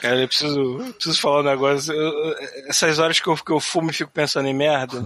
[0.00, 1.92] Cara, eu preciso, eu preciso falar um negócio.
[1.92, 2.34] Eu,
[2.68, 4.98] essas horas que eu, que eu fumo e fico pensando em merda.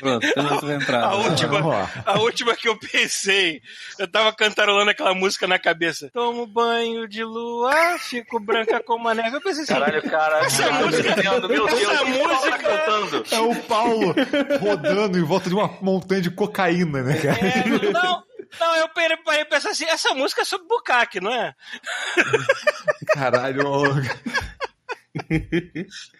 [0.00, 1.04] Pronto, eu não tô entrando.
[1.04, 3.60] A última, a última que eu pensei,
[3.98, 6.10] eu tava cantarolando aquela música na cabeça.
[6.12, 9.36] Tomo banho de lua, fico branca como a neve.
[9.36, 10.44] Eu pensei assim, Caralho, cara.
[10.44, 13.24] essa caralho, música, meu Deus, essa tá música cantando.
[13.30, 14.14] É o Paulo
[14.60, 17.38] rodando em volta de uma montanha de cocaína, né, cara?
[17.38, 18.22] É, não,
[18.58, 21.54] não, eu parei pensar assim, essa música é sobre bucaque, não é?
[23.12, 24.00] Caralho, maluco.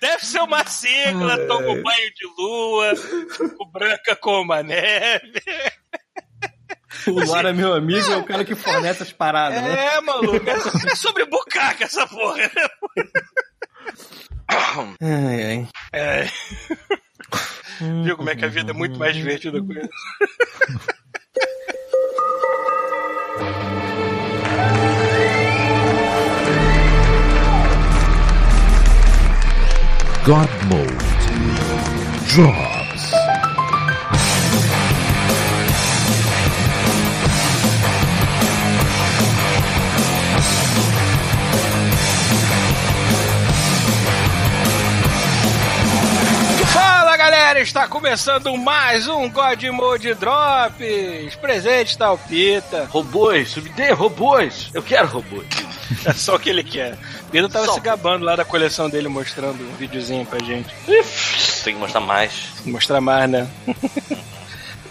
[0.00, 5.42] Deve ser uma sigla, tomo banho de lua, fico branca como a neve.
[7.06, 9.96] O Lara, meu amigo, é o cara que fornece as paradas, né?
[9.96, 12.50] É, maluco, é sobre bucaque essa porra.
[15.00, 15.68] Ai, ai.
[15.92, 16.28] É.
[18.02, 19.88] Viu como é que a vida é muito mais divertida com isso?
[30.28, 30.92] God Mode
[32.30, 33.10] Drops.
[46.74, 51.36] Fala galera, está começando mais um God Mode Drops.
[51.40, 52.86] Presente está o Pita.
[52.90, 54.68] Robôs, me dê robôs.
[54.74, 55.46] Eu quero robôs.
[56.04, 56.98] É só o que ele quer.
[57.30, 57.74] Pita tava Só.
[57.74, 60.68] se gabando lá da coleção dele, mostrando um videozinho pra gente.
[61.62, 62.32] Tem que mostrar mais.
[62.64, 63.48] Mostrar mais, né?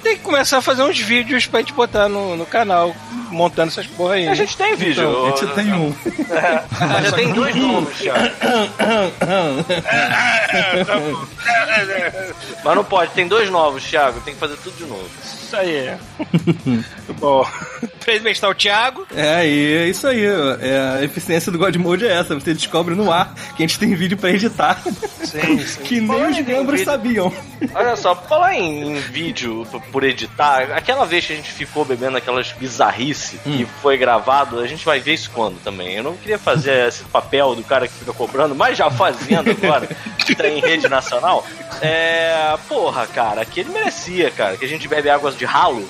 [0.04, 2.96] Tem que começar a fazer uns vídeos pra gente botar no, no canal,
[3.30, 4.28] montando essas porra aí.
[4.28, 5.04] A gente tem vídeo.
[5.04, 5.94] Então, a gente tem um.
[6.80, 8.30] Ah, já tem dois nomes, Thiago.
[12.64, 14.22] Mas não pode, tem dois novos, Thiago.
[14.22, 15.10] Tem que fazer tudo de novo.
[15.48, 15.98] Isso aí.
[17.20, 17.48] Bom,
[18.04, 19.08] presente está o Thiago.
[19.16, 20.26] É, e é isso aí.
[20.26, 22.36] É, a eficiência do God Mode é essa.
[22.36, 24.82] Você descobre no ar que a gente tem vídeo pra editar.
[25.24, 25.82] Sim, sim.
[25.84, 27.32] que nem Fala os membros sabiam.
[27.74, 31.86] Olha só, pra falar em, em vídeo por editar, aquela vez que a gente ficou
[31.86, 35.96] bebendo aquelas bizarrice que foi gravado, a gente vai ver isso quando também.
[35.96, 39.88] Eu não queria fazer esse papel do cara que fica cobrando, mas já fazendo agora,
[40.26, 41.46] que tá em rede nacional.
[41.82, 42.58] É.
[42.68, 45.88] Porra, cara, aquele merecia, cara, que a gente bebe águas de ralo.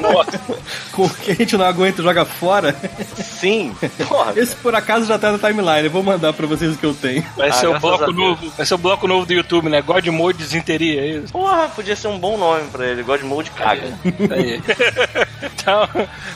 [0.00, 0.40] Nossa,
[0.92, 2.74] Com que a gente não aguenta e joga fora.
[3.16, 3.74] sim,
[4.06, 4.32] porra.
[4.36, 5.84] Esse por acaso já tá na timeline.
[5.84, 7.24] Eu vou mandar pra vocês o que eu tenho.
[7.36, 8.52] Vai Ah, ser o graças a bloco novo.
[8.56, 9.80] Vai ser o bloco novo do YouTube, né?
[9.82, 11.32] God Mode Desinteria, é isso?
[11.32, 13.02] Porra, podia ser um bom nome pra ele.
[13.02, 13.98] God Mode caga.
[14.30, 14.62] Aí.
[15.42, 15.88] então,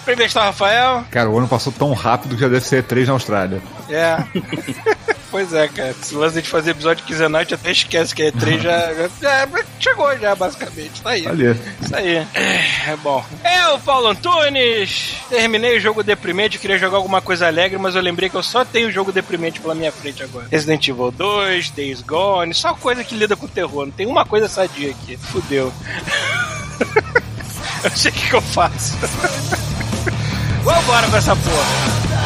[0.07, 1.05] o Rafael.
[1.11, 3.61] Cara, o ano passou tão rápido que já deve ser E3 na Austrália.
[3.89, 4.17] É.
[5.31, 5.95] pois é, cara.
[6.01, 9.09] Se lance de fazer episódio quinzenal, a gente até esquece que é 3 já, já,
[9.21, 9.49] já
[9.79, 11.03] chegou já, basicamente.
[11.03, 11.27] Tá aí.
[11.27, 11.57] Ali.
[11.81, 12.27] Isso aí.
[12.35, 13.25] É bom.
[13.45, 15.17] É o Paulo Antunes.
[15.29, 18.65] Terminei o jogo deprimente, queria jogar alguma coisa alegre, mas eu lembrei que eu só
[18.65, 20.47] tenho jogo deprimente pela minha frente agora.
[20.51, 23.87] Resident Evil 2, Days Gone, só coisa que lida com terror.
[23.87, 25.17] Não tem uma coisa sadia aqui.
[25.17, 25.73] Fudeu.
[27.85, 28.97] eu sei o que, que eu faço.
[30.65, 32.22] Vambora com essa porra.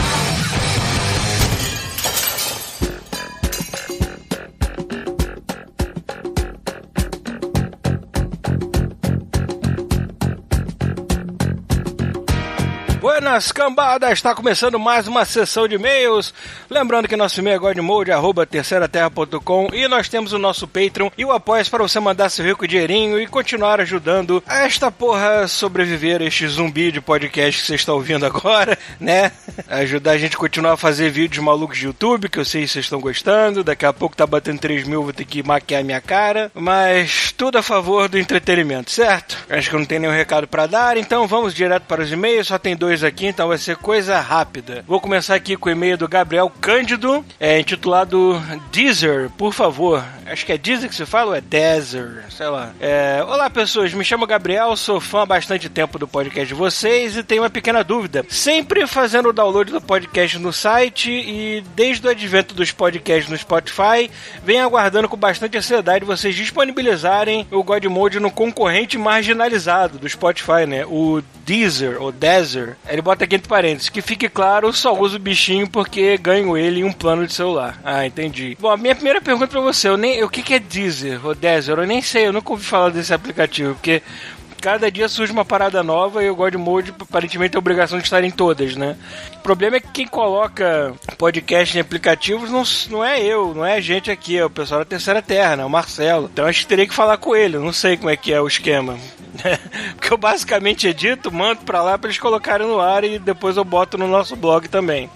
[13.19, 16.35] Buenas cambadas, está começando mais uma sessão de e-mails.
[16.69, 21.25] Lembrando que nosso e-mail é godmode, arroba terceiraterra.com e nós temos o nosso Patreon e
[21.25, 26.21] o apoio para você mandar seu rico dinheirinho e continuar ajudando a esta porra sobreviver,
[26.21, 29.33] este zumbi de podcast que você está ouvindo agora, né?
[29.67, 32.69] Ajudar a gente a continuar a fazer vídeos malucos de YouTube, que eu sei que
[32.69, 33.65] vocês estão gostando.
[33.65, 36.53] Daqui a pouco tá batendo 3 mil, vou ter que maquiar minha cara.
[36.53, 39.39] Mas tudo a favor do entretenimento, certo?
[39.49, 42.49] Acho que não tenho nenhum recado para dar, então vamos direto para os e-mails.
[42.49, 44.85] Só tem dois aqui, então vai ser coisa rápida.
[44.87, 50.05] Vou começar aqui com o e-mail do Gabriel Cândido, é intitulado Deezer, por favor.
[50.27, 52.25] Acho que é Deezer que se fala ou é Deezer?
[52.31, 52.73] Sei lá.
[52.81, 53.93] É, Olá, pessoas.
[53.93, 57.51] Me chamo Gabriel, sou fã há bastante tempo do podcast de vocês e tenho uma
[57.51, 58.25] pequena dúvida.
[58.29, 63.39] Sempre fazendo o download do podcast no site e desde o advento dos podcasts no
[63.39, 64.11] Spotify,
[64.45, 70.67] venho aguardando com bastante ansiedade vocês disponibilizarem o God Mode no concorrente marginalizado do Spotify,
[70.67, 70.85] né?
[70.87, 72.77] O Deezer, ou Deezer.
[72.97, 76.81] Ele bota aqui entre parênteses, que fique claro, só uso o bichinho porque ganho ele
[76.81, 77.79] em um plano de celular.
[77.85, 78.57] Ah, entendi.
[78.59, 81.35] Bom, a minha primeira pergunta pra você, eu nem, o que, que é Deezer ou
[81.35, 81.79] Deezer?
[81.79, 84.03] Eu nem sei, eu nunca ouvi falar desse aplicativo, porque
[84.67, 88.05] cada dia surge uma parada nova e o God Mode aparentemente tem a obrigação de
[88.05, 88.97] estar em todas, né?
[89.37, 93.75] O problema é que quem coloca podcast em aplicativos não, não é eu, não é
[93.75, 95.65] a gente aqui, é o pessoal da Terceira Terra, né?
[95.65, 96.29] O Marcelo.
[96.33, 98.49] Então acho que teria que falar com ele, não sei como é que é o
[98.49, 98.99] esquema.
[99.95, 103.65] Porque eu basicamente edito, mando pra lá pra eles colocarem no ar e depois eu
[103.65, 105.09] boto no nosso blog também.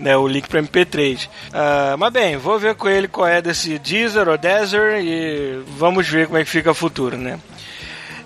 [0.00, 1.26] né, o link para MP3.
[1.26, 6.08] Uh, mas bem, vou ver com ele qual é desse Deezer ou Deezer e vamos
[6.08, 7.38] ver como é que fica o futuro, né?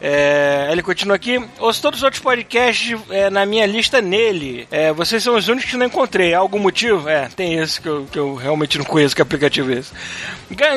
[0.00, 1.43] É, ele continua aqui.
[1.58, 4.67] Ouço todos os outros podcasts é, na minha lista nele.
[4.70, 6.35] É, vocês são os únicos que não encontrei.
[6.35, 7.08] Algum motivo?
[7.08, 9.14] É, tem esse que eu, que eu realmente não conheço.
[9.14, 9.93] Que aplicativo é esse?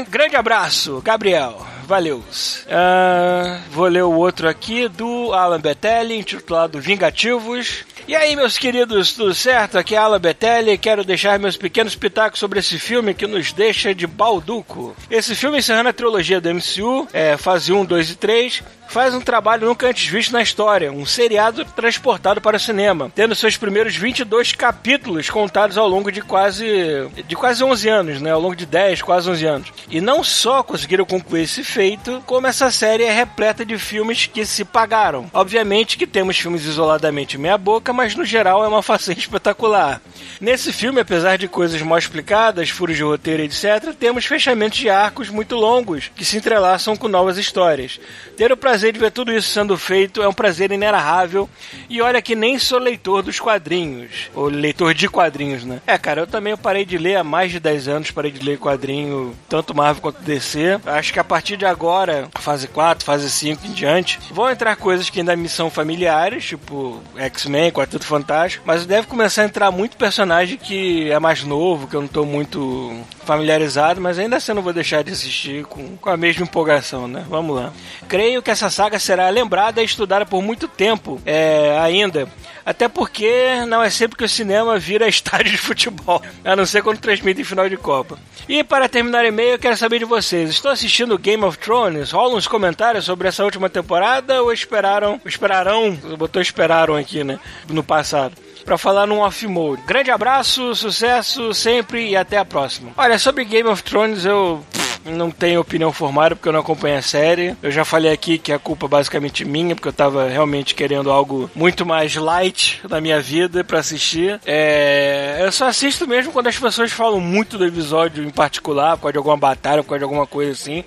[0.10, 1.66] Grande abraço, Gabriel.
[1.86, 2.18] Valeu.
[2.20, 7.84] Uh, vou ler o outro aqui do Alan Betelli, intitulado Vingativos.
[8.08, 9.78] E aí, meus queridos, tudo certo?
[9.78, 13.94] Aqui é Alan Betelli quero deixar meus pequenos pitacos sobre esse filme que nos deixa
[13.94, 14.96] de balduco.
[15.10, 19.19] Esse filme, encerrando a trilogia do MCU, é, fase 1, 2 e 3, faz um
[19.19, 23.95] trabalho nunca antes visto na história, um seriado transportado para o cinema, tendo seus primeiros
[23.95, 28.30] 22 capítulos contados ao longo de quase de quase 11 anos, né?
[28.30, 29.74] Ao longo de 10, quase 11 anos.
[29.90, 34.45] E não só conseguiram concluir esse feito, como essa série é repleta de filmes que
[34.45, 35.28] se pagaram.
[35.34, 40.04] Obviamente que temos filmes isoladamente meia boca, mas no geral é uma façanha espetacular.
[40.39, 45.30] Nesse filme, apesar de coisas mal explicadas, furos de roteiro, etc., temos fechamentos de arcos
[45.30, 48.00] muito longos que se entrelaçam com novas histórias.
[48.38, 51.50] Ter o prazer de ver tudo isso sendo feito é um prazer inenarrável.
[51.89, 55.81] E olha que nem sou leitor dos quadrinhos, ou leitor de quadrinhos, né?
[55.85, 58.57] É, cara, eu também parei de ler há mais de 10 anos, parei de ler
[58.57, 60.80] quadrinho, tanto Marvel quanto DC.
[60.85, 65.09] Acho que a partir de agora, fase 4, fase 5 em diante, vão entrar coisas
[65.09, 69.97] que ainda me são familiares, tipo X-Men, Quarteto Fantástico, mas deve começar a entrar muito
[69.97, 74.56] personagem que é mais novo, que eu não tô muito familiarizado, mas ainda assim eu
[74.56, 77.25] não vou deixar de assistir com, com a mesma empolgação, né?
[77.29, 77.71] Vamos lá.
[78.07, 82.28] Creio que essa saga será lembrada e estudada por muito tempo é, ainda.
[82.66, 86.81] Até porque não é sempre que o cinema vira estádio de futebol, a não ser
[86.81, 88.18] quando transmite final de Copa.
[88.48, 92.12] E para terminar o e-mail, eu quero saber de vocês: estou assistindo Game of Thrones?
[92.12, 95.22] Rolam uns comentários sobre essa última temporada ou esperaram?
[95.25, 95.92] Esperarão?
[96.18, 97.40] Botou esperaram aqui, né?
[97.70, 99.81] No passado para falar num off-mode.
[99.86, 102.92] Grande abraço, sucesso sempre e até a próxima.
[102.96, 104.64] Olha, sobre Game of Thrones eu
[105.05, 107.55] não tenho opinião formada porque eu não acompanho a série.
[107.61, 111.11] Eu já falei aqui que a culpa é basicamente minha, porque eu tava realmente querendo
[111.11, 114.39] algo muito mais light na minha vida para assistir.
[114.45, 115.38] É...
[115.41, 119.13] Eu só assisto mesmo quando as pessoas falam muito do episódio em particular, por causa
[119.13, 120.83] de alguma batalha, por causa de alguma coisa assim.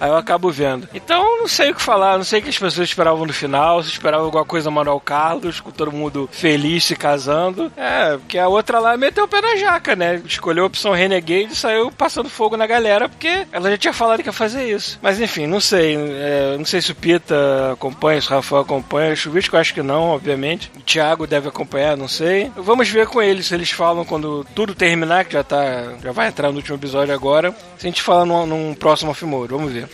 [0.00, 0.88] Aí eu acabo vendo.
[0.94, 3.82] Então, não sei o que falar, não sei o que as pessoas esperavam no final,
[3.82, 7.72] se esperavam alguma coisa Manuel Carlos, com todo mundo feliz se casando.
[7.76, 10.22] É, porque a outra lá meteu o pé na jaca, né?
[10.24, 14.22] Escolheu a opção Renegade e saiu passando fogo na galera, porque ela já tinha falado
[14.22, 14.98] que ia fazer isso.
[15.02, 15.96] Mas enfim, não sei.
[15.96, 19.12] É, não sei se o Pita acompanha, se o Rafael acompanha.
[19.12, 20.70] O Chuvisco acho que não, obviamente.
[20.76, 22.50] O Thiago deve acompanhar, não sei.
[22.56, 25.94] Vamos ver com eles se eles falam quando tudo terminar, que já tá.
[26.02, 27.54] Já vai entrar no último episódio agora.
[27.76, 29.88] Se a gente fala num, num próximo Afimoro, vamos ver.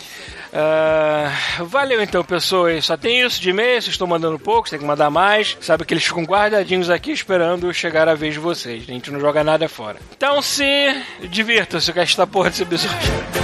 [0.55, 2.85] Uh, valeu então, pessoas.
[2.85, 5.57] Só tem isso de e-mail, vocês estão mandando pouco, tem que mandar mais.
[5.61, 8.85] Sabe que eles ficam guardadinhos aqui esperando chegar a vez de vocês.
[8.89, 9.99] A gente não joga nada fora.
[10.17, 10.65] Então se
[11.29, 13.35] divirta-se com esta porra desse episódio.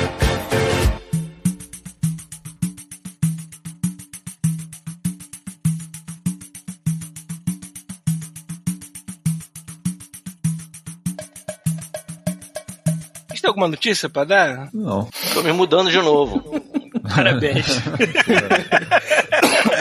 [13.50, 14.70] alguma notícia pra dar?
[14.72, 15.08] Não.
[15.34, 16.79] Tô me mudando de novo.
[17.14, 17.66] Parabéns.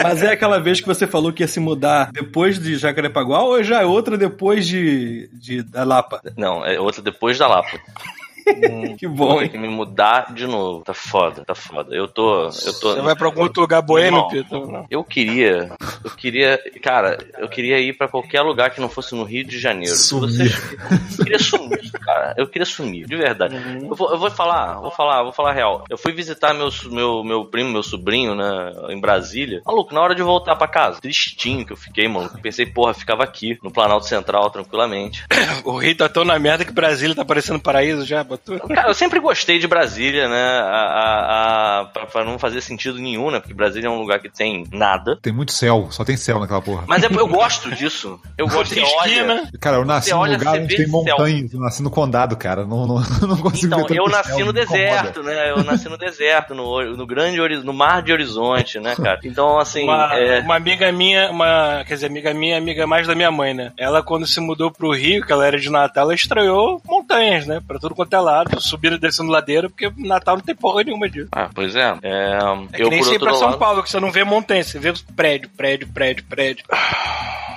[0.02, 3.62] Mas é aquela vez que você falou que ia se mudar depois de Jacarepaguá ou
[3.62, 6.20] já é outra depois de, de da Lapa?
[6.36, 7.78] Não, é outra depois da Lapa.
[8.98, 10.82] que bom, Tem que me mudar de novo.
[10.84, 11.94] Tá foda, tá foda.
[11.94, 12.44] Eu tô.
[12.44, 14.86] Eu tô Você vai pra algum outro lugar boêmio, Pito?
[14.90, 15.70] Eu queria.
[16.04, 16.60] Eu queria.
[16.82, 19.94] Cara, eu queria ir pra qualquer lugar que não fosse no Rio de Janeiro.
[19.94, 20.50] Sumir.
[21.20, 22.34] Eu queria sumir, cara.
[22.36, 23.54] Eu queria sumir, de verdade.
[23.54, 23.88] Uhum.
[23.90, 25.84] Eu, vou, eu vou falar, vou falar, vou falar real.
[25.88, 29.62] Eu fui visitar meu, meu, meu primo, meu sobrinho, né, em Brasília.
[29.64, 32.30] Maluco, na hora de voltar pra casa, tristinho que eu fiquei, mano.
[32.42, 35.24] Pensei, porra, ficava aqui, no Planalto Central, tranquilamente.
[35.64, 38.58] O Rio tá tão na merda que Brasília tá parecendo paraíso já, botou?
[38.68, 40.42] Cara, eu sempre gostei de Brasília, né?
[40.60, 43.40] A, a, a, pra, pra não fazer sentido nenhum, né?
[43.40, 45.18] Porque Brasília é um lugar que tem nada.
[45.20, 46.84] Tem muito céu, só tem céu naquela porra.
[46.86, 48.18] Mas é, eu gosto disso.
[48.38, 49.50] Eu gosto de esquina.
[49.60, 50.88] Cara, eu nasci num lugar onde tem céu.
[50.90, 52.64] montanhas, eu nasci no condado, cara.
[52.64, 54.62] Não, não, não consigo Então, ver eu céu, nasci no me incomoda.
[54.86, 55.50] deserto, né?
[55.50, 59.18] Eu nasci no deserto, no, no grande hori- no mar de Horizonte, né, cara?
[59.24, 63.14] Então, assim, Uma, é, uma amiga minha, uma, quer dizer, amiga minha, amiga mais da
[63.14, 63.72] minha mãe, né?
[63.78, 67.60] Ela, quando se mudou pro Rio, que ela era de Natal, ela estranhou montanhas, né?
[67.66, 71.08] Pra tudo quanto é lado, subindo e descendo ladeira, porque Natal não tem porra nenhuma
[71.08, 71.28] disso.
[71.32, 71.94] ah, pois é.
[72.02, 72.38] é
[72.72, 74.78] É eu, que nem outro pra São lado, Paulo, que você não vê montanha, você
[74.78, 76.64] vê prédio, prédio, prédio, prédio, prédio.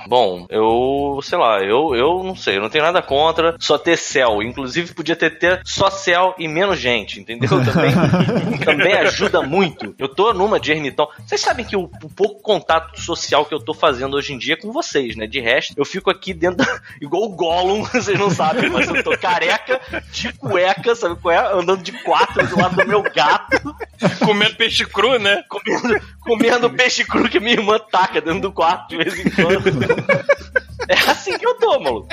[0.06, 3.96] Bom, eu, sei lá, eu, eu não sei, eu não tenho nada contra só ter
[3.96, 4.42] céu.
[4.42, 7.48] Inclusive, podia ter, ter só céu e menos gente, entendeu?
[7.64, 7.92] Também,
[8.64, 9.94] também ajuda muito.
[9.98, 11.08] Eu tô numa de ermitão.
[11.26, 14.54] Vocês sabem que o, o pouco contato social que eu tô fazendo hoje em dia
[14.54, 15.26] é com vocês, né?
[15.26, 19.02] De resto, eu fico aqui dentro, da, igual o Gollum, vocês não sabem, mas eu
[19.02, 19.43] tô careca,
[20.10, 21.52] de cueca, sabe qual é?
[21.52, 23.74] Andando de quatro do lado do meu gato,
[24.24, 25.42] Comendo peixe cru, né?
[25.48, 29.68] comendo, comendo peixe cru que minha irmã taca dentro do quarto de vez em quando.
[30.88, 32.08] É assim que eu tô, maluco.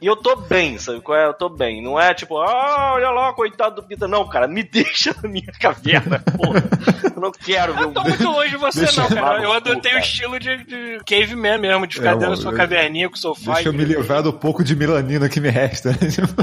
[0.00, 1.26] E eu tô bem, sabe qual é?
[1.26, 1.82] Eu tô bem.
[1.82, 4.06] Não é tipo, ah, olha lá, coitado do Pita.
[4.06, 6.62] Não, cara, me deixa na minha caverna, porra.
[7.14, 9.38] Eu não quero ver Não o tô muito longe de você, Deixa não, cara.
[9.38, 12.52] eu- Eu adotei o estilo de, de caveman mesmo, de ficar É, dentro da sua
[12.52, 13.54] eu- caverninha com o sofá.
[13.54, 15.90] Deixa eu e- me livrar do pouco de melanina que me resta.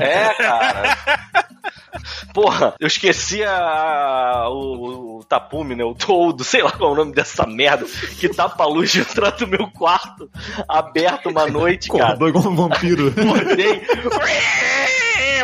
[0.01, 0.98] É, cara.
[2.34, 5.84] Porra, eu esqueci a, o, o tapume, né?
[5.84, 7.86] O toldo, sei lá qual é o nome dessa merda,
[8.19, 10.29] que tapa a luz de entrar do meu quarto,
[10.67, 12.13] aberto uma noite, cara.
[12.13, 13.08] Acordou igual um vampiro.
[13.17, 13.81] Acordei.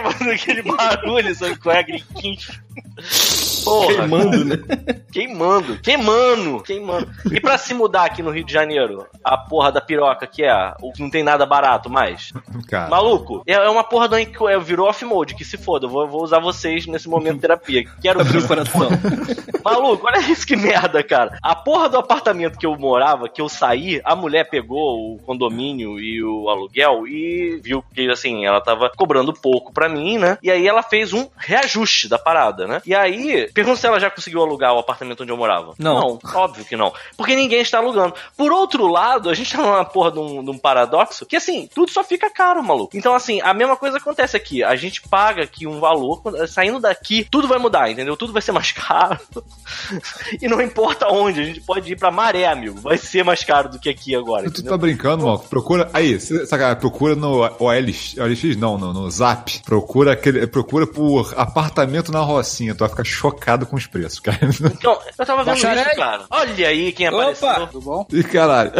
[0.06, 1.84] Fazendo aquele barulho, sabe qual é?
[1.84, 2.38] Griquinho.
[3.66, 4.58] Porra, Queimando, né?
[5.12, 7.10] Queimando, queimando, queimando.
[7.32, 10.74] E pra se mudar aqui no Rio de Janeiro, a porra da piroca que é,
[10.82, 12.34] o que não tem nada barato mais.
[12.68, 16.08] Cara, Maluco, é é uma porra do é, virou off-mode, que se foda, eu vou,
[16.08, 17.86] vou usar vocês nesse momento de terapia.
[18.02, 18.90] Quero Abriu o coração.
[19.64, 21.40] Maluco, olha isso que merda, cara.
[21.42, 26.00] A porra do apartamento que eu morava, que eu saí, a mulher pegou o condomínio
[26.00, 30.38] e o aluguel e viu que, assim, ela tava cobrando pouco pra mim, né?
[30.44, 32.82] E aí ela fez um reajuste da parada, né?
[32.86, 35.74] E aí, pergunta se ela já conseguiu alugar o apartamento onde eu morava.
[35.80, 36.20] Não.
[36.36, 36.94] óbvio que não.
[37.16, 38.14] Porque ninguém está alugando.
[38.36, 41.68] Por outro lado, a gente tá numa porra de um, de um paradoxo que, assim,
[41.74, 42.98] tudo só fica caro, maluco.
[42.98, 44.62] Então, assim, a mesma coisa acontece aqui.
[44.62, 48.18] A gente paga aqui um valor, saindo daqui, tudo vai mudar, entendeu?
[48.18, 49.20] Tudo vai ser mais caro.
[50.42, 52.82] e não importa onde, a gente pode ir pra maré, amigo.
[52.82, 55.48] Vai ser mais caro do que aqui agora, Tu tá brincando, Malco?
[55.48, 55.90] Procura.
[55.94, 59.62] Aí, saca, procura no OLX, OLX não, no, no Zap.
[59.64, 60.46] Procura aquele.
[60.46, 62.76] Procura por apartamento na Rocinha.
[62.76, 64.40] Tu vai ficar chocado com os preços, cara.
[64.44, 65.86] Então, eu tava vendo Bacharel.
[65.86, 66.24] isso, cara.
[66.30, 67.18] Olha aí quem Opa!
[67.18, 67.68] apareceu.
[67.68, 68.08] Tudo bom?
[68.12, 68.72] E caralho.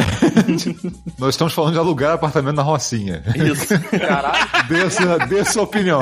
[1.20, 3.24] Nós estamos falando de alugar apartamento na Rocinha.
[3.36, 3.68] Isso.
[4.00, 4.68] Caralho.
[4.68, 6.02] Dê sua, dê sua opinião.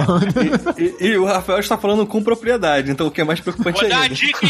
[0.77, 3.89] E, e o Rafael está falando com propriedade, então o que é mais preocupante Vou
[3.89, 4.15] dar a ainda.
[4.15, 4.47] dica.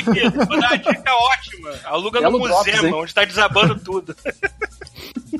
[0.48, 1.70] Vou dar a dica ótima.
[1.86, 2.94] Aluga no Belo Musema, hein?
[2.94, 4.16] onde tá desabando tudo.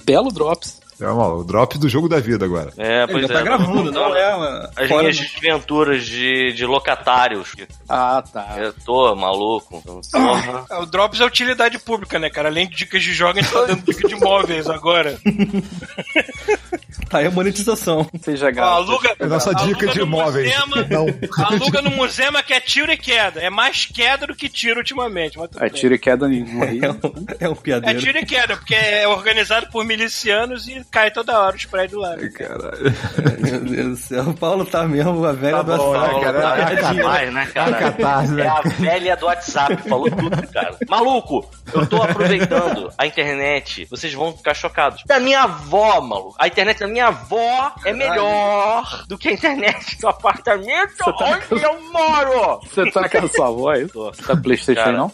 [0.06, 0.82] Belo Drops.
[1.04, 2.72] É, mal, o drop do jogo da vida agora.
[2.78, 3.38] É, pois Ainda é.
[3.38, 4.70] tá gravando, não é uma...
[4.76, 7.54] As fora minhas do- desventuras de, de locatários.
[7.90, 8.56] Ah, tá.
[8.58, 9.82] Eu tô maluco.
[10.12, 10.66] Porra.
[10.70, 12.50] É, O Drops é utilidade pública, né, cara?
[12.50, 15.18] Além de dicas de jogos, a gente tá dando dica de imóveis agora.
[17.10, 18.10] Tá aí a monetização.
[18.22, 18.68] Seja gato.
[18.90, 20.52] aluga, É nossa aluga dica de no imóveis.
[20.68, 21.46] Musema- Não.
[21.46, 23.40] Aluga no Musema que é tiro e queda.
[23.40, 25.38] É mais queda do que tiro ultimamente.
[25.38, 25.80] Mas tudo É bem.
[25.80, 26.38] tiro e queda no É
[26.70, 26.92] Rio.
[27.04, 28.00] um, é um É piadeiro.
[28.00, 32.16] tiro e queda, porque é organizado por milicianos e cai toda hora os prédios lá.
[32.18, 32.94] Caralho.
[33.40, 34.24] Meu Deus do céu.
[34.30, 36.42] O Paulo tá mesmo a velha Tá do bom, né, cara?
[36.42, 37.22] cara?
[37.24, 37.72] É né, cara?
[37.72, 38.44] É a catarse, né?
[38.44, 40.76] É a velha do WhatsApp, falou tudo, cara.
[40.90, 45.04] Maluco, eu tô aproveitando a internet, vocês vão ficar chocados.
[45.06, 46.36] Da minha avó, maluco.
[46.40, 51.04] A internet da minha avó é melhor do que a internet do apartamento
[51.52, 52.60] onde eu moro.
[52.62, 53.92] Você tá com a sua voz?
[53.92, 54.12] Tô.
[54.12, 55.12] Tá Playstation aí, Cara, não?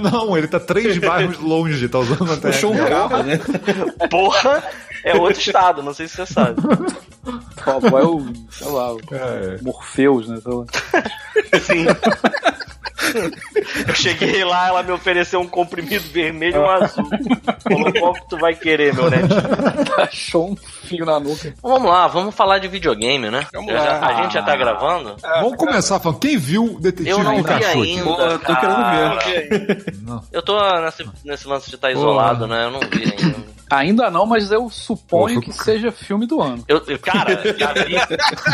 [0.10, 2.60] Não, ele tá três bairros longe, tá usando a internet.
[2.60, 3.40] Puxou um carro, né?
[4.10, 4.62] Porra,
[5.04, 6.60] é outro estado, não sei se você sabe.
[7.62, 9.58] Tua avó é o, sei lá, o É.
[9.62, 10.38] Morpheus, né?
[10.42, 10.64] Sei lá.
[11.60, 11.86] Sim.
[13.86, 17.08] Eu cheguei lá, ela me ofereceu um comprimido vermelho e um azul.
[17.62, 19.34] Falou, qual que tu vai querer, meu neto?
[19.98, 20.56] Achou um
[21.00, 21.54] na nuca.
[21.62, 23.46] Vamos lá, vamos falar de videogame, né?
[23.52, 24.06] Vamos Já- lá.
[24.06, 25.16] A gente já tá gravando?
[25.20, 26.18] Vamos começar falando.
[26.20, 27.82] Quem viu Detetive Eu não vi Pikachu?
[27.82, 28.04] ainda.
[28.04, 29.16] Pô, eu tô cara.
[29.18, 29.94] querendo ver.
[30.32, 32.64] Eu tô nesse, nesse lance de estar isolado, né?
[32.66, 33.52] Eu não vi ainda.
[33.70, 36.62] Ainda não, mas eu suponho que seja filme do ano.
[36.68, 37.94] Eu, eu- cara, já vi,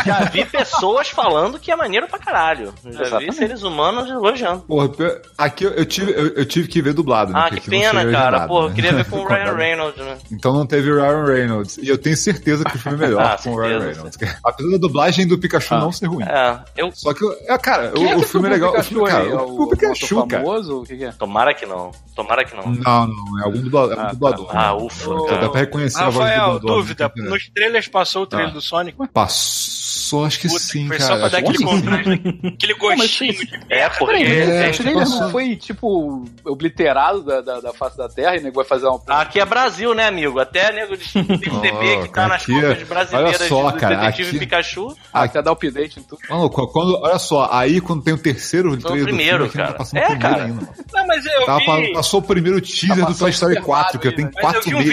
[0.05, 2.73] já vi pessoas falando que é maneiro pra caralho.
[2.85, 3.35] Já vi Exatamente.
[3.35, 4.61] seres humanos elogiando.
[4.61, 4.89] Porra,
[5.37, 7.37] aqui eu, eu tive, eu, eu tive que ver dublado, né?
[7.39, 8.47] Ah, porque que aqui não pena, cara.
[8.47, 8.75] Pô, eu né?
[8.75, 9.55] queria ver com o Ryan.
[9.55, 10.17] Reynolds, né?
[10.31, 11.77] Então não teve o Ryan Reynolds.
[11.79, 14.01] E eu tenho certeza que o filme é melhor Ah, com o Ryan certeza.
[14.03, 14.39] Reynolds.
[14.43, 15.79] Apesar da dublagem do Pikachu Ah.
[15.79, 16.23] não ser ruim.
[16.23, 16.91] É, eu.
[16.93, 18.69] Só que, é, cara, Quem o, é o filme é legal.
[18.69, 19.23] O Pikachu filme, cara?
[19.29, 20.43] É o, o Pikachu, cara.
[20.43, 20.79] famoso?
[20.81, 21.11] O que, que é?
[21.11, 21.91] Tomara que não.
[22.15, 22.63] Tomara que não.
[22.65, 23.93] Não, não, é algum dublador.
[23.97, 24.47] É um Ah, dublador.
[24.51, 24.83] Ah, né?
[24.83, 25.41] ufa, Ô, Só cara.
[25.41, 26.77] dá pra reconhecer a voz do Rafael, dublador.
[26.81, 27.11] dúvida.
[27.15, 27.29] né?
[27.29, 28.53] Nos trailers passou o trailer Ah.
[28.53, 28.97] do Sonic.
[29.13, 29.88] Passou.
[30.09, 31.09] Passou, acho que Puta, sim, foi cara.
[31.13, 31.65] só pra dar aquele que sim.
[31.65, 32.11] contraste,
[32.55, 33.45] aquele mas gostinho sim.
[33.45, 34.23] de É, porque.
[34.23, 35.21] É, trailer passou.
[35.21, 38.99] não foi, tipo, obliterado da, da, da face da Terra e nego vai fazer uma.
[39.07, 40.39] Aqui é Brasil, né, amigo?
[40.39, 43.77] Até nego de MDB Oh, que tá nas aqui é- copas brasileiras olha só, do
[43.77, 44.95] cara, Detetive aqui- Pikachu.
[45.13, 46.19] Até dar update em tudo.
[46.29, 49.63] Maluco, quando, olha só, aí quando tem o terceiro trailer do primeiro, filme, aqui não
[49.65, 49.71] cara.
[49.73, 50.43] tá passando É, primeiro cara.
[50.45, 50.69] ainda, mano.
[50.93, 51.93] Não, mas eu Tava, vi...
[51.93, 54.75] Passou o primeiro teaser Tá do Toy Story passando 4, que tem eu quatro vi
[54.75, 54.91] um meses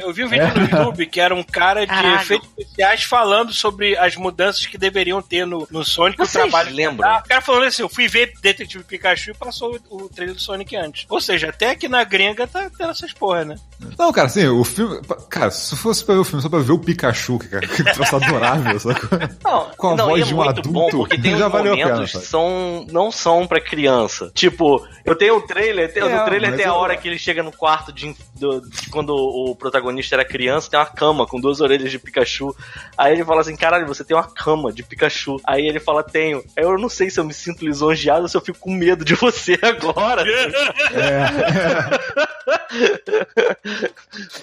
[0.00, 3.96] eu vi um vídeo no YouTube que era um cara de efeitos especiais falando sobre
[4.04, 6.68] as mudanças que deveriam ter no, no Sonic, o Vocês trabalho.
[6.68, 7.08] que lembram?
[7.08, 7.18] dá.
[7.24, 10.40] O cara falando assim, eu fui ver Detetive Pikachu e passou o, o trailer do
[10.40, 11.06] Sonic antes.
[11.08, 13.56] Ou seja, até aqui na gringa tá tendo essas porra, né?
[13.98, 15.00] Não, cara, assim, o filme.
[15.28, 17.82] Cara, se fosse pra ver o filme só pra ver o Pikachu, que, cara, que
[17.84, 19.18] troço adorável, sacou?
[19.42, 21.72] Não, Com a não, voz é de um muito adulto, bom porque tem já valeu
[21.74, 22.10] a pena, sabe?
[22.24, 24.30] que são, não são pra criança.
[24.34, 27.18] Tipo, eu tenho o trailer, tem, É, no trailer tem a eu- hora que ele
[27.18, 31.40] chega no quarto de, do- de quando o protagonista era criança, tem uma cama com
[31.40, 32.54] duas orelhas de Pikachu.
[32.96, 35.36] Aí ele fala assim, caralho, você tem uma cama de Pikachu.
[35.46, 36.42] Aí ele fala, tenho.
[36.56, 39.04] Aí eu não sei se eu me sinto lisonjeado ou se eu fico com medo
[39.04, 40.24] de você agora.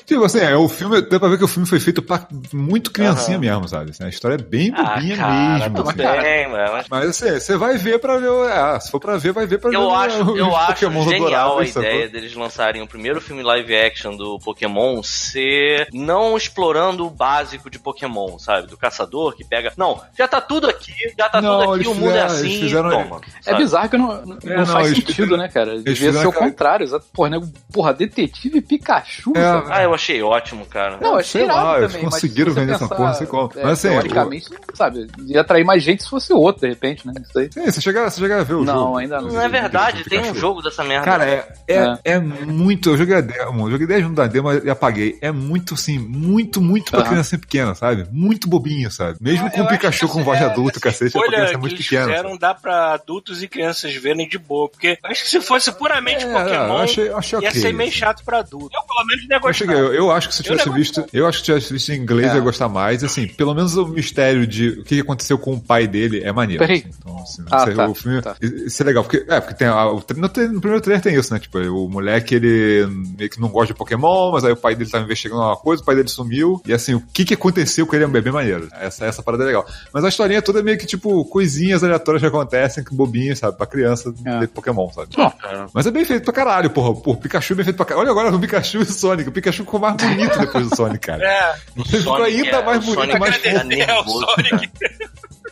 [0.05, 2.91] Tipo assim, é, o filme, dá pra ver que o filme foi feito pra muito
[2.91, 3.91] criancinha mesmo, sabe?
[3.91, 5.75] Assim, a história é bem ah, bobinha cara, mesmo.
[5.75, 6.21] tudo assim.
[6.21, 6.83] bem, mano.
[6.89, 8.29] Mas assim, você vai ver pra ver.
[8.29, 10.55] o- É, se for pra ver, vai ver pra ver Eu o- acho, os eu
[10.55, 15.87] acho Pokémons genial a ideia deles lançarem o primeiro filme live action do Pokémon ser
[15.93, 18.67] não explorando o básico de Pokémon, sabe?
[18.67, 19.71] Do caçador que pega.
[19.77, 22.29] Não, já tá tudo aqui, já tá Não, tudo aqui, eles o mundo é fizeram-
[22.29, 23.21] eles assim, fizeram- toma.
[23.37, 23.57] É sabe?
[23.57, 25.79] bizarro que não, não, É, não não, faz eles sentido, fizeram- né, cara?
[25.81, 26.83] Devia ser o contrário.
[26.83, 27.05] Exato.
[27.13, 29.33] Porra, nego, porra, detetive Pikachu.
[29.35, 29.67] É, sabe?
[29.71, 30.97] Ah, eu achei ótimo, cara.
[31.01, 33.51] Não, é sei irado lá, eles também, mas conseguiram vender essa porra, não sei qual.
[33.55, 37.13] é, Mas assim, teoricamente, sabe, ia atrair mais gente se fosse outro, de repente, né?
[37.21, 37.49] Isso aí.
[37.51, 38.97] Sim, você chega, você chega a ver o Não, jogo.
[38.97, 39.29] ainda não.
[39.31, 41.05] Não é verdade, tem um jogo dessa merda.
[41.05, 41.97] Cara, é, é, É.
[42.13, 42.89] é muito.
[42.91, 45.17] Eu joguei a demo, eu joguei 10 minutos da demo e apaguei.
[45.21, 48.05] É muito, assim, muito, muito pra criança pequena, sabe?
[48.11, 49.17] Muito bobinho, sabe?
[49.31, 51.31] Mesmo com Eu o Pikachu que com voz de é, adulto, cacete, é pra escolha
[51.37, 52.05] criança que muito eles pequena.
[52.07, 56.23] fizeram dá pra adultos e crianças verem de boa, porque acho que se fosse puramente
[56.25, 57.61] É, Pokémon, eu achei, eu achei ia ok.
[57.61, 58.75] ser meio chato pra adulto.
[58.75, 60.69] Eu, pelo menos, não ia Eu, cheguei, eu, eu acho que se eu Eu tivesse
[60.69, 62.31] não visto, eu acho que se eu tivesse visto em inglês É.
[62.31, 63.03] eu ia gostar mais.
[63.03, 66.59] Assim, pelo menos o mistério de o que aconteceu com o pai dele é maneiro.
[66.61, 66.79] Peraí.
[66.79, 66.91] assim.
[66.99, 68.35] Então, assim, Ah, sei, tá, o filme, tá.
[68.41, 70.29] isso é legal porque é porque tem a- o, no, no
[70.61, 71.39] primeiro trailer tem isso, né?
[71.39, 72.85] Tipo, o moleque ele
[73.17, 75.81] meio que não gosta de Pokémon, mas aí o pai dele tava investigando uma coisa,
[75.81, 78.31] o pai dele sumiu e assim o que que aconteceu com ele é um bebê
[78.31, 78.67] maneiro.
[78.73, 79.65] Essa essa parada é legal.
[79.93, 83.55] Mas a historinha toda é meio que tipo coisinhas aleatórias que acontecem, que bobinhas, sabe,
[83.57, 84.39] pra criança É.
[84.39, 85.09] de Pokémon, sabe?
[85.39, 85.67] cara.
[85.73, 86.89] Mas é bem feito pra caralho, porra.
[87.05, 88.01] O Pikachu é bem feito pra caralho.
[88.09, 89.29] Olha agora o Pikachu e o Sonic.
[89.29, 91.23] O Pikachu ficou mais bonito depois do Sonic, cara.
[91.23, 93.57] É, Ele ficou ainda é- mais o bonito, mais é fofo.
[93.57, 94.25] é o nervoso.
[94.35, 94.71] Sonic.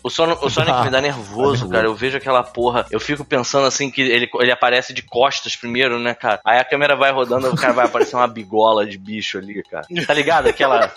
[0.01, 1.87] O Sonic, o Sonic Ah, me dá nervoso, tá cara.
[1.87, 2.85] Eu vejo aquela porra.
[2.89, 6.39] Eu fico pensando assim que ele, ele aparece de costas primeiro, né, cara?
[6.45, 9.85] Aí a câmera vai rodando, o cara vai aparecer uma bigola de bicho ali, cara.
[10.07, 10.47] Tá ligado?
[10.47, 10.89] Aquela.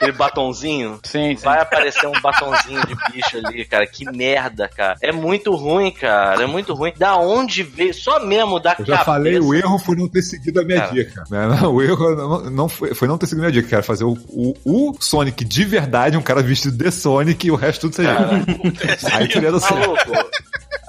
[0.00, 1.00] Aquele batonzinho.
[1.02, 1.44] Sim, sim.
[1.44, 3.86] Vai aparecer um batonzinho de bicho ali, cara.
[3.86, 4.96] Que merda, cara.
[5.02, 6.42] É muito ruim, cara.
[6.42, 6.92] É muito ruim.
[6.96, 7.92] Da onde veio?
[7.92, 9.04] Só mesmo da Eu já cabeça.
[9.04, 10.92] falei, o erro foi não ter seguido a minha Cara.
[10.92, 11.24] dica.
[11.30, 11.46] né?
[11.60, 13.82] Não, o erro não, não foi, foi não ter seguido a minha dica, cara.
[13.82, 17.82] Fazer o, o, o Sonic de verdade, um cara vestido de Sonic e o resto
[17.90, 18.16] tudo seja.
[19.12, 20.10] Aí teria dado certo.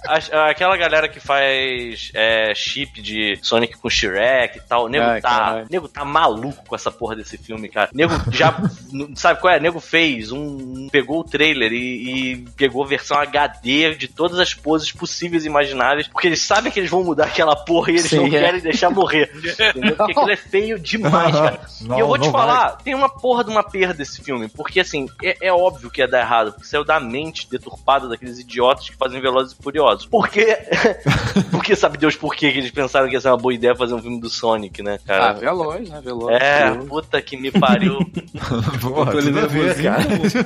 [0.09, 5.05] As- Aquela galera que faz é, chip de Sonic com Shrek e tal, o nego,
[5.05, 5.67] Ai, tá, caralho.
[5.69, 7.89] nego tá maluco com essa porra desse filme, cara.
[7.93, 8.55] Nego já.
[9.15, 9.59] sabe qual é?
[9.59, 10.87] Nego fez um.
[10.91, 15.47] Pegou o trailer e, e pegou a versão HD de todas as poses possíveis e
[15.47, 18.29] imagináveis, porque eles sabem que eles vão mudar aquela porra e eles Sim, não é.
[18.29, 19.29] querem deixar morrer.
[19.35, 19.95] Entendeu?
[19.95, 21.61] Porque aquilo é feio demais, cara.
[21.81, 24.79] Não, e eu vou te falar, tem uma porra de uma perda esse filme, porque
[24.79, 28.89] assim, é, é óbvio que ia dar errado, porque saiu da mente deturpada daqueles idiotas
[28.89, 29.98] que fazem Velozes e Furiosos.
[30.05, 30.57] Por quê?
[31.51, 33.93] porque sabe Deus por quê que eles pensaram que ia ser uma boa ideia fazer
[33.93, 35.33] um filme do Sonic, né, Ah, cara?
[35.33, 36.01] Veloz, né?
[36.03, 36.37] Veloz.
[36.41, 37.99] é, puta que me pariu.
[38.81, 39.83] Porra, Tô tudo a ver, nervosinho.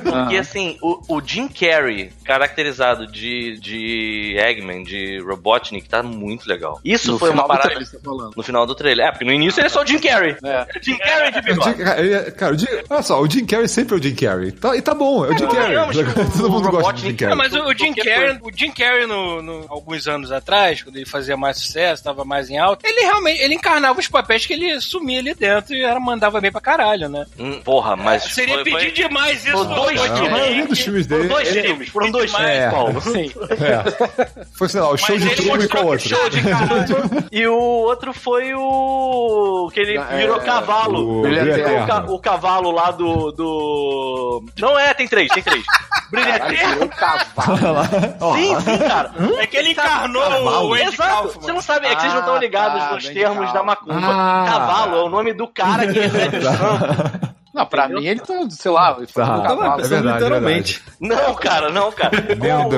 [0.22, 0.40] Porque Ah.
[0.40, 6.80] assim, o, o Jim Carrey, caracterizado de, de Eggman, de Robotnik, tá muito legal.
[6.84, 7.68] Isso No foi uma parada.
[7.70, 8.30] trailer, tá.
[8.36, 9.06] No final do trailer.
[9.06, 10.36] É, porque no início ele é só o Jim Carrey.
[10.44, 10.66] É.
[10.82, 11.74] Jim Carrey de Jim- bigode.
[11.84, 14.14] cara, ele é- cara, o Jim, olha só, o Jim Carrey sempre é o Jim
[14.14, 14.52] Carrey.
[14.52, 15.74] Tá, e tá bom, é o Jim Carrey.
[16.36, 17.36] Todo mundo gosta de Jim Não, Carrey.
[17.36, 21.06] mas o, o Jim Carrey, o Jim Carrey no, no- alguns anos atrás, quando ele
[21.06, 24.80] fazia mais sucesso, tava mais em alta, ele realmente ele encarnava os papéis que ele
[24.80, 27.26] sumia ali dentro e era, mandava bem pra caralho, né?
[27.38, 28.22] Hum, porra, mas.
[28.24, 29.64] Seria foi- pedir foi- demais isso.
[29.64, 30.00] Dois.
[30.10, 31.28] Não, maioria dos filmes Foram dele.
[31.34, 32.70] dois ele- filmes, foram dois filmes, É.
[32.70, 33.00] Paulo.
[33.00, 33.30] Sim.
[33.50, 34.44] É.
[34.54, 36.08] Foi, sei lá, o show Mas de ele Truman e qual outro?
[36.08, 36.96] show de caralho.
[37.30, 39.70] E o outro foi o.
[39.72, 41.20] que ele Ah, é, virou cavalo.
[41.22, 43.32] o Ele virou ca- o cavalo lá do.
[43.32, 44.44] do.
[44.58, 45.64] Não é, tem três, tem três.
[46.12, 46.84] Eterno.
[46.84, 48.36] um cavalo.
[48.36, 49.10] Sim, sim, cara.
[49.38, 50.22] É que ele encarnou
[50.68, 51.10] o Andy Exato.
[51.10, 51.42] Kaufman.
[51.42, 53.62] Você não sabe, é que vocês não estão Ah, ligados tá, nos Andy termos da
[53.62, 54.00] macumba.
[54.00, 54.44] Ah.
[54.48, 57.33] Cavalo é o nome do cara que recebe o santo.
[57.54, 59.24] Não, pra mim ele tá, sei lá, ele Tá.
[59.24, 59.80] Tá lá, cavalo.
[59.80, 60.82] é verdade, literalmente.
[60.98, 62.10] Não, cara, não, cara.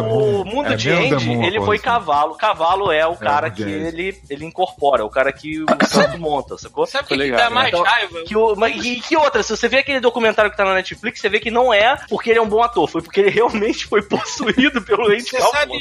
[0.06, 2.34] O, o mundo É de Andy, ele foi cavalo.
[2.34, 6.58] Cavalo é o cara o que ele, ele incorpora, o cara que o santo monta,
[6.58, 6.86] sacou?
[6.86, 8.22] Sabe o que, que legal, dá mais Então, raiva?
[8.24, 11.20] Que o, mas, e que outra, se você vê aquele documentário que tá na Netflix,
[11.20, 13.86] você vê que não é porque ele é um bom ator, foi porque ele realmente
[13.86, 15.72] foi possuído pelo Andy Você sabe.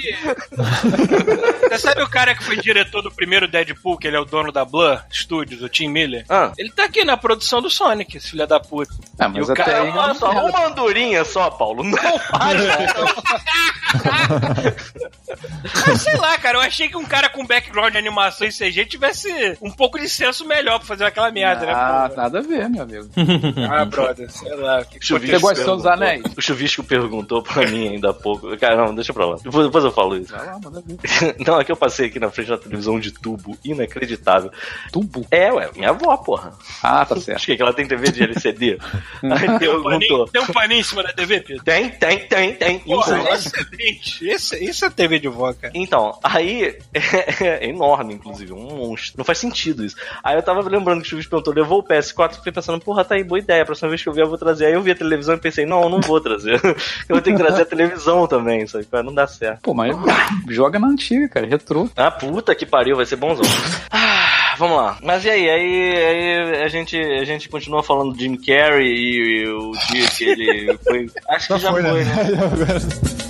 [1.69, 4.51] Você sabe o cara que foi diretor do primeiro Deadpool, que ele é o dono
[4.51, 6.25] da Blur Studios, o Tim Miller?
[6.29, 6.51] Ah.
[6.57, 8.84] Ele tá aqui na produção do Sonic, esse filho da puta.
[9.17, 9.89] Ah, mas E o até cara- aí.
[9.91, 11.83] Olha só, uma andorinha só, Paulo.
[11.83, 12.61] Não faz
[15.87, 18.85] Ah, sei lá, cara, eu achei que um cara com background de animação e CG
[18.85, 22.15] tivesse um pouco de senso melhor pra fazer aquela merda, Ah, né?
[22.15, 23.09] nada a ver, meu amigo.
[23.69, 24.81] Ah, brother, sei lá.
[24.81, 26.23] o que Você gosta dos perguntou- Anéis?
[26.37, 28.55] O Chuvisco perguntou pra mim ainda há pouco.
[28.57, 29.37] Cara, não, deixa pra lá.
[29.43, 30.33] Depois, depois eu falo isso.
[30.35, 31.35] Ver.
[31.45, 34.51] Não, é que eu passei aqui na frente da televisão de tubo, inacreditável.
[34.91, 35.25] Tubo.
[35.31, 36.51] É, ué, minha avó, porra.
[36.81, 37.37] Ah, tá certo.
[37.37, 38.74] Acho que ela tem TV de LCD.
[39.23, 40.27] Aí Tem um, paninho, perguntou.
[40.27, 41.63] tem um paninho em cima da TV, Pedro?
[41.63, 42.79] Tem, tem, tem, tem.
[42.79, 43.47] Porra, Isso.
[43.49, 44.27] excelente.
[44.27, 45.71] Esse, isso é TV de vó, cara.
[45.75, 49.13] Então, aí é, enorme, inclusive, um monstro.
[49.17, 49.95] Não faz sentido isso.
[50.23, 53.03] Aí eu tava lembrando que o Chuvis perguntou, levou o PS4, eu fiquei pensando, porra,
[53.03, 53.63] tá aí, boa ideia.
[53.63, 54.65] A próxima vez que eu vier, eu vou trazer.
[54.65, 56.59] Aí eu vi a televisão e pensei, não, eu não vou trazer.
[57.07, 58.87] Eu vou ter que trazer a televisão também, sabe?
[59.03, 59.61] Não dá certo.
[59.61, 59.95] Pô, mas
[60.49, 61.89] joga na antiga, cara, retrô.
[61.95, 63.45] Ah, puta que pariu, vai ser bonzão.
[63.91, 64.97] Ah, vamos lá.
[65.03, 65.49] Mas e aí?
[65.49, 70.07] Aí, aí a, gente, a gente continua falando do Jim Carrey e, e o dia
[70.09, 71.09] que ele foi.
[71.29, 71.93] Acho que já, foi, né?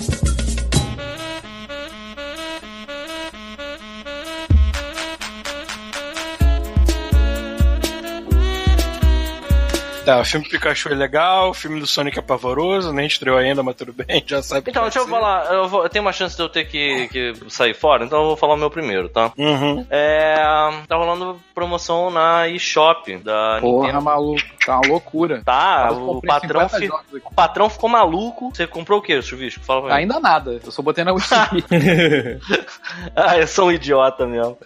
[10.06, 13.60] Tá, o filme Pikachu é legal, o filme do Sonic é pavoroso, nem estreou ainda,
[13.62, 14.62] mas tudo bem, já sabe.
[14.62, 15.52] que Então, deixa eu falar.
[15.52, 18.26] Eu, vou, eu tenho uma chance de eu ter que, que sair fora, então eu
[18.28, 19.32] vou falar o meu primeiro, tá?
[19.36, 19.84] Uhum.
[19.90, 20.36] É.
[20.86, 24.04] Tá rolando promoção na eShop da Porra, Nintendo.
[24.04, 25.42] maluco, tá uma loucura.
[25.44, 28.50] Tá, o patrão, 50 fi- o patrão ficou maluco.
[28.54, 29.64] Você comprou o quê, Chuvisco?
[29.64, 29.96] Fala pra mim.
[30.02, 31.12] Ainda nada, eu só botei na.
[33.14, 34.56] Ah, eu sou um idiota mesmo.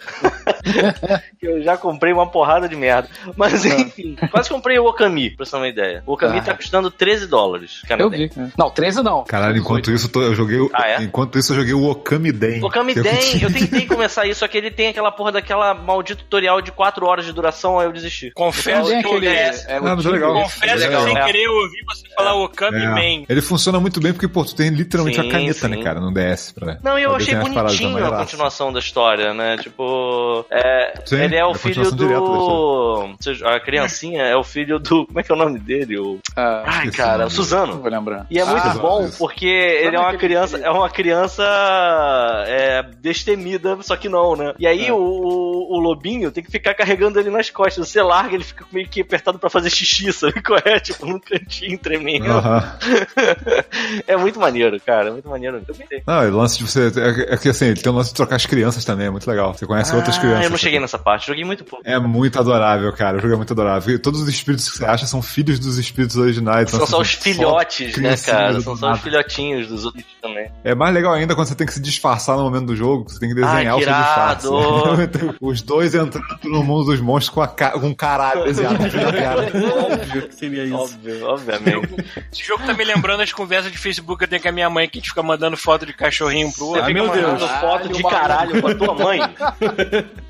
[1.41, 3.09] eu já comprei uma porrada de merda.
[3.37, 6.03] Mas enfim, quase comprei o Okami, pra você ter uma ideia.
[6.07, 6.43] O Okami Ah.
[6.43, 7.83] tá custando 13 dólares.
[7.87, 8.03] cara.
[8.03, 8.31] eu vi.
[8.37, 8.51] né?
[8.57, 9.25] Não, 13 não.
[9.25, 10.59] Caralho, enquanto isso eu tô- eu joguei.
[10.59, 11.03] o- Ah, é?
[11.03, 12.63] Enquanto isso eu joguei o Okami Den.
[12.63, 16.61] Okami Den, eu tentei começar isso, só que ele tem aquela porra daquela maldito tutorial
[16.61, 18.31] de 4 horas de duração, aí eu desisti.
[18.33, 19.27] Confesso Tem que aquele.
[19.27, 20.33] eu É, Ah, mas é o legal.
[20.35, 21.05] Confesso que legal.
[21.05, 21.25] sem É.
[21.25, 22.87] querer eu ouvi você falar Okami É.
[22.89, 23.25] Man.
[23.29, 25.69] Ele funciona muito bem porque, pô, tu tem literalmente Sim, uma caneta, sim.
[25.69, 26.79] né, cara, no DS pra.
[26.83, 29.57] Não, e eu achei bonitinho a continuação da história, né?
[29.59, 32.11] Tipo, é, Sim, ele é é o a filho do.
[32.23, 35.07] Ou seja, A criancinha é o filho do.
[35.21, 35.99] Como é que é o nome dele?
[35.99, 36.19] O...
[36.37, 37.79] Ah, Ai, cara, nome o não Suzano.
[37.81, 38.27] vou lembrar.
[38.31, 39.19] E é muito Ah, bom isso.
[39.19, 41.43] porque ele é uma aquele criança, é uma criança
[42.47, 44.55] é, destemida, só que não, né?
[44.59, 44.93] E aí É.
[44.93, 47.89] o, o, lobinho tem que ficar carregando ele nas costas.
[47.89, 50.79] Você larga, ele fica meio que apertado pra fazer xixi, sabe qual é?
[50.81, 52.25] Tipo, num cantinho tremendo.
[54.07, 55.63] É muito maneiro, cara, é muito maneiro.
[56.07, 56.91] Não, o lance de você.
[56.97, 59.55] É, é que assim, tem o lance de trocar as crianças também, é muito legal.
[59.55, 60.45] Você conhece outras Ah, crianças.
[60.45, 61.83] eu não cheguei nessa parte, joguei muito pouco.
[61.87, 63.19] É muito adorável, cara.
[63.19, 63.95] O jogo é muito adorável.
[63.95, 66.69] E todos os espíritos que você acha são filhos dos espíritos originais.
[66.69, 68.61] então, São assim, só os filhotes, né, criancinhas cara?
[68.61, 68.97] São só nada.
[68.99, 70.51] os filhotinhos dos outros também.
[70.65, 73.09] É mais legal ainda quando você tem que se disfarçar no momento do jogo.
[73.09, 74.47] Você tem que desenhar Ai, o que seu disfarce.
[74.47, 75.37] irado.
[75.41, 77.71] Os dois entrando no mundo dos monstros com, a ca...
[77.73, 79.51] com um caralho desenhado na cara.
[79.93, 80.75] Óbvio que seria isso.
[80.77, 82.07] Óbvio, obviamente.
[82.33, 84.71] Esse jogo tá me lembrando as conversas de Facebook que eu tenho com a minha
[84.71, 86.85] mãe, que a gente fica mandando foto de cachorrinho pro outro.
[86.85, 87.27] Fica meu Deus.
[87.41, 89.21] mandando foto de Caralho, pra tua mãe.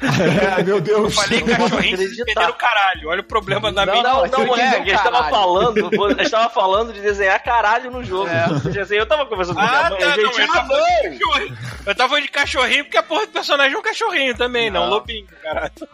[0.00, 1.14] Ai, meu Deus.
[1.14, 2.22] Falei posso cachorrinho, vocês acreditar.
[2.32, 3.08] entenderam caralho.
[3.08, 4.02] Olha o problema da minha.
[4.02, 7.42] Não, mas não, você é, a gente tava falando, a gente tava falando de desenhar
[7.42, 8.28] caralho no jogo.
[8.80, 10.68] Assim, eu tava conversando com minha Ah, mãe, tá, não, eu ah, tava não!
[10.68, 11.58] falando de cachorrinho.
[11.86, 14.86] Eu tava falando de cachorrinho porque a porra do personagem é um cachorrinho também, não,
[14.86, 15.72] um lobinho, caralho.
[15.78, 15.86] Só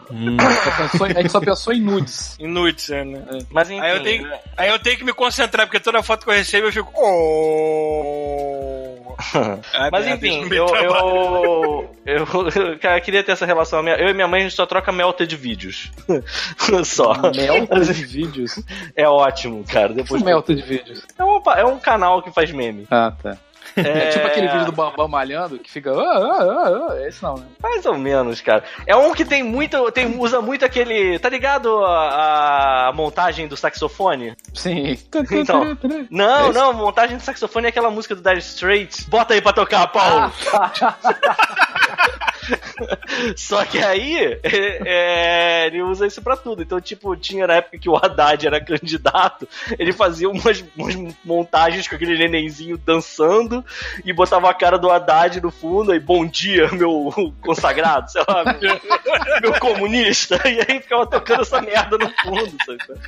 [0.77, 2.35] pensou em- a gente só pensou em nudes.
[2.39, 3.21] Inútil, né?
[3.51, 6.31] Mas enfim, Aí eu, tenho, aí eu tenho que me concentrar, porque toda foto que
[6.31, 6.91] eu recebo eu fico.
[6.95, 8.97] Oh.
[9.73, 13.81] Ah, mas enfim, eu, eu, eu, cara, eu queria ter essa relação.
[13.83, 15.91] Minha- Eu e minha mãe a gente só troca melted vídeos.
[16.85, 17.13] só.
[17.35, 18.59] Melta de vídeos.
[18.95, 19.93] É ótimo, cara.
[19.93, 21.05] Depois Melta de vídeos.
[21.17, 22.85] é, um, é um canal que faz meme.
[22.89, 23.37] Ah, tá.
[23.75, 25.91] É, tipo aquele vídeo do Bambam malhando que fica.
[25.91, 27.07] Ah, ah, ah, ah.
[27.07, 27.45] Esse não, né?
[27.61, 28.63] Mais ou menos, cara.
[28.85, 29.91] É um que tem muito.
[29.91, 31.19] Tem, usa muito aquele.
[31.19, 34.35] Tá ligado a, a montagem do saxofone?
[34.53, 34.97] Sim.
[35.31, 35.77] Então.
[36.09, 36.57] Não, Esse?
[36.59, 39.05] não, montagem do saxofone é aquela música do Dire Straits.
[39.05, 40.31] Bota aí pra tocar, Paulo.
[43.35, 46.61] Só que aí, é, é, ele usa isso pra tudo.
[46.61, 51.87] Então, tipo, tinha na época que o Haddad era candidato, ele fazia umas, umas montagens
[51.87, 53.63] com aquele nenenzinho dançando
[54.05, 58.43] e botava a cara do Haddad no fundo e bom dia, meu consagrado, sei lá,
[58.43, 58.81] meu,
[59.41, 60.37] meu comunista.
[60.47, 62.99] E aí ficava tocando essa merda no fundo, sabe?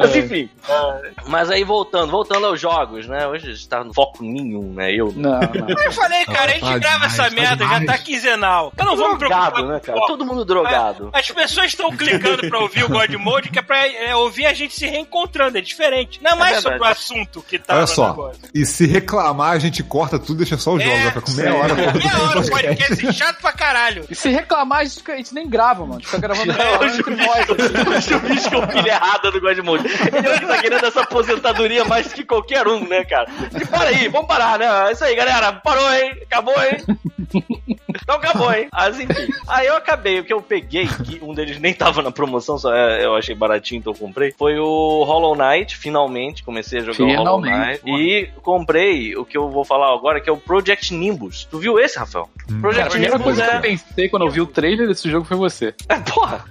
[0.00, 0.48] Mas enfim.
[0.68, 3.26] é, mas aí voltando, voltando aos jogos, né?
[3.26, 4.92] Hoje a gente tá no foco nenhum, né?
[4.92, 5.12] Eu.
[5.14, 5.68] Não, não.
[5.84, 8.72] Eu falei, cara, a gente Tá grava demais, essa tá merda, já tá quinzenal.
[8.76, 9.50] Eu não vou me preocupar.
[9.52, 10.00] Drogado, né, cara?
[10.06, 11.10] Todo mundo drogado.
[11.12, 14.52] As pessoas estão clicando pra ouvir o God Mode, que é pra é, ouvir a
[14.54, 16.20] gente se reencontrando, é diferente.
[16.22, 16.62] Não é mais verdade.
[16.76, 18.40] sobre o assunto que tá Olha só, negócio.
[18.54, 20.98] e se reclamar, a gente corta tudo e deixa só os jogos.
[20.98, 21.56] Vai ficar com meia sim.
[21.58, 21.74] hora.
[21.74, 24.04] Meia hora o podcast chato pra caralho.
[24.08, 25.94] E se reclamar, a gente, a gente nem grava, mano.
[25.94, 27.46] A gente fica gravando É, o entre nós.
[27.50, 28.14] assim.
[28.14, 29.86] O Chuvisco com pilha errada do Godmode.
[29.86, 33.28] Ele tá querendo essa aposentadoria mais que qualquer um, né, cara?
[33.60, 34.66] E para aí, vamos parar, né?
[34.88, 35.52] É isso aí, galera.
[35.52, 36.18] Parou, hein?
[36.22, 37.76] Acabou, hein?
[38.06, 38.68] Não acabou, hein?
[38.72, 39.28] Mas enfim.
[39.48, 40.20] Aí eu acabei.
[40.20, 43.34] O que eu peguei, que um deles nem tava na promoção, só é, eu achei
[43.34, 44.32] baratinho, então eu comprei.
[44.36, 46.42] Foi o Hollow Knight, finalmente.
[46.44, 47.80] Comecei a jogar o Hollow Finalmente.
[47.84, 48.02] Knight.
[48.02, 51.44] E comprei o que eu vou falar agora, que é o Project Nimbus.
[51.50, 52.28] Tu viu esse, Rafael?
[52.46, 53.56] Cara, a Project primeira Nimbus coisa que é...
[53.56, 55.74] eu pensei quando eu vi o trailer desse jogo foi você.
[55.88, 56.44] É, porra!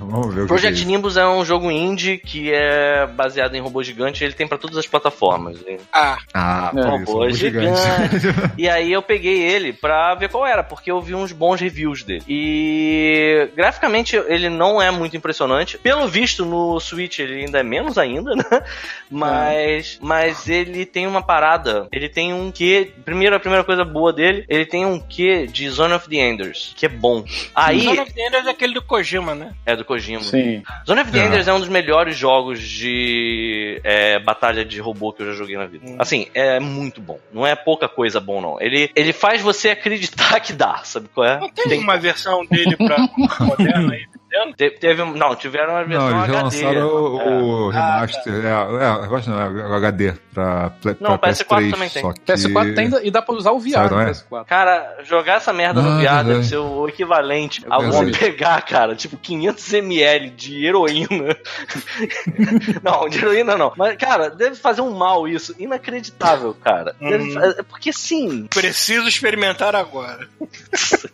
[0.00, 0.86] Vamos ver o que Project que é.
[0.86, 4.22] Nimbus é um jogo indie que é baseado em robô gigante.
[4.24, 5.58] Ele tem pra todas as plataformas.
[5.92, 6.80] Ah, Ah, É.
[6.80, 7.78] por isso, Robô robô gigante.
[8.20, 8.52] gigante.
[8.58, 12.02] E aí eu peguei ele pra ver qual era, porque eu vi uns bons reviews
[12.02, 12.22] dele.
[12.28, 15.78] E graficamente ele não é muito impressionante.
[15.78, 18.44] Pelo visto no Switch ele ainda é menos ainda, né?
[19.10, 21.88] Mas, mas ele tem uma parada.
[21.92, 25.68] Ele tem um que primeiro a primeira coisa boa dele, ele tem um que de
[25.68, 27.24] Zone of the Enders, que é bom.
[27.54, 29.52] Aí Zone of the Enders é aquele do Kojima, né?
[29.66, 30.22] é do Kojima.
[30.22, 30.62] Sim.
[30.86, 31.26] Zone of the Ah.
[31.26, 35.56] Enders é um dos melhores jogos de é, batalha de robô que eu já joguei
[35.56, 35.84] na vida.
[35.98, 37.18] Assim, é muito bom.
[37.32, 38.60] Não é pouca coisa bom, não.
[38.60, 41.40] Ele, ele faz você acreditar que dá, sabe qual é?
[41.40, 42.98] Não tem, uma versão dele pra
[43.40, 44.06] moderna aí,
[44.56, 46.42] Te- teve, não, tiveram uma versão Não, eles HD.
[46.42, 47.24] lançaram o, É.
[47.30, 48.34] o remaster.
[48.34, 51.70] É, é, remaster não, é o HD pra, pra, Não, pra PS4 PS3.
[51.70, 52.12] também tem.
[52.12, 52.20] Que...
[52.20, 54.10] PS4 tem e dá pra usar o VR Sabe, no é?
[54.10, 54.44] PS4.
[54.46, 58.60] Cara, jogar essa merda no Ah, VR deve ser o equivalente É a você pegar,
[58.62, 61.36] cara, tipo 500ml de heroína.
[62.82, 63.72] não, de heroína não.
[63.76, 65.54] Mas, cara, deve fazer um mal isso.
[65.58, 66.94] Inacreditável, cara.
[67.00, 70.26] Deve fa- Porque sim, Preciso experimentar agora.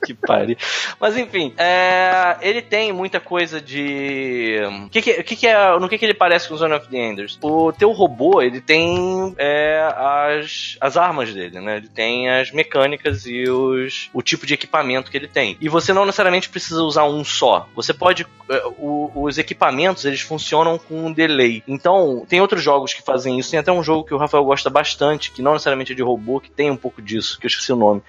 [0.05, 0.57] Que pariu.
[1.00, 4.59] Mas enfim, é, ele tem muita coisa de.
[4.87, 5.79] O que, que, que que é.
[5.79, 7.38] No que, que ele parece com Zone of the Enders?
[7.43, 11.77] O teu robô, ele tem é, as, as armas dele, né?
[11.77, 15.59] Ele tem as mecânicas e os, o tipo de equipamento que ele tem.
[15.61, 17.69] E você não necessariamente precisa usar um só.
[17.75, 18.27] Você pode.
[18.49, 21.62] é, o- os equipamentos, eles funcionam com um delay.
[21.69, 23.51] Então, tem outros jogos que fazem isso.
[23.51, 26.40] Tem até um jogo que o Rafael gosta bastante, que não necessariamente é de robô,
[26.40, 28.03] que tem um pouco disso, que eu esqueci o nome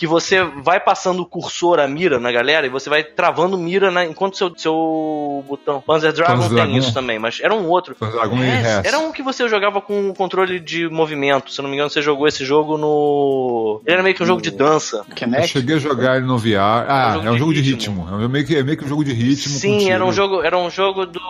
[0.00, 3.90] que você vai passando o cursor, a mira na galera, e você vai travando mira
[3.90, 5.82] na, enquanto seu, seu botão.
[5.86, 6.78] Panzer Dragon Panzer tem Dragon.
[6.78, 7.94] isso também, mas era um outro.
[7.94, 11.52] Panzer Dragon É, era um que você jogava com o controle de movimento.
[11.52, 13.82] Se eu não me engano, você jogou esse jogo no.
[13.84, 15.04] Ele era meio que um jogo de dança.
[15.06, 15.48] Eu Kinect?
[15.48, 16.56] cheguei a jogar ele no VR.
[16.88, 18.02] Ah, É um jogo é um de jogo de ritmo.
[18.04, 18.24] ritmo.
[18.24, 19.52] É meio que, é meio que um jogo de ritmo.
[19.52, 21.20] Sim, era um jogo, era um jogo do.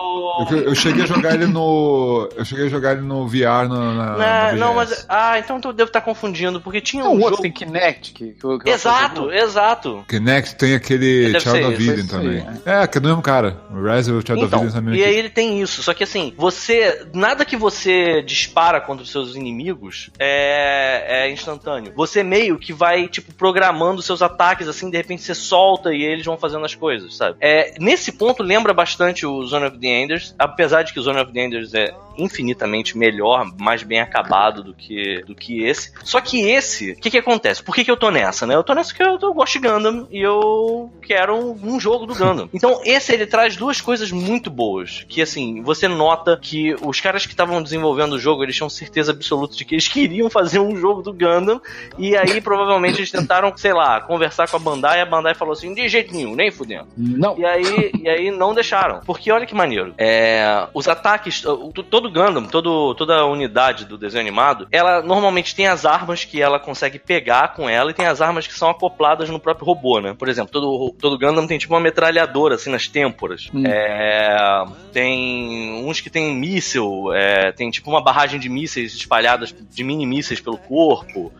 [0.49, 2.29] Eu, eu cheguei a jogar ele no.
[2.37, 3.93] Eu cheguei a jogar ele no VR na.
[3.93, 5.05] na, Não, no não, mas.
[5.09, 7.41] Ah, então eu devo estar confundindo, porque tinha Não, um outro jogo.
[7.41, 8.13] tem Kinect.
[8.13, 10.05] Que, que, que Exato, exato.
[10.07, 12.45] Kinect tem aquele Deve Child ser of Eden também.
[12.65, 13.57] É, que é do mesmo cara.
[13.71, 14.95] O Res e o Child of Então, Eden também.
[14.99, 17.05] e aí ele tem isso, só que assim, você.
[17.13, 21.93] Nada que você dispara contra os seus inimigos é, é instantâneo.
[21.95, 26.25] Você meio que vai, tipo, programando seus ataques, assim, de repente você solta e eles
[26.25, 27.37] vão fazendo as coisas, sabe?
[27.39, 31.19] É, nesse ponto lembra bastante o Zone of the Enders, apesar de que o Zone
[31.19, 35.91] of the Enders é infinitamente melhor, mais bem acabado do que, do que esse.
[36.03, 37.63] Só que esse, o que que acontece?
[37.63, 38.55] Por que, que eu tô nessa, né?
[38.55, 42.05] Eu tô nessa porque eu, eu gosto de Gundam e eu quero um, um jogo
[42.05, 42.49] do Gundam.
[42.61, 45.03] Então, esse ele traz duas coisas muito boas.
[45.09, 49.11] Que assim, você nota que os caras que estavam desenvolvendo o jogo, eles tinham certeza
[49.11, 51.59] absoluta de que eles queriam fazer um jogo do Gundam.
[51.97, 55.53] E aí, provavelmente, eles tentaram, sei lá, conversar com a Bandai e a Bandai falou
[55.53, 56.87] assim: de jeito nenhum, nem fudendo.
[56.95, 57.37] Não.
[57.37, 58.99] E aí, e aí não deixaram.
[59.05, 59.93] Porque olha que maneiro.
[59.97, 61.71] É, os ataques, o-
[62.01, 66.59] todo Gundam, todo, toda unidade do desenho animado, ela normalmente tem as armas que ela
[66.59, 70.15] consegue pegar com ela e tem as armas que são acopladas no próprio robô, né?
[70.17, 73.49] Por exemplo, todo, todo Gundam tem tipo uma metralhadora assim nas têmporas.
[73.53, 73.63] Hum.
[73.65, 79.83] É, tem uns que tem míssil, é, tem tipo uma barragem de mísseis espalhadas, de
[79.83, 81.31] mini mísseis pelo corpo.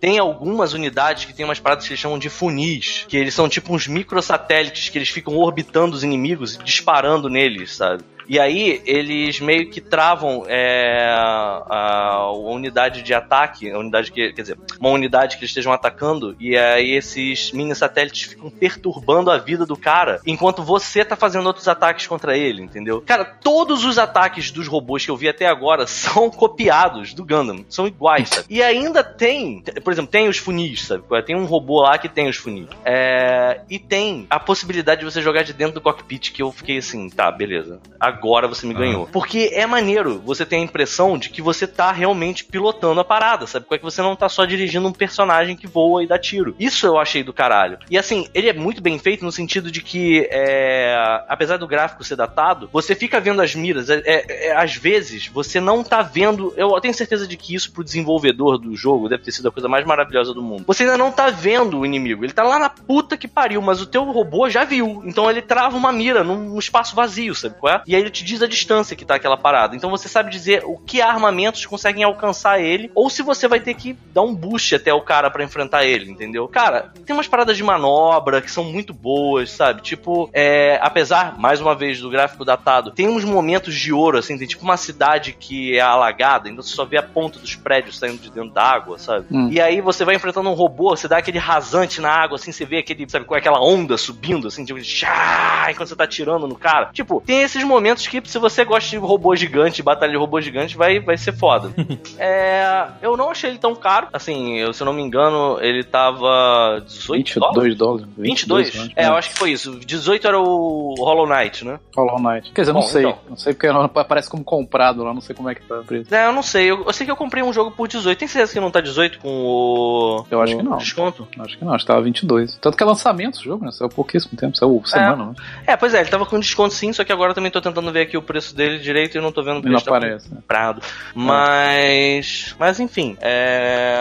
[0.00, 3.48] Tem algumas unidades que tem umas paradas que eles chamam de funis, que eles são
[3.48, 8.02] tipo uns microsatélites que eles ficam orbitando os inimigos e disparando neles, sabe?
[8.30, 14.42] E aí eles meio que travam é, a, unidade de ataque, a unidade que, quer
[14.42, 19.38] dizer, uma unidade que eles estejam atacando, e aí esses mini satélites ficam perturbando a
[19.38, 23.02] vida do cara, enquanto você tá fazendo outros ataques contra ele, entendeu?
[23.04, 27.64] Cara, todos os ataques dos robôs que eu vi até agora são copiados do Gundam,
[27.68, 28.46] são iguais, sabe?
[28.48, 31.02] E ainda tem, por exemplo, tem os funis, sabe?
[31.26, 32.68] Tem um robô lá que tem os funis.
[32.84, 36.78] É, e tem a possibilidade de você jogar de dentro do cockpit, que eu fiquei
[36.78, 37.80] assim, tá, beleza.
[37.98, 39.06] A- agora você me ganhou.
[39.06, 43.46] Porque é maneiro, você tem a impressão de que você tá realmente pilotando a parada,
[43.46, 43.64] sabe?
[43.66, 46.54] Porque você não tá só dirigindo um personagem que voa e dá tiro.
[46.58, 47.78] Isso eu achei do caralho.
[47.90, 50.94] E assim, ele é muito bem feito no sentido de que, é,
[51.28, 53.88] apesar do gráfico ser datado, você fica vendo as miras.
[53.88, 56.52] É, é, é, às vezes, você não tá vendo.
[56.56, 59.68] Eu tenho certeza de que isso pro desenvolvedor do jogo deve ter sido a coisa
[59.68, 60.64] mais maravilhosa do mundo.
[60.66, 62.24] Você ainda não tá vendo o inimigo.
[62.24, 65.02] Ele tá lá na puta que pariu, mas o teu robô já viu.
[65.04, 67.82] Então ele trava uma mira num espaço vazio, sabe qual é?
[67.86, 69.76] E aí ele te diz a distância que tá aquela parada.
[69.76, 73.74] Então você sabe dizer o que armamentos conseguem alcançar ele, ou se você vai ter
[73.74, 76.48] que dar um boost até o cara para enfrentar ele, entendeu?
[76.48, 79.82] Cara, tem umas paradas de manobra que são muito boas, sabe?
[79.82, 84.38] Tipo, é, apesar, mais uma vez, do gráfico datado, tem uns momentos de ouro, assim,
[84.38, 87.98] tem tipo uma cidade que é alagada, então você só vê a ponta dos prédios
[87.98, 89.26] saindo de dentro da água, sabe?
[89.30, 89.48] Hum.
[89.50, 92.64] E aí você vai enfrentando um robô, você dá aquele rasante na água, assim, você
[92.64, 96.56] vê aquele, sabe, com aquela onda subindo, assim, tipo, chá, enquanto você tá tirando no
[96.56, 96.90] cara.
[96.92, 100.76] Tipo, tem esses momentos que, se você gosta de robô gigante, batalha de robô gigante,
[100.76, 101.72] vai, vai ser foda.
[102.18, 105.82] é, eu não achei ele tão caro, assim, eu, se eu não me engano, ele
[105.84, 107.62] tava 18 dólares?
[107.62, 108.08] 22 dólares.
[108.16, 108.74] 22?
[108.74, 108.88] né?
[108.96, 109.78] É, eu acho que foi isso.
[109.78, 111.78] 18 era o Hollow Knight, né?
[111.96, 112.52] Hollow Knight.
[112.52, 113.02] Quer dizer, Bom, não sei.
[113.02, 113.18] então.
[113.28, 115.84] Não sei porque não aparece como comprado lá, não sei como é que tá o
[115.84, 116.14] preço.
[116.14, 116.70] É, eu não sei.
[116.70, 118.18] Eu, eu sei que eu comprei um jogo por 18.
[118.18, 120.26] Tem certeza que não tá 18 com o.
[120.30, 120.76] Eu acho que não.
[120.76, 121.28] Desconto?
[121.38, 122.58] Acho que não, acho que tava 22.
[122.60, 123.70] Tanto que é lançamento o jogo, né?
[123.72, 125.34] Saiu pouquíssimo tempo, saiu semana, né?
[125.66, 127.79] É, pois é, ele tava com desconto sim, só que agora eu também tô tentando
[127.92, 129.96] ver aqui o preço dele direito e não tô vendo o E não preço tá
[129.96, 130.28] aparece.
[130.28, 130.82] comprado.
[131.14, 132.54] Mas.
[132.58, 133.16] Mas enfim.
[133.20, 133.96] É...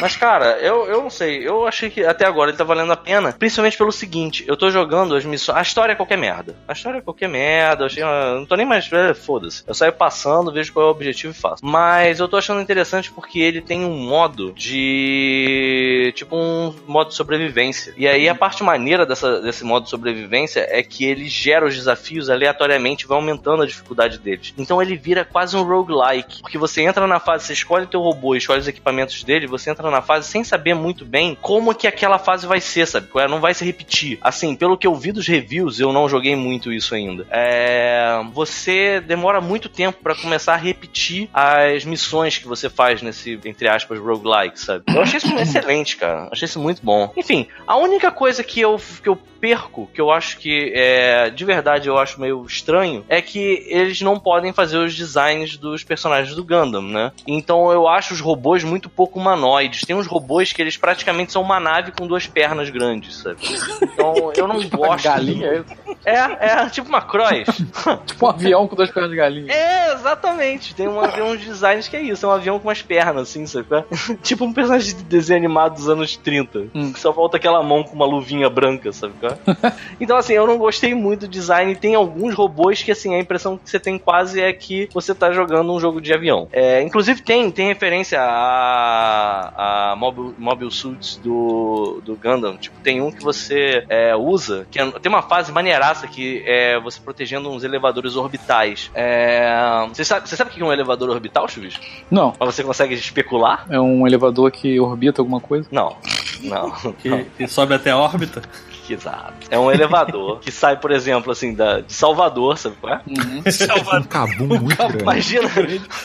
[0.00, 1.46] Mas, cara, eu, eu não sei.
[1.46, 3.32] Eu achei que até agora ele tá valendo a pena.
[3.32, 5.58] Principalmente pelo seguinte: eu tô jogando as missões.
[5.58, 6.56] A história é qualquer merda.
[6.66, 7.82] A história é qualquer merda.
[7.82, 8.02] Eu achei.
[8.02, 8.90] ah, Não tô nem mais.
[8.92, 9.62] é, Foda-se.
[9.66, 11.64] Eu saio passando, vejo qual é o objetivo e faço.
[11.64, 16.12] Mas eu tô achando interessante porque ele tem um modo de.
[16.14, 17.92] Tipo um modo de sobrevivência.
[17.96, 21.74] E aí a parte maneira dessa, desse modo de sobrevivência é que ele gera os
[21.74, 24.54] desafios aleatoriamente e vai aumentando a dificuldade deles.
[24.56, 26.40] Então ele vira quase um roguelike.
[26.40, 29.70] Porque você entra na fase, você escolhe teu robô e escolhe os equipamentos dele, você
[29.70, 33.08] entra na fase sem saber muito bem como que aquela fase vai ser, sabe?
[33.16, 33.28] É?
[33.28, 34.18] Não vai se repetir.
[34.22, 37.26] Assim, pelo que eu vi dos reviews, eu não joguei muito isso ainda.
[37.30, 38.20] É...
[38.32, 43.68] Você demora muito tempo pra começar a repetir as missões que você faz nesse, entre
[43.68, 44.84] aspas, roguelike, sabe?
[44.88, 46.28] Eu achei isso excelente, cara.
[46.30, 47.12] Achei isso muito bom.
[47.16, 51.44] Enfim, a única coisa que eu, que eu perco, que eu acho que é, de
[51.44, 56.34] verdade eu acho meio estranho, é que eles não podem fazer os designs dos personagens
[56.34, 57.12] do Gundam, né?
[57.26, 59.82] Então eu acho os robôs muito pouco humanoides.
[59.82, 63.38] Tem uns robôs que eles praticamente são uma nave com duas pernas grandes, sabe?
[63.82, 65.04] Então eu não gosto.
[65.04, 65.87] galinha, isso?
[66.04, 67.44] É, é tipo uma cross.
[68.06, 69.52] tipo um avião com duas pernas de galinha.
[69.52, 70.74] É, exatamente.
[70.74, 72.24] Tem um avião de designs que é isso.
[72.24, 73.66] É um avião com umas pernas, assim, sabe?
[74.22, 76.66] tipo um personagem de desenho animado dos anos 30.
[76.74, 76.92] Hum.
[76.92, 79.14] Que só falta aquela mão com uma luvinha branca, sabe?
[80.00, 81.74] então, assim, eu não gostei muito do design.
[81.76, 85.32] Tem alguns robôs que, assim, a impressão que você tem quase é que você tá
[85.32, 86.48] jogando um jogo de avião.
[86.52, 92.56] É, inclusive, tem, tem referência a, a mobile, mobile suits do, do Gundam.
[92.56, 95.52] Tipo, tem um que você é, usa, que é- tem uma fase
[95.98, 98.90] maneiraça que é você protegendo uns elevadores orbitais.
[98.94, 101.78] É, você, sabe, você sabe o que é um elevador orbital, Chuvis?
[102.10, 103.66] Não, Mas você consegue especular?
[103.68, 105.68] é um elevador que orbita alguma coisa.
[105.72, 105.96] Não.
[106.42, 106.72] Não.
[106.98, 108.42] Que, que sobe até a órbita.
[108.88, 109.34] Exato.
[109.50, 113.00] É um elevador que sai, por exemplo, assim, da, de Salvador, sabe qual é?
[113.98, 115.02] Um cabum muito grande.
[115.02, 115.48] Imagina.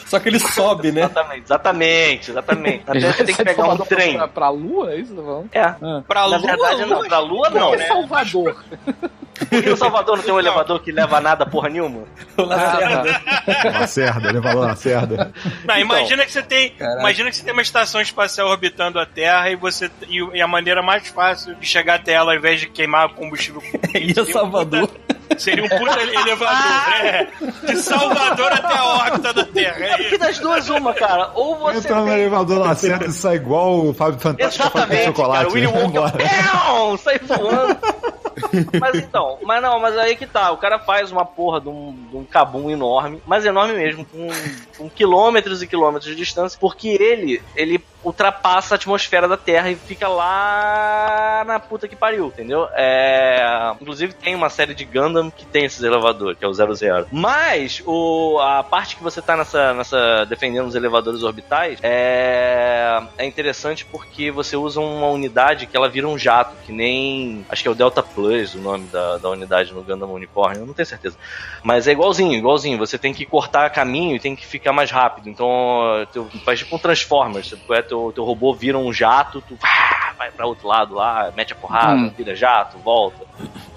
[0.05, 1.01] Só que ele sobe, né?
[1.03, 2.83] Exatamente, exatamente, exatamente.
[2.85, 4.13] Até você tem que pegar um Salvador trem.
[4.17, 5.49] Pra, pra Lua, é isso tá falando?
[5.51, 5.61] É.
[5.61, 6.03] Ah.
[6.07, 7.03] Pra Na Lua, verdade, não.
[7.03, 7.87] Pra Lua, não, né?
[7.87, 8.63] Salvador.
[9.49, 12.03] Porque no Salvador não tem um elevador que leva nada porra nenhuma?
[12.37, 13.21] O Lacerda.
[13.79, 15.31] Lacerda, elevador Lacerda.
[15.65, 16.99] Não, imagina que você tem, Caraca.
[16.99, 20.47] imagina que você tem uma estação espacial orbitando a Terra e você e, e a
[20.47, 23.61] maneira mais fácil de chegar até ela ao invés de queimar combustível
[23.93, 24.89] E o Salvador.
[25.37, 26.53] seria um puta elevador,
[27.03, 27.27] né?
[27.67, 29.85] De Salvador até a órbita da Terra.
[29.85, 30.17] É Que isso.
[30.17, 31.29] das duas, uma, cara.
[31.35, 32.13] Ou você Entra no tem...
[32.15, 35.05] elevador Lacerda e sai igual o Fábio Fantástico Exatamente, cara.
[35.05, 35.45] chocolate.
[35.51, 37.77] O Willy Vai Wonka sai voando.
[38.79, 40.51] mas então, mas não, mas aí que tá.
[40.51, 44.27] O cara faz uma porra de um, de um cabum enorme, mas enorme mesmo, com,
[44.77, 49.75] com quilômetros e quilômetros de distância, porque ele, ele ultrapassa a atmosfera da Terra e
[49.75, 52.67] fica lá na puta que pariu, entendeu?
[52.73, 57.07] É, inclusive tem uma série de Gundam que tem esses elevadores, que é o 00.
[57.11, 63.25] Mas o, a parte que você tá nessa, nessa defendendo os elevadores orbitais é, é
[63.25, 67.45] interessante porque você usa uma unidade que ela vira um jato, que nem.
[67.49, 70.65] Acho que é o Delta Plus o nome da, da unidade no Gundam Unicorn, eu
[70.65, 71.17] não tenho certeza.
[71.63, 72.77] Mas é igualzinho, igualzinho.
[72.77, 75.29] Você tem que cortar caminho e tem que ficar mais rápido.
[75.29, 76.05] Então,
[76.43, 77.53] faz tipo um Transformers.
[77.71, 79.55] É, teu, teu robô vira um jato, tu
[80.17, 82.11] vai pra outro lado lá, mete a porrada, Hum.
[82.17, 83.23] vira jato, volta.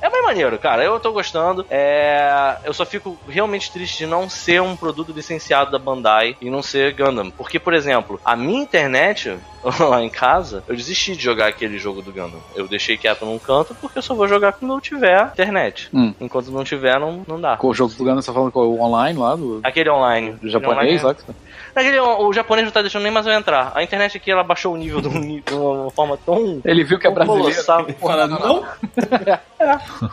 [0.01, 0.85] É mais maneiro, cara.
[0.85, 1.65] Eu tô gostando.
[1.71, 2.57] É...
[2.65, 6.63] Eu só fico realmente triste de não ser um produto licenciado da Bandai e não
[6.63, 7.31] ser Gundam.
[7.31, 9.37] Porque, por exemplo, a minha internet
[9.81, 12.41] lá em casa, eu desisti de jogar aquele jogo do Gundam.
[12.55, 15.89] Eu deixei quieto num canto porque eu só vou jogar quando eu tiver internet.
[15.93, 16.15] Hum.
[16.21, 17.57] Enquanto não tiver, não, não dá.
[17.57, 20.33] Com o jogo do Gundam, você tá falando com o online lá, do, Aquele online.
[20.33, 21.11] do japonês, Aquele lá?
[21.11, 21.46] online
[21.77, 23.71] Aquele, o, o japonês não tá deixando nem mais eu entrar.
[23.75, 26.61] A internet aqui, ela baixou o nível de, um- de uma forma tão...
[26.65, 27.43] Ele viu que é brasileiro.
[27.53, 27.87] colossal.
[28.01, 28.65] Fala, não?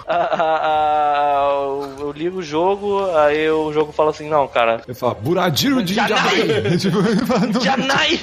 [0.06, 4.94] a- a- eu, eu ligo o jogo, aí o jogo fala assim, não, cara, Ele
[4.96, 6.78] fala, Buradiro de Janai!
[6.80, 6.98] Tipo,
[7.54, 8.20] não- Janai!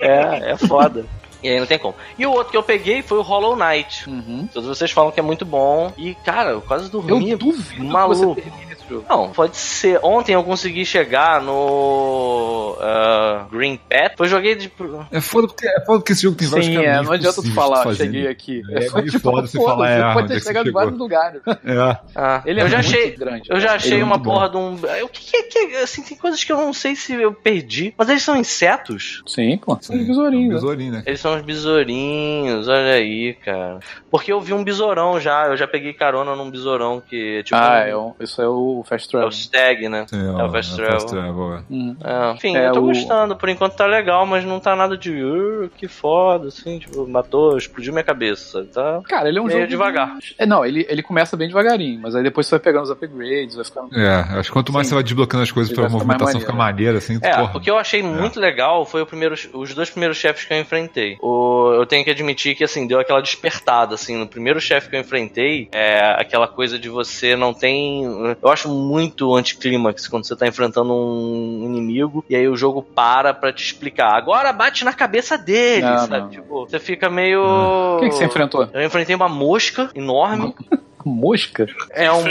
[0.00, 1.04] é, é foda.
[1.42, 1.94] E aí não tem como.
[2.18, 4.08] E o outro que eu peguei foi o Hollow Knight.
[4.08, 4.48] Uhum.
[4.52, 5.92] Todos vocês falam que é muito bom.
[5.96, 7.30] E, cara, eu quase dormi.
[7.30, 8.34] Eu duvido maluco.
[8.36, 9.06] que você termine esse jogo.
[9.08, 9.98] Não, pode ser.
[10.02, 14.14] Ontem eu consegui chegar no ah, Green Pet.
[14.16, 14.70] Foi joguei de.
[15.10, 17.42] É foda porque, é foda porque esse jogo tem vários Sim, caminhos é, não adianta
[17.42, 18.30] tu falar, fazer, cheguei né?
[18.30, 18.62] aqui.
[18.70, 20.68] É só meio tipo, foda você foda-se, falar, é, pode onde é ter você chegado
[20.68, 21.42] em vários lugares.
[21.46, 21.96] É.
[22.14, 23.10] Ah, Ele é eu já muito achei.
[23.12, 23.42] grande.
[23.50, 24.74] Eu já achei é uma porra de um.
[24.74, 27.94] O que, que, que assim, tem coisas que eu não sei se eu perdi.
[27.96, 29.22] Mas eles são insetos?
[29.26, 29.78] Sim, pô.
[29.80, 30.48] São É um besourinhos.
[30.48, 30.54] né?
[30.54, 31.02] besourinho, né?
[31.06, 33.78] Eles são os besourinhos, olha aí, cara.
[34.10, 37.56] Porque eu vi um besourão já, eu já peguei carona num besourão que é tipo.
[37.58, 39.28] Ah, um- é, um- isso é o Fast é Travel.
[39.28, 40.06] o Stag, né?
[40.08, 41.06] Sim, É o Fast Travel.
[41.06, 41.62] Travel, é.
[41.70, 41.96] Hum.
[42.04, 43.36] É, enfim, É, eu tô o- gostando.
[43.36, 45.10] Por enquanto tá legal, mas não tá nada de.
[45.22, 48.64] "Uh, que foda, assim, tipo, matou, explodiu minha cabeça?
[48.72, 49.00] Tá.
[49.08, 49.70] Cara, ele é um Meio jogo.
[49.70, 50.16] devagar.
[50.38, 53.56] É, não, ele, ele começa bem devagarinho, mas aí depois você vai pegando os upgrades,
[53.56, 53.98] vai ficando.
[53.98, 54.90] É, acho que quanto mais Sim.
[54.90, 57.56] você vai desbloqueando as coisas pra movimentação ficar maneira, assim, É, porra.
[57.56, 60.58] o que eu achei muito legal foi o primeiro, os dois primeiros chefes que eu
[60.60, 61.16] enfrentei.
[61.24, 64.96] O, eu tenho que admitir que, assim, deu aquela despertada, assim, no primeiro chefe que
[64.96, 68.02] eu enfrentei, é aquela coisa de você não tem...
[68.42, 73.32] Eu acho muito anticlímax quando você tá enfrentando um inimigo e aí o jogo para
[73.32, 74.16] pra te explicar.
[74.16, 76.18] Agora bate na cabeça dele, Não, sabe?
[76.18, 76.28] não.
[76.30, 77.40] Tipo, você fica meio...
[77.40, 78.68] O que, que você enfrentou?
[78.72, 80.52] Eu enfrentei uma mosca enorme.
[81.04, 81.66] Mosca?
[81.90, 82.22] É um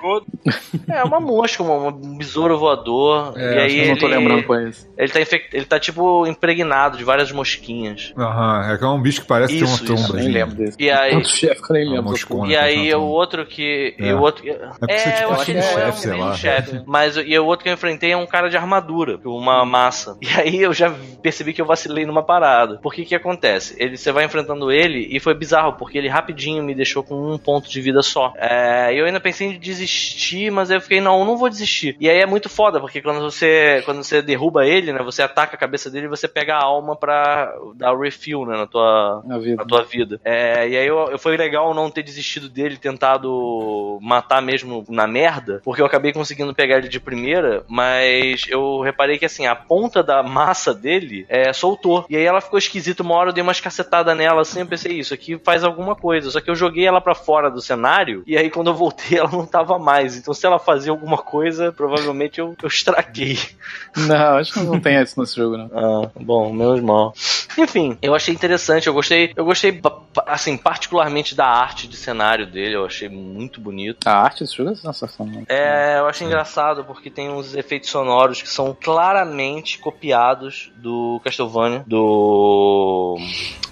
[0.00, 0.26] Gold.
[0.88, 3.32] É uma mosca, uma- um besouro voador.
[3.36, 4.88] É, e aí Eu não tô ele- lembrando qual é esse.
[4.98, 5.48] ele tá, infect...
[5.56, 8.12] ele tá tipo impregnado de várias mosquinhas.
[8.16, 10.08] Aham, é que é um bicho que parece ter Isso, uma isso, tromba.
[10.14, 10.32] Nem assim.
[10.32, 10.76] lembro desse.
[10.80, 12.10] E aí- Tanto chefe que eu nem É, lembro.
[12.10, 12.52] moscona.
[12.52, 13.94] E aí então, o outro que.
[13.98, 14.14] E É.
[14.14, 14.44] o outro.
[14.48, 16.30] É, tipo, eu acho que é não é chefe, sei um, nem lá.
[16.30, 16.82] um chefe.
[16.86, 20.16] Mas e o outro que eu enfrentei é um cara de armadura, uma massa.
[20.20, 20.92] E aí eu já
[21.22, 22.78] percebi que eu vacilei numa parada.
[22.82, 23.74] Porque que acontece?
[23.78, 27.38] Ele, você vai enfrentando ele e foi bizarro, porque ele rapidinho me deixou com um
[27.38, 28.32] ponto de vida só.
[28.36, 31.96] É, eu ainda pensei em desistir, mas aí eu fiquei, não, não vou desistir.
[32.00, 35.56] E aí é muito foda, porque quando você, quando você derruba ele, né, você ataca
[35.56, 39.38] a cabeça dele e você pega a alma pra dar refill, né, na tua, Na
[39.38, 39.56] vida.
[39.56, 40.20] na tua vida.
[40.24, 45.06] É, e aí eu, eu- foi legal não ter desistido dele, tentado matar mesmo na
[45.06, 49.54] merda, porque eu acabei conseguindo pegar ele de primeira, mas eu reparei que assim, a
[49.54, 52.04] ponta da massa dele é, soltou.
[52.08, 54.98] E aí ela ficou esquisita uma hora, eu dei umas cacetadas nela assim, eu pensei,
[54.98, 56.30] isso aqui faz alguma coisa.
[56.30, 57.93] Só que eu joguei ela pra fora do cenário,
[58.26, 60.16] e aí quando eu voltei ela não tava mais.
[60.16, 63.38] Então se ela fazia alguma coisa, provavelmente eu, eu estraguei.
[63.96, 65.70] Não, acho que não tem isso nesse jogo, não.
[65.84, 67.12] Ah, bom, menos mal.
[67.58, 69.80] Enfim, eu achei interessante, eu gostei, eu gostei,
[70.26, 74.06] assim, particularmente da arte de cenário dele, eu achei muito bonito.
[74.06, 75.42] A arte desse jogo é sensacional.
[75.48, 81.84] É, eu achei engraçado porque tem uns efeitos sonoros que são claramente copiados do Castlevania,
[81.86, 83.18] do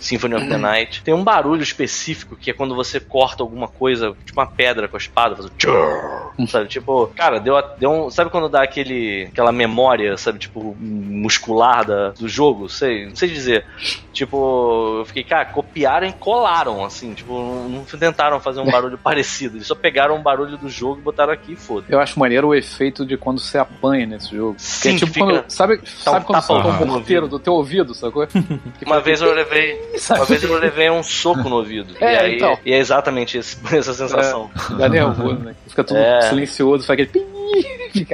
[0.03, 1.03] Symphony of the Night.
[1.03, 4.97] Tem um barulho específico que é quando você corta alguma coisa, tipo uma pedra com
[4.97, 6.69] a espada, faz um tchurr, sabe?
[6.69, 11.85] Tipo, cara, deu, a- deu um, sabe quando dá aquele aquela memória, sabe, tipo muscular
[11.85, 13.65] da, do jogo, sei, não sei dizer.
[14.13, 17.33] Tipo, eu fiquei, cara, copiaram e colaram, assim, tipo,
[17.69, 21.33] não, tentaram fazer um barulho parecido, eles só pegaram um barulho do jogo e botaram
[21.33, 21.87] aqui e foda.
[21.89, 24.57] Eu acho maneiro o efeito de quando você apanha nesse jogo.
[24.59, 25.45] Sim, que é tipo fica- quando.
[25.51, 27.39] Sabe, sabe quando tapa solta um morteiro ouvido.
[27.39, 28.27] do teu ouvido, sacou?
[28.85, 31.95] Uma vez eu levei, uma vez eu levei um soco no ouvido.
[32.01, 32.59] É, e, aí, então.
[32.64, 34.51] e é exatamente esse- essa sensação.
[34.78, 35.55] Dá nervoso, né?
[35.68, 36.22] Fica tudo É.
[36.22, 37.26] silencioso, faz aquele.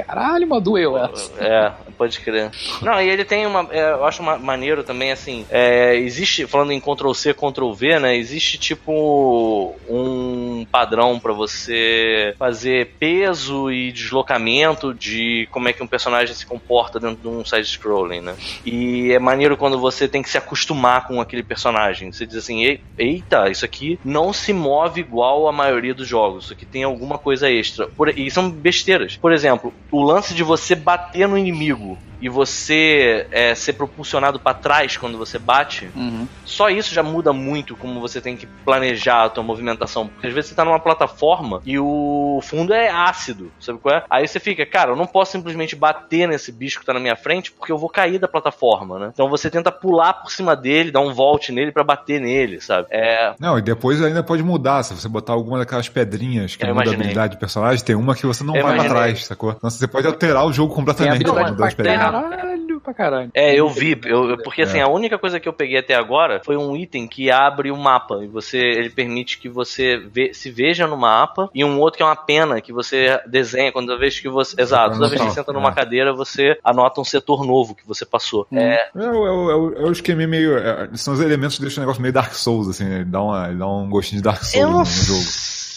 [0.05, 1.31] Caralho, mas doeu essa.
[1.43, 2.51] É, pode crer.
[2.81, 3.67] Não, e ele tem uma.
[3.71, 5.45] é, eu acho uma, maneiro também, assim.
[5.49, 8.15] é, existe, falando em Ctrl-C, Ctrl-V, né?
[8.17, 15.87] Existe tipo um padrão pra você fazer peso e deslocamento de como é que um
[15.87, 18.35] personagem se comporta dentro de um side-scrolling, né?
[18.65, 22.11] E é maneiro quando você tem que se acostumar com aquele personagem.
[22.11, 26.45] Você diz assim: "Ei- eita, isso aqui não se move igual a maioria dos jogos.
[26.45, 27.87] Isso aqui tem alguma coisa extra.
[27.87, 29.15] Por- e são besteiras.
[29.17, 31.97] Por exemplo, o lance de você bater no inimigo.
[32.21, 36.27] e você é, ser propulsionado pra trás quando você bate, Uhum.
[36.43, 40.07] só isso já muda muito como você tem que planejar a tua movimentação.
[40.09, 44.03] Porque às vezes você tá numa plataforma e o fundo é ácido, sabe qual é?
[44.09, 47.15] Aí você fica, cara, eu não posso simplesmente bater nesse bicho que tá na minha
[47.15, 49.11] frente porque eu vou cair da plataforma, né?
[49.13, 52.87] Então você tenta pular por cima dele, dar um volt nele pra bater nele, sabe?
[52.91, 53.33] É.
[53.39, 54.83] Não, e depois ainda pode mudar.
[54.83, 56.99] Se você botar alguma daquelas pedrinhas que Eu muda a imaginei.
[57.05, 59.11] habilidade do personagem, tem uma que você não Eu vai pra imaginei.
[59.19, 59.51] Trás, sacou?
[59.51, 63.31] Então você pode alterar o jogo Tem completamente habilidade mudando pra caralho, pra caralho.
[63.33, 66.55] É, eu vi, eu, porque assim, a única coisa que eu peguei até agora foi
[66.57, 70.87] um item que abre o mapa e você, ele permite que você ve- se veja
[70.87, 74.29] no mapa e um outro que é uma pena que você desenha quando vez que
[74.29, 75.73] você, exato, toda vez que você senta numa É.
[75.73, 78.47] cadeira você anota um setor novo que você passou.
[78.51, 78.57] Hum.
[78.57, 80.57] É, É, o- é, o- é, o- é o esquema meio.
[80.57, 83.47] é, são os elementos que deixam o negócio meio Dark Souls, assim, ele dá, uma,
[83.49, 85.19] ele dá um gostinho de Dark Souls eu no jogo.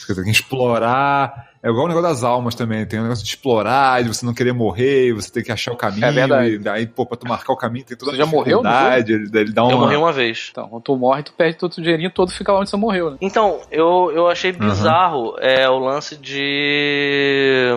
[0.06, 1.52] Você tem que explorar.
[1.62, 2.84] É igual o negócio das almas também.
[2.84, 5.76] Tem o negócio de explorar, de você não querer morrer, você tem que achar o
[5.76, 6.04] caminho.
[6.04, 6.54] É verdade.
[6.54, 8.62] E daí, pô, pra tu marcar o caminho tem toda Você a já morreu
[9.08, 9.72] Ele, ele dá uma.
[9.72, 10.48] eu morri uma vez.
[10.50, 13.12] Então, quando tu morre, tu perde todo o dinheirinho todo fica lá onde você morreu,
[13.12, 13.16] né?
[13.20, 17.68] Então, eu, eu achei bizarro é, o lance de.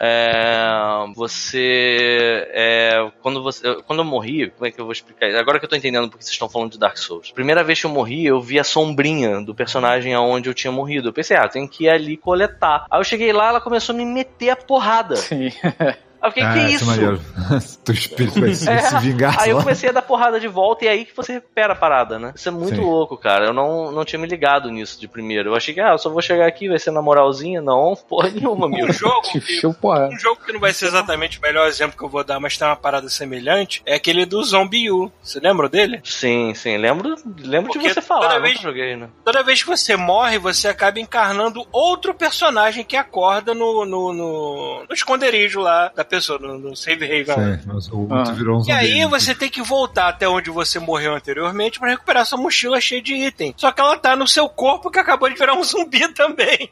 [0.00, 2.46] É, você.
[2.52, 3.66] É, quando você.
[3.66, 5.38] eu- Quando eu morri, como é que eu vou explicar isso?
[5.38, 7.30] Agora que eu tô entendendo porque vocês estão falando de Dark Souls.
[7.32, 11.08] Primeira vez que eu morri, eu vi a sombrinha do personagem aonde eu tinha morrido.
[11.08, 12.84] Eu pensei, ah, tem que ir ali coletar.
[12.90, 15.16] Aí eu cheguei lá, ela começou a me meter a porrada.
[15.16, 15.50] Sim.
[16.22, 17.78] Eu fiquei, Ah, que é isso?
[17.84, 19.62] Teu espírito vai se, É, se vingar, Aí eu lá.
[19.62, 22.32] comecei a dar porrada de volta e é aí que você recupera a parada, né?
[22.34, 22.80] Isso é muito Sim.
[22.80, 23.46] louco, cara.
[23.46, 25.50] Eu não, não tinha me ligado nisso de primeiro.
[25.50, 27.60] Eu achei que, ah, eu só vou chegar aqui, vai ser na moralzinha.
[27.62, 28.88] Não, porra nenhuma, amigo.
[28.88, 32.08] Um jogo, que, um jogo que não vai ser exatamente o melhor exemplo que eu
[32.08, 35.10] vou dar, mas tem uma parada semelhante, é aquele do Zombie U.
[35.22, 36.00] Você lembra dele?
[36.04, 36.76] Sim, sim.
[36.78, 39.08] Lembro, lembro de você falar, toda eu vez- joguei, né?
[39.24, 44.84] Toda vez que você morre, você acaba encarnando outro personagem que acorda no, no, no,
[44.88, 47.34] no esconderijo lá da pessoa, no, no save lá.
[47.34, 48.24] Sim, mas o Ah.
[48.32, 48.72] virou um E zumbi.
[48.72, 53.00] aí você tem que voltar até onde você morreu anteriormente pra recuperar sua mochila cheia
[53.02, 53.54] de item.
[53.56, 56.68] Só que ela tá no seu corpo que acabou de virar um zumbi também.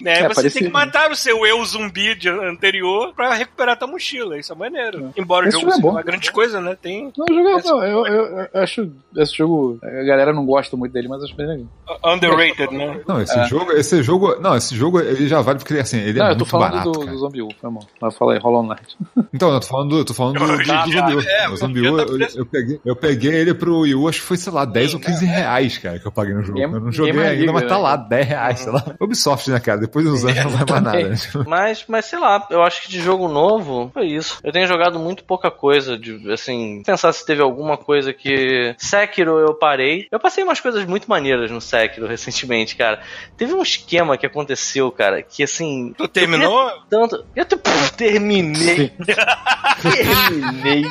[0.00, 0.12] Né?
[0.20, 3.88] É, você parece- tem que matar o seu eu zumbi de anterior pra recuperar tua
[3.88, 4.38] mochila.
[4.38, 5.12] Isso é maneiro.
[5.16, 5.90] Embora Esse o jogo jogo é seja bom.
[5.94, 6.76] uma grande coisa, né?
[6.80, 9.78] Tem Não, eu, joguei, não, eu, eu, eu acho esse jogo.
[9.82, 11.66] A galera não gosta muito dele, mas acho bem legal.
[12.04, 13.00] underrated, né?
[13.06, 13.44] Não, esse É.
[13.46, 16.32] jogo, esse jogo, não, esse jogo ele já vale porque assim, ele não, é eu
[16.34, 17.82] tô muito falando barato, do, do Zombie U, foi mal.
[18.00, 18.96] Mas fala aí, Hollow Knight.
[19.34, 21.20] Então, eu tô falando, eu tô falando do, do, do Zombie U.
[21.20, 24.20] é, o Zombie U, tá eu, eu peguei, eu peguei ele pro Wii U, acho
[24.20, 26.58] que foi, sei lá, 10 ou 15 reais, cara, que eu paguei no jogo.
[26.58, 27.80] Ninguém- eu não joguei mais ainda, mas tá né?
[27.82, 28.84] lá, 10 reais, sei lá.
[29.00, 29.73] Ubisoft, né, cara?
[29.76, 31.44] Depois dos anos não vai mais nada.
[31.46, 34.38] Mas, mas sei lá, eu acho que de jogo novo foi isso.
[34.42, 38.74] Eu tenho jogado muito pouca coisa, de, assim, pensar se teve alguma coisa que.
[38.78, 40.06] Sekiro eu parei.
[40.10, 43.00] Eu passei umas coisas muito maneiras no Sekiro recentemente, cara.
[43.36, 45.92] Teve um esquema que aconteceu, cara, que assim.
[45.96, 46.70] Tu terminou?
[46.88, 47.24] Tanto.
[47.34, 47.58] Eu te-
[47.96, 48.92] terminei.
[49.82, 50.84] terminei.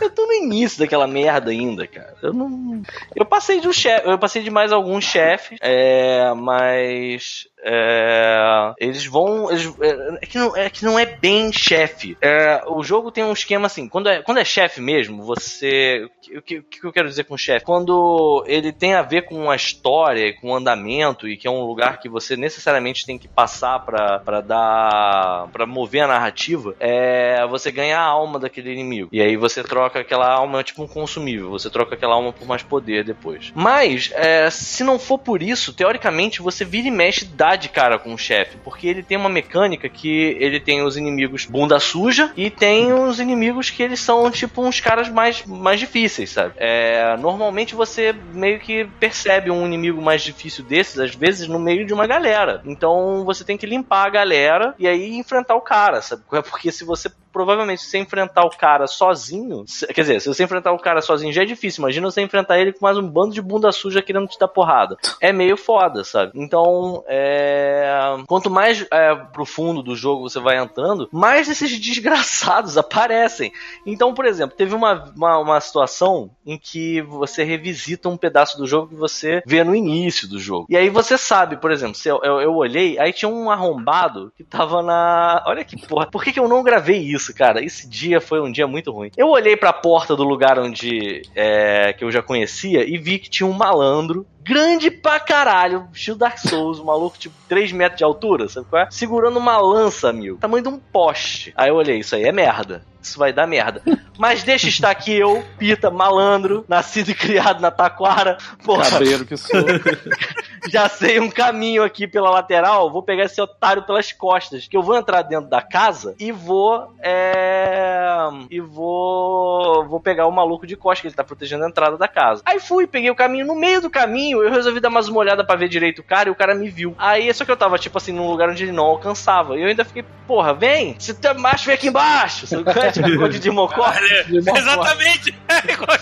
[0.00, 2.14] Eu tô no início daquela merda ainda, cara.
[2.22, 2.82] Eu não.
[3.14, 4.08] Eu passei de um chefe.
[4.08, 5.58] Eu passei de mais alguns chefes.
[5.60, 6.32] É.
[6.34, 7.46] Mas.
[7.66, 9.50] É, eles vão.
[9.50, 12.16] Eles, é, é que não, é que não é bem chefe.
[12.20, 16.06] É, o jogo tem um esquema assim: quando é, quando é chefe mesmo, você.
[16.36, 17.64] O que, o que eu quero dizer com chefe?
[17.64, 21.64] Quando ele tem a ver com a história, com o andamento, e que é um
[21.64, 25.48] lugar que você necessariamente tem que passar pra dar.
[25.50, 29.08] pra mover a narrativa, é, você ganha a alma daquele inimigo.
[29.10, 32.46] E aí você troca aquela alma, é tipo um consumível, você troca aquela alma por
[32.46, 33.52] mais poder depois.
[33.54, 37.98] Mas, é, se não for por isso, teoricamente você vira e mexe dá de cara
[37.98, 42.32] com o chefe, porque ele tem uma mecânica que ele tem os inimigos bunda suja
[42.36, 46.54] e tem os inimigos que eles são tipo uns caras mais, mais difíceis, sabe?
[46.56, 51.86] É, normalmente você meio que percebe um inimigo mais difícil desses, às vezes no meio
[51.86, 52.62] de uma galera.
[52.64, 56.22] Então você tem que limpar a galera e aí enfrentar o cara, sabe?
[56.50, 60.70] Porque se você provavelmente se você enfrentar o cara sozinho, quer dizer, se você enfrentar
[60.70, 63.42] o cara sozinho já é difícil, imagina você enfrentar ele com mais um bando de
[63.42, 64.96] bunda suja querendo te dar porrada.
[65.20, 66.30] É meio foda, sabe?
[66.36, 68.16] Então, é...
[68.28, 73.52] quanto mais é, pro fundo do jogo você vai entrando, mais esses desgraçados aparecem.
[73.84, 78.66] Então, por exemplo, teve uma, uma, uma situação em que você revisita um pedaço do
[78.66, 80.66] jogo que você vê no início do jogo.
[80.68, 84.32] E aí você sabe, por exemplo, se eu, eu, eu olhei, aí tinha um arrombado
[84.36, 85.42] que tava na.
[85.46, 86.06] Olha que porra.
[86.06, 87.64] Por que, que eu não gravei isso, cara?
[87.64, 89.10] Esse dia foi um dia muito ruim.
[89.16, 93.30] Eu olhei pra porta do lugar onde é, que eu já conhecia e vi que
[93.30, 98.04] tinha um malandro grande pra caralho, estilo Dark Souls, um maluco tipo 3 metros de
[98.04, 98.88] altura, sabe qual é?
[98.90, 101.52] Segurando uma lança, amigo, tamanho de um poste.
[101.56, 102.84] Aí eu olhei, isso aí é merda.
[103.00, 103.82] Isso vai dar merda.
[104.18, 108.38] Mas deixa estar aqui eu, Pita, malandro, nascido e criado na Taquara.
[108.64, 109.60] Porra, Cabreiro que sou.
[110.68, 114.82] já sei um caminho aqui pela lateral, vou pegar esse otário pelas costas, que eu
[114.82, 118.28] vou entrar dentro da casa e vou, é...
[118.50, 122.08] e vou, vou pegar o maluco de costas, que ele tá protegendo a entrada da
[122.08, 122.42] casa.
[122.44, 125.44] Aí fui, peguei o caminho, no meio do caminho, eu resolvi dar mais uma olhada
[125.44, 126.94] pra ver direito o cara, e o cara me viu.
[126.98, 129.68] Aí, só que eu tava, tipo assim, num lugar onde ele não alcançava, e eu
[129.68, 132.90] ainda fiquei, porra, vem, se tu é macho, vem aqui embaixo, sabe qual é?
[132.90, 133.92] Tipo, de Dimocó.
[134.28, 135.34] Exatamente!
[135.54, 135.96] É igual.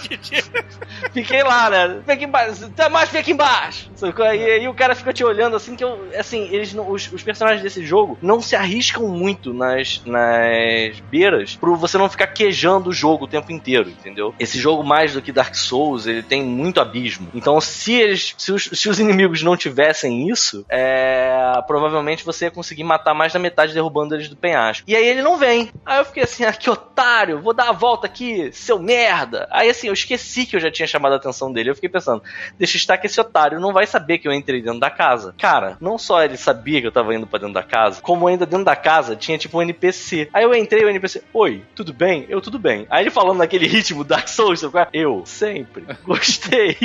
[1.13, 2.01] Fiquei lá, né?
[2.07, 2.55] Vem aqui embaixo.
[2.55, 3.91] Se tu é macho, vem aqui embaixo.
[3.97, 4.52] Sabe qual é?
[4.53, 6.09] E aí o cara fica te olhando assim que eu.
[6.19, 11.57] Assim, eles não, os, os personagens desse jogo não se arriscam muito nas, nas beiras
[11.57, 14.35] pro você não ficar quejando o jogo o tempo inteiro, entendeu?
[14.39, 17.29] Esse jogo, mais do que Dark Souls, ele tem muito abismo.
[17.35, 18.35] Então, se eles.
[18.37, 23.33] Se os, se os inimigos não tivessem isso, é, provavelmente você ia conseguir matar mais
[23.33, 24.85] da metade derrubando eles do penhasco.
[24.87, 25.71] E aí ele não vem.
[25.87, 29.49] Aí eu fiquei assim, ah, que otário, vou dar a volta aqui, seu merda.
[29.51, 31.71] Aí assim, eu esqueci que eu já tinha chamado a atenção dele.
[31.71, 32.23] Eu fiquei pensando,
[32.59, 35.35] deixa estar que esse otário não vai saber que eu entrei dentro da casa.
[35.39, 38.45] Cara, não só ele sabia que eu tava indo pra dentro da casa, como ainda
[38.45, 40.29] dentro da casa tinha tipo um NPC.
[40.33, 42.27] Aí eu entrei, o NPC, oi, tudo bem?
[42.29, 42.87] Eu, tudo bem.
[42.91, 44.89] Aí ele falando naquele ritmo Dark Souls, é?
[44.93, 46.77] eu, sempre, gostei.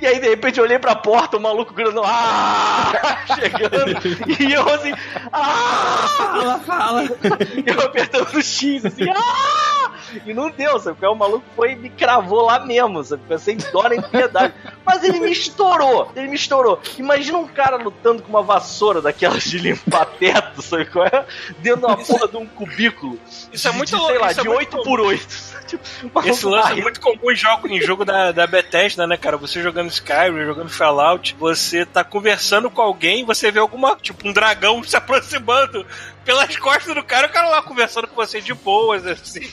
[0.00, 2.92] E aí de repente eu olhei pra porta, o maluco gritando, ah!
[3.34, 4.92] Chegando, e eu assim,
[5.32, 6.10] ah!
[6.16, 7.04] Fala, fala.
[7.66, 9.92] Eu apertando o X, assim, ah!
[10.24, 10.96] E não deu, sabe?
[10.96, 13.22] Porque o maluco foi e me cravou lá mesmo, sabe?
[13.28, 14.54] Eu sem dó nem piedade.
[14.84, 16.49] Mas ele me estourou, ele me estourou.
[16.98, 21.24] Imagina um cara lutando com uma vassoura daquelas de limpar teto, sabe qual é?
[21.58, 23.18] Dentro de uma porra de um cubículo.
[23.52, 24.82] Isso é de- muito de, sei lá, é de muito 8 comum.
[24.84, 29.06] por 8 Tipo, Esse lance é muito comum em jogo, em jogo da, da Bethesda,
[29.06, 29.36] né, cara?
[29.36, 34.32] Você jogando Skyrim, jogando Fallout, você tá conversando com alguém, você vê alguma, tipo, um
[34.32, 35.86] dragão se aproximando
[36.24, 39.48] pelas costas do cara, o cara lá conversando com você de boas, assim.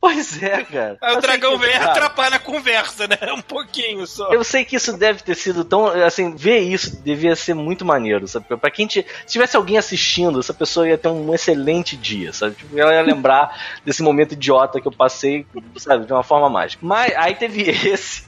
[0.00, 0.96] Pois é, cara.
[1.02, 3.16] Aí o dragão assim, vem e atrapalha a conversa, né?
[3.38, 4.32] Um pouquinho só.
[4.32, 5.86] Eu sei que isso deve ter sido tão.
[5.86, 8.46] Assim, ver isso devia ser muito maneiro, sabe?
[8.56, 12.54] Pra quem te, se tivesse alguém assistindo, essa pessoa ia ter um excelente dia, sabe?
[12.54, 16.06] Tipo, ela ia lembrar desse momento idiota que eu passei, sabe?
[16.06, 16.84] De uma forma mágica.
[16.84, 18.24] Mas aí teve esse.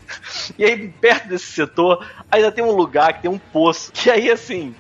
[0.59, 3.93] E aí, perto desse setor, ainda tem um lugar que tem um poço.
[3.93, 4.75] Que aí, assim.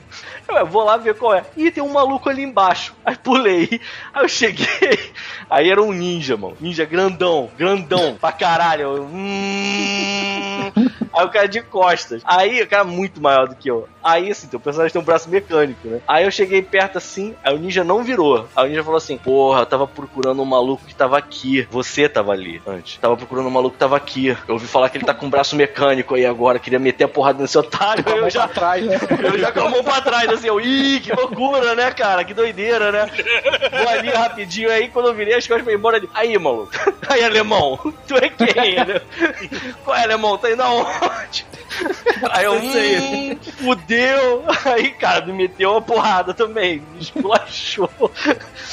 [0.58, 1.44] Eu vou lá ver qual é.
[1.56, 2.94] Ih, tem um maluco ali embaixo.
[3.04, 3.80] Aí pulei.
[4.12, 4.66] Aí eu cheguei.
[5.48, 6.56] Aí era um ninja, mano.
[6.60, 8.82] Ninja grandão, grandão, pra caralho.
[8.82, 10.70] Eu, hum...
[11.12, 12.22] Aí o cara de costas.
[12.24, 13.88] Aí o cara é muito maior do que eu.
[14.02, 16.00] Aí assim, teu personagem tem um braço mecânico, né?
[16.06, 18.48] Aí eu cheguei perto assim, aí o ninja não virou.
[18.56, 21.66] Aí o ninja falou assim: Porra, eu tava procurando um maluco que tava aqui.
[21.70, 22.98] Você tava ali antes.
[22.98, 24.28] Tava procurando um maluco que tava aqui.
[24.28, 26.58] Eu ouvi falar que ele tá com um braço mecânico aí agora.
[26.58, 28.04] Queria meter a porrada nesse otário.
[28.08, 28.98] Eu já, pra trás, né?
[29.22, 32.24] eu já com a mão pra trás, assim, eu, ih, que loucura, né, cara?
[32.24, 33.06] Que doideira, né?
[33.70, 36.08] Vou ali rapidinho, aí quando eu virei as pra ir embora ali.
[36.14, 36.72] Aí, maluco.
[37.08, 38.76] Aí, alemão, tu é quem?
[38.76, 39.00] né?
[39.84, 40.38] Qual é, alemão?
[40.38, 41.46] Tá indo aonde?
[42.30, 44.44] Aí eu, hum, fudeu.
[44.64, 46.82] Aí, cara, me meteu uma porrada também.
[46.94, 47.90] Me esculachou.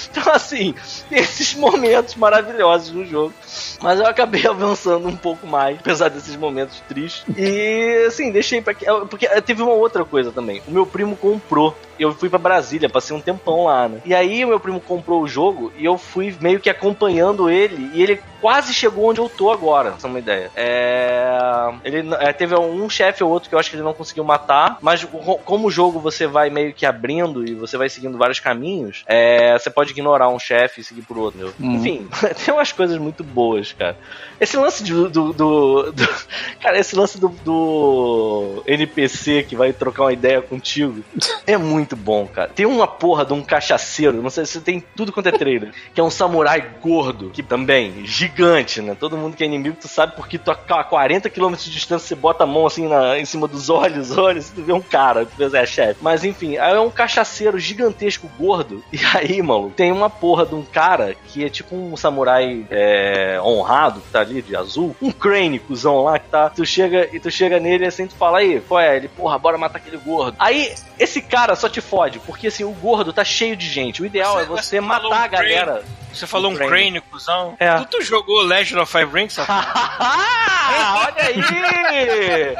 [0.09, 0.73] Então, assim,
[1.09, 3.33] tem esses momentos maravilhosos no jogo.
[3.81, 7.23] Mas eu acabei avançando um pouco mais, apesar desses momentos tristes.
[7.37, 8.73] E, assim, deixei pra...
[8.73, 10.61] que- Porque teve uma outra coisa também.
[10.67, 11.77] O meu primo comprou.
[11.99, 13.99] Eu fui pra Brasília, passei um tempão lá, né?
[14.05, 17.89] E aí o meu primo comprou o jogo e eu fui meio que acompanhando ele.
[17.93, 20.51] E ele quase chegou onde eu tô agora, pra você uma ideia.
[20.55, 21.73] É...
[21.83, 24.77] Ele é, teve um chefe ou outro que eu acho que ele não conseguiu matar.
[24.81, 28.39] Mas co- como o jogo você vai meio que abrindo e você vai seguindo vários
[28.39, 31.53] caminhos, é, você pode ignorar um chefe e seguir por outro.
[31.59, 31.75] Uhum.
[31.75, 32.07] Enfim,
[32.45, 33.97] tem umas coisas muito boas, cara.
[34.39, 36.07] Esse lance de- do, do, do-
[36.61, 41.03] Cara, esse lance do, do NPC que vai trocar uma ideia contigo
[41.45, 42.49] é muito bom, cara.
[42.49, 45.99] Tem uma porra de um cachaceiro, não sei se tem tudo quanto é trailer, que
[45.99, 48.95] é um samurai gordo, que também, gigante, né?
[48.99, 52.15] Todo mundo que é inimigo, tu sabe porque tu a 40 km de distância você
[52.15, 55.35] bota a mão assim na, em cima dos olhos, olhos, tu vê um cara, tu
[55.37, 55.99] vê é chefe.
[56.01, 58.83] Mas enfim, aí é um cachaceiro gigantesco gordo.
[58.97, 63.39] E aí, mano, tem uma porra de um cara que é tipo um samurai é,
[63.43, 66.49] honrado que tá ali de azul, um crane, cuzão lá que tá.
[66.49, 68.95] Tu chega e tu chega nele assim tu fala aí, qual é?
[68.95, 70.35] Ele, porra, bora matar aquele gordo.
[70.39, 74.01] Aí, esse cara só te fode, porque assim, o gordo tá cheio de gente.
[74.01, 75.29] O ideal Você- é você, matar a um crane.
[75.29, 75.83] galera.
[76.13, 76.71] Você falou um Crane.
[76.71, 77.55] crane, cuzão.
[77.59, 77.75] É.
[77.79, 79.37] Tu, tu jogou Legend of Five Rings?
[79.39, 82.57] Ah, olha aí!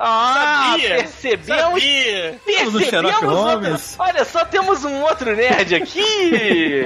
[0.00, 2.40] Ah, Sabia, percebemos Sabia.
[2.44, 3.80] Percebemos outra...
[3.98, 6.84] Olha só, temos um outro nerd aqui!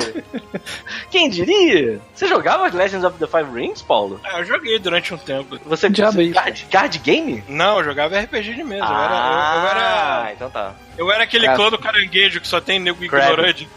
[1.10, 2.00] Quem diria?
[2.14, 4.20] Você jogava Legends of the Five Rings, Paulo?
[4.24, 5.58] Ah, eu joguei durante um tempo.
[5.66, 6.34] Você isso.
[6.34, 7.44] card, card game?
[7.48, 8.84] Não, eu jogava RPG de mesa.
[8.84, 10.74] eu, era, ah, eu, eu era, então tá.
[10.96, 11.56] Eu era aquele Cara.
[11.56, 13.68] clã do caranguejo que só tem nego ignorante.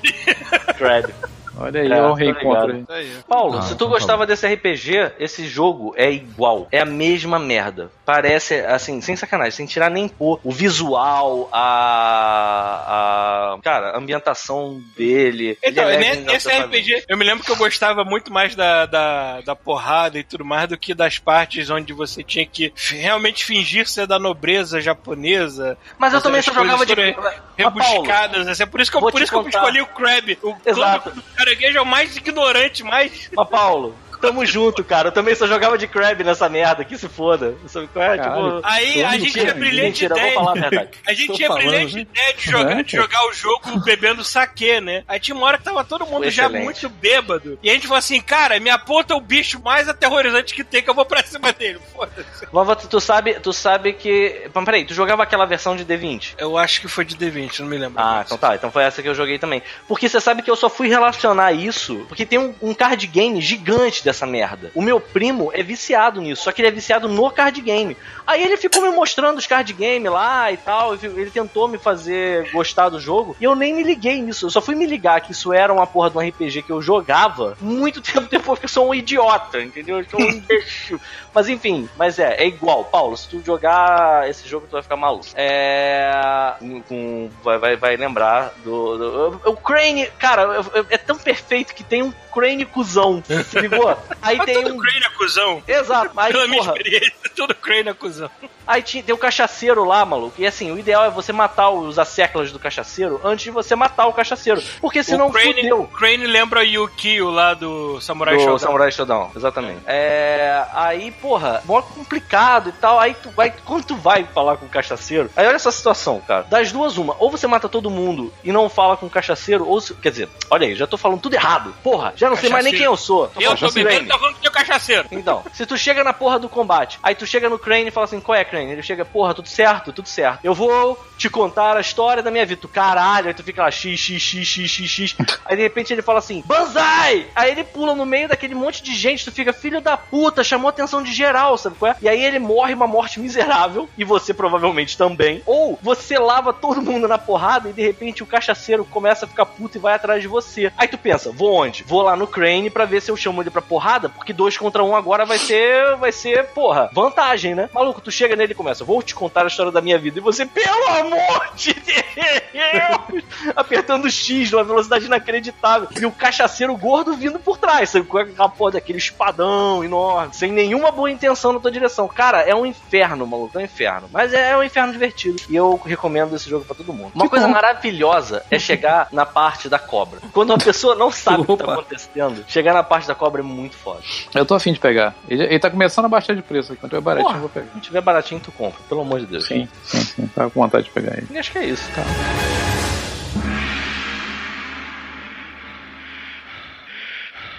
[0.78, 1.14] Crab.
[1.58, 2.92] Olha aí, É, o reencontro ligado.
[2.92, 3.12] aí.
[3.28, 6.68] Paulo, Ah, se tu então gostava desse RPG, esse jogo é igual.
[6.72, 7.90] É a mesma merda.
[8.06, 10.40] Parece, assim, sem sacanagem, sem tirar nem pôr.
[10.44, 13.56] O visual, a.
[13.56, 15.58] a cara, a ambientação dele.
[15.64, 16.50] Então, é nesse.
[16.50, 20.46] RPG, eu me lembro que eu gostava muito mais da, da, da porrada e tudo
[20.46, 25.78] mais do que das partes onde você tinha que realmente fingir ser da nobreza japonesa.
[25.98, 26.96] Mas eu também só jogava de.
[26.96, 28.48] Mas, Paulo, rebuscadas.
[28.48, 30.38] Assim, é por isso que eu, por isso que eu escolhi o Krabby.
[30.44, 31.12] O Exato.
[31.12, 33.30] do caranguejo é o mais ignorante, mais.
[33.36, 33.96] Mas, Paulo,
[34.28, 35.10] tamo junto, cara.
[35.10, 36.84] Eu também só jogava de crab nessa merda.
[36.84, 37.56] Que se foda.
[37.68, 38.18] Sabe qual é?
[38.18, 38.62] Tipo.
[38.64, 40.34] Aí a gente tinha brilhante mentira, ideia.
[40.34, 40.90] vou falar a verdade.
[41.08, 42.02] A gente tinha falando, brilhante né?
[42.02, 45.04] ideia de jogar, É, de jogar o jogo bebendo saque, né?
[45.08, 46.64] Aí tinha uma hora que tava todo mundo Foi já excelente.
[46.64, 47.60] muito bêbado.
[47.62, 50.90] E a gente falou assim, cara, me aponta o bicho mais aterrorizante que tem que
[50.90, 51.80] eu vou pra cima dele.
[51.94, 52.46] Foda-se.
[52.82, 54.50] Tu, tu sabe, tu sabe que.
[54.54, 56.36] Mas peraí, tu jogava aquela versão de D20?
[56.38, 58.00] Eu acho que foi de D20, não me lembro.
[58.00, 58.26] Ah, mais.
[58.28, 58.56] então tá.
[58.56, 59.62] Então foi essa que eu joguei também.
[59.88, 63.42] Porque você sabe que eu só fui relacionar isso porque tem um, um card game
[63.42, 64.70] gigante dessa merda.
[64.76, 67.98] O meu primo é viciado nisso, só que ele é viciado no card game.
[68.28, 70.94] Aí ele ficou me mostrando os card game lá e tal.
[70.94, 73.36] Ele tentou me fazer gostar do jogo.
[73.42, 74.46] E eu nem me liguei nisso.
[74.46, 76.84] Eu só fui me ligar que isso era uma porra de um RPG que eu
[76.84, 79.98] jogava muito tempo depois que eu sou um idiota, entendeu?
[80.00, 81.02] Eu sou um imbecil.
[81.34, 83.18] Mas enfim, mas é, é igual, Paulo.
[83.18, 85.26] Se tu jogar esse jogo, tu vai ficar maluco.
[85.36, 86.54] É.
[86.88, 88.98] Com, vai, vai, vai lembrar do.
[88.98, 93.24] do- o Crane, cara, é tão perfeito que tem um Crane cuzão.
[93.50, 93.95] Se ligou?
[94.22, 94.78] Aí tem tudo um.
[94.78, 95.64] Crane é cuzão.
[95.68, 98.30] Exato, aí, Pela minha experiência, tudo Crane é cuzão.
[98.66, 100.36] aí tinha, tem o cachaceiro lá, maluco.
[100.42, 104.08] E assim, o ideal é você matar os asseclas do cachaceiro antes de você matar
[104.08, 104.62] o cachaceiro.
[104.82, 105.82] Porque senão o Crane, fudeu.
[105.82, 108.60] o Crane lembra o Yukio lá do Samurai do Shodown.
[108.60, 109.82] Samurai Shodown, exatamente.
[109.86, 113.00] É, aí, porra, mó complicado e tal.
[113.00, 116.44] Aí tu vai, quando tu vai falar com o cachaceiro, aí olha essa situação, cara.
[116.44, 119.80] Das duas, uma, ou você mata todo mundo e não fala com o cachaceiro, ou
[119.82, 121.74] se, quer dizer, olha aí, já tô falando tudo errado.
[121.84, 122.78] Porra, já não sei mais nem Cachaceiro.
[122.78, 123.32] quem eu sou.
[123.40, 124.08] Eu tô bebendo, Crane.
[124.08, 125.08] tá falando que é o cachaceiro.
[125.12, 128.06] Então, se tu chega na porra do combate, aí tu chega no Crane e fala
[128.06, 128.72] assim, qual é, Crane?
[128.72, 130.40] Ele chega, porra, tudo certo, tudo certo.
[130.44, 132.62] Eu vou te contar a história da minha vida.
[132.62, 135.40] Tu, caralho, aí tu fica lá, x, x, x, x, x, x.
[135.46, 137.28] Aí de repente ele fala assim, Banzai!
[137.36, 140.68] Aí ele pula no meio daquele monte de gente, tu fica, filho da puta, chamou
[140.68, 141.96] a atenção de geral, sabe qual é?
[142.02, 145.42] E aí ele morre uma morte miserável, e você provavelmente também.
[145.46, 149.46] Ou você lava todo mundo na porrada e de repente o cachaceiro começa a ficar
[149.46, 150.72] puto e vai atrás de você.
[150.78, 151.84] Aí tu pensa, vou onde?
[151.84, 154.82] Vou lá no Crane pra ver se eu chamo ele pra porrada, porque dois contra
[154.86, 157.70] um agora vai ser, vai ser, porra, vantagem, né?
[157.74, 160.18] Maluco, tu chega nele e começa, vou te contar a história da minha vida.
[160.18, 163.26] E você, pelo amor de Deus!
[163.54, 165.90] Apertando o X numa velocidade inacreditável.
[166.00, 168.06] E o cachaceiro gordo vindo por trás, sabe?
[168.06, 172.08] Com a porra daquele espadão enorme, sem nenhuma boa intenção na tua direção.
[172.08, 174.08] Cara, é um inferno, maluco, é um inferno.
[174.10, 175.42] Mas é um inferno divertido.
[175.50, 177.12] E eu recomendo esse jogo pra todo mundo.
[177.14, 180.22] Uma coisa maravilhosa é chegar na parte da cobra.
[180.32, 183.44] Quando uma pessoa não sabe o que tá acontecendo, chegar na parte da cobra é
[183.44, 184.02] muito foda.
[184.34, 185.16] Eu tô afim de pegar.
[185.28, 186.82] Ele, ele tá começando a baixar de preço aqui.
[186.82, 187.38] Quanto é baratinho, Porra.
[187.38, 187.68] eu vou pegar.
[187.74, 188.80] Se tiver baratinho, tu compra.
[188.88, 189.46] Pelo amor de Deus.
[189.48, 190.28] Sim, sim, sim.
[190.28, 191.28] Tava com vontade de pegar ele.
[191.32, 191.90] E acho que é isso.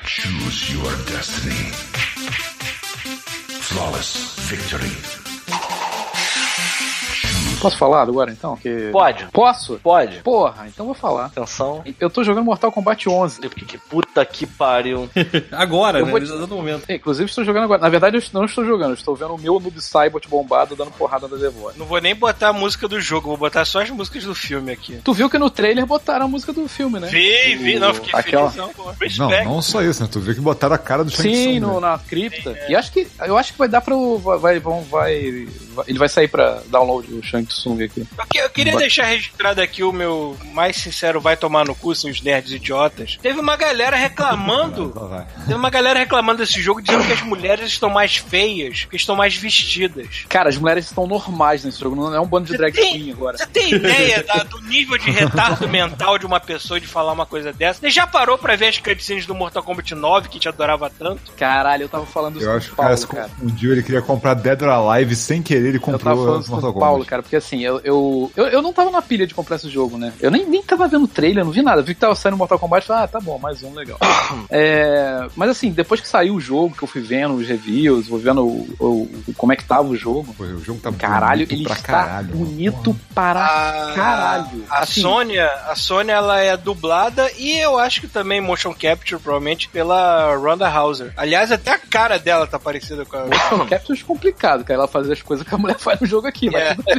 [0.04, 1.70] Choose your destiny.
[3.60, 5.25] Flawless victory.
[7.60, 8.56] Posso falar agora então?
[8.56, 8.90] Que...
[8.92, 9.26] Pode.
[9.32, 9.80] Posso?
[9.82, 10.18] Pode.
[10.22, 11.26] Porra, então vou falar.
[11.26, 11.82] Atenção.
[11.98, 13.40] Eu tô jogando Mortal Kombat 11.
[13.40, 15.08] Que, que puta que pariu.
[15.52, 16.10] Agora, Eu né?
[16.10, 16.90] vou exato momento.
[16.90, 17.80] Inclusive, estou jogando agora.
[17.80, 18.90] Na verdade, eu não estou jogando.
[18.90, 21.72] Eu estou vendo o meu Noob Saibot bombado dando porrada na Devour.
[21.76, 24.72] Não vou nem botar a música do jogo, vou botar só as músicas do filme
[24.72, 24.98] aqui.
[25.02, 27.08] Tu viu que no trailer botaram a música do filme, né?
[27.08, 28.92] Vi, vi, não, fiquei Aquela- felizão, pô.
[29.18, 30.08] Não, não só isso, né?
[30.10, 31.80] Tu viu que botaram a cara do Shang Sim, Tsung, no, né?
[31.88, 32.56] na cripta.
[32.68, 35.98] E acho que eu acho que vai dar para vai, vai, vão- vai, vai- ele
[35.98, 38.06] vai sair pra download o Shang Tsung aqui.
[38.18, 41.94] Eu, que- eu queria deixar registrado aqui o meu mais sincero vai tomar no cu,
[41.94, 43.18] seus nerds idiotas.
[43.22, 44.92] Teve uma galera reclamando.
[45.46, 49.16] Teve uma galera reclamando desse jogo dizendo que as mulheres estão mais feias, que estão
[49.16, 50.24] mais vestidas.
[50.28, 53.12] Cara, as mulheres estão normais nesse jogo, não é um bando de drag tem- queen
[53.12, 53.36] agora.
[53.38, 57.26] Você tem ideia da- do nível de retardo mental de uma pessoa de falar uma
[57.26, 57.80] coisa dessa?
[57.80, 61.32] Você já parou pra ver as cutscenes do Mortal Kombat 9 que te adorava tanto?
[61.36, 63.28] Caralho, eu tava falando isso Eu acho que o cara Paulo, cara.
[63.28, 66.70] confundiu, ele queria comprar Dead or Alive sem querer, ele Eu tava comprou falando Mortal
[66.70, 67.08] o Paulo, Kombat.
[67.10, 69.96] cara, porque assim, eu, eu, eu, eu não tava na pilha de comprar esse jogo,
[69.98, 70.12] né?
[70.20, 71.82] Eu nem, nem tava vendo trailer, não vi nada.
[71.82, 73.98] Vi que tava saindo Mortal Kombat, falei, ah, tá bom, mais um, legal.
[74.50, 78.18] É, mas assim, depois que saiu o jogo, que eu fui vendo os reviews, vou
[78.18, 81.46] vendo o, o- o- como é que tava o jogo, Pô, o jogo tá caralho,
[81.46, 82.28] bonito ele pra está caralho.
[82.28, 84.64] bonito para A, caralho.
[84.70, 89.20] a Assim, Sônia, a Sônia ela é dublada e eu acho que também motion capture
[89.20, 91.12] provavelmente pela Ronda Hauser.
[91.16, 94.88] Aliás, até a cara dela tá parecida com a Motion Capture é complicado, cara, ela
[94.88, 96.96] fazer as coisas que a mulher faz no jogo aqui, mas bem.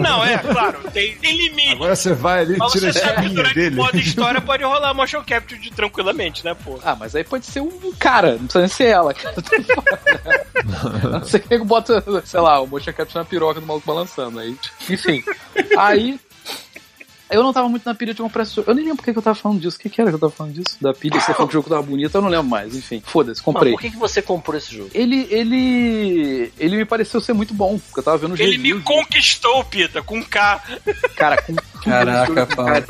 [0.00, 1.72] Não, é, claro, tem, tem limite.
[1.72, 3.76] Agora você vai ali e Mas tira você a sabe que espinha durante o dele.
[3.76, 6.78] modo história pode rolar motion capture de tranquilamente, né, pô?
[6.84, 9.34] Ah, mas aí pode ser um cara, não precisa nem ser ela, cara.
[11.10, 14.38] Não ser que bota, sei lá, o motion capture na piroca do maluco balançando.
[14.38, 14.56] Aí,
[14.88, 15.22] enfim.
[15.76, 16.18] Aí.
[17.32, 18.70] Eu não tava muito na pilha de comprar esse jogo.
[18.70, 19.76] Eu nem lembro por que eu tava falando disso.
[19.78, 20.76] O que, que era que eu tava falando disso?
[20.80, 22.76] Da pilha, você falou que o jogo tava bonito, eu não lembro mais.
[22.76, 23.72] Enfim, foda-se, Mas comprei.
[23.72, 24.90] por que, que você comprou esse jogo?
[24.94, 26.52] Ele, ele.
[26.58, 30.02] Ele me pareceu ser muito bom, porque eu tava vendo os Ele me conquistou, Pita,
[30.02, 30.62] com K.
[31.16, 32.84] Cara, com Caraca, Cara,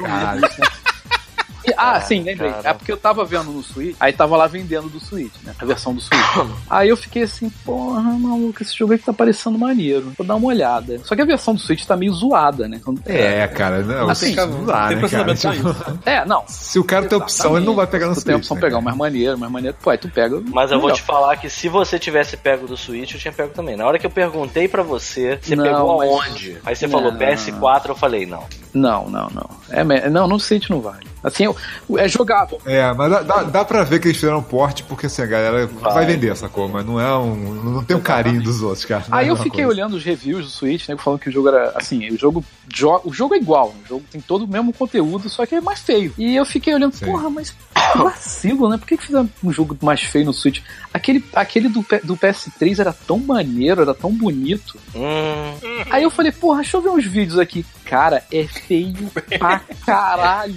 [1.72, 2.50] E- ah, sim, lembrei.
[2.50, 2.70] cara.
[2.70, 5.54] É porque eu tava vendo no Switch, aí tava lá vendendo do Switch, né?
[5.58, 6.20] A versão do Switch.
[6.70, 10.12] aí eu fiquei assim, porra, maluco, esse jogo aqui tá parecendo maneiro.
[10.16, 11.00] Vou dar uma olhada.
[11.04, 12.80] Só que a versão do Switch tá meio zoada, né?
[13.06, 15.34] É, cara, não, Assim, não dá, tem né, cara?
[15.34, 16.44] Tipo, É, não.
[16.46, 18.60] se o cara tem opção, ele não vai pegar no Tu tem Switch, opção né,
[18.60, 19.76] pegar mais maneiro, mais maneiro.
[19.82, 20.40] Pô, aí tu pega.
[20.52, 23.52] Mas eu vou te falar que se você tivesse pego do Switch, eu tinha pego
[23.54, 23.76] também.
[23.76, 26.58] Na hora que eu perguntei pra você, você Não, pegou mas- aonde?
[26.64, 26.92] Aí você Não.
[26.92, 28.44] falou PS4, eu falei, não.
[28.74, 29.50] Não, não, não.
[29.70, 31.06] É, não, no Switch não vale.
[31.22, 31.56] Assim, eu-
[31.98, 32.60] é jogável.
[32.64, 35.66] É, mas dá, dá, dá pra ver que eles fizeram porte, porque assim, a galera
[35.66, 36.06] vai, Vai.
[36.06, 37.34] vender essa cor, mas não é um.
[37.62, 39.04] Não tem o carinho dos outros, cara.
[39.08, 39.68] Não é Aí a eu fiquei coisa.
[39.68, 40.96] olhando os reviews do Switch, né?
[40.96, 44.04] Falando que o jogo era assim, o jogo, jo o jogo é igual, o jogo
[44.10, 46.12] tem todo o mesmo conteúdo, só que é mais feio.
[46.18, 47.06] E eu fiquei olhando, Sim.
[47.06, 47.54] porra, mas
[47.96, 48.76] vacilo, né?
[48.78, 50.60] Por que, que fizeram um jogo mais feio no Switch?
[50.94, 54.78] Aquele, aquele do, do PS3 era tão maneiro, era tão bonito.
[54.94, 55.54] Hum,
[55.90, 57.64] Aí eu falei, porra, deixa eu ver uns vídeos aqui.
[57.84, 60.54] Cara, é feio pra caralho.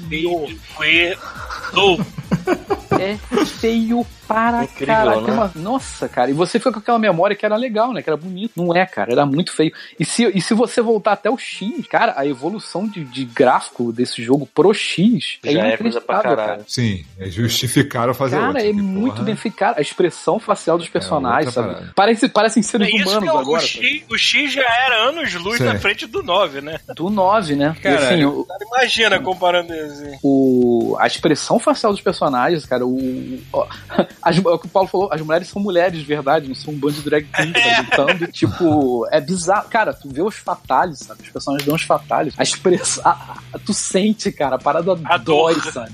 [1.74, 2.00] Ou
[3.00, 3.18] É.
[3.46, 5.22] Feio para Incrível, caralho.
[5.22, 5.34] né?
[5.34, 6.30] Uma- Nossa, cara.
[6.30, 8.02] E você fica com aquela memória que era legal, né?
[8.02, 8.52] Que era bonito.
[8.56, 9.12] Não é, cara.
[9.12, 9.72] Era muito feio.
[10.00, 13.92] E se, e se você voltar até o X, cara, a evolução de, de gráfico
[13.92, 16.38] desse jogo pro X é já é coisa pra caralho.
[16.50, 16.62] cara.
[16.68, 19.56] Sim, é justificaram fazer Cara, outro, é muito porra, bem feito.
[19.58, 21.74] Cara, a expressão facial dos personagens, outra sabe?
[21.76, 21.94] parada.
[21.96, 23.64] Parece, parecem seres é isso humanos que é o, agora.
[23.64, 23.66] o?
[23.68, 25.64] X, o X já era anos-luz Sim.
[25.66, 26.80] na frente do 9, né?
[26.96, 27.76] Do 9, né?
[27.78, 28.06] E, Caralho.
[28.06, 28.46] assim, o,
[28.76, 30.18] Imagina comparando assim.
[30.24, 33.68] o- a expressão facial dos personagens, cara, o, ó,
[34.26, 36.74] as- é o que o Paulo falou, as mulheres são mulheres de verdade, não são
[36.74, 39.70] um bando de drag queen que tá lutando, tipo, é bizarro.
[39.70, 41.22] Cara, tu vê os fatales, sabe?
[41.24, 42.34] Os personagens dão os fatales.
[42.38, 45.92] A expressão, a- a- tu sente, cara, a parada A dói, sabe?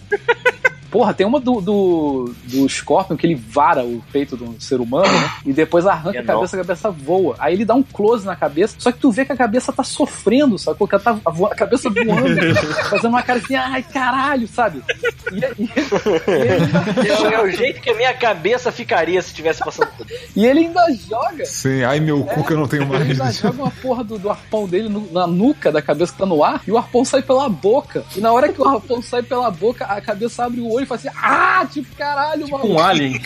[0.90, 5.10] Porra, tem uma do, do, do Scorpion que ele vara o peito do ser humano,
[5.10, 5.32] né?
[5.46, 6.34] E depois arranca a É, não.
[6.36, 7.36] cabeça, a cabeça voa.
[7.40, 9.86] Aí ele dá um close na cabeça, só que tu vê que a cabeça tá
[9.86, 10.78] sofrendo, sabe?
[10.78, 12.36] Porque ela tá a cabeça voando,
[12.90, 14.84] fazendo uma cara assim, ai caralho, sabe?
[15.32, 19.60] E, e- e ele, ainda, É o jeito que a minha cabeça ficaria se tivesse
[19.64, 20.06] passando por
[20.36, 21.46] e ele ainda joga.
[21.46, 23.02] Sim, ai meu cu que eu não tenho mais.
[23.02, 26.20] Ele ainda joga uma porra do, do arpão dele no- na nuca da cabeça que
[26.20, 28.04] tá no ar e o arpão sai pela boca.
[28.16, 30.88] E na hora que o arpão sai pela boca, a cabeça abre o olho e
[30.88, 32.66] faz assim, ah, tipo, caralho, mano.
[32.68, 33.20] Um alien.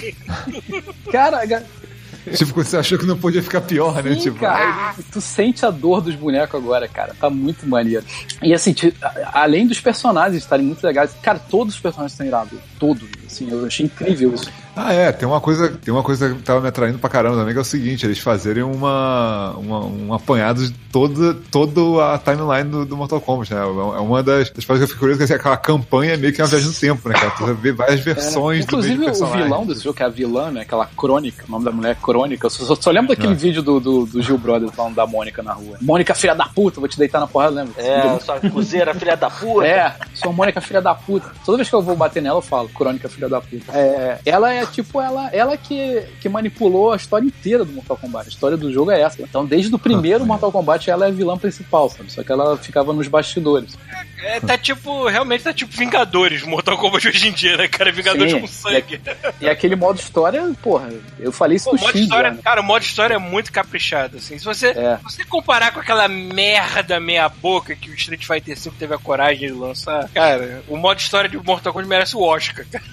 [1.12, 1.41] Cara,
[2.36, 4.13] Tipo, você achou que não podia ficar pior, né?
[4.15, 7.15] Sim, Tipo, cara, tu sente a dor dos bonecos agora, cara.
[7.19, 8.03] Tá muito maneiro.
[8.41, 12.59] E assim, a- além dos personagens estarem muito legais, cara, todos os personagens estão irados.
[12.80, 13.07] Todos.
[13.26, 14.49] Assim, eu achei incrível isso.
[14.76, 17.53] Ah, é, tem uma coisa, tem uma coisa que tava me atraindo pra caramba também,
[17.53, 22.69] que é o seguinte, eles fazerem uma, uma um apanhado de toda, toda a timeline
[22.69, 23.61] do, do Mortal Kombat, né?
[23.61, 26.34] É uma das, das coisas que eu fico curioso, que é aquela campanha é meio
[26.34, 27.32] que uma viagem no tempo, né, cara?
[27.32, 30.51] Tu vê várias versões do Inclusive, mesmo o vilão desse jogo, que é a vilã,
[30.51, 30.61] né?
[30.61, 32.45] Aquela crônica, o nome da mulher é Crônica.
[32.45, 33.36] Eu só, só lembro daquele É.
[33.36, 35.78] vídeo do, do, do Gil Brothers falando da Mônica na rua.
[35.82, 37.82] Mônica, filha da puta, vou te deitar na porrada, lembra?
[37.82, 39.65] É, sua cozeira, filha da puta.
[39.65, 41.32] É, sou Mônica, filha da puta.
[41.45, 43.71] Toda vez que eu vou bater nela, eu falo, Crônica, filha da puta.
[43.73, 48.28] É, ela é tipo, ela, ela que, que manipulou a história inteira do Mortal Kombat.
[48.28, 49.22] A história do jogo é essa.
[49.22, 52.11] Então, desde o primeiro Ah, Mortal Kombat, ela é a vilã principal, sabe?
[52.11, 53.78] Só que ela ficava nos bastidores.
[54.18, 57.91] É, tá tipo, realmente tá tipo Vingadores, Mortal Kombat hoje em dia, né, cara?
[57.91, 58.39] Vingadores Sim.
[58.41, 59.01] com sangue.
[59.41, 60.89] E aquele modo história, porra,
[61.20, 62.39] eu falei isso Pô, modo história, né?
[62.43, 64.38] cara, o modo história é muito caprichado, assim.
[64.39, 64.97] Se você, É.
[64.97, 68.97] se você comparar com aquela merda meia boca que o Street Fighter V teve a
[68.97, 72.84] coragem de lançar, cara, o modo história de Mortal Kombat merece o Oscar, cara.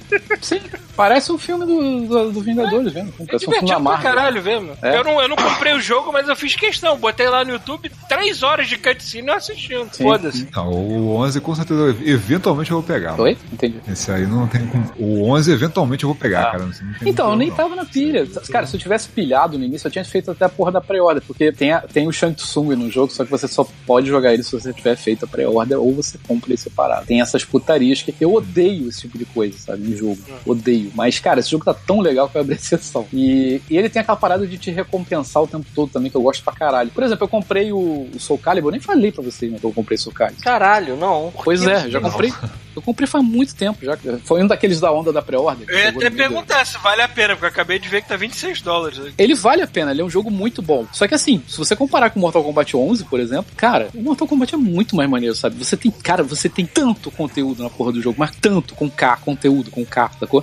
[0.41, 0.61] Sim,
[0.97, 3.14] parece um filme do, do, do Vingadores, mesmo.
[3.20, 4.77] É Parece um divertido pra caralho, mesmo.
[4.83, 4.97] É.
[4.99, 6.99] Eu, não, eu não comprei o jogo, mas eu fiz questão.
[6.99, 9.91] Botei lá no YouTube três horas de cutscene e eu assistindo.
[9.97, 10.49] Foda-se.
[10.55, 13.21] Não, o 11 com certeza, eventualmente eu vou pegar.
[13.21, 13.37] Oi?
[13.53, 13.77] Entendi.
[13.89, 14.85] Esse aí não tem como.
[14.99, 16.59] O 11 eventualmente eu vou pegar, cara.
[16.61, 17.57] Não, não tem Então, eu nem não.
[17.57, 18.27] tava na pilha.
[18.51, 21.23] Cara, se eu tivesse pilhado no início, eu tinha feito até a porra da pré-order,
[21.27, 24.33] porque tem, a- tem o Shang Tsung no jogo, só que você só pode jogar
[24.35, 27.07] ele se você tiver feito a pré-order ou você compra ele separado.
[27.07, 30.19] Tem essas putarias que eu odeio esse tipo de coisa, sabe, no jogo.
[30.47, 30.91] Odeio.
[30.95, 33.07] Mas, cara, esse jogo tá tão legal que eu abri exceção.
[33.13, 36.23] E, e ele tem aquela parada de te recompensar o tempo todo também, que eu
[36.23, 36.91] gosto pra caralho.
[36.91, 39.65] Por exemplo, eu comprei o, o Soul Calibur, eu nem falei pra vocês, né, que
[39.65, 40.43] eu comprei Soul Calibur.
[40.43, 41.32] Caralho, não.
[41.44, 42.32] Pois é, já comprei.
[42.74, 43.96] Eu comprei faz muito tempo já.
[44.24, 45.66] Foi um daqueles da onda da pré-ordem.
[45.68, 48.16] Eu ia até perguntar se vale a pena, porque eu acabei de ver que tá
[48.16, 48.98] 26 dólares.
[48.98, 49.14] aqui.
[49.18, 50.86] Ele vale a pena, ele é um jogo muito bom.
[50.92, 54.26] Só que assim, se você comparar com Mortal Kombat 11, por exemplo, cara, o Mortal
[54.26, 55.57] Kombat é muito mais maneiro, sabe?
[55.62, 59.16] Você tem, cara, você tem tanto conteúdo na porra do jogo, mas tanto com K,
[59.18, 60.42] conteúdo com K, sacou?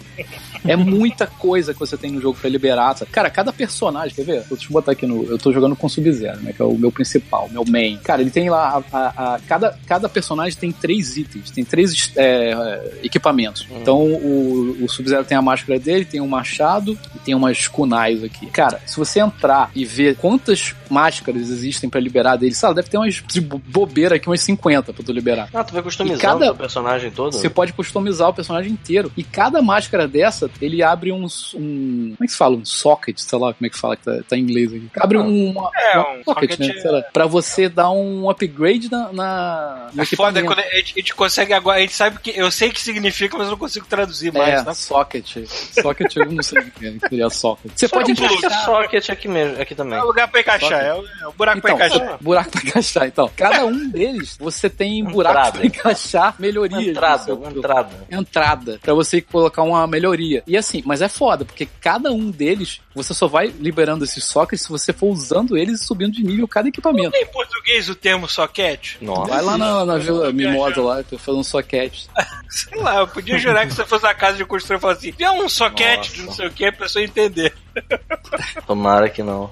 [0.66, 2.95] É muita coisa que você tem no jogo pra liberar.
[2.97, 3.12] sabe?
[3.12, 4.43] Cara, cada personagem, quer ver?
[4.49, 5.24] Deixa eu botar aqui no.
[5.26, 6.53] Eu tô jogando com Sub-Zero, né?
[6.53, 7.97] Que é o meu principal, meu main.
[8.03, 8.84] Cara, ele tem lá.
[8.91, 13.68] A, a- a- cada, cada personagem tem três itens, tem três é, é, equipamentos.
[13.72, 18.24] Então o, o Sub-Zero tem a máscara dele, tem um machado e tem umas kunais
[18.24, 18.45] aqui.
[18.47, 22.97] Cara, se você entrar e ver quantas máscaras existem pra liberar dele, sabe, deve ter
[22.97, 25.49] umas de bo- bobeira aqui, umas 50 pra tu liberar.
[25.53, 27.34] Ah, tu vai customizando E cada- o personagem todo?
[27.34, 29.12] Você pode customizar o personagem inteiro.
[29.16, 31.54] E cada máscara dessa, ele abre uns.
[31.54, 32.56] Um, como é que se fala?
[32.56, 34.89] Um socket, sei lá como é que fala, que tá, tá em inglês aqui.
[35.00, 36.76] Abre um, uma, É, uma um socket, socket né?
[36.78, 40.64] é- Sei lá, pra você dar um upgrade na, na, no É foda quando a
[40.78, 43.47] gente, a gente consegue agora, a gente sabe que eu sei o que significa, mas
[43.47, 44.74] eu não consigo traduzir mais, É, tá?
[44.74, 45.38] socket.
[45.82, 47.72] Socket eu não sei o que é, seria socket.
[47.76, 48.66] Você pode Só que encaixar.
[48.66, 49.97] socket aqui mesmo, aqui também.
[49.97, 52.18] É o lugar pra encaixar, é o, é o buraco pra Então, encaixar.
[52.22, 53.08] buraco pra encaixar.
[53.08, 55.58] Então, cada um deles, você tem buracos Entrada.
[55.58, 56.88] pra encaixar melhorias.
[56.88, 57.89] Entrada, entrada.
[58.12, 60.39] entrada pra você colocar uma melhoria.
[60.46, 64.64] E assim, mas é foda, porque cada um deles, você só vai liberando esses sockets
[64.64, 67.12] se você for usando eles e subindo de nível cada equipamento.
[67.12, 68.98] Tem em português o termo soquete?
[69.02, 69.32] Nossa.
[69.32, 72.06] Vai lá na, na Vila Mimosa lá, tô falando socket.
[72.50, 75.08] Sei lá, eu podia jurar que se eu fosse na casa de construção e falasse
[75.08, 77.54] assim, tem um soquete de não sei o que, pra pessoa entender.
[78.66, 79.52] Tomara que não.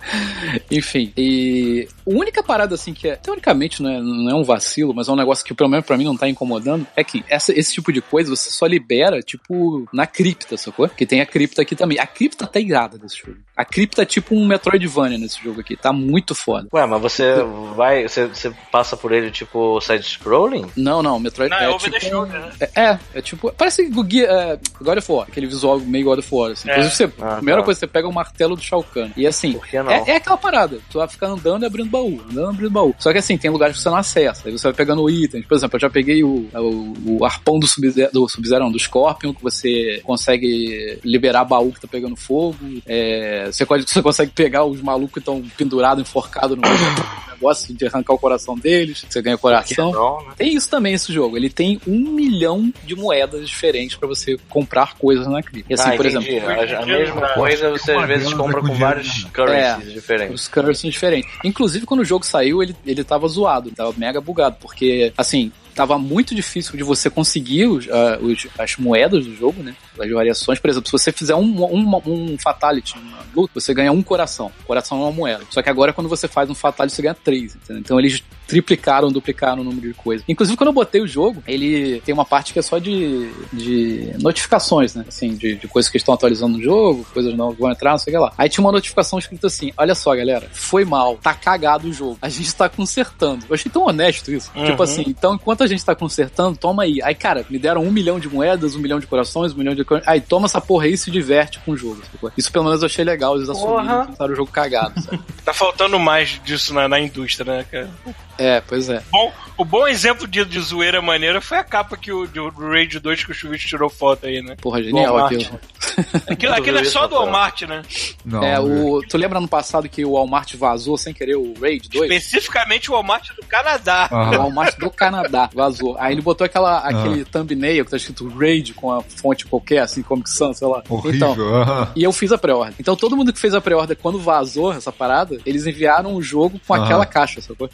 [0.69, 4.93] Enfim, e a única parada assim que é, teoricamente não é, não é um vacilo,
[4.93, 7.57] mas é um negócio que pelo menos pra mim não tá incomodando, é que essa,
[7.57, 10.89] esse tipo de coisa você só libera, tipo, na cripta, sacou?
[10.89, 11.99] Que tem a cripta aqui também.
[11.99, 13.39] A cripta tá irada desse jogo.
[13.57, 16.67] A cripta é tipo um Metroidvania nesse jogo aqui, tá muito foda.
[16.71, 17.33] Ué, mas você
[17.75, 18.07] vai.
[18.07, 20.67] Você, você passa por ele tipo side-scrolling?
[20.75, 21.99] Não, não, Metroid Não, é é, tipo.
[21.99, 22.51] shoulder, né?
[22.59, 23.51] É, é, é tipo.
[23.57, 26.51] Parece o Guia, é, God of War, aquele visual meio God of War.
[26.51, 26.69] Assim.
[26.69, 26.73] É.
[26.73, 27.65] Inclusive, você, Ah, a primeira tá.
[27.65, 29.09] coisa, você pega o martelo do Shao Kahn.
[29.17, 29.91] E assim, Por que não?
[29.91, 30.77] é, é aquela parada.
[30.91, 32.93] Tu vai ficar andando e abrindo baú, andando e abrindo baú.
[32.99, 34.47] Só que assim, tem lugares que você não acessa.
[34.47, 35.45] Aí você vai pegando itens.
[35.45, 38.79] Por exemplo, eu já peguei o, o, o arpão do Sub-Zero, do, Sub não, do
[38.79, 42.55] Scorpion, que você consegue liberar baú que tá pegando fogo.
[42.85, 46.63] É, você, pode, você consegue pegar os malucos que estão pendurados, enforcados no
[47.33, 49.05] negócio de arrancar o coração deles.
[49.07, 49.91] Você ganha coração.
[49.91, 50.33] Não, né?
[50.37, 51.37] Tem isso também esse jogo.
[51.37, 55.71] Ele tem um milhão de moedas diferentes pra você comprar coisas na cripta.
[55.71, 56.35] E assim, ah, por entendi.
[56.35, 60.41] exemplo, A, a mesma coisa você às vezes compra com vários currencies diferentes.
[60.41, 61.31] os currencies são diferentes.
[61.43, 65.97] Inclusive, quando o jogo saiu, ele, ele tava zoado, tava mega bugado, porque, assim, tava
[65.99, 69.75] muito difícil de você conseguir os, ah, os- as moedas do jogo, né?
[69.99, 70.59] As variações.
[70.59, 74.51] Por exemplo, se você fizer um, um, um Fatality numa luta, você ganha um coração.
[74.65, 75.43] Coração é uma moeda.
[75.51, 77.79] Só que agora, quando você faz um Fatality, você ganha três, entendeu?
[77.79, 80.25] Então eles triplicaram, duplicaram o número de coisas.
[80.27, 84.11] Inclusive, quando eu botei o jogo, ele tem uma parte que é só de, de
[84.19, 85.05] notificações, né?
[85.07, 87.97] Assim, de, de coisas que estão atualizando no jogo, coisas novas que vão entrar, não
[87.97, 88.33] sei o que lá.
[88.37, 92.17] Aí tinha uma notificação escrita assim: olha só, galera, foi mal, tá cagado o jogo.
[92.21, 93.45] A gente tá consertando.
[93.49, 94.51] Eu achei tão honesto isso.
[94.55, 94.65] Uhum.
[94.65, 96.99] Tipo assim, então enquanto a gente tá consertando, toma aí.
[97.03, 99.85] Aí, cara, me deram um milhão de moedas, um milhão de corações, um milhão de.
[100.05, 102.01] Aí, toma essa porra aí e se diverte com o jogo.
[102.11, 102.31] sacou?
[102.37, 105.19] Isso pelo menos eu achei legal, eles assumiram que o jogo cagado, sabe?
[105.43, 107.89] Tá faltando mais disso na, na indústria, né, cara?
[108.37, 109.01] É, pois é.
[109.11, 112.99] Bom, o bom exemplo de, de zoeira maneira foi a capa que o do Raid
[112.99, 114.55] 2 que o Chuvich tirou foto aí, né?
[114.61, 115.59] Porra, genial aquilo.
[116.27, 117.81] Aquilo, aquilo é só do Walmart, né?
[118.23, 121.89] Não, É, o, tu lembra no passado que o Walmart vazou sem querer o Raid
[121.89, 122.11] 2?
[122.11, 124.07] Especificamente o Walmart do Canadá.
[124.11, 124.15] O.
[124.15, 125.95] Walmart do Canadá vazou.
[125.97, 130.03] Aí ele botou aquela, aquele thumbnail que tá escrito Raid com a fonte qualquer, assim,
[130.03, 130.83] Comic Sans, sei lá.
[130.87, 131.31] Horrível.
[131.31, 132.75] Então, e eu fiz a pré-ordem.
[132.79, 136.59] Então todo mundo que fez a pré-ordem quando vazou essa parada, eles enviaram o jogo
[136.67, 137.67] com aquela caixa, sacou?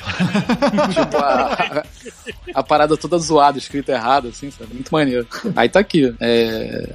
[0.92, 1.84] tipo, a,
[2.54, 4.74] a, parada toda zoada, escrita errada, assim, sabe?
[4.74, 5.26] Muito maneiro.
[5.54, 6.14] Aí tá aqui.
[6.20, 6.94] É,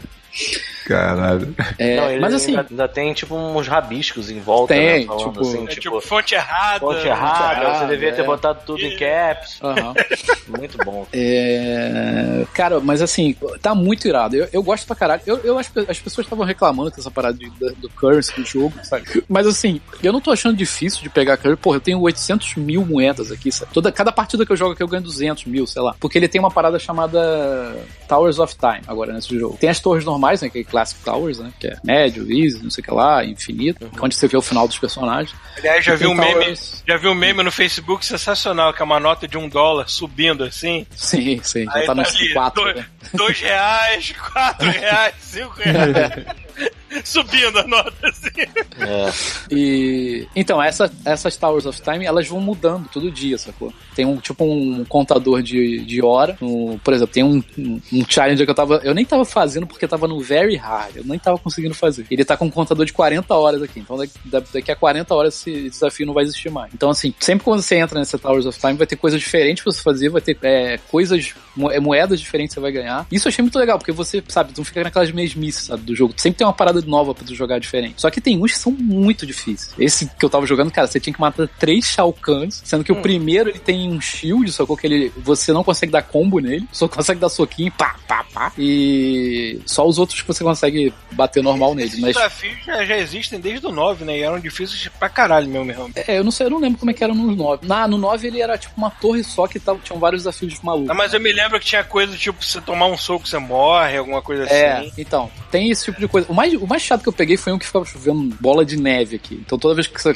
[0.85, 1.53] Caralho.
[1.77, 5.05] é, Não, ele mas assim, ainda, ainda tem tipo uns rabiscos em volta, Tem, né?
[5.05, 6.79] Falando tipo- assim, É tipo, tipo, fonte errada.
[6.79, 8.25] fonte errada, errada, você devia ter é.
[8.25, 9.59] botado tudo em caps.
[9.61, 9.93] aham.
[10.57, 11.05] Muito bom.
[11.13, 12.45] É...
[12.53, 14.35] Cara, mas assim, tá muito irado.
[14.35, 15.21] Eu, eu gosto pra caralho.
[15.25, 18.45] Eu, eu acho que as pessoas estavam reclamando dessa parada de- da- do currency do
[18.45, 19.23] jogo, sabe?
[19.29, 21.61] Mas assim, eu não tô achando difícil de pegar currency.
[21.61, 23.71] Porra, eu tenho 800 mil moedas aqui, sabe?
[23.73, 25.95] Toda, cada partida que eu jogo aqui eu ganho 200 mil, sei lá.
[25.99, 27.75] Porque ele tem uma parada chamada
[28.07, 29.57] Towers of Time agora nesse jogo.
[29.59, 30.49] Tem as torres normais, né?
[30.49, 31.51] Que é Classic Towers, né?
[31.59, 33.91] Que é médio, easy, não sei o que lá, infinito.
[34.01, 35.35] Onde você vê o final dos personagens.
[35.57, 36.33] Aliás, já viu tem um meme.
[36.45, 39.89] Towers- Já viu um meme no Facebook sensacional, que é uma nota de um dólar
[39.89, 40.87] subindo assim.
[40.95, 41.65] Sim, sim.
[41.65, 42.85] Já Aí tá tá nos ali, quatro, dois, né?
[43.13, 46.25] dois reais, quatro reais, cinco reais.
[47.03, 48.41] Subindo a nota, assim.
[48.79, 49.11] É.
[49.49, 53.73] E então, essa, essas Towers of Time, elas vão mudando todo dia, sacou?
[53.95, 56.37] Tem um tipo um contador de, de hora.
[56.41, 58.81] Um, por exemplo, tem um, um, um challenge que eu tava.
[58.83, 60.97] Eu nem tava fazendo porque tava no very hard.
[60.97, 62.05] Eu nem tava conseguindo fazer.
[62.09, 63.79] Ele tá com um contador de 40 horas aqui.
[63.79, 64.13] Então daqui,
[64.53, 66.73] daqui a 40 horas esse desafio não vai existir mais.
[66.73, 69.71] Então, assim, sempre quando você entra nessa Towers of Time, vai ter coisas diferentes pra
[69.71, 71.33] você fazer, vai ter é, coisas,
[71.71, 73.05] é, moedas diferentes que você vai ganhar.
[73.11, 76.13] Isso eu achei muito legal, porque você, sabe, não fica naquelas mesmices, sabe, do jogo.
[76.17, 78.01] Sempre tem uma parada nova pra tu jogar diferente.
[78.01, 79.73] Só que tem uns que são muito difíceis.
[79.77, 82.91] Esse que eu tava jogando, cara, você tinha que matar três Shao Kahns, sendo que
[82.91, 86.67] o primeiro ele tem um shield, só que ele, você não consegue dar combo nele,
[86.71, 88.51] só consegue dar soquinho, pá, pá, pá.
[88.57, 91.89] E só os outros que você consegue bater normal nele.
[91.89, 94.17] Esses Mas desafios já, já existem desde o 9, né?
[94.17, 95.91] E eram difíceis pra caralho mesmo, mesmo.
[95.95, 97.67] É, eu não sei, eu não lembro como é que era no 9.
[97.67, 100.89] Na, no 9 ele era tipo uma torre só que tava, tinham vários desafios malucos.
[100.89, 103.97] Ah, mas eu me lembro que tinha coisa tipo, você tomar um soco, você morre,
[103.97, 104.91] alguma coisa É, assim.
[104.97, 106.27] então, tem esse tipo de coisa.
[106.29, 108.77] O mais, o mais chato que eu peguei foi um que ficava chovendo bola de
[108.77, 109.35] neve aqui.
[109.45, 110.13] Então toda vez que você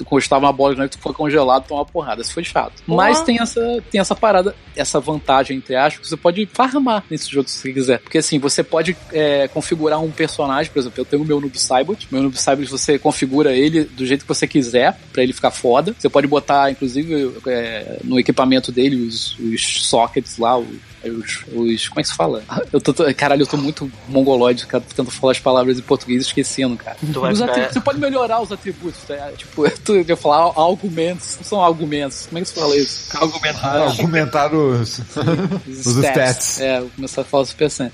[0.00, 2.22] encostava uma bola de neve, tu foi congelado, tomava porrada.
[2.22, 2.82] Isso foi chato.
[2.86, 7.28] Mas tem essa, tem essa parada, essa vantagem, entre aspas, que você pode farmar nesse
[7.28, 7.98] jogo se você quiser.
[7.98, 11.58] Porque assim, você pode é, configurar um personagem, por exemplo, eu tenho o meu Noob
[11.58, 12.06] Saibot.
[12.12, 15.94] Meu Noob Saibot você configura ele do jeito que você quiser, pra ele ficar foda.
[15.98, 20.68] Você pode botar, inclusive, é, no equipamento dele os, os sockets lá, os,
[21.10, 22.42] os, os- Como é que se fala?
[22.72, 26.76] Eu tô, caralho, eu tô muito mongoloide, cara, tentando falar as palavras em português esquecendo,
[26.76, 26.96] cara.
[27.42, 29.30] Atributos- você pode melhorar os atributos, tá?
[29.36, 32.26] Tipo, eu, ia falar argumentos, não são argumentos.
[32.26, 33.16] Como é que se fala isso?
[33.16, 33.82] Argumentar.
[33.82, 34.98] Argumentar os,
[35.66, 36.60] Os os stats.
[36.60, 37.92] É, vou começar a falar Super Saiyan.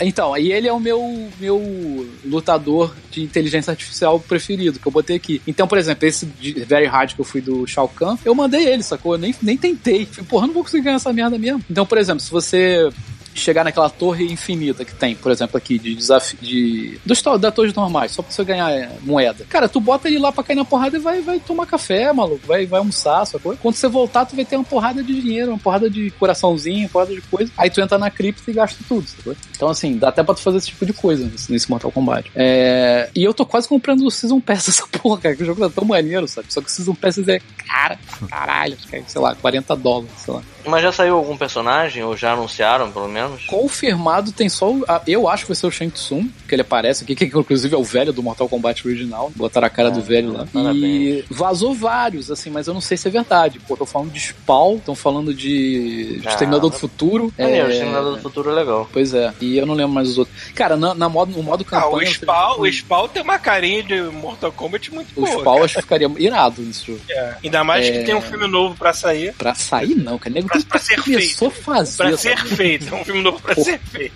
[0.00, 5.16] Então, aí ele é o meu, meu lutador de inteligência artificial preferido, que eu botei
[5.16, 5.42] aqui.
[5.46, 6.26] Então, por exemplo, esse
[6.66, 9.14] Very Hard que eu fui do Shao Kahn, eu mandei ele, sacou?
[9.14, 10.06] Eu nem, nem tentei.
[10.06, 11.62] Falei, porra, não vou conseguir ganhar essa merda mesmo.
[11.70, 12.90] Então, por exemplo, se você
[13.34, 16.98] chegar naquela torre infinita que tem, por exemplo, aqui, de desafio de.
[17.04, 19.44] Dos, da torres normais, só pra você ganhar é, moeda.
[19.48, 22.46] Cara, tu bota ele lá pra cair na porrada e vai, vai tomar café, maluco.
[22.46, 23.56] Vai, vai almoçar, sacou?
[23.56, 26.88] Quando você voltar, tu vai ter uma porrada de dinheiro, uma porrada de coraçãozinho, uma
[26.88, 27.50] porrada de coisa.
[27.56, 29.36] Aí tu entra na cripta e gasta tudo, sacou?
[29.54, 32.30] Então, assim, dá até pra tu fazer esse tipo de coisa nesse, Mortal Kombat.
[32.34, 35.60] É, E eu tô quase comprando o Season Pass dessa porra, cara, que o jogo
[35.60, 36.52] tá tão maneiro, sabe?
[36.52, 37.40] Só que o Season Pass é
[37.74, 37.98] cara,
[38.30, 40.42] caralho, é, sei lá, 40 dólares, sei lá.
[40.66, 43.44] Mas já saiu algum personagem, ou já anunciaram, pelo menos?
[43.44, 44.82] Confirmado tem só o.
[45.06, 47.78] Eu acho que vai ser o Shang Tsung, que ele aparece aqui, que inclusive é
[47.78, 49.30] o velho do Mortal Kombat original.
[49.36, 50.44] Botaram a cara do velho lá.
[50.44, 51.24] E parabéns.
[51.28, 53.58] vazou vários, assim, mas eu não sei se é verdade.
[53.60, 57.32] Pô, tô falando de Spawn, estão falando de Ah, Exterminador do Futuro.
[57.38, 58.88] Maneiro, é, o Exterminador do Futuro é legal.
[58.90, 60.34] Pois é, e eu não lembro mais os outros.
[60.54, 61.92] Cara, na, na modo, no modo Ah, campanha.
[61.96, 65.28] o eu Spawn, o Spawn tem uma carinha de Mortal Kombat muito o boa.
[65.28, 65.64] Spawn cara.
[65.66, 67.00] acho que ficaria irado nesse jogo.
[67.10, 67.34] É.
[67.44, 68.02] Ainda mais que É.
[68.04, 69.32] tem um filme novo pra sair.
[69.34, 70.34] Pra sair, não, cara.
[70.34, 71.96] Nego Pra- pra ser começou a fazer.
[71.96, 72.56] Pra ser merda.
[72.56, 72.94] feito.
[72.94, 73.64] É um filme novo pra Porra.
[73.64, 74.14] ser feito.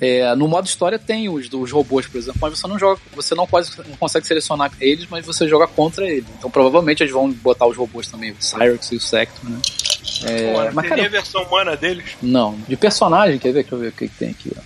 [0.00, 3.34] É, no modo história tem os dos robôs, por exemplo, mas você não joga, você
[3.34, 6.26] não, quase, não consegue selecionar eles, mas você joga contra eles.
[6.38, 9.58] Então provavelmente eles vão botar os robôs também, o Cyrex e o Sector, né?
[10.24, 12.04] É, não mas tem cara, a versão humana deles.
[12.22, 12.58] não.
[12.68, 13.62] De personagem, quer ver?
[13.62, 14.50] Deixa eu ver o que, que tem aqui.
[14.56, 14.60] Ó.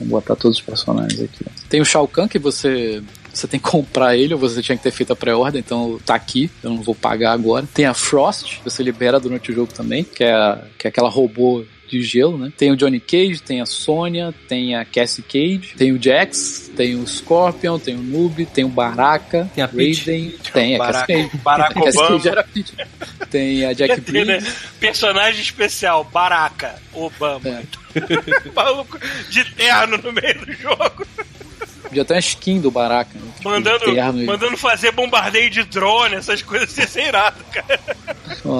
[0.00, 1.44] Vou botar todos os personagens aqui.
[1.68, 3.02] Tem o Shao Kahn que você.
[3.32, 6.14] Você tem que comprar ele, ou você tinha que ter feito a pré-ordem, então tá
[6.14, 7.66] aqui, eu não vou pagar agora.
[7.72, 10.90] Tem a Frost, que você libera durante o jogo também, que é, a- que é
[10.90, 12.50] aquela robô de gelo, né?
[12.56, 16.94] Tem o Johnny Cage, tem a Sonya, tem a Cassie Cage, tem o Jax, tem
[16.96, 20.06] o Scorpion, tem o Noob, tem o Baraka, Tem a Peach.
[20.10, 21.42] Raiden, tem a Barack- Cassie Cage.
[21.42, 21.98] Barack A Cassie.
[22.08, 22.72] Cage era Peach.
[23.30, 24.42] Tem a Jack Tem, né?
[24.80, 27.42] Personagem especial, Baraka Obama.
[27.46, 27.62] É.
[28.56, 31.06] Maluco de terno no meio do jogo.
[31.92, 33.18] Já tem a skin do Baraka.
[33.18, 33.24] Né?
[33.36, 37.80] Tipo, Mandando, terno e- mandando fazer bombardeio de drone, essas coisas assim, ser irado, cara.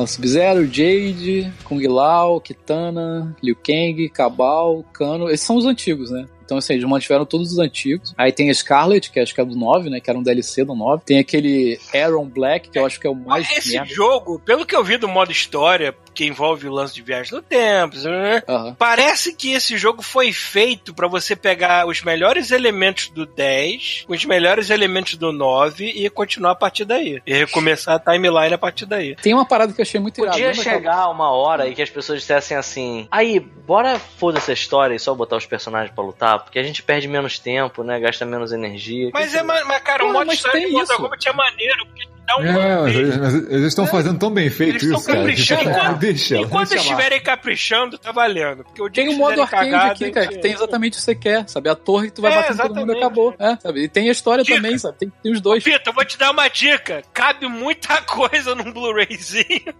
[0.06, 5.28] Sub-Zero, Jade, Kung Lao, Kitana, Liu Kang, Cabal, Kano.
[5.30, 6.26] Esses são os antigos, né?
[6.44, 8.12] Então, assim, eles mantiveram todos os antigos.
[8.18, 10.00] Aí tem a Scarlet, que acho que é do 9, né?
[10.00, 11.02] Que era um DLC do 9.
[11.04, 13.86] Tem aquele Aaron Black, que eu acho que é o mais Esse merda.
[13.94, 17.42] jogo, pelo que eu vi do modo história, que envolve o lance de viagem no
[17.42, 18.42] tempo, né?
[18.48, 18.74] Aham.
[18.78, 24.24] Parece que esse jogo foi feito pra você pegar os melhores elementos do 10, os
[24.24, 27.20] melhores elementos do 9 e continuar a partir daí.
[27.26, 29.14] E recomeçar a timeline a partir daí.
[29.16, 30.32] Tem uma parada que eu achei muito irada.
[30.32, 34.52] Podia aquela- chegar uma hora e que as pessoas dissessem assim: aí, bora foda essa
[34.52, 37.98] história e só botar os personagens pra lutar, porque a gente perde menos tempo, né?
[38.00, 39.10] Gasta menos energia.
[39.12, 41.02] Mas é, mas, mas, cara, o Porra, modo história tem de Mortal isso.
[41.02, 42.08] Kombat é maneiro, porque
[42.38, 42.98] um É, mas update.
[42.98, 45.18] eles, mas eles estão fazendo tão bem feito Eles estão isso, cara.
[45.18, 45.60] caprichando.
[45.60, 46.90] Tipo, Enquanto, deixa, enquanto deixa lá.
[46.90, 48.64] estiverem caprichando, tá valendo.
[48.64, 50.96] Porque o dia Tem o que modo arcade cagada, aqui, cara, que tem exatamente o
[50.96, 51.68] que você quer, sabe?
[51.68, 53.34] A torre que tu vai É, bater em todo mundo acabou.
[53.38, 53.82] É, sabe?
[53.82, 54.56] E tem a história Dica.
[54.56, 54.98] também, sabe?
[54.98, 55.62] Tem, tem os dois.
[55.64, 57.02] Pita, eu vou te dar uma dica.
[57.12, 59.74] Cabe muita coisa num Blu-rayzinho.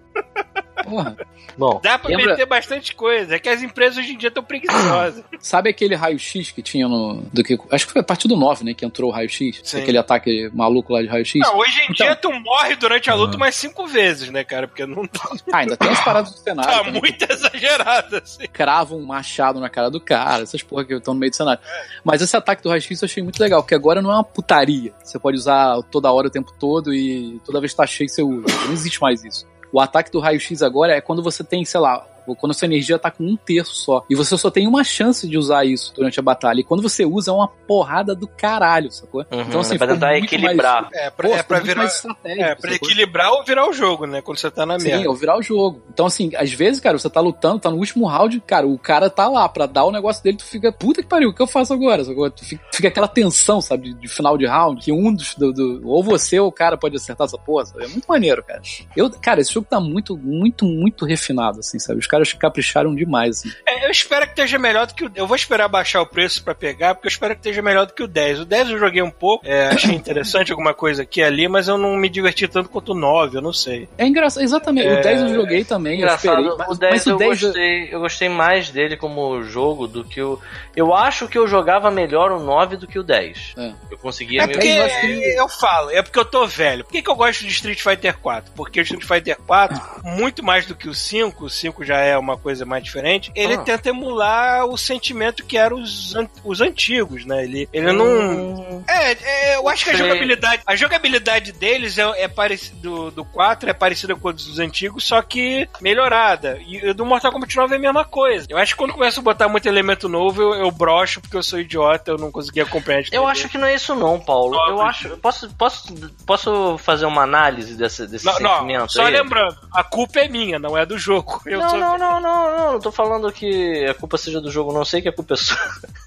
[0.84, 1.16] Porra.
[1.56, 3.34] Bom, Dá pra Lembra- meter bastante coisa.
[3.34, 5.22] É que as empresas hoje em dia estão preguiçosas.
[5.40, 7.22] Sabe aquele raio-x que tinha no.
[7.32, 8.74] Do que, acho que foi a partir do 9, né?
[8.74, 9.74] Que entrou o raio-x.
[9.74, 11.40] Aquele ataque maluco lá de raio-x.
[11.40, 14.66] Não, hoje em Então- dia tu morre durante a luta umas cinco vezes, né, cara?
[14.68, 16.70] Porque não tá, Ah, ainda tem as paradas do cenário.
[16.70, 18.46] tá também, muito exagerado, assim.
[18.52, 21.60] crava um machado na cara do cara, essas porra que estão no meio do cenário.
[22.04, 24.92] Mas esse ataque do raio-x eu achei muito legal, porque agora não é uma putaria.
[25.02, 28.22] Você pode usar toda hora o tempo todo e toda vez que tá cheio você
[28.22, 28.46] usa.
[28.66, 29.46] Não existe mais isso.
[29.73, 32.07] O ataque do raio-x agora é quando você tem, sei lá,
[32.39, 34.03] quando a sua energia tá com um terço só.
[34.09, 36.61] E você só tem uma chance de usar isso durante a batalha.
[36.61, 39.24] E quando você usa, é uma porrada do caralho, sacou?
[39.31, 40.89] Uhum, então, assim, pra ficou tentar muito equilibrar.
[40.93, 41.85] É, Mais, pra, pô, é pra virar.
[42.24, 42.89] É, pra sacou?
[42.89, 44.20] equilibrar ou virar o jogo, né?
[44.23, 45.09] Quando você tá na Sim, merda.
[45.09, 45.82] ou virar o jogo.
[45.93, 49.09] Então, assim, às vezes, cara, você tá lutando, tá no último round, cara, o cara
[49.11, 51.47] tá lá pra dar o negócio dele, tu fica, puta que pariu, o que eu
[51.47, 52.05] faço agora?
[52.05, 52.31] Sacou?
[52.31, 55.53] Tu fica, fica aquela tensão, sabe, de, de final de round, que um dos, do,
[55.53, 57.85] do- ou você ou o cara pode acertar essa porra, sabe?
[57.85, 58.61] É muito maneiro, cara.
[58.97, 61.99] Eu, cara, esse jogo tá muito, muito, muito refinado, assim, sabe?
[62.01, 63.52] Os caras capricharam demais, assim.
[63.66, 65.10] É, eu espero que esteja melhor do que o.
[65.14, 67.94] Eu vou esperar baixar o preço pra pegar, porque eu espero que esteja melhor do
[67.94, 68.40] que o 10.
[68.40, 71.68] O 10 eu joguei um pouco, é, achei interessante alguma coisa aqui e ali, mas
[71.68, 73.89] eu não me diverti tanto quanto o 9, eu não sei.
[73.97, 74.86] É engraçado, exatamente.
[74.89, 76.59] É, O 10 eu joguei também, eu Engraçado, esperei.
[76.59, 80.05] Mas, o 10 mas eu o 10 gostei, eu gostei mais dele como jogo do
[80.05, 80.39] que o.
[80.76, 83.55] Eu acho que eu jogava melhor o 9 do que o 10.
[83.56, 83.72] É.
[83.90, 86.84] Eu conseguia É porque eu acho que- eu falo, é porque eu tô velho.
[86.84, 88.52] Por que, que eu gosto de Street Fighter 4?
[88.55, 92.16] Porque o Street Fighter 4, muito mais do que o 5, o 5 já é
[92.18, 93.58] uma coisa mais diferente, ele Ah.
[93.58, 97.44] tenta emular o sentimento que eram os, an- os antigos, né?
[97.44, 98.04] Ele, ele não.
[98.06, 103.10] Hum, É, é, eu acho que a jogabilidade, a jogabilidade deles é, é parecida do,
[103.10, 106.58] do 4 é parecida com a dos antigos, só que melhorada.
[106.66, 108.46] E o do Mortal Kombat 9 é a mesma coisa.
[108.48, 111.42] Eu acho que quando começa a botar muito elemento novo, eu, eu brocho porque eu
[111.42, 113.02] sou idiota, eu não conseguia acompanhar.
[113.12, 114.54] Eu acho que não é isso não, Paulo.
[114.54, 114.80] Eu Óbvio.
[114.82, 115.16] acho.
[115.18, 115.94] Posso, posso,
[116.26, 119.12] posso fazer uma análise desse, desse Não, não, sentimento só aí?
[119.12, 121.40] lembrando, a culpa é minha, não é do jogo.
[121.46, 124.51] Eu não, sou- não, não, não, não, não tô falando que a culpa seja do
[124.51, 125.56] jogo, não sei que a culpa é sua.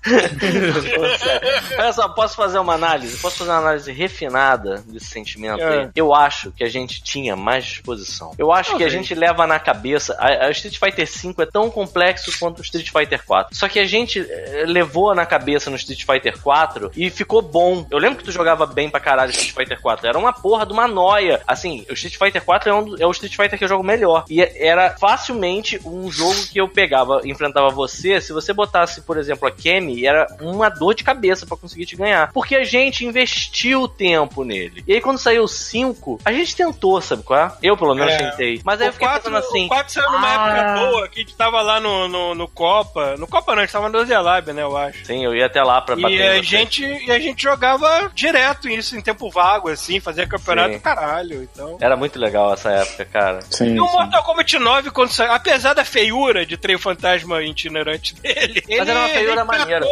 [1.78, 3.18] Olha só, posso fazer uma análise?
[3.18, 5.80] Posso fazer uma análise refinada desse sentimento É.
[5.84, 5.90] aí?
[5.96, 8.34] Eu acho que a gente tinha mais disposição.
[8.38, 10.16] Eu acho que a gente leva na cabeça.
[10.20, 13.56] A, a Street Fighter V é tão complexo quanto o Street Fighter 4.
[13.56, 17.86] Só que a gente eh, levou na cabeça no Street Fighter 4 e ficou bom.
[17.90, 20.08] Eu lembro que tu jogava bem pra caralho Street Fighter 4.
[20.08, 21.42] Era uma porra de uma noia.
[21.48, 24.26] Assim, o Street Fighter 4 é, um é o Street Fighter que eu jogo melhor.
[24.30, 28.20] E era facilmente um jogo que eu pegava, enfrentava você.
[28.22, 31.96] Se você botasse, por exemplo, a Kemi, era uma dor de cabeça pra conseguir te
[31.96, 32.32] ganhar.
[32.32, 34.84] Porque a gente investiu tempo nele.
[34.88, 37.52] E aí quando saiu o 5, a gente tentou, sabe qual é?
[37.62, 38.18] Eu pelo menos É.
[38.18, 38.62] tentei.
[38.64, 39.66] Mas aí eu O fiquei 4, pensando assim.
[39.66, 40.34] o 4 saiu numa ah.
[40.58, 43.16] época boa, que a gente tava lá no, no, no Copa.
[43.18, 45.06] No Copa não, a gente tava no Ozelab, né, eu acho.
[45.06, 48.70] Sim, eu ia até lá pra bater E a, gente, e a gente jogava direto
[48.70, 50.80] isso em tempo vago, assim, fazia campeonato Sim.
[50.80, 51.78] caralho, então...
[51.80, 53.40] Era muito legal essa época, cara.
[53.50, 58.16] Sim, E o Mortal Kombat 9, quando saiu, apesar da feiura de trem fantasma itinerante
[58.16, 59.86] dele, Mas ele era uma feiura maneira.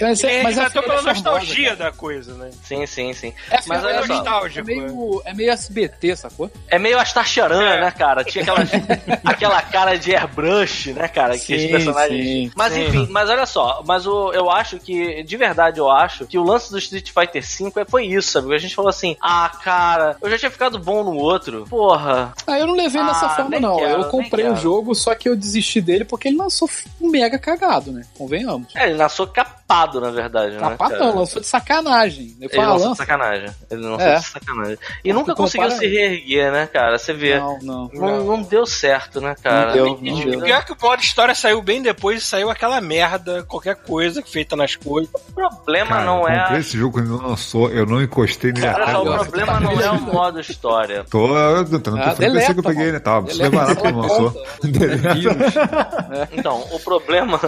[0.00, 1.90] Mas, Ele mas é resgatou pela é nostalgia cara.
[1.90, 2.50] da coisa, né?
[2.62, 3.34] Sim, sim, sim.
[3.50, 4.46] É, Mas é olha só.
[4.46, 6.48] É meio, é meio SBT, sacou?
[6.68, 7.80] É meio Astacharan, É.
[7.80, 8.22] né, cara?
[8.22, 8.60] Tinha aquela,
[9.24, 11.36] aquela cara de airbrush, né, cara?
[11.36, 12.24] Que os Sim, personagens.
[12.26, 12.52] sim.
[12.54, 12.86] Mas Sim.
[12.86, 16.44] enfim, mas olha só, mas o, eu acho que, de verdade, eu acho que o
[16.44, 18.54] lance do Street Fighter V é- foi isso, sabe?
[18.54, 21.64] A gente falou assim, ah, cara, eu já tinha ficado bom no outro.
[21.68, 22.32] Porra.
[22.46, 23.76] Ah, eu não levei dessa Ah, forma, nem não.
[23.78, 24.60] quero, eu comprei o quero.
[24.62, 26.68] jogo, só que eu desisti dele porque ele lançou
[27.00, 28.04] mega cagado, né?
[28.16, 28.74] Convenhamos.
[28.74, 29.26] É, ele nasceu
[29.68, 30.60] capado, na verdade, né?
[30.60, 31.04] Capaz cara?
[31.04, 32.34] não, lançou de sacanagem.
[32.40, 32.94] Ele lançou de lança.
[32.94, 33.50] sacanagem.
[33.70, 34.14] Ele lançou É.
[34.16, 34.78] de sacanagem.
[35.04, 36.98] E Não, nunca conseguiu se reerguer, né, cara?
[36.98, 37.38] Você vê.
[37.38, 37.90] Não, não.
[37.92, 39.66] Não, não deu certo, né, cara?
[39.66, 40.38] Não deu, E- não e- deu.
[40.40, 43.76] O pior é que o modo história saiu bem depois e saiu aquela merda, qualquer
[43.76, 45.12] coisa feita nas coisas.
[45.14, 46.38] O problema Cara, não é.
[46.38, 49.60] a- esse jogo quando ele lançou, eu não encostei nele Olha até só, o problema
[49.60, 51.04] não é o modo história.
[51.10, 52.98] Tô, eu tô, tô, Ah, PC que eu deleta, peguei, né?
[52.98, 54.44] Tava super Deleta barato aquela lançou.
[56.32, 57.38] Então, o problema.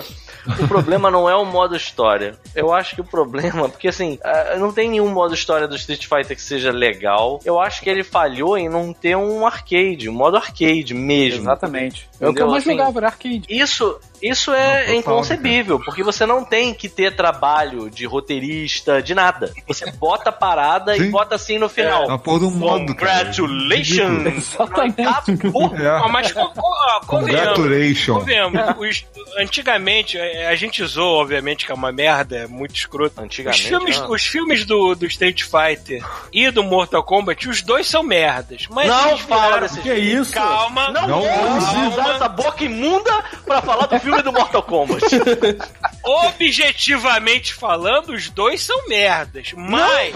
[0.59, 2.10] O problema não é o modo história.
[2.55, 3.69] Eu acho que o problema.
[3.69, 4.19] Porque assim,
[4.59, 7.41] não tem nenhum modo história do Street Fighter que seja legal.
[7.45, 11.43] Eu acho que ele falhou em não ter um arcade, um modo arcade mesmo.
[11.43, 12.09] Exatamente.
[12.21, 13.43] É o que eu mais Assim, jogava, era arcade.
[13.49, 19.15] Isso, isso Não, é inconcebível, porque você não tem que ter trabalho de roteirista, de
[19.15, 19.53] nada.
[19.67, 21.11] Você bota a parada e Sim.
[21.11, 22.07] bota assim no É final.
[22.07, 23.25] uma porra do modo, cara.
[23.27, 24.27] Congratulations!
[24.37, 25.03] Exatamente.
[25.03, 25.71] Acabou.
[25.81, 26.09] É.
[26.09, 28.19] Mas convenhamos, Congratulations.
[28.19, 29.07] convenhamos, os-
[29.39, 33.15] antigamente, é, a gente zoou, obviamente, que é uma merda, é muito escroto.
[33.19, 33.67] Os Antigamente.
[33.69, 34.07] filmes, ah.
[34.09, 38.67] os filmes do, do Street Fighter e do Mortal Kombat, os dois são merdas.
[38.71, 40.35] Mas Não fala desse Que isso?
[40.35, 41.77] Calma, Não, Não ouse.
[41.93, 45.05] usar essa boca imunda pra falar do filme do Mortal Kombat.
[46.05, 49.53] objetivamente falando, os dois são merdas.
[49.57, 50.15] Mas,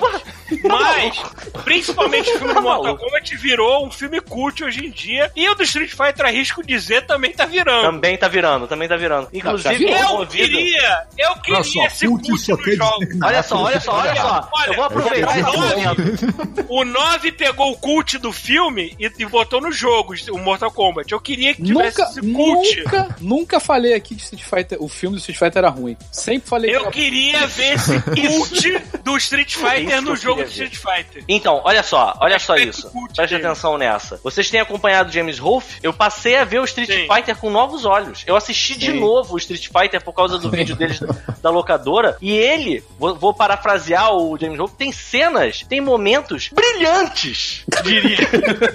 [0.64, 1.22] mas,
[1.64, 5.30] principalmente o filme do Mortal Kombat virou um filme cult hoje em dia.
[5.36, 7.82] E o do Street Fighter, arrisco dizer, também tá virando.
[7.82, 9.28] Também tá virando, também tá virando.
[9.32, 13.08] Inclusive, Eu promovido- queria, eu queria Olha só, esse cult nos jogos.
[13.08, 14.48] dizer Olha só, olha só, olha só.
[14.52, 16.64] Olha, Eu vou aproveitar esse momento.
[16.68, 21.12] O 9 pegou o cult do filme e, e botou no jogo, o Mortal Kombat.
[21.12, 22.76] Eu queria que tivesse Nunca, esse cult.
[22.84, 25.96] nunca, nunca falei aqui que Street Fighter, o filme do Street Fighter era ruim.
[26.10, 30.48] Sempre falei que Eu era queria ver esse cult do Street Fighter no jogo do
[30.48, 31.24] Street Fighter.
[31.28, 32.90] Então, olha só, olha só isso.
[33.14, 34.18] Preste atenção nessa.
[34.22, 35.78] Vocês têm acompanhado James Rolfe?
[35.82, 37.06] Eu passei a ver o Street Sim.
[37.12, 38.22] Fighter com novos olhos.
[38.26, 39.00] Eu assisti de Sim.
[39.00, 41.00] novo o Street Fighter por causa do vídeo deles
[41.42, 42.16] da, locadora.
[42.20, 48.18] E ele, vou, vou parafrasear o James Rolfe, tem cenas, tem momentos brilhantes, diria.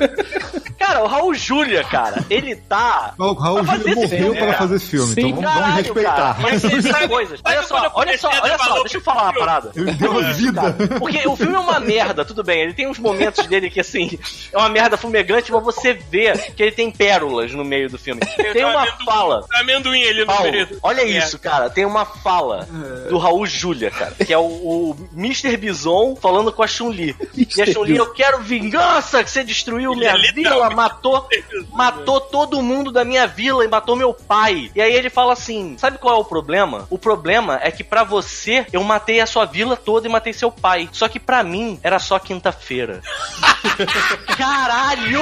[0.78, 3.14] cara, o Raul Júlia, cara, ele tá.
[3.18, 5.60] O Raul Pra Júlia fazer morreu filme, para fazer esse filme, Sim, então vamos, vamos
[5.62, 6.16] Caralho, respeitar.
[6.16, 6.36] cara.
[6.40, 7.40] Mas tem sabe- coisas.
[7.44, 9.72] Olha só, eu olha só, olha só, deixa eu falar uma parada.
[9.76, 10.76] Ele deu vida.
[11.00, 12.62] Porque o filme é uma merda, tudo bem.
[12.62, 14.18] Ele tem uns momentos dele que, assim,
[14.52, 18.22] é uma merda fumegante, mas você vê que ele tem pérolas no meio do filme.
[18.54, 19.46] Tem uma fala.
[19.54, 20.78] Amendoim ali no Paulo, período.
[20.84, 21.06] olha É.
[21.06, 21.70] isso, cara.
[21.70, 22.68] Tem uma fala
[23.10, 24.12] do Raul Júlia, cara.
[24.26, 25.56] Que é o, o Mr.
[25.58, 27.16] Bison falando com a Chun-Li.
[27.36, 31.28] E a Chun-Li, eu quero vingança, que você destruiu minha é vila, matou,
[31.72, 34.70] matou todo mundo da minha vila e matou meu pai.
[34.76, 36.88] E aí ele fala assim: sabe qual é o problema?
[36.90, 40.52] O problema é que pra você eu matei a sua vila toda e matei seu
[40.52, 40.90] pai.
[40.92, 43.02] Só que pra mim era só quinta-feira.
[44.38, 45.22] Caralho!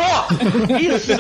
[0.79, 1.11] Isso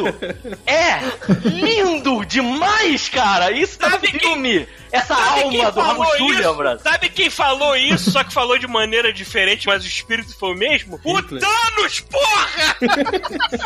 [0.65, 0.99] é
[1.47, 3.51] lindo demais, cara!
[3.51, 4.67] Isso tá Sabe quem- filme!
[4.89, 5.15] Essa
[5.49, 6.53] quem alma do isso?
[6.55, 6.79] brother!
[6.81, 10.57] Sabe quem falou isso, só que falou de maneira diferente, mas o espírito foi o
[10.57, 10.97] mesmo?
[11.03, 11.21] O.
[11.21, 12.77] Thanos, porra!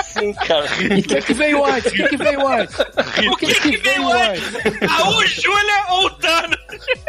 [0.03, 0.65] Sim, cara.
[0.65, 1.91] O que, que veio antes?
[1.91, 2.75] O que, que veio antes?
[2.79, 4.41] O que, que veio antes?
[4.87, 6.57] Raul Júlia ou Thanos?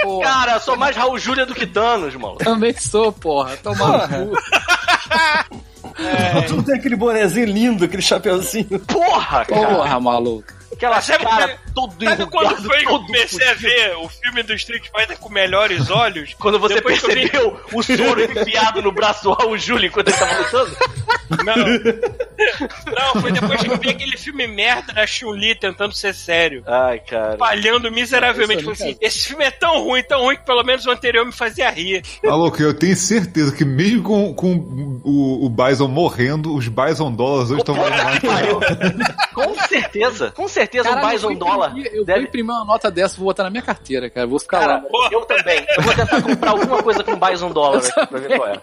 [0.02, 2.36] Porra, Cara, eu sou mais Raul Júlia do que Thanos, mano.
[2.36, 3.56] também sou, porra.
[3.59, 4.36] Tomar no cu.
[6.48, 8.78] Tu tem aquele bonezinho lindo, aquele chapeuzinho.
[8.80, 9.66] Porra, cara.
[9.66, 10.52] Porra, maluco.
[10.82, 14.42] Aquela Sabe cara quando- todo Sabe quando foi que eu comecei a ver o filme
[14.42, 16.34] do Street Fighter com melhores olhos?
[16.40, 19.86] Quando você Depois que eu vi- percebeu o soro enfiado no braço do Raul Júlia
[19.86, 20.76] enquanto ele tava lutando?
[21.44, 21.56] Não.
[23.14, 26.62] Não, foi depois que eu vi aquele filme merda da Chun-Li tentando ser sério.
[26.66, 27.38] Ai, cara.
[27.38, 28.62] Falhando miseravelmente.
[28.64, 31.32] Falei assim, esse filme é tão ruim, tão ruim, que pelo menos o anterior me
[31.32, 32.02] fazia rir.
[32.24, 37.50] Maluco, eu tenho certeza que mesmo com, com o, o Bison morrendo, os Bison dólares
[37.50, 39.34] hoje estão valendo mais que.
[39.34, 42.19] Com certeza, com certeza Caralho, o eu Bison vou dólar imprimir- Eu deve...
[42.20, 44.27] vou imprimir uma nota dessa, vou botar na minha carteira, cara.
[44.27, 45.09] Vou ficar Cara, lá.
[45.11, 45.66] eu também.
[45.77, 48.61] Eu vou tentar comprar alguma coisa com Bison dólar aqui pra ver qual é.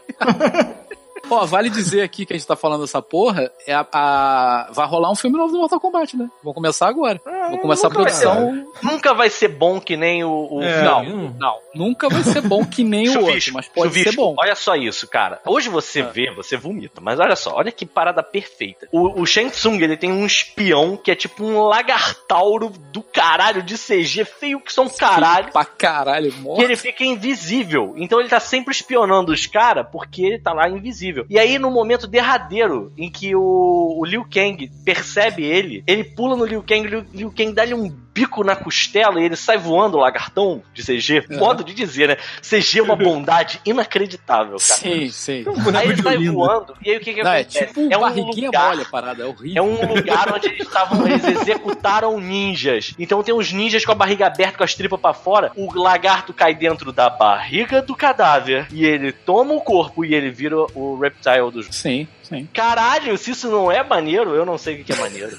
[1.30, 4.88] Ó, vale dizer aqui que a gente tá falando dessa porra, é a, a- vai
[4.88, 6.30] rolar um filme novo do Mortal Kombat, né?
[6.44, 7.20] Vou começar agora.
[7.50, 8.68] Vou começar a nunca vai produção.
[8.84, 10.84] Nunca vai ser bom que nem o, o É.
[10.84, 11.36] Não, Hum.
[11.40, 11.56] não.
[11.74, 14.10] Nunca vai ser bom que nem o outro, mas pode chuvisco.
[14.12, 14.36] ser bom.
[14.38, 15.40] Olha só isso, cara.
[15.46, 18.88] Hoje você vê, você vomita, mas olha só, olha que parada perfeita.
[18.92, 23.62] O, o Shang Tsung, ele tem um espião que é tipo um lagartauro do caralho
[23.64, 25.52] de CG, feio que são caralho.
[25.52, 26.64] Pra caralho, Que morre.
[26.64, 27.94] ele fica invisível.
[27.98, 31.09] Então ele tá sempre espionando os caras porque ele tá lá invisível.
[31.30, 36.36] E aí, no momento derradeiro em que o, o Liu Kang percebe ele, ele pula
[36.36, 39.98] no Liu Kang, Liu, Liu Kang dá-lhe um bico na costela e ele sai voando
[39.98, 41.24] o lagartão de CG.
[41.38, 42.18] Modo de dizer, né?
[42.42, 44.80] CG é uma bondade inacreditável, cara.
[44.80, 45.46] Sim, sim.
[45.78, 47.66] Aí ele sai voando, e aí o que que Não, é acontece?
[47.68, 49.64] tipo um barriguinha lugar- mole a parada, é é horrível.
[49.64, 52.94] um lugar onde eles estavam, eles executaram ninjas.
[53.00, 55.52] Então tem uns ninjas com a barriga aberta, com as tripas pra fora.
[55.56, 60.30] O lagarto cai dentro da barriga do cadáver e ele toma o corpo e ele
[60.30, 61.68] vira o reptile dos.
[61.72, 62.48] Sim, sim.
[62.54, 65.38] Caralho, se isso não é maneiro, eu não sei o que que é maneiro.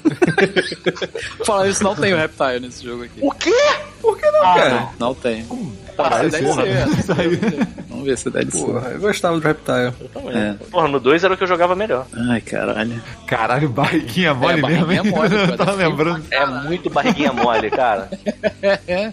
[1.45, 3.19] Falando isso, não tem o Reptile nesse jogo aqui.
[3.21, 3.53] o quê?
[4.43, 4.69] Ah, cara?
[4.69, 5.45] não, não tem.
[5.97, 6.63] Caralho, deve porra.
[6.63, 6.87] ser.
[6.99, 7.39] Isso aí.
[7.89, 8.65] Vamos ver se deve ser.
[8.65, 9.93] Porra, eu gostava do Reptile.
[10.33, 10.53] É.
[10.69, 12.05] Porra, no 2 era o que eu jogava melhor.
[12.29, 13.01] Ai, caralho.
[13.27, 15.11] Caralho, barriguinha mole mesmo, barriguinha hein?
[15.11, 15.57] mole, Eu cara.
[15.57, 16.25] tava lembrando.
[16.31, 18.09] É muito barriguinha mole, cara.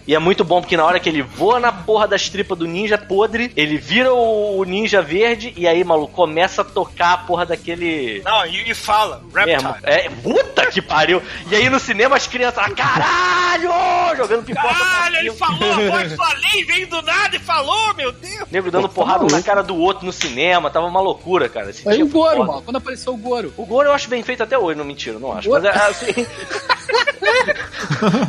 [0.07, 2.65] E é muito bom porque na hora que ele voa na porra das tripas do
[2.67, 7.45] ninja podre, ele vira o ninja verde e aí, maluco, começa a tocar a porra
[7.45, 8.21] daquele.
[8.23, 9.69] Não, e, e fala, Mesmo.
[9.71, 9.83] Reptile.
[9.83, 11.21] É, puta que pariu.
[11.49, 14.15] E aí no cinema as crianças lá, caralho!
[14.17, 14.67] Jogando pipoca.
[14.67, 18.47] Caralho, ele falou, a voz do além veio do nada e falou, meu Deus.
[18.51, 20.69] Nego dando porrada um na cara do outro no cinema.
[20.69, 21.69] Tava uma loucura, cara.
[21.71, 22.47] Esse Aí o Goro, foda.
[22.51, 22.61] mano.
[22.61, 23.53] Quando apareceu o Goro.
[23.57, 25.49] O Goro eu acho bem feito até hoje, não mentira, não acho.
[25.49, 26.25] Mas é assim.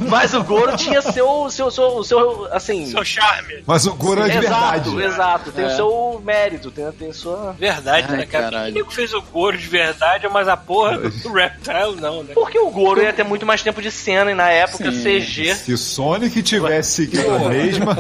[0.09, 2.87] Mas o Goro tinha seu, seu, seu, seu assim...
[2.87, 3.63] Seu charme.
[3.67, 5.15] Mas o Goro é de exato, verdade.
[5.15, 5.53] exato.
[5.53, 5.69] Tem É.
[5.69, 7.55] o seu mérito, tem, tem sua...
[7.59, 8.45] Verdade, Ai, né, cara?
[8.51, 8.73] caralho.
[8.73, 12.35] O nego fez o Goro de verdade, mas a porra do Reptile não, né?
[12.35, 15.03] Porque o Goro ia ter muito mais tempo de cena e na época Sim.
[15.21, 17.97] CG, Se Sonic tivesse seguido a mesma.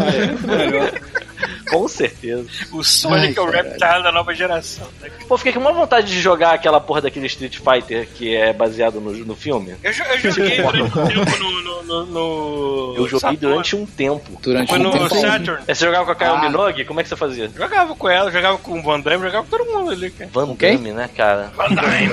[1.70, 2.46] Com certeza.
[2.72, 3.50] O Sonic é o.
[3.50, 4.86] Reptile da nova geração.
[5.00, 5.10] Né?
[5.28, 9.00] Pô, fiquei com uma vontade de jogar aquela porra daquele Street Fighter que é baseado
[9.00, 9.74] no, no filme.
[9.82, 11.50] Eu, eu joguei durante um tempo no.
[11.50, 13.36] no, no, no Eu joguei Saturn.
[13.38, 14.38] durante um tempo.
[14.42, 15.08] Durante Foi um no tempo.
[15.20, 15.62] Saturn.
[15.66, 16.40] Aí Você jogava com a Kylie Ah.
[16.42, 16.84] Minogue?
[16.84, 17.50] Como é que você fazia?
[17.56, 20.30] Jogava com ela, jogava com o Van Damme, jogava com todo mundo ali, cara.
[20.32, 20.76] Van quem?
[20.76, 21.52] Damme, né, cara?
[21.56, 22.08] Van Damme.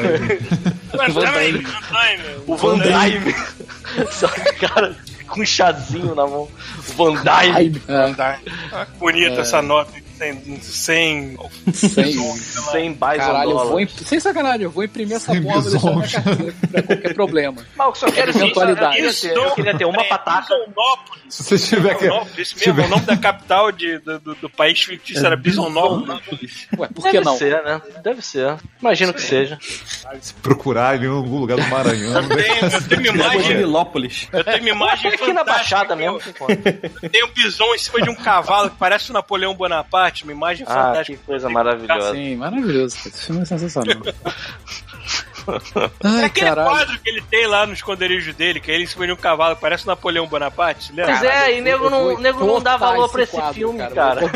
[0.93, 1.51] Van Damme.
[1.61, 2.43] Van Damme.
[2.47, 3.35] O Van Damme.
[4.11, 4.95] Só que, cara,
[5.27, 6.47] com um chazinho na mão.
[6.95, 7.21] Van.
[7.29, 8.37] Ai, Van é, Damme.
[8.71, 10.06] Ah, bonita essa nota.
[10.17, 11.37] Sem, sem
[11.73, 12.13] sem,
[12.71, 13.89] Sem bison caralho, eu vou imp...
[13.89, 17.65] sem sacanagem, eu vou imprimir essa porra e deixar minha carteira pra qualquer problema.
[17.75, 18.95] Mas eu só quero dizer, eu Eventualidade.
[18.95, 20.55] queria ter, eu queria ter uma É, pataca.
[20.55, 21.23] Bisonópolis.
[21.29, 22.41] Se você tiver que.
[22.41, 26.67] Esse mesmo, o nome da capital de, do, do, do país fictício era Bisonópolis.
[26.77, 27.37] Ué, por que Deve não?
[27.37, 27.81] ser, né?
[28.03, 28.55] Deve ser.
[28.81, 29.57] Imagino que seja.
[30.41, 32.21] procurar ali em algum lugar do Maranhão.
[32.21, 33.57] Eu tenho, eu tenho uma imagem.
[34.31, 36.19] Eu tenho uma imagem Aqui na fantástica Baixada mesmo.
[37.11, 40.65] Tem um bison em cima de um cavalo que parece o Napoleão Bonaparte, uma imagem
[40.67, 41.19] Ah, que fantástica.
[41.25, 42.11] coisa maravilhosa.
[42.13, 42.95] Sim, maravilhoso.
[43.05, 43.97] Esse filme é sensacional.
[45.47, 45.51] É
[46.03, 46.69] Ai, aquele caralho.
[46.71, 49.15] quadro que ele tem lá no esconderijo dele, que é ele em cima de um
[49.15, 51.13] cavalo que parece o Napoleão Bonaparte, lembra?
[51.17, 53.79] Pois é, e nego eu não, vou nego não dá valor pra esse quadro, filme,
[53.79, 53.95] cara.
[53.95, 54.21] cara.
[54.23, 54.29] Eu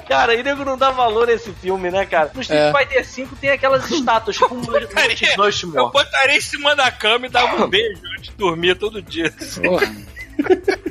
[0.08, 2.30] cara, e nego não dá valor a esse filme, né, cara?
[2.34, 2.72] No Street É.
[2.72, 5.92] Fighter V tem aquelas estátuas tipo um Botaria- eu Rushmore.
[5.92, 9.30] botaria em cima da cama e dava um beijo antes de dormir todo dia.
[9.62, 9.94] Porra.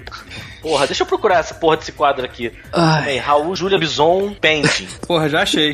[0.61, 2.51] Porra, deixa eu procurar essa porra desse quadro aqui.
[2.73, 3.17] Ai.
[3.17, 4.87] Raul Júlia Bison Painting.
[5.07, 5.73] Porra, já achei.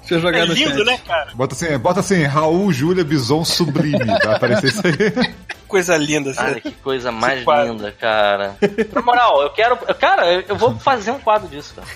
[0.00, 0.84] Deixa eu jogar É no lindo, chat.
[0.84, 1.30] né, cara?
[1.34, 3.98] Bota assim, bota assim, Raul Júlia Bison Sublime.
[4.06, 4.94] Vai aparecer isso aí.
[5.68, 6.32] Coisa linda.
[6.38, 6.60] Olha Assim.
[6.60, 8.56] que coisa mais linda, cara.
[8.92, 9.76] Na moral, eu quero.
[9.96, 11.86] Cara, eu- eu vou fazer um quadro disso, cara.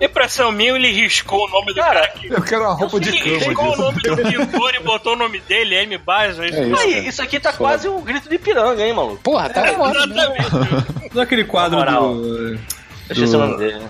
[0.00, 2.28] Impressão minha, ele riscou o nome do Cara, cara aqui.
[2.30, 4.16] Eu quero uma roupa de Ele riscou cama o nome disso.
[4.16, 5.96] do pintor e botou o nome dele, M.
[5.98, 6.44] Bison.
[6.44, 6.76] Isso É isso.
[6.80, 9.22] Aí, isso aqui tá quase um grito de piranga, hein, maluco?
[9.22, 10.22] Porra, tá foda, né?
[10.38, 11.14] Exatamente.
[11.14, 12.14] Não é aquele quadro moral.
[12.14, 12.54] do...
[12.54, 12.58] Eu
[13.10, 13.78] esqueci o nome dele.
[13.78, 13.88] né?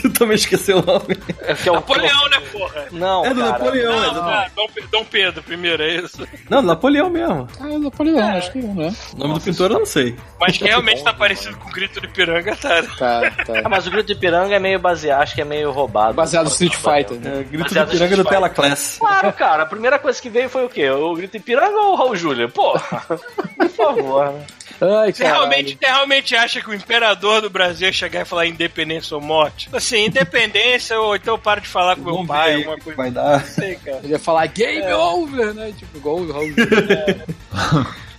[0.00, 1.16] Tu também esqueceu o nome.
[1.40, 2.86] É que é o Napoleão, né, porra?
[2.92, 3.52] Não, É do cara.
[3.52, 4.20] Napoleão, é Não, do...
[4.20, 6.26] ah, Dom, Dom Pedro primeiro, é isso.
[6.50, 7.48] Não, Napoleão mesmo.
[7.60, 8.94] Ah, é Napoleão, acho que não, né?
[9.14, 10.16] O nome do pintor eu não sei.
[10.40, 12.82] Mas que realmente tá parecido com o grito de piranga, tá?
[12.98, 13.68] Tá, Ah, tá.
[13.68, 16.14] mas o grito de piranga é meio baseado, acho que é meio roubado.
[16.14, 17.40] Baseado no Street Fighter, né?
[17.40, 18.48] É, grito Baseado de piranga do Tela.
[18.48, 18.96] Class.
[18.98, 20.88] Claro, cara, a primeira coisa que veio foi o quê?
[20.90, 22.48] O grito de piranga ou o Raul Júlia?
[22.48, 22.72] Pô,
[23.56, 24.46] por favor, né?
[24.80, 25.40] Ai, Você caralho.
[25.48, 29.22] realmente, você realmente acha que o imperador do Brasil ia chegar e falar independência ou
[29.22, 29.68] morte?
[29.72, 32.96] Assim, independência ou então eu paro de falar com meu Vamos pai, alguma coisa.
[32.96, 33.40] vai dar.
[33.40, 34.00] Não sei, cara.
[34.02, 35.72] Ele ia falar game over, né?
[35.78, 36.48] Tipo, igual o Raul.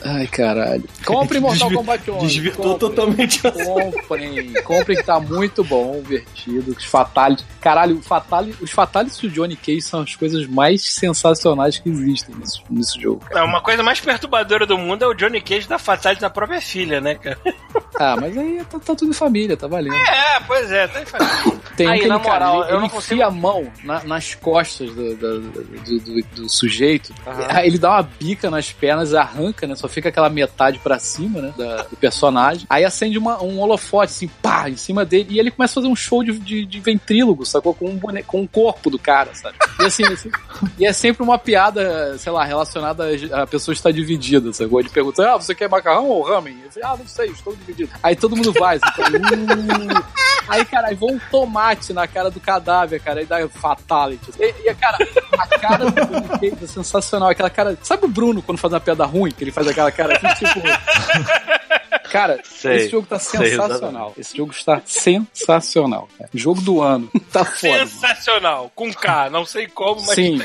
[0.08, 0.84] Ai, caralho.
[1.04, 2.28] Compre Mortal Desvi- Kombat 11.
[2.28, 2.80] Desvirtuou compre.
[2.90, 6.72] totalmente Comprem, comprem que tá muito bom, divertido.
[6.78, 7.46] Os Fatalities.
[7.60, 12.36] Caralho, o Fatali, os Fatalities do Johnny Cage são as coisas mais sensacionais que existem
[12.36, 13.22] nesse, nesse jogo.
[13.26, 13.42] cara.
[13.42, 16.62] Não, uma coisa mais perturbadora do mundo é o Johnny Cage da fatalidade da própria
[16.62, 17.40] filha, né, cara?
[17.98, 19.96] Ah, mas aí tá, tá tudo em família, tá valendo.
[19.96, 21.60] É, pois é, tá em família.
[21.78, 24.04] Tem Aí, aquele na cara, moral, ele, eu ele não enfia consigo- a mão na-
[24.04, 27.14] nas costas do, do, do- do- do sujeito,
[27.50, 29.76] aí ele dá uma bica nas pernas, arranca, né?
[29.76, 31.54] Só fica aquela metade pra cima, né?
[31.58, 32.68] da- do personagem.
[32.70, 35.88] Aí acende uma- um holofote, assim, pá, em cima dele, e ele começa a fazer
[35.88, 37.74] um show de, de, de ventrílogo, sacou?
[37.74, 38.22] Com um, bone...
[38.24, 39.56] com corpo do cara, sabe?
[39.80, 40.30] E assim, assim,
[40.78, 44.80] e é sempre uma piada, sei lá, relacionada a, a pessoa estar dividida, sacou?
[44.80, 46.58] Ele pergunta, ah, você quer macarrão ou ramen?
[46.64, 47.90] Eu falei, ah, não sei, estou dividido.
[48.04, 52.40] Aí todo mundo vai, assim, uh, Aí, cara, aí voa um tomate na cara do
[52.40, 54.32] cadáver, cara, aí dá fatality.
[54.40, 54.98] E, e, cara,
[55.38, 57.30] a cara do Johnny Cage é sensacional.
[57.30, 57.78] Aquela cara.
[57.82, 59.32] Sabe o Bruno quando faz uma piada ruim?
[59.32, 60.62] Que ele faz aquela cara assim, tipo.
[62.12, 64.14] Cara, Sei, esse jogo tá sei, sensacional.
[64.18, 66.08] esse jogo está sensacional.
[66.18, 66.30] cara.
[66.34, 67.10] Jogo do ano.
[67.32, 67.80] Tá foda.
[67.80, 67.90] mano.
[67.90, 68.72] Sensacional.
[68.74, 70.16] Com K, não sei como, mas.
[70.16, 70.40] Sim.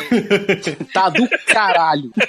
[0.93, 2.11] tá do caralho.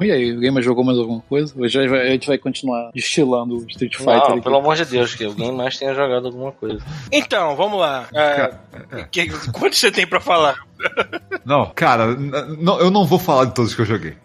[0.00, 1.54] E aí, alguém mais jogou mais alguma coisa?
[1.56, 4.40] Vai- a gente vai continuar destilando o Street Fighter Não, aqui?
[4.42, 6.78] pelo amor de Deus, que alguém mais tenha jogado alguma coisa.
[7.12, 8.08] Então, vamos lá.
[8.12, 8.54] É,
[9.10, 10.56] que- quanto você tem pra falar?
[11.44, 14.14] Não, cara, não, eu não vou falar de todos que eu joguei.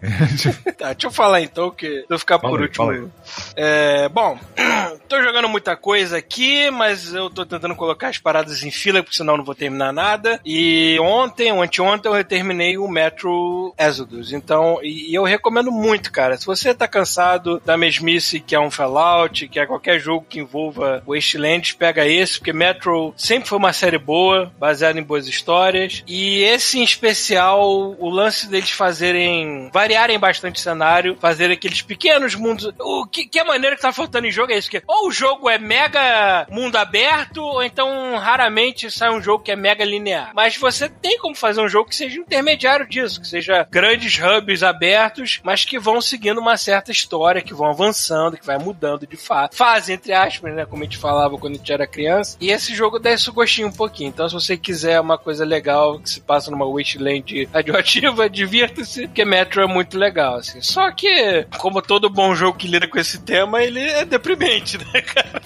[0.78, 3.12] Tá, deixa eu falar então, que eu ficar por Fala aí, último.
[3.54, 4.38] É, bom,
[5.06, 9.16] tô jogando muita coisa aqui, mas eu tô tentando colocar as paradas em fila, porque
[9.16, 10.40] senão eu não vou terminar nada.
[10.44, 14.32] E ontem, ou anteontem, eu terminei o Metro Exodus.
[14.32, 16.38] Então, e, e eu recomendo muito, cara.
[16.38, 20.40] Se você tá cansado da mesmice que é um Fallout, que é qualquer jogo que
[20.40, 26.02] envolva Wastelands, pega esse, porque Metro sempre foi uma série boa, baseada em boas histórias.
[26.06, 27.60] E esse em especial,
[27.98, 32.72] o lance deles fazerem, variarem bastante o cenário, fazerem aqueles pequenos mundos.
[32.78, 35.12] O que, que a maneira que tá faltando em jogo é isso, que ou o
[35.12, 40.32] jogo é mega mundo aberto, ou então raramente sai um jogo que é mega linear.
[40.34, 44.62] Mas você tem como fazer um jogo que seja intermediário disso, que seja grandes hubs
[44.62, 49.16] abertos, mas que vão seguindo uma certa história, que vão avançando, que vai mudando de
[49.16, 49.56] fase.
[49.56, 50.66] Fase, entre aspas, né?
[50.66, 52.36] Como a gente falava quando a gente era criança.
[52.40, 54.08] E esse jogo dá esse gostinho um pouquinho.
[54.08, 59.24] Então, se você quiser uma coisa legal que se passa numa Wasteland radioativa, divirta-se, porque
[59.24, 60.62] Metro é muito legal, assim.
[60.62, 65.02] Só que, como todo bom jogo que lida com esse tema, ele é deprimente, né,
[65.02, 65.42] cara?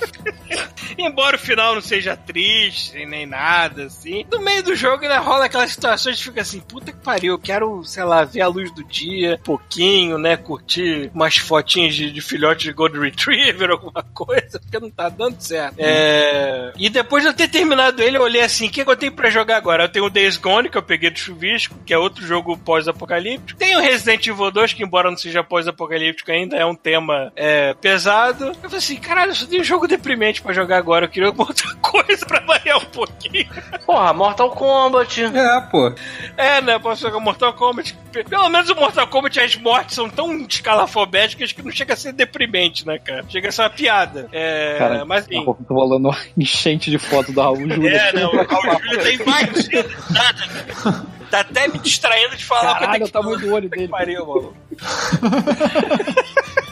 [0.98, 4.26] Embora o final não seja triste, nem nada, assim.
[4.30, 7.38] No meio do jogo ainda rola aquelas situações que fica assim, puta que pariu, eu
[7.38, 10.36] quero, sei lá, ver a luz do dia, pouquinho, né?
[10.36, 15.40] Curtir umas fotinhas de, de filhote de Gold Retriever, alguma coisa, porque não tá dando
[15.40, 15.76] certo.
[15.78, 16.72] É...
[16.76, 19.30] E depois de eu ter terminado ele, eu olhei assim, o que eu tenho pra
[19.30, 19.84] jogar agora?
[19.84, 23.58] Eu tenho o Days Gone, que eu peguei do chuvisco, que é outro jogo pós-apocalíptico.
[23.58, 27.74] Tem o Resident Evil 2, que embora não seja pós-apocalíptico ainda, é um tema é,
[27.74, 28.46] pesado.
[28.46, 31.46] Eu falei assim, caralho, só tenho um jogo deprimente pra jogar agora, eu queria alguma
[31.48, 33.46] outra coisa pra variar um pouquinho.
[33.86, 35.22] Porra, Mortal Kombat.
[35.24, 35.92] É, pô.
[36.36, 36.78] É, né?
[36.80, 37.96] Posso jogar Mortal Kombat.
[38.28, 42.12] Pelo menos o Mortal Kombat, as mortes são tão escalafobéticas que não chega a ser
[42.12, 43.24] deprimente, né, cara?
[43.28, 44.28] Chega a ser uma piada.
[44.32, 45.44] É, Cara, mas a enfim.
[45.44, 47.90] tô rolando uma enchente de foto do Raul Júlia.
[47.90, 49.84] É, não, o Raul Júlio tá invadindo.
[50.82, 53.88] Tá, tá até me distraindo de falar Caralho, que o tamanho do olho que dele.
[53.88, 54.56] pariu, mano.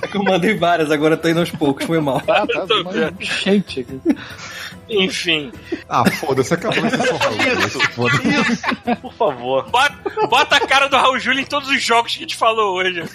[0.02, 2.20] É que eu mandei várias, agora tá indo aos poucos, foi mal.
[2.20, 4.00] Tá, tá, Tô uma enchente aqui.
[4.88, 5.52] Enfim.
[5.88, 7.68] Ah, foda-se, acabou de ser só Raul.
[7.68, 8.96] se foda.
[9.00, 9.70] Por favor.
[9.70, 12.74] Bota, bota a cara do Raul Júlio em todos os jogos que a gente falou
[12.76, 13.02] hoje.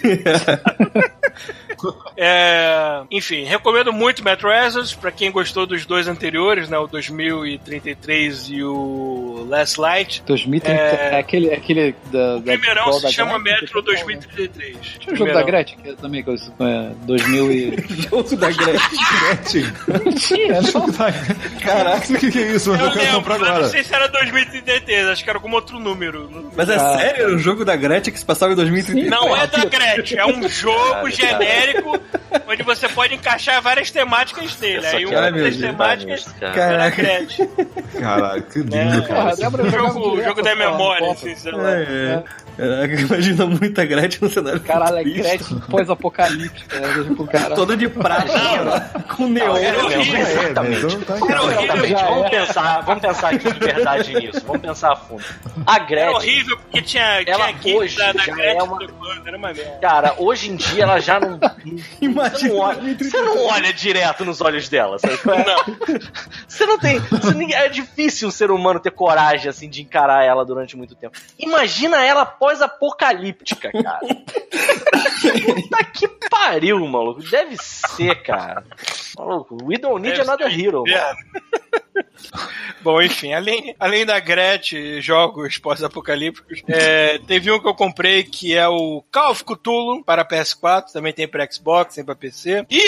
[2.16, 6.76] É, enfim, recomendo muito Metro Exodus pra quem gostou dos dois anteriores, né?
[6.76, 10.22] O 2033 e o Last Light.
[10.26, 11.14] 2030, É.
[11.14, 14.08] é aquele, aquele da, O primeirão da, se da chama Gretchen, Metro que é bom,
[14.08, 14.18] né?
[14.18, 14.76] 2033.
[14.98, 17.76] Tinha o jogo da Gretchen, que é também que eu, é, 2000 e...
[18.10, 18.98] Jogo da Gretchen.
[19.20, 20.14] Gretchen.
[20.18, 20.84] Tinha, só...
[21.58, 22.12] Caraca.
[22.12, 22.70] O que, que é isso?
[22.70, 23.68] Mas Eu eu quero lembro, comprar mas não agora.
[23.70, 26.50] sei se era 2033, acho que era algum outro número.
[26.56, 26.98] Mas é Ah.
[26.98, 27.22] sério?
[27.24, 29.10] Era o jogo da Gretchen que se passava em 2030?
[29.10, 31.98] Não é da Gretchen, é um jogo genérico
[32.48, 36.52] onde você pode encaixar várias temáticas só Aí uma das acreditar temáticas cara.
[36.62, 37.02] era a Caraca.
[37.02, 37.48] Gretchen.
[38.00, 39.00] Caralho, que lindo, É.
[39.02, 39.34] cara.
[39.34, 41.70] O jogo, o jogo da memória, assim, sei lá.
[41.70, 42.22] É, é.
[42.58, 44.60] Caraca, imagina muita Gretchen no cenário.
[44.60, 45.04] Caralho, é.
[45.04, 46.78] Gretchen pós-apocalíptica.
[46.80, 47.04] Né?
[47.04, 47.54] Tipo, cara...
[47.54, 49.56] Toda de prata, com neon.
[49.56, 50.16] Era horrível.
[50.16, 50.32] É?
[50.32, 50.86] Exatamente.
[51.28, 51.47] Era horrível.
[51.50, 51.88] Exatamente.
[51.90, 52.28] Já Vamos é.
[52.30, 54.42] pensar, vamos pensar aqui de verdade nisso.
[54.46, 55.24] Vamos pensar a fundo.
[55.66, 58.78] A Era Gretchen, horrível porque tinha, Ela tinha hoje da, da já Gretchen é uma-
[59.26, 59.78] era uma merda.
[59.80, 61.38] cara, hoje em dia ela já não.
[61.68, 63.04] Você Imagina não, olha, 2030.
[63.10, 65.14] você não olha direto nos olhos dela, sabe?
[65.14, 65.98] é?
[66.48, 66.98] Você não tem.
[66.98, 71.16] você é difícil um ser humano ter coragem assim de encarar ela durante muito tempo.
[71.38, 73.98] Imagina ela pós-apocalíptica, cara.
[74.00, 77.22] Puta que pariu, maluco.
[77.22, 78.64] Deve ser, cara.
[79.16, 80.84] Maluco, we don't need Deve another ser hero.
[80.86, 81.16] mano.
[82.80, 88.54] Bom, enfim, além, além da Gretchen, jogos pós-apocalípticos, é, teve um que eu comprei que
[88.56, 92.64] é o Call of Cthulhu para PS4, também tem para Xbox, tem para PC.
[92.70, 92.78] E,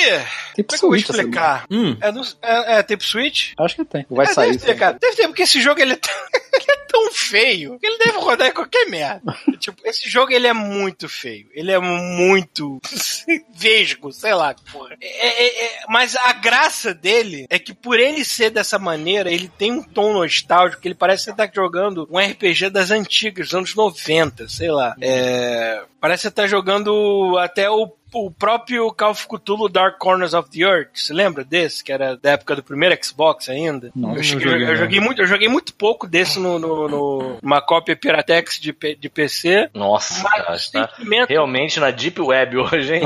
[0.54, 1.66] Tem como é que eu vou Switch essa explicar?
[1.70, 1.96] Hum.
[2.00, 3.52] É, no- é, é, tem pro Switch?
[3.58, 4.06] Acho que tem.
[4.10, 4.52] Vai É, sair.
[4.52, 4.98] Deve ter, cara.
[5.00, 5.98] Deve ter, porque esse jogo ele é,
[6.90, 9.36] tão, é feio que ele deve rodar em qualquer merda.
[9.58, 11.46] tipo, esse jogo ele é muito feio.
[11.52, 12.80] Ele é muito
[13.54, 14.96] vesgo, sei lá, porra.
[15.00, 19.48] É, é- é- mas a graça dele é que por ele ser dessa maneira, ele
[19.48, 23.48] tem um tom nostálgico, que ele parece que você tá jogando um RPG das antigas,
[23.48, 24.94] dos anos 90, sei lá.
[25.00, 30.34] É, parece que você tá jogando até o o próprio Call of Cthulhu Dark Corners
[30.34, 31.84] of the Earth, você lembra desse?
[31.84, 33.92] Que era da época do primeiro Xbox ainda?
[33.94, 34.76] Não, eu, não cheguei- joguei, eu não.
[34.76, 39.08] joguei muito, eu joguei muito pouco desse no, no, no- numa cópia Piratex de, de
[39.08, 39.70] PC.
[39.72, 43.02] Nossa, Mas cara, o tá realmente na Deep Web hoje, hein?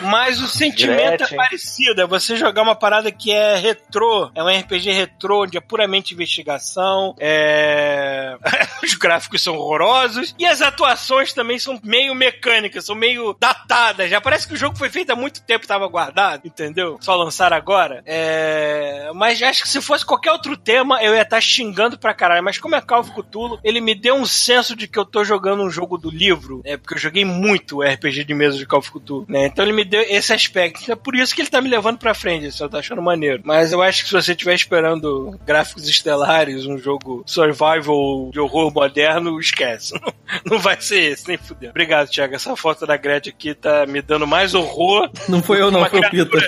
[0.00, 1.36] mas o sentimento Gretchen.
[1.38, 2.00] é parecido.
[2.00, 6.14] É você jogar uma parada que é retrô, é um RPG retrô, onde é puramente
[6.14, 8.36] investigação, é...
[8.82, 14.10] os gráficos são horrorosos e as atuações missões também são meio mecânicas, são meio datadas.
[14.10, 16.98] Já parece que o jogo foi feito há muito tempo e tava guardado, entendeu?
[17.00, 18.02] Só lançar agora.
[18.04, 19.10] É...
[19.14, 22.42] Mas acho que se fosse qualquer outro tema, eu ia estar xingando pra caralho.
[22.42, 25.24] Mas como é Call of Cthulhu, ele me deu um senso de que eu tô
[25.24, 26.76] jogando um jogo do livro, né?
[26.76, 28.82] Porque eu joguei muito RPG de mesa de Call
[29.28, 29.46] né?
[29.46, 30.90] Então ele me deu esse aspecto.
[30.90, 33.42] É por isso que ele tá me levando pra frente, eu tô achando maneiro.
[33.44, 38.72] Mas eu acho que se você estiver esperando gráficos estelares, um jogo survival de horror
[38.72, 39.94] moderno, esquece.
[40.44, 41.70] Não vai ser esse, nem fudeu.
[41.70, 42.34] Obrigado, Thiago.
[42.34, 45.10] Essa foto da Gretchen aqui tá me dando mais horror.
[45.28, 46.10] Não foi eu, não, foi o.
[46.10, 46.38] Pita.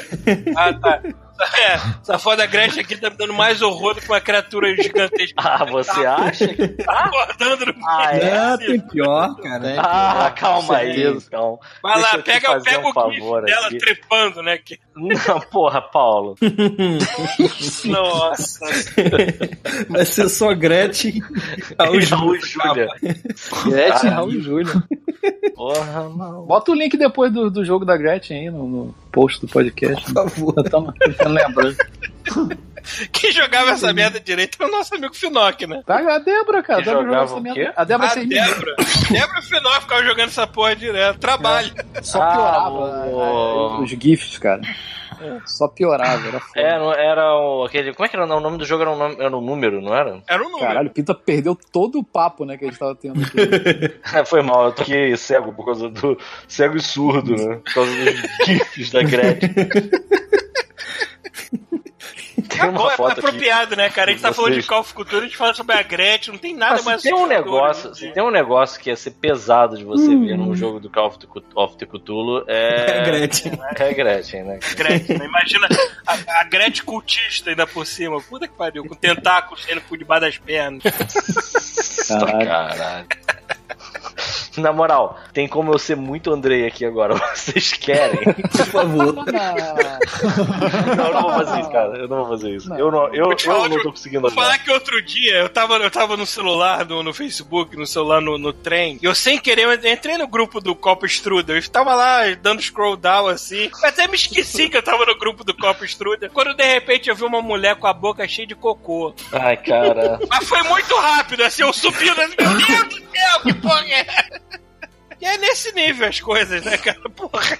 [0.57, 1.01] Ah, tá.
[1.59, 4.75] É, essa foto da Gretchen aqui tá me dando mais horror do que uma criatura
[4.77, 5.35] gigantesca.
[5.37, 8.37] Ah, você acha que Tá acordando no Ah, é?
[8.37, 9.75] Ah, tem pior, cara.
[9.81, 11.59] Ah, calma aí, então.
[11.83, 13.79] Vai Deixa lá, pega, pega um o gif favor dela aqui.
[13.79, 14.59] trepando, né?
[14.59, 14.79] Que...
[14.97, 16.37] Não, porra, Paulo.
[17.85, 18.65] Nossa.
[19.89, 21.21] Vai ser só Gretchen.
[21.79, 22.89] Raul Raul Júlia.
[23.01, 23.17] Júlia.
[23.67, 24.15] Gretchen, Ah.
[24.15, 24.83] Raul e Júlio.
[25.55, 26.47] Porra, não.
[26.47, 30.05] Bota o link depois do, do jogo da Gretchen aí no, no post do podcast.
[30.13, 30.55] Por favor.
[30.71, 31.77] Tava tentando lembrando.
[33.13, 35.83] Quem jogava essa merda direito era o nosso amigo Finoc, né?
[35.87, 36.83] Tá, a Débora, cara.
[36.83, 37.73] Que A Débora jogava essa merda.
[37.77, 38.29] A Débora A sem mim.
[38.35, 38.77] Débora.
[39.11, 41.19] Débora e o Finoc ficavam jogando essa porra direto.
[41.19, 41.73] Trabalho.
[42.03, 42.85] Só Ah, piorava o-
[43.23, 44.61] a- a- os GIFs, cara.
[45.47, 46.61] Só piorava, era foda.
[46.61, 47.95] É, era o, aquele.
[47.95, 48.83] Como é que era o nome do jogo?
[48.83, 50.21] Era um, nome- era um número, não era?
[50.29, 50.67] Era um número.
[50.67, 53.95] Caralho, o Pita perdeu todo o papo, né, que a gente tava tendo aqui.
[54.29, 56.19] Foi mal, eu aqui cego por causa do.
[56.47, 57.57] cego e surdo, né?
[57.65, 59.55] Por causa dos GIFs da Gretchen.
[62.49, 63.21] Tem uma é foto aqui.
[63.21, 64.11] apropriado, né, cara?
[64.11, 66.39] A gente tá falando de Call of Cthulhu, a gente fala sobre a Gretchen, não
[66.39, 68.13] tem nada mais se tem um negócio, dia.
[68.13, 71.19] tem um negócio que ia ser pesado de você ver num jogo do Call of
[71.19, 72.85] the Cth- of the Cthulhu é.
[72.99, 73.53] É Gretchen.
[73.77, 74.59] É Gretchen, né?
[74.77, 75.27] Gretchen, né?
[75.27, 75.69] Imagina
[76.07, 78.21] a, a Gretchen cultista ainda por cima.
[78.21, 80.83] Puta que pariu, com tentáculos saindo por debaixo das pernas.
[82.09, 82.47] Caralho.
[82.47, 83.07] Caralho.
[84.57, 87.15] Na moral, tem como eu ser muito Andrei aqui agora.
[87.35, 88.23] Vocês querem?
[88.35, 89.15] Por favor.
[90.97, 91.97] Não, eu não vou fazer isso, cara.
[91.99, 92.75] Eu não vou fazer isso.
[92.75, 94.43] Eu não, eu, te eu falar não tô conseguindo Vou andar.
[94.43, 98.21] falar que outro dia eu tava, eu tava no celular, no, no Facebook, no celular,
[98.21, 101.57] no, no trem, e eu sem querer eu entrei no grupo do Copo Strudel.
[101.57, 105.19] Eu tava lá dando scroll down assim, eu até me esqueci que eu tava no
[105.19, 106.31] grupo do Copo Strudel.
[106.31, 109.15] Quando de repente eu vi uma mulher com a boca cheia de cocô.
[109.33, 110.19] Ai, cara.
[110.29, 114.44] Mas foi muito rápido, assim, eu subi, eu meu Deus do céu, que porra é
[115.27, 117.01] é nesse nível as coisas, né, cara?
[117.11, 117.59] Porra.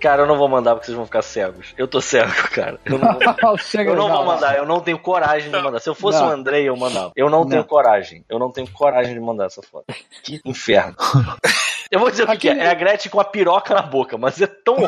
[0.00, 1.74] Cara, eu não vou mandar porque vocês vão ficar cegos.
[1.76, 2.78] Eu tô cego, cara.
[2.84, 3.22] Eu não vou,
[3.84, 5.80] eu não vou mandar, eu não tenho coragem de mandar.
[5.80, 6.28] Se eu fosse Não.
[6.28, 7.12] o Andrei, eu mandava.
[7.16, 7.68] Eu não, tenho Não.
[7.68, 8.24] coragem.
[8.28, 9.86] Eu não tenho coragem de mandar essa foto.
[10.22, 10.94] Que inferno.
[11.90, 12.58] Eu vou dizer o que, que é.
[12.58, 14.76] É a Gretchen com a piroca na boca, mas é tão.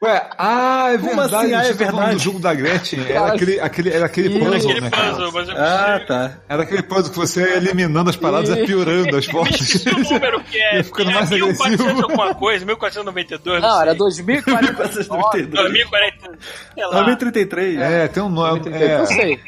[0.00, 1.34] Ué, ah, é Como verdade.
[1.34, 1.54] assim?
[1.54, 2.14] Ah, é tá verdade.
[2.14, 3.04] do jogo da Gretchen.
[3.08, 5.10] Era aquele, aquele, era aquele puzzle, Aquele né, cara?
[5.10, 6.38] puzzle, mas eu Ah, tá.
[6.48, 9.98] Era aquele puzzle que você ia eliminando as paradas e ia piorando as esqueci o
[9.98, 10.82] número que é.
[10.84, 12.02] Ficando é mais 1400 agressivo.
[12.02, 13.60] alguma coisa, 1492.
[13.60, 13.94] Não, era.
[13.96, 15.46] 2049.
[15.46, 16.30] 2040.
[16.74, 16.90] Sei lá.
[16.94, 17.80] 2033.
[17.80, 18.62] É, tem um nome.
[18.66, 19.40] Eu É, sei.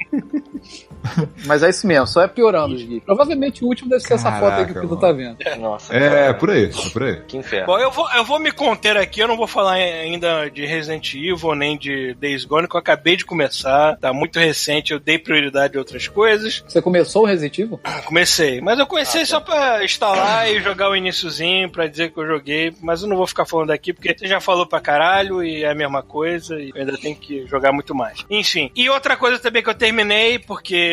[1.47, 3.05] Mas é isso mesmo, só é piorando os GIFs.
[3.05, 5.37] Provavelmente o último deve ser essa foto aí que o Caraca, Pita tá vendo.
[5.59, 5.95] Nossa.
[5.95, 7.21] é, por aí, é por aí.
[7.27, 7.67] Que inferno.
[7.67, 11.15] Bom, eu vou, eu vou me conter aqui, eu não vou falar ainda de Resident
[11.15, 15.19] Evil, nem de Days Gone, que eu acabei de começar, tá muito recente, eu dei
[15.19, 16.65] prioridade a outras coisas.
[16.67, 17.81] Você começou o Resident Evil?
[18.05, 22.27] Comecei, mas eu comecei só pra instalar e jogar o iniciozinho, pra dizer que eu
[22.27, 25.63] joguei, mas eu não vou ficar falando aqui, porque você já falou pra caralho e
[25.63, 28.25] é a mesma coisa, e eu ainda tenho que jogar muito mais.
[28.29, 30.90] Enfim, e outra coisa também que eu terminei, porque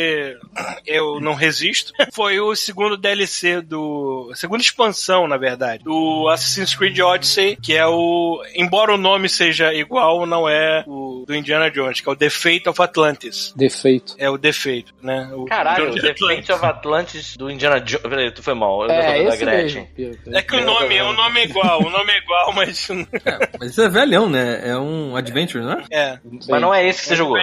[0.86, 4.32] eu não resisto, foi o segundo DLC do...
[4.36, 8.42] segunda expansão, na verdade, do Assassin's Creed Odyssey, que é o...
[8.56, 12.30] embora o nome seja igual, não é o do Indiana Jones, que é o The
[12.30, 13.54] Fate of Atlantis.
[13.56, 14.16] Defeito.
[14.18, 15.30] É o defeito, né?
[15.34, 16.48] O Caralho, o The Atlantis.
[16.48, 18.02] Fate of Atlantis do Indiana Jones.
[18.04, 18.82] Peraí, tu foi mal.
[18.84, 19.88] Eu tô É, falando da Gretchen.
[19.98, 20.36] mesmo.
[20.36, 22.88] É que o nome, o nome é igual, o nome é igual, mas.
[23.60, 24.62] Mas isso é velhão, né?
[24.64, 25.84] É um adventure, não é?
[25.92, 26.20] É.
[26.48, 27.38] Mas não é esse que você jogou.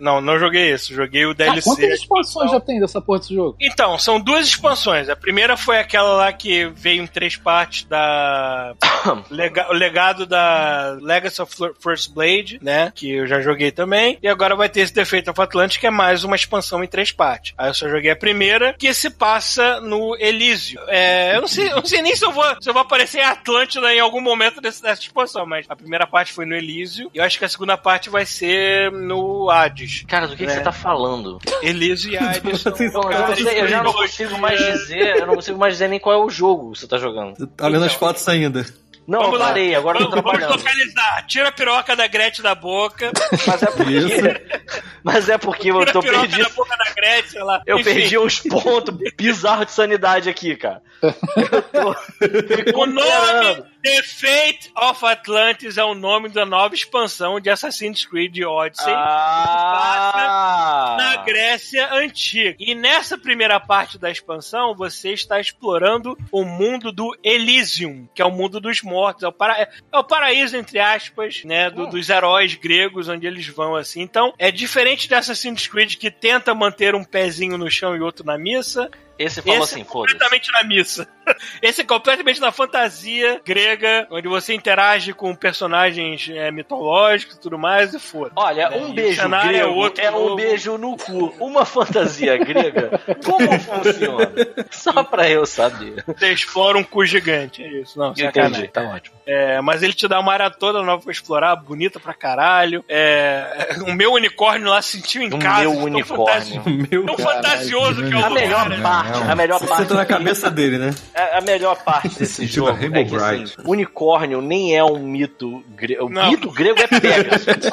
[0.00, 1.73] Não, não joguei esse, joguei o Ah, DLC.
[1.76, 3.56] Quantas expansões já tem dessa porra desse jogo?
[3.60, 5.08] Então, são duas expansões.
[5.08, 8.74] A primeira foi aquela lá que veio em três partes da.
[9.30, 12.92] Lega- o legado da Legacy of Fir- First Blade, né?
[12.94, 14.18] Que eu já joguei também.
[14.22, 17.12] E agora vai ter esse Defeito of Atlantis, que é mais uma expansão em três
[17.12, 17.52] partes.
[17.58, 20.80] Aí eu só joguei a primeira, que se passa no Elísio.
[20.88, 23.18] É, eu não sei, eu não sei nem se eu vou, se eu vou aparecer
[23.18, 27.10] em Atlântida em algum momento desse- dessa expansão, mas a primeira parte foi no Elísio.
[27.14, 30.04] E eu acho que a segunda parte vai ser no Hades.
[30.08, 30.54] Cara, do que, que É.
[30.54, 31.38] você tá falando?
[31.68, 35.74] Elísio e Vocês- Eu, eu eu já não consigo mais dizer, eu não consigo mais
[35.74, 37.46] dizer nem qual é o jogo que você tá jogando.
[37.48, 38.64] Tá olhando as fotos ainda.
[39.06, 39.46] Não, Vamos eu lá.
[39.48, 41.26] parei, agora eu tô Vamos, vamos localizar.
[41.26, 43.12] Tira a piroca da Gretchen da boca.
[43.46, 44.42] Mas é porque,
[45.04, 46.42] mas é porque eu Tira tô a piroca perdido.
[46.48, 47.62] da boca da Gretchen, sei lá.
[47.66, 50.80] Eu Enfim, perdi uns pontos bizarros de sanidade aqui, cara.
[51.02, 53.64] Eu tô O nome.
[53.84, 58.90] The Fate of Atlantis é o nome da nova expansão de Assassin's Creed Odyssey.
[58.96, 60.96] Ah!
[60.98, 62.56] na Grécia Antiga.
[62.58, 68.24] E nessa primeira parte da expansão, você está explorando o mundo do Elysium, que é
[68.24, 69.22] o mundo dos mortos.
[69.22, 69.60] É o, para...
[69.60, 71.68] é o paraíso, entre aspas, né?
[71.68, 74.00] do- dos heróis gregos, onde eles vão assim.
[74.00, 78.24] Então, é diferente de Assassin's Creed, que tenta manter um pezinho no chão e outro
[78.24, 78.90] na missa.
[79.18, 80.12] Esse falou Esse assim, é foda-se.
[80.14, 81.08] completamente na missa.
[81.62, 87.58] Esse é completamente na fantasia grega, onde você interage com personagens é, mitológicos e tudo
[87.58, 88.32] mais, e foda.
[88.36, 90.36] Olha, É, um o beijo é grego é, outro um novo.
[90.36, 91.34] beijo no cu.
[91.40, 94.30] Uma fantasia grega, como funciona?
[94.70, 96.04] Só pra eu saber.
[96.06, 97.98] Você explora um cu gigante, é isso.
[97.98, 98.68] Não, Entendi, sacanagem.
[98.68, 99.16] tá ótimo.
[99.26, 102.84] É, mas ele te dá uma área toda nova pra explorar, bonita pra caralho.
[102.88, 105.60] É, o meu unicórnio lá se sentiu em O casa.
[105.60, 106.04] meu unicórnio.
[106.26, 106.60] fantasi-
[106.90, 108.76] Meu Tão fantasioso que é o A melhor né?
[109.04, 110.94] Parte, Não, a melhor Você parte senta na cabeça dele, né?
[111.14, 115.62] A, a melhor parte desse jogo Rainbow é que assim, unicórnio nem é um mito
[115.74, 116.06] grego.
[116.06, 116.30] O Não.
[116.30, 117.44] mito grego é Pegasus.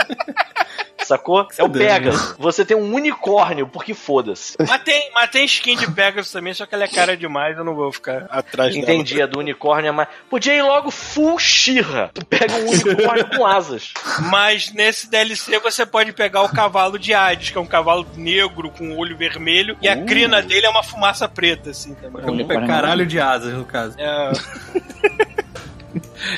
[1.11, 1.45] Sacou?
[1.57, 2.35] É o Deus, Pegasus.
[2.39, 4.55] Você tem um unicórnio, porque foda-se.
[4.59, 7.65] Mas tem, mas tem skin de Pegasus também, só que ela é cara demais, eu
[7.65, 8.83] não vou ficar atrás dela.
[8.83, 10.07] Entendi, a do unicórnio é mais.
[10.29, 12.11] Podia ir logo full Shira.
[12.13, 13.93] Tu pega um unicórnio com asas.
[14.29, 18.69] Mas nesse DLC você pode pegar o cavalo de Hades, que é um cavalo negro
[18.71, 20.05] com olho vermelho, e a Uh.
[20.05, 22.45] crina dele é uma fumaça preta, assim, também.
[22.49, 23.95] É caralho de asas, no caso.
[23.99, 24.31] É...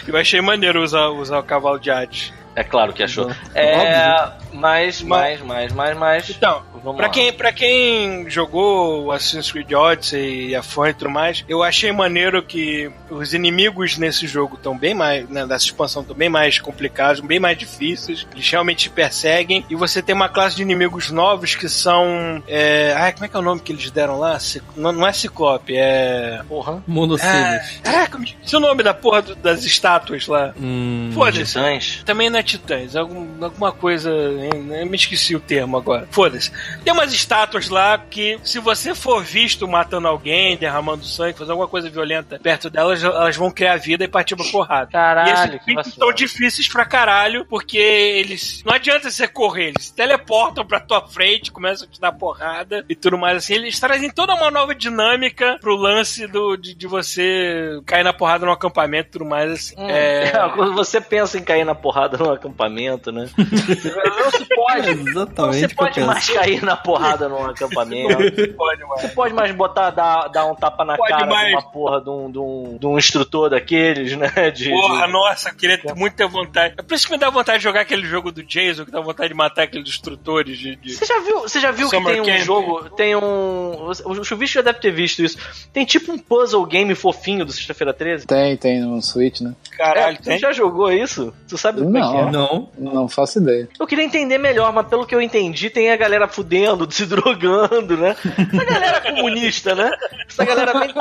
[0.08, 2.34] Eu achei maneiro usar, usar o cavalo de Hades.
[2.56, 3.32] É claro que achou.
[3.54, 4.32] É.
[4.54, 6.30] Mais, mais, mais, mais, mais.
[6.30, 7.14] Então, Vamos Pra lá.
[7.14, 11.92] quem, pra quem jogou Assassin's Creed Odyssey e a fã e tudo mais, eu achei
[11.92, 16.60] maneiro que os inimigos nesse jogo estão bem mais, né, dessa expansão estão bem mais
[16.60, 21.10] complicados, bem mais difíceis, eles realmente te perseguem, e você tem uma classe de inimigos
[21.10, 22.44] novos que são.
[22.48, 24.38] É, ai, como é que é o nome que eles deram lá?
[24.40, 26.42] Cic- Não, não é Ciclope, é.
[26.50, 26.84] Porra.
[26.86, 27.34] Monocílios.
[27.36, 30.54] Ah, caraca, me esqueci o nome da porra do- das estátuas lá.
[30.60, 31.12] Hum.
[31.14, 31.46] Foda-se.
[31.54, 32.04] Titãs.
[32.06, 34.10] Também não é titãs, é algum- alguma coisa.
[34.12, 36.08] Eu me esqueci o termo agora.
[36.12, 36.52] Foda-se.
[36.84, 41.68] Tem umas estátuas lá que, se você for visto matando alguém, derramando sangue, fazendo alguma
[41.68, 44.91] coisa violenta perto delas, elas vão criar vida e partir pra porrada.
[44.91, 48.64] Caralho, e esses que bichos são difíceis pra caralho, porque eles.
[48.66, 52.86] Não adianta você correr, eles se teleportam pra tua frente, começam a te dar porrada
[52.88, 53.54] e tudo mais assim.
[53.54, 58.45] Eles trazem toda uma nova dinâmica pro lance do, de, de você cair na porrada
[58.45, 59.76] no acampamento e tudo mais assim.
[59.78, 59.90] Hum.
[59.90, 60.32] É.
[60.56, 63.30] Quando você pensa em cair na porrada no acampamento, né?
[63.38, 64.95] Não se pode.
[64.95, 68.53] Não exatamente você pode mais cair na porrada num acampamento.
[68.56, 69.02] Pode, mano.
[69.02, 71.49] Você pode mais botar, dar, dar um tapa na Pode cara mais.
[71.49, 74.52] de uma porra de um, de, um, de um instrutor daqueles, né?
[74.52, 76.76] De, Porra, de- nossa, eu queria ter muita vontade.
[76.77, 79.02] É por isso que me dá vontade de jogar aquele jogo do Jason, que dá
[79.02, 80.76] vontade de matar aqueles destrutores de.
[80.76, 82.40] de- Você já viu, você já viu que tem um Camp.
[82.40, 83.90] jogo, tem um...
[84.06, 85.38] O Chuvisco já deve ter visto isso.
[85.72, 88.26] Tem tipo um puzzle game fofinho do Sexta-feira 13.
[88.27, 89.53] Tem, tem no Switch, né?
[89.77, 90.38] Caralho, É, tem.
[90.38, 91.34] Tu já jogou isso?
[91.48, 92.31] Tu sabe como é que é?
[92.31, 92.69] Não.
[92.77, 92.94] Não.
[92.94, 93.68] Não faço ideia.
[93.80, 97.98] Eu queria entender melhor, mas pelo que eu entendi, tem a galera fudendo, se drogando,
[97.98, 98.16] né?
[98.24, 99.92] Essa galera comunista, né?
[100.28, 100.94] Essa galera bem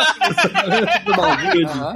[1.64, 1.94] Aham.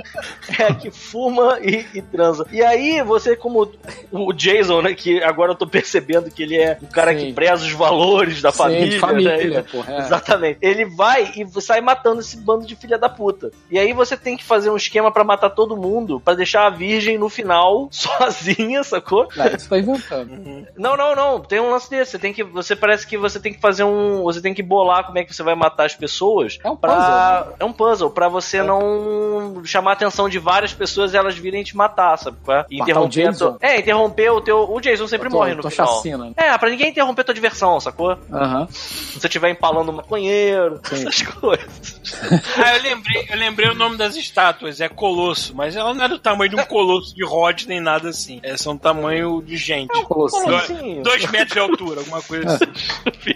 [0.58, 2.46] é, que fuma e, e transa.
[2.52, 3.70] E aí, você, como
[4.10, 4.94] o Jason, né?
[4.94, 7.26] Que agora eu tô percebendo que ele é um cara Sim.
[7.26, 9.42] que preza os valores da Sim, família, família, né?
[9.42, 9.98] Ele- porra, é.
[10.00, 10.58] Exatamente.
[10.60, 13.50] Ele vai e sai matando esse bando de filha da puta.
[13.70, 16.70] E aí você tem que fazer um esquema pra matar todo mundo, pra deixar a
[16.70, 19.28] virgem no final sozinha, sacou?
[19.36, 20.66] Não, isso tá inventando.
[20.76, 21.40] Não, não, não.
[21.40, 22.12] Tem um lance desse.
[22.12, 22.42] Você tem que.
[22.44, 24.22] Você parece que você tem que fazer um.
[24.24, 26.58] Você tem que bolar como é que você vai matar as pessoas.
[26.64, 28.10] É um pra- puzzle, É um puzzle.
[28.10, 32.36] Pra você não chamar a atenção de várias pessoas e elas virem te matar, sabe?
[32.44, 32.66] qual é?
[32.70, 33.46] E Matar interromper o a Jason?
[33.52, 34.70] tua- É, interromper o teu.
[34.70, 35.86] O Jason sempre tô- morre no tô final.
[35.96, 36.32] chacina.
[36.36, 38.16] É, pra ninguém interromper tua diversão, sacou?
[38.32, 38.66] Aham.
[38.70, 40.94] Se você estiver empalando um maconheiro, Sim.
[41.08, 42.00] essas coisas.
[42.56, 46.08] Ah, eu lembrei, eu lembrei o nome das estátuas, é Colosso, mas ela não é
[46.08, 48.40] do tamanho de um colosso de Rod nem nada assim.
[48.42, 49.94] É só um tamanho de gente.
[49.94, 51.02] É um Colossinho.
[51.02, 53.35] Dois metros de altura, alguma coisa assim.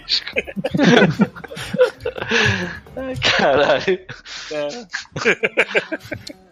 [2.95, 3.99] Ai, caralho.
[4.51, 4.67] É,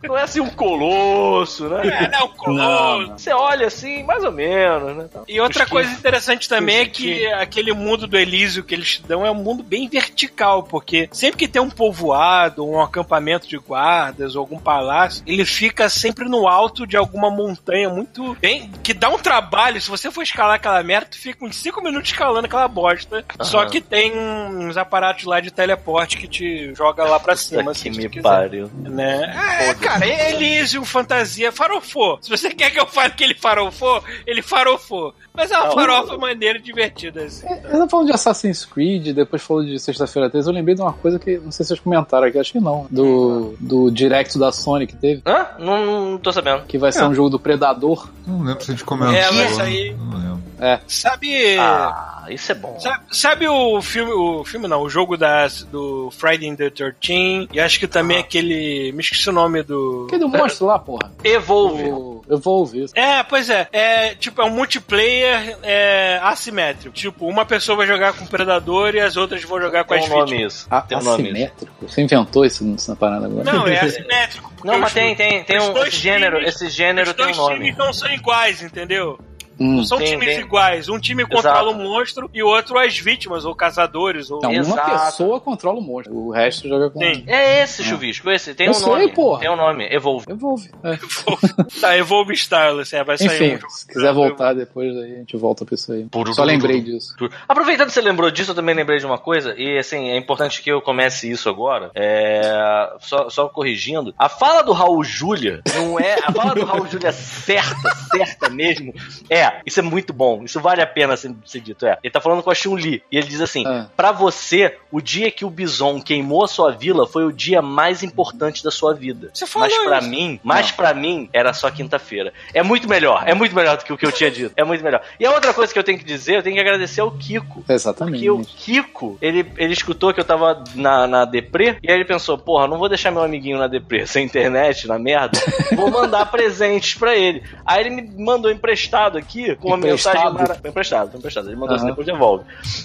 [0.03, 1.81] Não é assim um colosso, né?
[1.87, 3.11] é não, um colosso.
[3.17, 5.09] Você olha assim, mais ou menos, né?
[5.27, 8.91] E outra Os coisa interessante também é Os que aquele mundo do Elísio que eles
[8.91, 13.47] te dão é um mundo bem vertical, porque sempre que tem um povoado, um acampamento
[13.47, 18.71] de guardas ou algum palácio, ele fica sempre no alto de alguma montanha muito bem.
[18.81, 19.81] que dá um trabalho.
[19.81, 23.25] Se você for escalar aquela merda, tu fica uns 5 minutos escalando aquela bosta.
[23.41, 27.71] Só que tem uns aparatos lá de teleporte que te joga lá pra cima.
[27.71, 28.23] que se me quiser.
[28.23, 28.69] pariu.
[28.73, 29.67] Né?
[29.69, 32.17] É, cara, Elysium, fantasia, farofou.
[32.21, 35.13] Se você quer que eu fale que ele farofou, ele farofou.
[35.39, 35.73] Mas é uma Não.
[35.73, 37.47] farofa maneira e divertida, assim.
[37.63, 40.91] Eu tava falando de Assassin's Creed, depois falou de Sexta-feira 13, eu lembrei de uma
[40.91, 42.85] coisa que não sei se vocês comentaram aqui, acho que não.
[42.89, 45.47] Do, do Direct da Sony que teve, Hã?
[45.59, 46.63] Não, não tô sabendo.
[46.65, 48.09] que vai ser um jogo do Predador.
[48.27, 49.15] Não lembro se a gente comentou.
[49.15, 50.39] É, mas aí- Não lembro.
[50.87, 51.57] Sabe.
[51.57, 52.77] Ah, isso é bom.
[52.81, 57.59] Sabe, sabe o filme, o filme não, o jogo das, do Friday the 13 e
[57.61, 60.03] acho que também aquele, me esqueci o nome do...
[60.07, 61.11] Aquele do monstro lá, porra.
[61.23, 61.83] Evolve.
[61.89, 62.93] O Evolve, isso.
[62.97, 65.28] É, pois é, é tipo, é um multiplayer
[65.63, 69.83] é, assimétrico, tipo, uma pessoa vai jogar com o Predador e as outras vão jogar
[69.83, 70.53] com Tem as um nome vítimas.
[70.53, 70.67] isso.
[70.69, 71.31] A- Tem um nome isso.
[71.33, 71.73] assimétrico?
[71.87, 73.43] Você inventou isso nessa parada agora?
[73.51, 74.51] Não, é assimétrico.
[74.63, 77.15] Não, mas os- tem, tem, tem os um dois esse gênero, times- esse gênero Os
[77.15, 77.55] tem um dois nome.
[77.59, 79.19] times não são iguais, entendeu?
[79.59, 79.77] Hum.
[79.77, 80.39] Não são Tem, times tem.
[80.39, 80.87] iguais.
[80.89, 84.39] Um time controla o monstro e o outro as vítimas, ou caçadores, ou...
[84.41, 85.05] Não, uma Exato.
[85.05, 86.15] pessoa controla o monstro.
[86.15, 86.99] O resto joga com.
[86.99, 87.23] Sim.
[87.27, 88.53] É esse, chuvisco, esse.
[88.53, 89.13] Tem Eu um sei, nome.
[89.13, 89.39] porra.
[89.41, 90.25] Tem um nome, Evolve.
[90.29, 90.69] Evolve.
[90.83, 90.97] É.
[91.81, 93.69] tá, Evolve Starless, é, vai sair Enfim, um jogo.
[93.71, 96.07] se quiser voltar depois, aí a gente volta pra isso aí.
[96.33, 97.15] Só lembrei disso.
[97.47, 100.61] Aproveitando que você lembrou disso, eu também lembrei de uma coisa, e assim, é importante
[100.61, 101.91] que eu comece isso agora.
[101.95, 104.13] É, só, só corrigindo.
[104.17, 106.15] A fala do Raul Júlia não é.
[106.23, 108.93] A fala do Raul Júlia certa, certa mesmo.
[109.29, 110.43] É, isso é muito bom.
[110.43, 111.85] Isso vale a pena ser, ser dito.
[111.85, 111.97] É.
[112.03, 113.03] Ele tá falando com a Chun-Li.
[113.11, 113.87] E ele diz assim: Ah.
[113.95, 118.03] Pra você, o dia que o Bison queimou a sua vila foi o dia mais
[118.03, 119.29] importante da sua vida.
[119.33, 120.09] Você falou mas isso.
[120.09, 122.33] mim, mas pra mim, era só quinta-feira.
[122.53, 124.53] É muito melhor, é muito melhor do que o que eu tinha dito.
[124.55, 125.01] É muito melhor.
[125.19, 127.63] E a outra coisa que eu tenho que dizer, eu tenho que agradecer ao Kiko.
[127.67, 128.13] Exatamente.
[128.13, 132.05] Porque o Kiko, ele, ele escutou que eu tava na, na deprê, e aí ele
[132.05, 135.39] pensou, porra, não vou deixar meu amiguinho na deprê, sem internet, na merda,
[135.75, 137.43] vou mandar presentes pra ele.
[137.65, 140.15] Aí ele me mandou emprestado aqui, com uma Emprestado?
[140.15, 140.59] mensagem mara...
[140.69, 141.47] Emprestado, emprestado.
[141.49, 141.91] Ele mandou assim, Aham.
[141.91, 142.43] depois devolve.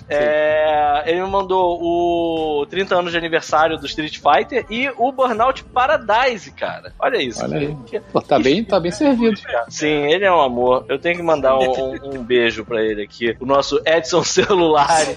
[0.09, 5.65] É, ele me mandou o 30 anos de aniversário do Street Fighter e o Burnout
[5.65, 6.93] Paradise, cara.
[6.99, 7.43] Olha isso.
[7.45, 7.77] Olha aí.
[7.87, 9.39] Que- Pô, tá bem, tá bem servido.
[9.69, 10.85] Sim, ele é um amor.
[10.89, 13.37] Eu tenho que mandar um, um- um beijo pra ele aqui.
[13.41, 15.05] O nosso Edson Celular.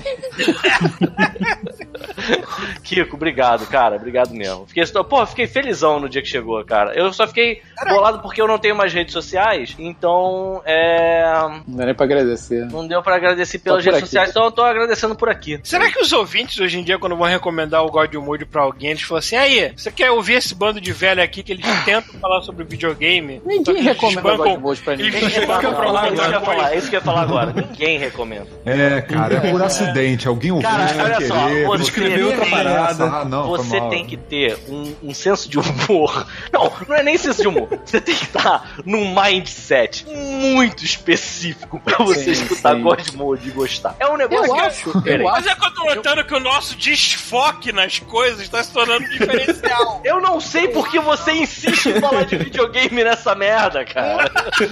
[2.84, 3.96] Kiko, obrigado, cara.
[3.96, 4.66] Obrigado mesmo.
[4.68, 6.94] Fiquei, pô, fiquei felizão no dia que chegou, cara.
[6.94, 9.76] Eu só fiquei bolado porque eu não tenho mais redes sociais.
[9.78, 11.24] Então, é.
[11.68, 12.66] Não dá nem pra agradecer.
[12.66, 14.08] Não deu pra agradecer pelas por redes aqui.
[14.08, 15.60] sociais, então eu tô agradecendo por aqui.
[15.64, 18.92] Será que os ouvintes hoje em dia, quando vão recomendar o God Mode pra alguém,
[18.92, 22.14] eles falam assim: aí, você quer ouvir esse bando de velho aqui que eles tentam
[22.20, 23.42] falar sobre videogame?
[23.44, 25.22] Só Ninguém recomenda o God Mode pra ninguém.
[25.22, 26.74] Eles desbancam pra É isso que eu ia falar, coisa.
[26.74, 27.54] é isso que eu ia falar agora.
[27.54, 28.48] Ninguém recomenda.
[28.66, 30.28] É, cara, é por acidente.
[30.28, 31.36] Alguém ouviu Cara, olha só,
[31.78, 33.04] você escreveu outra tem- parada.
[33.06, 36.26] Ah, não, você tem que ter um, um senso de humor.
[36.52, 37.68] Não, não é nem senso de humor.
[37.86, 42.82] Você tem que estar num mindset muito específico pra você Sim, escutar sim.
[42.82, 43.96] God Mode e gostar.
[44.00, 45.26] É um negócio Eu que acho, Peraí.
[45.26, 45.50] eu Mas acho.
[45.50, 50.02] é que eu tô notando que o nosso desfoque nas coisas está se tornando diferencial.
[50.06, 54.32] Eu não sei por que você insiste em falar de videogame nessa merda, cara.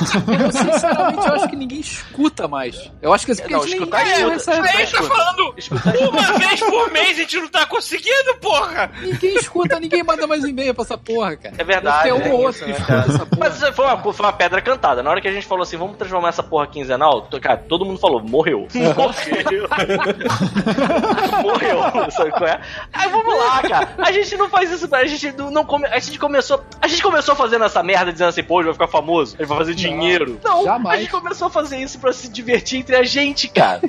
[0.00, 2.90] Eu, sinceramente, eu acho que ninguém escuta mais.
[3.02, 4.32] Eu acho que esse Não, escutar nem escuta.
[4.34, 5.08] recebe- A gente tá escuta.
[5.14, 8.90] falando Escutar uma vez por mês, a gente não tá conseguindo, porra!
[9.00, 11.54] Ninguém escuta, ninguém manda mais e-mail pra essa porra, cara.
[11.58, 13.40] É verdade, Deve ter um é ou isso, outro que né, escuta essa porra.
[13.40, 15.02] Mas foi uma, foi uma pedra cantada.
[15.02, 17.98] Na hora que a gente falou assim, vamos transformar essa porra quinzenal, cara, todo mundo
[17.98, 18.66] falou, morreu.
[19.00, 19.68] Morreu.
[21.42, 22.10] morreu.
[22.10, 22.60] Sabe qual é?
[22.92, 23.94] Aí vamos lá, cara.
[23.98, 27.34] A gente não faz isso, a gente não, come, a gente começou, a gente começou
[27.34, 30.40] fazendo essa merda dizendo assim, pô, ele vai ficar famoso, ele vai fazer dinheiro.
[30.42, 30.98] Não, jamais.
[30.98, 33.80] a gente começou a fazer isso pra se divertir entre a gente, cara.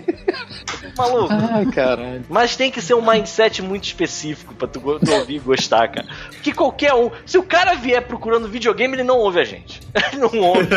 [0.98, 1.34] Maluco.
[1.54, 2.21] Ai, caralho.
[2.30, 6.08] Mas tem que ser um mindset muito específico pra tu, tu ouvir e gostar, cara.
[6.30, 7.10] Porque qualquer um.
[7.26, 9.80] Se o cara vier procurando videogame, ele não ouve a gente.
[10.12, 10.68] Ele não ouve.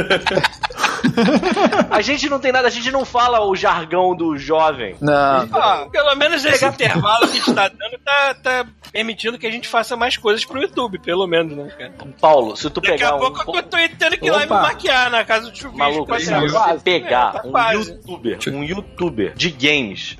[1.90, 4.96] a gente não tem nada, a gente não fala o jargão do jovem.
[5.00, 5.48] Não.
[5.52, 9.50] Ah, pelo menos esse intervalo que a gente tá dando tá, tá permitindo que a
[9.50, 11.92] gente faça mais coisas pro YouTube, pelo menos, né, cara?
[12.20, 13.18] Paulo, se tu Daqui pegar a um.
[13.20, 15.78] pouco eu tô tendo que ir lá e me maquiar na casa do chuvisco.
[15.78, 17.90] Maluco, pra se você pegar É, tá um quase.
[17.92, 20.16] youtuber, um youtuber de games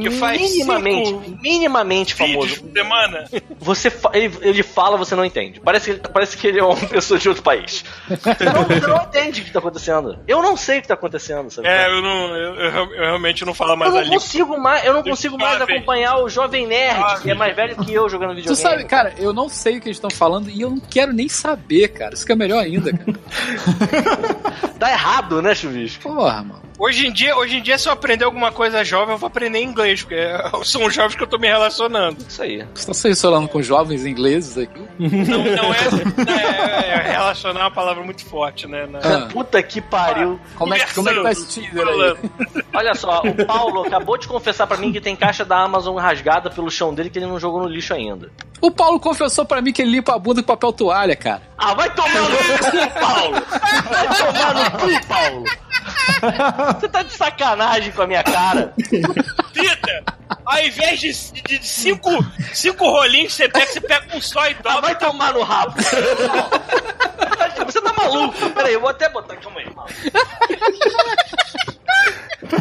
[0.00, 3.24] Que faz minimamente, cinco minimamente famoso, por semana.
[3.58, 5.60] você fa- ele, ele fala, você não entende.
[5.60, 7.84] Parece que, parece que ele é uma pessoa de outro país.
[8.10, 10.18] Não, você não entende o que tá acontecendo.
[10.26, 11.68] Eu não sei o que tá acontecendo, sabe?
[11.68, 12.36] É, eu não.
[12.36, 14.08] Eu, eu- eu realmente não falo Eu mais não ali.
[14.10, 17.22] consigo mais, eu não consigo mais acompanhar o jovem nerd, Jovem.
[17.22, 18.62] que é mais velho que eu jogando Tu videogame.
[18.62, 21.28] sabe, cara, eu não sei o que eles estão falando e eu não quero nem
[21.28, 22.14] saber, cara.
[22.14, 23.14] Isso que é melhor ainda, cara.
[24.78, 26.02] Tá errado, né, Chuvisco?
[26.02, 26.62] Porra, mano.
[26.78, 29.26] Hoje em dia, hoje em dia, se eu aprender alguma coisa jovem, jovem, eu vou
[29.26, 30.16] aprender inglês, porque
[30.64, 32.18] são os jovens que eu tô me relacionando.
[32.28, 32.58] Isso aí.
[32.74, 34.80] Você está se relacionando com jovens ingleses aqui?
[34.98, 35.78] Não, não é,
[36.30, 38.86] é, é Relacionar é uma palavra muito forte, né?
[38.86, 39.28] Na- Ah.
[39.32, 40.38] Puta que pariu.
[40.56, 42.16] Como é, como é que tá esse Tinder aí?
[42.74, 46.50] Olha só, o Paulo acabou de confessar pra mim que tem caixa da Amazon rasgada
[46.50, 48.30] pelo chão dele que ele não jogou no lixo ainda.
[48.60, 51.42] O Paulo confessou pra mim que ele limpa a bunda com papel toalha, cara.
[51.58, 53.42] Ah, vai tomar no cu, Paulo!
[53.90, 55.44] Vai tomar no cu, Paulo!
[56.80, 58.53] Você tá de sacanagem com a minha cara.
[59.52, 60.02] Peter,
[60.44, 61.12] ao invés de,
[61.42, 62.10] de, de cinco,
[62.52, 64.80] cinco rolinhos que você pega, você pega um só e Ah, dobra.
[64.80, 65.74] vai tomar no rabo.
[67.66, 68.50] Você tá maluco?
[68.50, 69.36] Peraí, eu vou até botar.
[69.36, 69.66] Calma aí.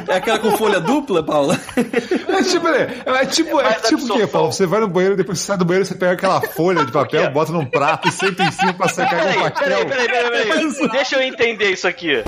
[0.07, 1.59] É aquela com folha dupla, Paula?
[1.75, 2.87] É tipo, é,
[3.21, 4.27] é tipo, é dar tipo o quê.
[4.27, 4.51] Paulo?
[4.51, 7.29] Você vai no banheiro, depois você sai do banheiro, você pega aquela folha de papel,
[7.31, 9.85] bota num prato e senta em cima pra secar com Peraí, o peraí, pastel.
[9.87, 10.89] peraí, peraí, peraí.
[10.91, 12.23] Deixa eu entender isso aqui.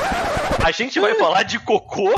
[0.64, 2.14] A gente vai falar de cocô.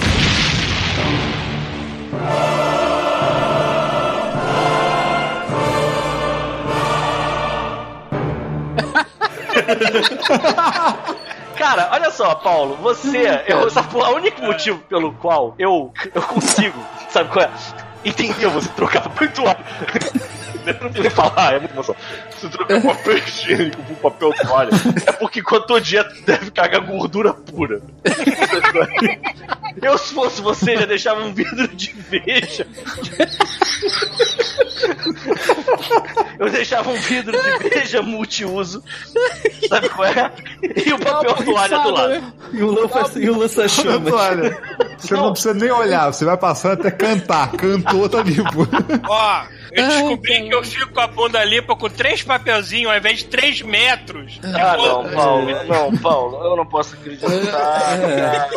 [11.57, 13.43] Cara, olha só, Paulo, você.
[13.47, 16.79] Eu, sabe, o único motivo pelo qual eu, eu consigo,
[17.09, 17.49] sabe qual é?
[18.05, 19.57] Entender você trocar papel toalha.
[20.67, 21.95] Eu não preciso falar, é muito emoção.
[22.39, 24.69] Você trocar papel higiênico por papel toalha.
[25.05, 27.81] É porque quando tua dieta deve cagar gordura pura.
[29.81, 32.65] Eu, se fosse você, já deixava um vidro de veja.
[36.39, 38.83] Eu deixava um vidro de veja multiuso.
[39.67, 40.31] Sabe qual é?
[40.85, 42.33] E o papel toalha do lado.
[42.53, 44.13] E o lança- e o lança-chamas.
[44.13, 44.57] Olha,
[44.97, 47.51] você não precisa nem olhar, você vai passando até cantar.
[47.51, 48.67] Cantou, tá limpo.
[49.07, 53.19] Ó, eu descobri que eu fico com a bunda limpa com três papelzinhos ao invés
[53.19, 54.39] de três metros.
[54.43, 55.47] Ah, não, Paulo.
[55.65, 57.27] Não, Paulo, eu não posso acreditar.
[57.27, 58.49] Cara.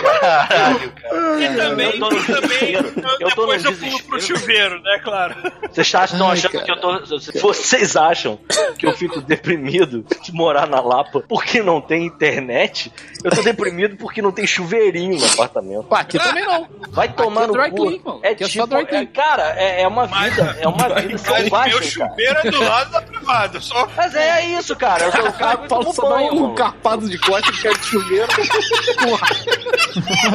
[0.00, 1.42] Caralho, cara.
[1.44, 2.72] E também, Eu tô no também.
[2.72, 5.34] Eu tô depois no eu pulo pro chuveiro, né, claro.
[5.70, 6.64] Vocês estão achando cara.
[6.64, 7.40] que eu tô.
[7.40, 8.38] Vocês acham
[8.78, 12.92] que eu fico deprimido de morar na Lapa porque não tem internet?
[13.22, 15.84] Eu tô deprimido porque não tem chuveirinho no apartamento.
[15.84, 16.68] Pá, aqui também não.
[16.90, 17.76] Vai tomar é no dry cu.
[17.76, 18.20] clean, mano.
[18.22, 21.82] É Aqui é tipo, é, cara, é, é uma Mas- é uma vida selvagem, meu
[21.82, 23.60] chuveiro é do lado da privada.
[23.60, 25.04] Só Mas é isso, cara.
[25.04, 26.54] Eu, eu cago e tomo banho, um mano.
[26.54, 28.26] carpado de costa que quer de chuveiro.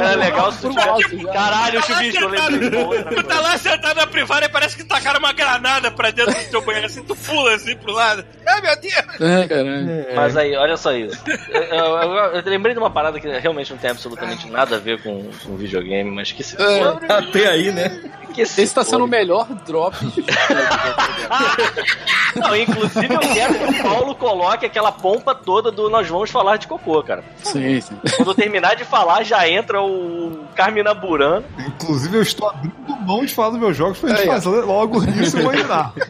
[0.02, 1.26] É legal se tivesse...
[1.28, 5.20] Caralho, Tá lá chuvisco, outra Tu tá lá sentado na privada e parece que tacaram
[5.20, 8.26] uma granada pra dentro do teu banheiro, assim, tu pula assim pro lado.
[8.48, 8.94] Ai, meu Deus!
[9.22, 10.06] Ai, caralho.
[10.16, 11.22] Mas aí, olha só isso.
[11.50, 14.80] Eu, eu- eu- eu lembrei de uma parada que realmente não tem absolutamente nada a
[14.80, 17.00] ver com, com videogame, mas que se foda.
[17.14, 18.02] Até aí, né?
[18.34, 19.81] Que se Esse tá sendo o melhor drop.
[22.36, 26.58] Não, inclusive eu quero que o Paulo coloque aquela pompa toda do Nós Vamos Falar
[26.58, 27.24] de Cocô, cara.
[27.44, 27.98] sim, sim.
[28.16, 31.44] Quando eu terminar de falar, já entra o Carmina Burano.
[31.60, 34.34] Inclusive, eu estou abrindo mão de falar dos meus jogos pra gente ó.
[34.34, 35.94] fazer logo isso e imaginar.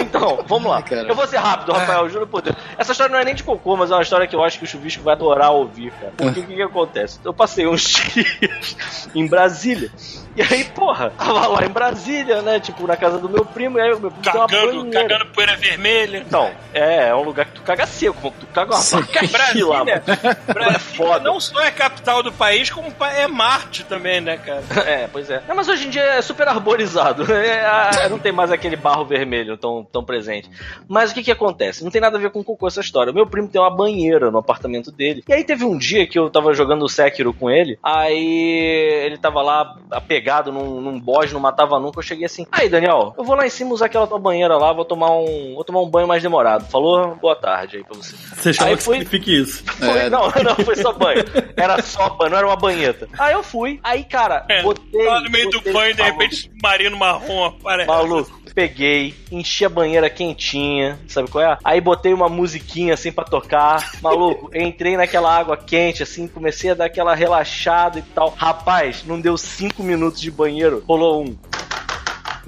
[0.00, 0.76] Então, vamos lá.
[0.76, 1.08] Ai, cara.
[1.08, 2.56] Eu vou ser rápido, Rafael, juro por Deus.
[2.78, 4.64] Essa história não é nem de cocô, mas é uma história que eu acho que
[4.64, 6.12] o Chuvisco vai adorar ouvir, cara.
[6.16, 7.18] Porque o que, que acontece?
[7.24, 7.82] Eu passei uns
[8.14, 9.90] dias em Brasília.
[10.36, 12.60] E aí, porra, tava lá em Brasília, né?
[12.60, 15.02] Tipo, na casa do meu primo, e aí o meu primo tem uma Cagando, banheira.
[15.08, 16.18] cagando poeira vermelha.
[16.18, 19.66] Então, é, é um lugar que tu caga seco, tu caga uma vaca lá, Brasília,
[19.66, 20.02] mano.
[20.46, 21.24] Brasília foda.
[21.24, 24.62] não só é capital do país, como é Marte também, né, cara?
[24.88, 25.42] É, pois é.
[25.48, 27.26] Não, mas hoje em dia é super arborizado.
[27.32, 30.50] É, ah, não tem mais aquele barro vermelho tão, tão presente.
[30.88, 31.84] Mas o que que acontece?
[31.84, 33.10] Não tem nada a ver com cocô essa história.
[33.12, 35.22] O meu primo tem uma banheira no apartamento dele.
[35.28, 37.78] E aí teve um dia que eu tava jogando o Sekiro com ele.
[37.82, 41.98] Aí ele tava lá apegado num, num boss, não matava nunca.
[41.98, 44.72] Eu cheguei assim: Aí, Daniel, eu vou lá em cima usar aquela tua banheira lá,
[44.72, 46.66] vou tomar um, vou tomar um banho mais demorado.
[46.70, 47.16] Falou?
[47.16, 48.14] Boa tarde aí pra você.
[48.36, 49.64] Você chama Aí que foi- signifique isso.
[49.64, 50.10] Foi, É.
[50.10, 51.24] não, não, foi só banho.
[51.56, 53.08] Era só banho, não era uma banheta.
[53.18, 55.06] Aí eu fui, aí, cara, É, botei.
[55.06, 57.88] lá no meio do botei- banho, de repente, submarino marrom aparece.
[57.88, 61.58] Maluco, peguei, enchi a banheira quentinha, sabe qual é?
[61.64, 63.92] Aí botei uma musiquinha assim pra tocar.
[64.02, 68.34] Maluco, entrei naquela água quente, assim, comecei a dar aquela relaxada e tal.
[68.36, 71.36] Rapaz, não deu cinco minutos de banheiro, rolou um.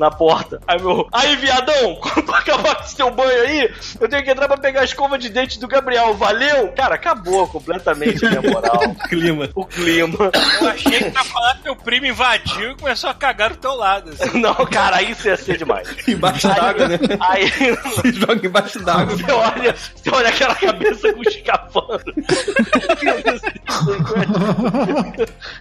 [0.00, 0.62] Na porta.
[0.66, 1.06] Aí meu.
[1.12, 3.70] Aí, viadão, quando acabar com teu banho aí,
[4.00, 6.14] eu tenho que entrar pra pegar a escova de dente do Gabriel.
[6.14, 6.72] Valeu?
[6.72, 8.80] Cara, acabou completamente a minha moral.
[9.10, 9.50] Clima.
[9.54, 10.30] o clima.
[10.62, 13.74] Eu achei que tá falando que teu primo invadiu e começou a cagar do teu
[13.74, 14.10] lado.
[14.10, 14.30] assim.
[14.40, 15.94] Não, cara, isso ia ser demais.
[16.08, 16.98] Embaixo d'água, né?
[17.20, 17.50] Aí.
[17.50, 19.14] Você joga embaixo d'água.
[19.14, 22.14] Você olha, você olha aquela cabeça com escapando.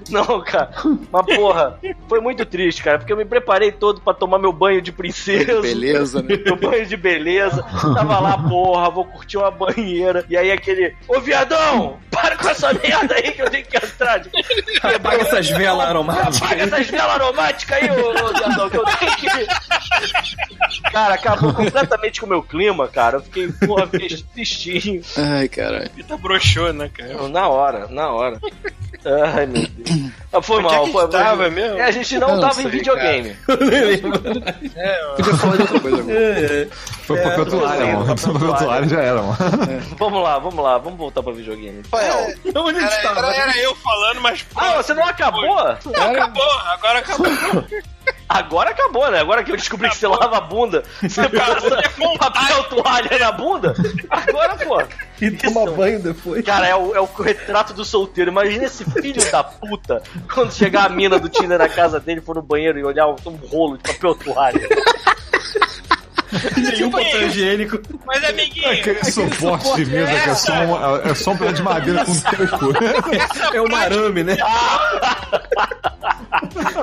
[0.10, 0.72] Não, cara.
[1.12, 4.54] Mas porra, foi muito triste, cara, porque eu me preparei todo pra tomar tomar meu
[4.54, 5.60] banho de princesa.
[5.62, 6.38] Beleza, né?
[6.46, 7.64] Meu banho de beleza.
[7.64, 10.24] Tava lá, porra, vou curtir uma banheira.
[10.30, 14.20] E aí aquele, ô viadão, para com essa merda aí que eu tenho que entrar.
[14.20, 14.30] de-
[14.84, 16.42] Apaga essas velas aromáticas.
[16.42, 20.92] Apaga essas velas aromáticas aí, ô, ô viadão, que eu tenho que.
[20.92, 23.18] Cara, acabou completamente com o meu clima, cara.
[23.18, 25.02] Eu fiquei, porra, fiquei tristinho.
[25.18, 25.90] Ai, caralho.
[25.96, 27.28] Fita broxou, né, cara?
[27.30, 28.40] Na hora, na hora.
[29.36, 30.46] Ai, meu Deus.
[30.46, 31.78] Foi Onde é mal, que foi tava mesmo?
[31.80, 32.82] É, a gente não, não tava em sei,
[34.22, 34.70] videogame.
[35.16, 36.70] Podia falar de outra coisa agora.
[37.10, 38.06] Foi papel toalha, sim, mano.
[38.06, 38.66] papel Papel toalha.
[38.66, 39.38] toalha já era, mano.
[39.98, 41.82] Vamos lá, vamos lá, vamos voltar pra videogame.
[41.92, 42.36] Rafael.
[42.56, 43.20] Onde a gente Era, tava?
[43.34, 44.46] era, era eu falando, mas.
[44.56, 45.42] Ah, você não acabou?
[45.46, 47.28] Não, acabou, agora acabou.
[48.28, 49.20] Agora acabou, né?
[49.20, 51.82] Agora que eu descobri que você lava a bunda, você passa
[52.20, 53.74] papel toalha na bunda.
[54.08, 54.84] Agora, pô.
[55.20, 55.74] E toma Isso.
[55.74, 56.46] banho depois.
[56.46, 58.30] Cara, é o, é o retrato do solteiro.
[58.30, 62.36] Imagina esse filho da puta quando chegar a mina do Tinder na casa dele, for
[62.36, 64.70] no banheiro e olhar um, um rolo de papel toalha.
[66.58, 67.80] Nenhum papel higiênico.
[68.06, 71.64] Mas, amiguinho, Aquele suporte de mesa que é só um, é só um pedaço de
[71.64, 72.74] madeira com teco.
[73.54, 74.38] É um arame, né?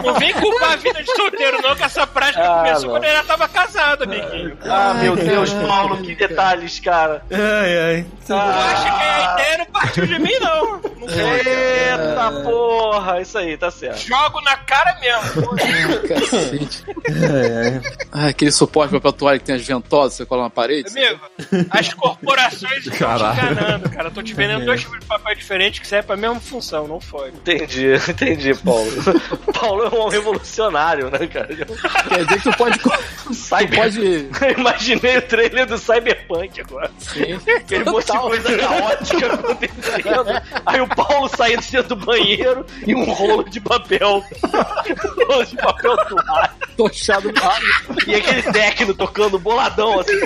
[0.02, 2.90] Não vem culpar a vida de solteiro, não, que essa prática Ah, começou não.
[2.90, 4.56] quando ele já tava casado, amiguinho.
[4.64, 7.22] Ah, meu Deus, Paulo, que detalhes, cara.
[7.30, 8.06] Ai, ai.
[8.26, 10.66] Tu acha que a ideia não partiu de mim, não.
[10.80, 11.06] Não.
[11.08, 13.98] Eita porra, isso aí, tá certo.
[13.98, 15.56] Jogo na cara mesmo.
[16.08, 16.84] Cacete.
[17.08, 17.82] Ai, ai.
[18.12, 20.88] Ah, aquele suporte papel toalha que tem as ventosas, você cola na parede.
[20.90, 21.20] Amigo,
[21.70, 24.10] as corporações estão te enganando, cara.
[24.10, 27.28] Tô te vendendo dois tipos de papel diferentes que servem pra mesma função, não foi.
[27.28, 28.90] Entendi, entendi, Paulo.
[29.60, 31.48] Paulo um revolucionário, né, cara?
[31.48, 32.78] Quer dizer que tu pode.
[33.26, 33.80] Tu Cyber...
[33.80, 34.00] pode.
[34.00, 36.88] Eu imaginei o trailer do Cyberpunk agora.
[37.00, 37.40] Sim.
[37.56, 40.42] Aquele monte de coisa caótica acontecendo.
[40.64, 44.22] Aí o Paulo saindo dentro do banheiro e um rolo de papel.
[44.44, 46.52] Um rolo de papel toalha.
[46.76, 47.60] Tochado no ar.
[48.06, 50.20] E aquele técnico tocando boladão assim.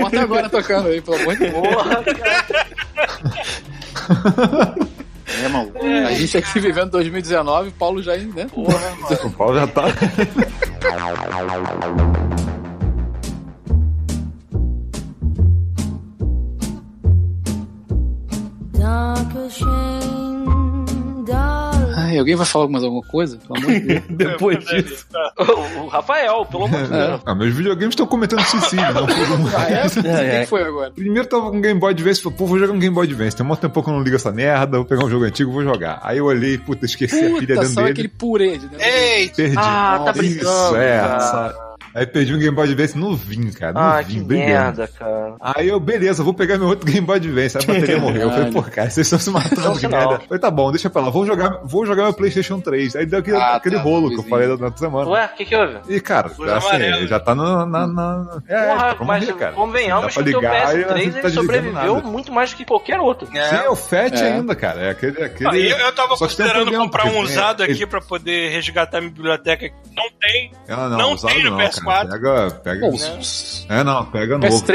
[0.00, 1.52] Bota agora tocando aí, pelo amor de Deus.
[1.52, 2.46] Porra, cara.
[5.26, 5.72] É, mano.
[6.06, 8.46] A gente aqui vivendo 2019, o Paulo já, né?
[8.54, 9.84] O pau já tá.
[18.72, 21.75] Darker shame, darling.
[22.06, 23.36] Ai, alguém vai falar mais alguma coisa?
[23.38, 24.02] Pelo amor de Deus.
[24.10, 25.06] Depois disso.
[25.38, 27.20] O, o Rafael, pelo amor de Deus.
[27.26, 29.96] Ah, meus videogames estão cometendo suicídio, não foram mais.
[29.96, 30.40] O que Ai, ai.
[30.40, 30.90] que foi agora?
[30.90, 33.36] Primeiro tava com Game Boy Advance, falei, pô, vou jogar um Game Boy Advance.
[33.36, 35.62] Tem um tempo que eu não ligo essa merda, vou pegar um jogo antigo, vou
[35.62, 36.00] jogar.
[36.02, 37.92] Aí eu olhei, puta, esqueci a pilha Puta, dentro só dele.
[37.92, 38.86] aquele purê de dentro.
[38.86, 39.56] Ei, Perdi.
[39.58, 41.20] Ah, tá Isso, brincando, é, cara.
[41.20, 41.65] sabe?
[41.96, 43.72] Aí perdi um Game Boy Advance novinho, cara.
[43.76, 44.48] Ah, Novinho, que brilhando.
[44.52, 45.34] merda, cara.
[45.40, 47.56] Aí eu, beleza, vou pegar meu outro Game Boy Advance.
[47.58, 48.22] Aí a bateria morreu.
[48.22, 49.98] Eu falei, pô, cara, vocês estão se matando, Não, que não.
[49.98, 50.14] merda.
[50.14, 52.96] Eu falei, tá bom, deixa pra lá, vou jogar, vou jogar meu PlayStation 3.
[52.96, 54.30] Aí deu aquele, Ah, aquele tá, rolo que eu coisinha.
[54.30, 55.10] falei da outra semana.
[55.10, 55.78] Ué, o que que houve?
[55.88, 56.96] E, cara, assim, amarela.
[56.98, 57.64] ele já tá na.
[57.66, 58.40] na, na...
[58.46, 59.52] É, Porra, tá mas morrer, cara.
[59.52, 62.08] convenhamos que o teu ligar e a PS3 gente tá ele desligando sobreviveu nada.
[62.08, 63.26] muito mais do que qualquer outro.
[63.26, 64.32] Sim, é o FAT É.
[64.34, 64.80] ainda, cara.
[64.82, 65.22] É aquele.
[65.24, 65.48] aquele...
[65.50, 69.70] Ah, eu, eu tava considerando comprar um porque usado aqui pra poder resgatar minha biblioteca.
[69.96, 70.52] Não tem.
[70.68, 71.56] Ah, não, tem no não,
[71.86, 72.20] PS4.
[72.20, 72.50] cara.
[72.50, 72.50] Pega.
[72.62, 72.80] pega...
[72.80, 74.46] Pô, os- É, não, pega novo.
[74.46, 74.66] PS3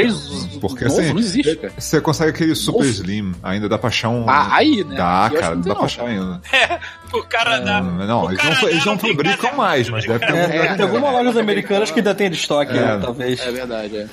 [0.48, 0.60] cara.
[0.60, 1.12] Porque novo assim.
[1.12, 1.72] não existe, cara.
[1.78, 2.90] Você consegue aquele Super Novo?
[2.90, 4.28] Slim, ainda dá pra achar um.
[4.28, 4.96] Ah, aí, né?
[4.96, 6.12] Dá, cara, dá pra achar cara.
[6.12, 6.40] ainda.
[7.01, 7.80] O cara dá.
[7.82, 10.42] Não, não, o eles cara não, eles não tem fabricam mais, mas deve ter É,
[10.62, 12.80] algum tem algumas lojas americanas que ainda tem de estoque, É.
[12.80, 13.40] né, talvez.
[13.40, 14.06] É verdade, é.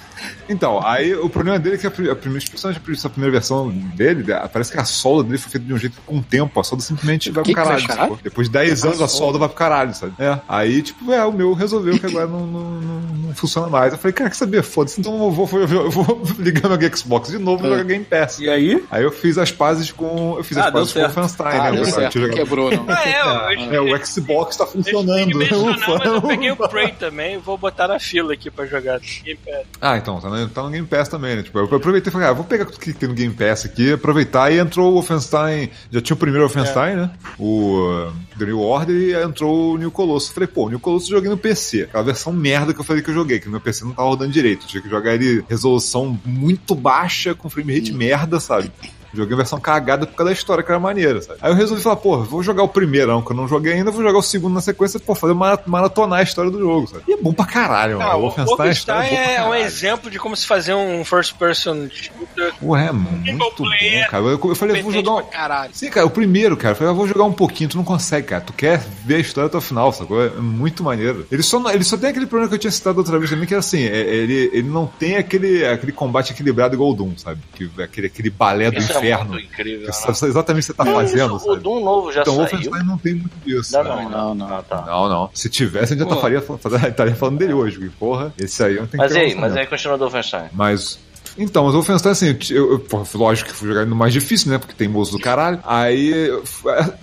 [0.50, 4.26] Então, aí o problema dele é que a, a primeira, especialmente essa primeira versão dele,
[4.52, 6.84] parece que a solda dele foi feita de um jeito com o tempo, a solda
[6.84, 8.20] simplesmente vai Que pro caralho.
[8.24, 10.14] Depois de 10 anos a solda vai pro caralho, sabe?
[10.20, 10.40] É.
[10.48, 13.94] Aí, tipo, é, o meu resolveu que agora não, não, não, não funciona mais.
[13.94, 16.98] Eu falei, cara, que saber, foda-se, então eu vou, eu vou, eu vou ligar meu
[16.98, 18.40] Xbox de novo e jogar Game Pass.
[18.40, 18.84] E aí?
[18.90, 20.36] Aí eu fiz as pazes com.
[20.38, 21.16] Eu fiz as Ah, deu pazes com o certo.
[21.16, 21.72] Wolfenstein, Ah, né?
[21.72, 22.20] deu Eu certo.
[22.20, 22.86] Não quebrou, não.
[22.90, 25.38] Ah, é, eu, É, o Xbox tá eu funcionando.
[25.38, 25.98] mencionar, Ufa.
[25.98, 27.38] mas eu peguei o Prey também.
[27.38, 29.00] Vou botar na fila aqui pra jogar.
[29.00, 29.66] Game Pass.
[29.82, 31.44] Ah, então, tá no, tá no Game Pass também, né?
[31.44, 33.94] Tipo, eu aproveitei e falei, ah, vou pegar tudo que tem no Game Pass aqui,
[33.94, 35.70] aproveitar e entrou o Wolfenstein.
[35.92, 37.12] Já tinha o primeiro Wolfenstein, né?
[37.38, 40.30] O uh, The New Order e entrou o New Colossus.
[40.30, 41.84] Eu falei, pô, o New Colossus eu joguei no PC.
[41.84, 44.10] Aquela versão merda que eu falei que eu joguei, que no meu PC não tava
[44.10, 44.64] rodando direito.
[44.64, 48.72] Eu tinha que jogar ele resolução muito baixa, com frame rate merda, sabe?
[49.14, 51.40] Joguei a versão cagada por causa da história, que era maneira, sabe?
[51.42, 54.04] Aí eu resolvi falar, pô, vou jogar o primeirão, que eu não joguei ainda, vou
[54.04, 57.04] jogar o segundo na sequência, pô, fazer mara- maratonar a história do jogo, sabe?
[57.08, 58.10] E é bom pra caralho, mano.
[58.12, 61.88] Ah, o o Wolfenstein, é, é um exemplo de como se fazer um first person
[61.90, 62.54] shooter.
[62.62, 63.70] Ué, é muito bom,
[64.10, 64.24] cara.
[64.24, 65.12] Eu, eu falei, eu vou jogar.
[65.16, 65.72] um- caralho.
[65.74, 66.72] Sim, cara, o primeiro, cara.
[66.74, 68.42] Eu falei, eu vou jogar um pouquinho, tu não consegue, cara.
[68.42, 70.24] Tu quer ver a história até o final, sacou?
[70.24, 71.26] É muito maneiro.
[71.32, 73.48] Ele só, não- ele só tem aquele problema que eu tinha citado outra vez também,
[73.48, 77.18] que é assim, é- ele, ele não tem aquele, aquele combate equilibrado igual o Doom,
[77.18, 77.40] sabe?
[77.56, 79.40] Que, aquele, aquele balé do Isso não, inferno.
[79.40, 79.88] incrível.
[79.88, 79.92] Né?
[79.94, 81.56] sabe exatamente o que você tá Não, fazendo, isso, o?
[81.56, 82.50] Doom novo já Então, o saiu.
[82.50, 83.74] Wolfenstein não tem muito disso.
[83.74, 83.90] Não, né?
[83.90, 84.58] não, Não, não.
[84.58, 84.82] Ah, tá.
[84.86, 85.30] Não, não.
[85.34, 86.16] Se tivesse, a gente já
[86.90, 87.90] estaria falando dele hoje.
[88.00, 90.04] Porra, esse aí eu tenho Mas que e ter aí, um mas aí continua do
[90.06, 90.50] Wolfenstein.
[90.54, 91.00] Mas.
[91.42, 94.52] Então, mas o Wolfenstein, assim, eu, eu, pô, lógico que fui jogar no mais difícil,
[94.52, 94.58] né?
[94.58, 95.60] Porque tem moço do caralho.
[95.66, 96.44] Aí, eu-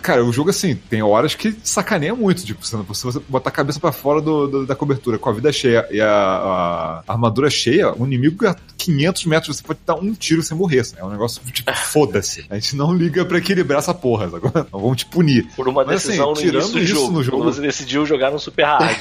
[0.03, 2.45] cara, o jogo, assim, tem horas que sacaneia muito.
[2.45, 5.51] Tipo, se você botar a cabeça pra fora do, do- da cobertura com a vida
[5.53, 10.13] cheia e a, a armadura cheia, o inimigo a 500 metros você pode dar um
[10.13, 10.85] tiro sem morrer.
[10.85, 11.01] sabe?
[11.01, 12.45] É um negócio, tipo, foda-se.
[12.51, 14.45] A gente não liga pra equilibrar essa porra, sabe?
[14.73, 15.47] Não vamos te punir.
[15.57, 18.31] Por uma Mas, assim, decisão no tirando isso jogo, no jogo- Quando você decidiu jogar
[18.31, 18.97] no Super Hard.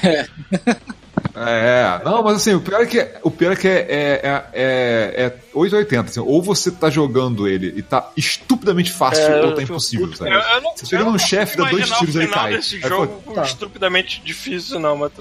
[1.35, 5.25] É, não, mas assim, o pior é que, o pior é, que é, é, é,
[5.25, 9.61] é 880, assim, ou você tá jogando ele e tá estupidamente fácil, É, ou tá
[9.61, 10.31] impossível, sabe?
[10.31, 12.55] Eu, eu não, Você chega num chefe, dá dois tiros e ele cai.
[12.55, 13.43] desse Aí jogo tá.
[13.43, 15.11] estupidamente difícil, não, mas.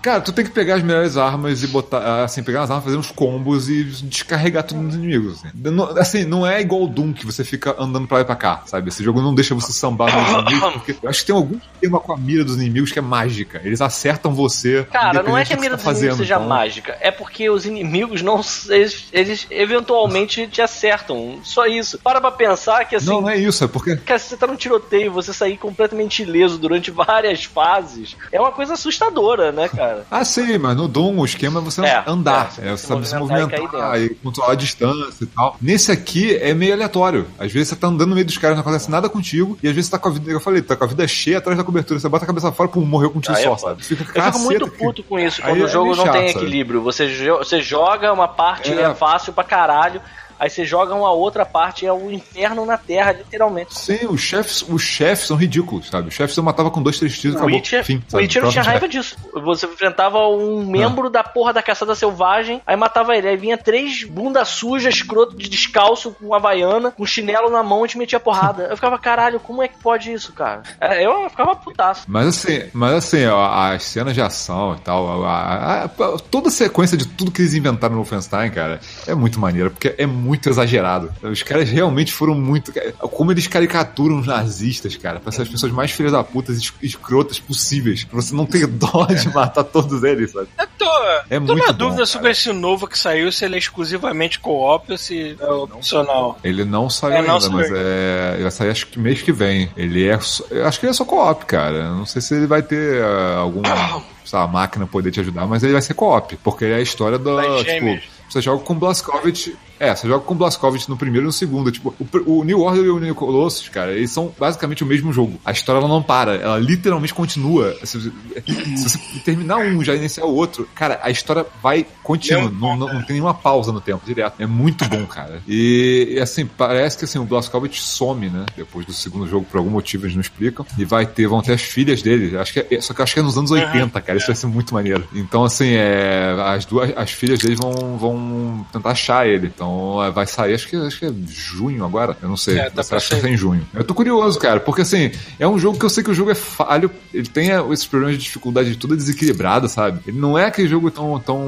[0.00, 2.96] Cara, tu tem que pegar as melhores armas e botar, assim, pegar as armas, fazer
[2.96, 5.38] uns combos e descarregar tudo nos inimigos.
[5.44, 5.70] Assim.
[5.70, 8.36] Não, assim, não é igual o Doom que você fica andando pra lá e pra
[8.36, 8.88] cá, sabe?
[8.88, 12.00] Esse jogo não deixa você sambar nos inimigos, porque eu acho que tem algum esquema
[12.00, 13.60] com a mira dos inimigos que é mágica.
[13.64, 14.86] Eles acertam você.
[14.90, 17.66] Cara, não é que a mira dos tá inimigos seja então- mágica, é porque os
[17.66, 18.40] inimigos não.
[18.68, 21.40] Eles, eles eventualmente te acertam.
[21.42, 21.98] Só isso.
[21.98, 23.06] Para pra pensar que assim.
[23.06, 26.22] Não, não é isso, é porque Cara, se você tá num tiroteio você sair completamente
[26.22, 30.04] ileso durante várias fases, é uma coisa assustadora, né, cara?
[30.10, 33.06] Ah, sim, mas no Doom o esquema é você É, andar, é, você é, você
[33.06, 35.56] se movimentar e movimentar cair e, controlar a distância e tal.
[35.60, 37.26] Nesse aqui é meio aleatório.
[37.38, 39.74] Às vezes você tá andando no meio dos caras, não acontece nada contigo, e às
[39.74, 41.64] vezes você tá com a vida, eu falei, tá com a vida cheia atrás da
[41.64, 43.82] cobertura, você bota a cabeça fora, pum, morreu com um tiro Aí é só, sabe?
[43.84, 46.04] Fica Eu fico muito que- puto com isso, Aí quando é o jogo meio não
[46.04, 46.44] chato, tem sabe?
[46.44, 46.82] equilíbrio.
[46.82, 48.82] Você, você joga uma parte É.
[48.82, 50.00] é fácil pra caralho,
[50.42, 53.78] aí você joga uma outra parte é o inferno na terra, literalmente.
[53.78, 56.08] Sim, os chefes, os chefes são ridículos, sabe?
[56.08, 57.56] Os chefes eu matava com dois, três tiros e O acabou.
[57.56, 58.22] Witcher, Fim, o sabe?
[58.24, 59.16] Witcher tinha raiva disso.
[59.44, 63.28] Você enfrentava um membro da porra da caçada selvagem, aí matava ele.
[63.28, 67.88] Aí vinha três bunda suja, escroto, de descalço, com havaiana, com chinelo na mão e
[67.88, 68.64] te metia porrada.
[68.70, 70.62] Eu ficava, caralho, como é que pode isso, cara?
[70.80, 72.04] É, Eu ficava putaço.
[72.08, 75.88] Mas assim, mas assim, ó, as cenas de ação e tal, a- a- a-
[76.30, 79.94] toda a sequência de tudo que eles inventaram no Wolfenstein, cara, é muito maneiro, porque
[79.98, 81.12] é muito exagerado.
[81.22, 82.72] Os caras realmente foram muito.
[82.98, 86.86] Como eles caricaturam os nazistas, cara, pra ser as pessoas mais filhas da puta e
[86.86, 88.04] escrotas possíveis.
[88.04, 90.48] Pra você não ter dó de matar todos eles, sabe?
[90.58, 90.84] Eu tô,
[91.30, 92.06] É tô muito na bom, dúvida cara.
[92.06, 96.38] sobre esse novo que saiu, se ele é exclusivamente co-op ou se é opcional.
[96.42, 98.30] Ele não saiu É, não ainda, saiu mas é.
[98.34, 99.70] Ele vai sair acho que mês que vem.
[99.76, 100.18] Ele é.
[100.20, 101.90] só- eu acho que ele é só co-op, cara.
[101.90, 103.62] Não sei se ele vai ter ah, algum.
[104.24, 106.36] sei lá, máquina poder te ajudar, mas ele vai ser co-op.
[106.42, 107.42] Porque ele é a história da.
[107.64, 107.98] Tipo,
[108.28, 109.50] você joga com Blazkowicz.
[109.82, 111.72] É, você joga com Blazkowicz no primeiro e no segundo.
[111.72, 115.12] Tipo, o, o New Order e o New Colossus, cara, eles são basicamente o mesmo
[115.12, 115.40] jogo.
[115.44, 117.74] A história ela não para, ela literalmente continua.
[117.82, 117.98] Se,
[118.76, 122.48] se você terminar um já iniciar o outro, cara, a história vai contínua.
[122.48, 124.40] Não, não, não tem nenhuma pausa no tempo, direto.
[124.40, 125.42] É muito bom, cara.
[125.48, 128.46] E, assim, parece que assim, o Blazkowicz some, né?
[128.56, 130.64] Depois do segundo jogo, por algum motivo, eles não explicam.
[130.78, 132.36] E vai ter, vão ter as filhas dele.
[132.38, 134.16] Acho que é, só que acho que é nos anos 80, cara.
[134.16, 135.08] Isso vai ser muito maneiro.
[135.12, 139.48] Então, assim, é, as duas, as filhas dele vão, vão tentar achar ele.
[139.52, 139.71] Então
[140.02, 142.16] é, vai sair, acho que, acho que é junho agora.
[142.22, 142.58] Eu não sei.
[142.58, 143.66] É, tá acho que sair em junho.
[143.74, 146.30] Eu tô curioso, cara, porque assim, é um jogo que eu sei que o jogo
[146.30, 146.90] é falho.
[147.12, 150.00] Ele tem é, esses problemas de dificuldade toda desequilibrada, sabe?
[150.06, 151.18] Ele não é aquele jogo tão.
[151.20, 151.38] tão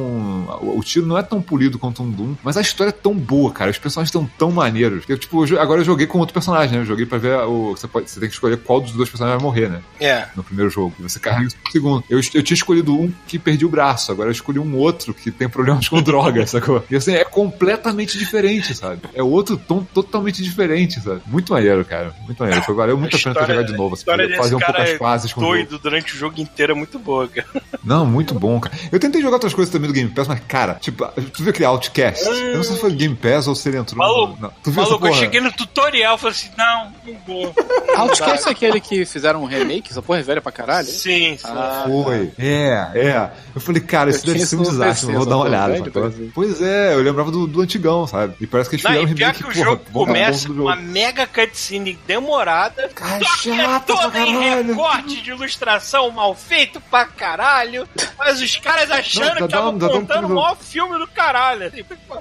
[0.61, 3.53] o, tiro não é tão polido quanto um Doom, mas a história é tão boa,
[3.53, 3.71] cara.
[3.71, 5.05] Os personagens estão tão maneiros.
[5.09, 6.83] Eu, tipo, eu agora eu joguei com outro personagem, né?
[6.83, 7.71] Eu joguei pra ver o.
[7.71, 9.81] Você, pode, você tem que escolher qual dos dois personagens vai morrer, né?
[10.01, 10.27] É.
[10.37, 10.95] no primeiro jogo.
[10.99, 12.05] E você carrega isso no segundo.
[12.09, 15.31] Eu, eu tinha escolhido um que perdi o braço, agora eu escolhi um outro que
[15.31, 16.85] tem problemas com droga, sacou?
[16.91, 19.03] E assim, é completamente diferente, sabe?
[19.15, 21.23] É outro tom totalmente diferente, sabe?
[21.27, 22.15] Muito maneiro, cara.
[22.25, 22.65] Muito maneiro.
[22.65, 23.95] Foi, valeu muito a, pena ter jogado de novo.
[23.95, 24.05] Assim,
[24.37, 27.29] fazer um pouco as fases é com doido durante o jogo inteiro é muito boa,
[27.29, 27.47] cara.
[27.85, 28.75] Não, muito bom, cara.
[28.91, 31.67] Eu tentei jogar outras coisas também do Game Pass, mas, cara, tipo, tu viu aquele
[31.67, 32.25] Outcast?
[32.27, 33.99] Eu não sei se foi Game Pass ou se ele entrou.
[33.99, 34.51] Maluco, Não.
[34.63, 37.55] Tu viu Maluco, eu cheguei no tutorial e falei assim, não, não vou.
[37.97, 39.91] Outcast é aquele que fizeram um remake?
[39.91, 40.87] Essa porra é velha pra caralho?
[40.87, 41.45] Sim, sim.
[41.45, 42.33] Ah, Foi.
[42.39, 43.31] É, é.
[43.55, 45.75] Eu falei, cara, isso deve ser um no desastre, vou dar uma olhada.
[45.75, 46.33] velho.
[46.35, 48.35] Pois é, eu lembrava do, do antigão, sabe?
[48.41, 50.55] E parece que eles Não, fizeram um remake, que o porra, jogo bom, começa bom
[50.55, 56.35] com uma mega cutscene demorada, Cara, só que é toda em recorte de ilustração mal
[56.35, 57.89] feito pra caralho,
[58.19, 61.07] mas os caras achando Não, dá- que estavam dá um contando o maior filme do
[61.07, 61.73] caralho.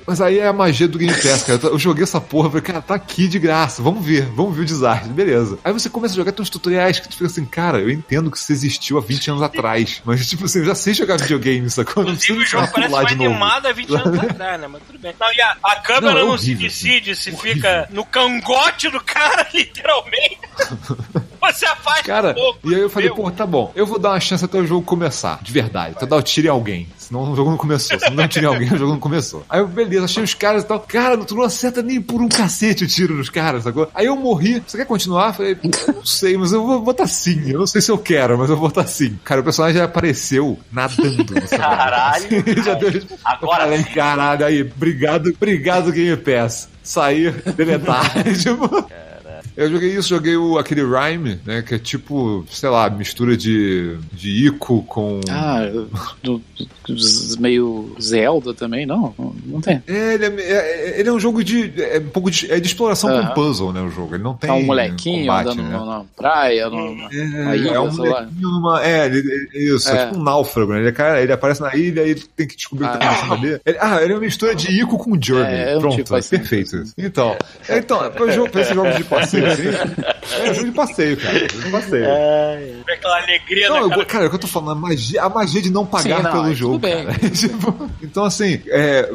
[0.05, 1.59] Mas aí é a magia do Game Pass, cara.
[1.63, 4.65] Eu joguei essa porra, falei, cara, tá aqui de graça, vamos ver, vamos ver o
[4.65, 5.57] desastre, beleza.
[5.63, 8.29] Aí você começa a jogar, tem uns tutoriais que tu fica assim, cara, eu entendo
[8.29, 11.69] que isso existiu há 20 anos atrás, mas tipo assim, eu já sei jogar videogame,
[11.69, 12.03] sacou?
[12.03, 14.67] Não o jogo parece mais animado há 20 anos atrás, né?
[14.67, 15.13] Mas tudo bem.
[15.19, 18.89] Não, e a, a câmera Não, é não, horrível, se decide se fica no cangote
[18.89, 20.39] do cara, literalmente.
[21.51, 22.71] Você afasta Cara, um pouco.
[22.71, 23.15] e aí eu falei, meu.
[23.15, 26.05] pô, tá bom, eu vou dar uma chance até o jogo começar, de verdade, até
[26.05, 26.87] dar o tiro em alguém.
[26.97, 27.99] senão o jogo não começou.
[27.99, 29.43] Se não tinha alguém, o jogo não começou.
[29.49, 30.79] Aí eu, beleza, achei os caras e tal.
[30.79, 33.89] Cara, tu não acerta nem por um cacete o tiro nos caras, sacou?
[33.93, 34.63] Aí eu morri.
[34.65, 35.33] Você quer continuar?
[35.33, 35.57] Falei,
[35.93, 37.49] não sei, mas eu vou botar sim.
[37.49, 39.17] Eu não sei se eu quero, mas eu vou botar sim.
[39.23, 41.25] Cara, o personagem já apareceu nadando.
[41.49, 42.43] Caralho.
[42.63, 43.01] já deu...
[43.23, 46.69] Agora eu falei, caralho, aí, obrigado, obrigado Game Pass.
[46.83, 48.11] Sair, deletar.
[48.41, 48.85] tipo,
[49.55, 51.61] eu joguei isso, joguei o, aquele Rhyme, né?
[51.61, 55.19] Que é tipo, sei lá, mistura de, de Ico com.
[55.29, 55.61] Ah,
[56.21, 56.41] do, do-
[57.39, 59.13] meio Zelda também, não?
[59.45, 59.81] Não tem.
[59.87, 61.71] É, ele, é, é- ele é um jogo de.
[61.81, 63.81] É um pouco de, é de exploração com puzzle, né?
[63.81, 64.15] O jogo.
[64.15, 64.49] Ele não tem.
[64.49, 65.77] Tá um molequinho combate, andando né?
[65.77, 68.83] na, praia, no, É, na ilha, é um molequinho numa.
[68.85, 69.93] É, ele, ele- isso, é.
[69.97, 70.05] É.
[70.07, 70.79] tipo um náufrago, né?
[70.79, 73.11] Ele, é cara, ele aparece na ilha e tem que descobrir o que tá Ah.
[73.11, 73.61] acontecendo ali.
[73.65, 75.53] Ele- ah, ele é uma mistura de Ico com Journey.
[75.53, 76.37] É, é um Pronto, tipo é assim.
[76.37, 76.83] perfeito.
[76.97, 77.35] Então,
[77.69, 80.43] é, então pra, jogo, pra esse jogo de passeio assim.
[80.43, 81.39] É jogo de passeio, cara.
[81.39, 82.05] jogo de passeio.
[82.87, 84.05] Aquela alegria Não, na eu, cara.
[84.05, 86.23] cara, é o que eu tô falando, a magia, a magia de não pagar Sim,
[86.23, 86.73] não, pelo jogo.
[86.73, 87.05] tudo bem.
[87.05, 87.19] cara.
[87.29, 89.11] Tipo, então, assim, é,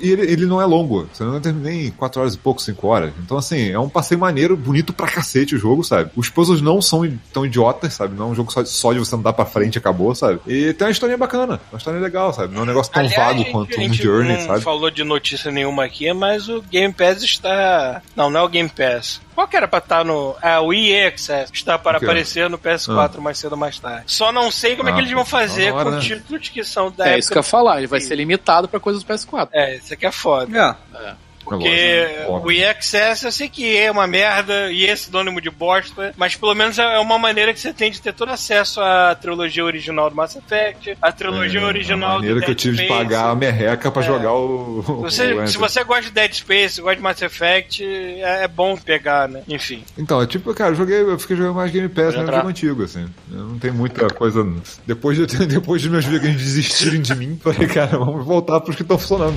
[0.00, 1.08] e ele, ele não é longo.
[1.12, 3.12] Você não terminei em 4 horas e pouco, 5 horas.
[3.24, 6.10] Então, assim, é um passeio maneiro, bonito pra cacete o jogo, sabe?
[6.16, 8.14] Os puzzles não são tão idiotas, sabe?
[8.16, 10.40] Não é um jogo só, só de você andar pra frente e acabou, sabe?
[10.46, 12.52] E tem uma historinha bacana, uma história legal, sabe?
[12.54, 14.60] Não é um negócio tão Aliás, vago gente, quanto a um gente Journey, não sabe?
[14.62, 18.02] falou de notícia nenhuma aqui, mas o Game Pass está.
[18.14, 19.20] Não, não é o Game Pass.
[19.34, 20.34] Qual que era pra estar no.
[20.40, 21.50] Ah, o EA Access.
[21.52, 24.04] Está para aparecer no PS4 mais cedo ou mais tarde.
[24.06, 26.00] Só não sei como é que Ah, eles vão fazer tá hora, com né?
[26.00, 27.18] títulos que são da É época.
[27.18, 29.48] isso que eu ia falar, ele vai ser limitado pra coisas do PS4.
[29.52, 30.76] É, isso aqui é foda.
[30.94, 31.25] É.
[31.46, 36.12] Porque Agora, o Access eu sei que é uma merda e é sinônimo de bosta,
[36.16, 39.64] mas pelo menos é uma maneira que você tem de ter todo acesso à trilogia
[39.64, 42.84] original do Mass Effect, à trilogia É, original a do maneira que eu tive de
[42.84, 42.98] Space.
[43.04, 44.06] pagar a merreca pra É.
[44.06, 44.82] jogar o.
[45.02, 48.76] Você- o se você gosta de Dead Space, gosta de Mass Effect, é, é bom
[48.76, 49.42] pegar, né?
[49.48, 49.84] Enfim.
[49.96, 52.22] Então, é tipo, cara, eu joguei, eu fiquei jogando mais Game Pass, né?
[52.22, 52.36] Entrar.
[52.38, 53.06] jogo antigo, assim.
[53.28, 54.44] Não tem muita coisa.
[54.86, 58.82] Depois de, depois de meus videogames desistirem de mim, falei, cara, vamos voltar pros que
[58.82, 59.36] estão funcionando.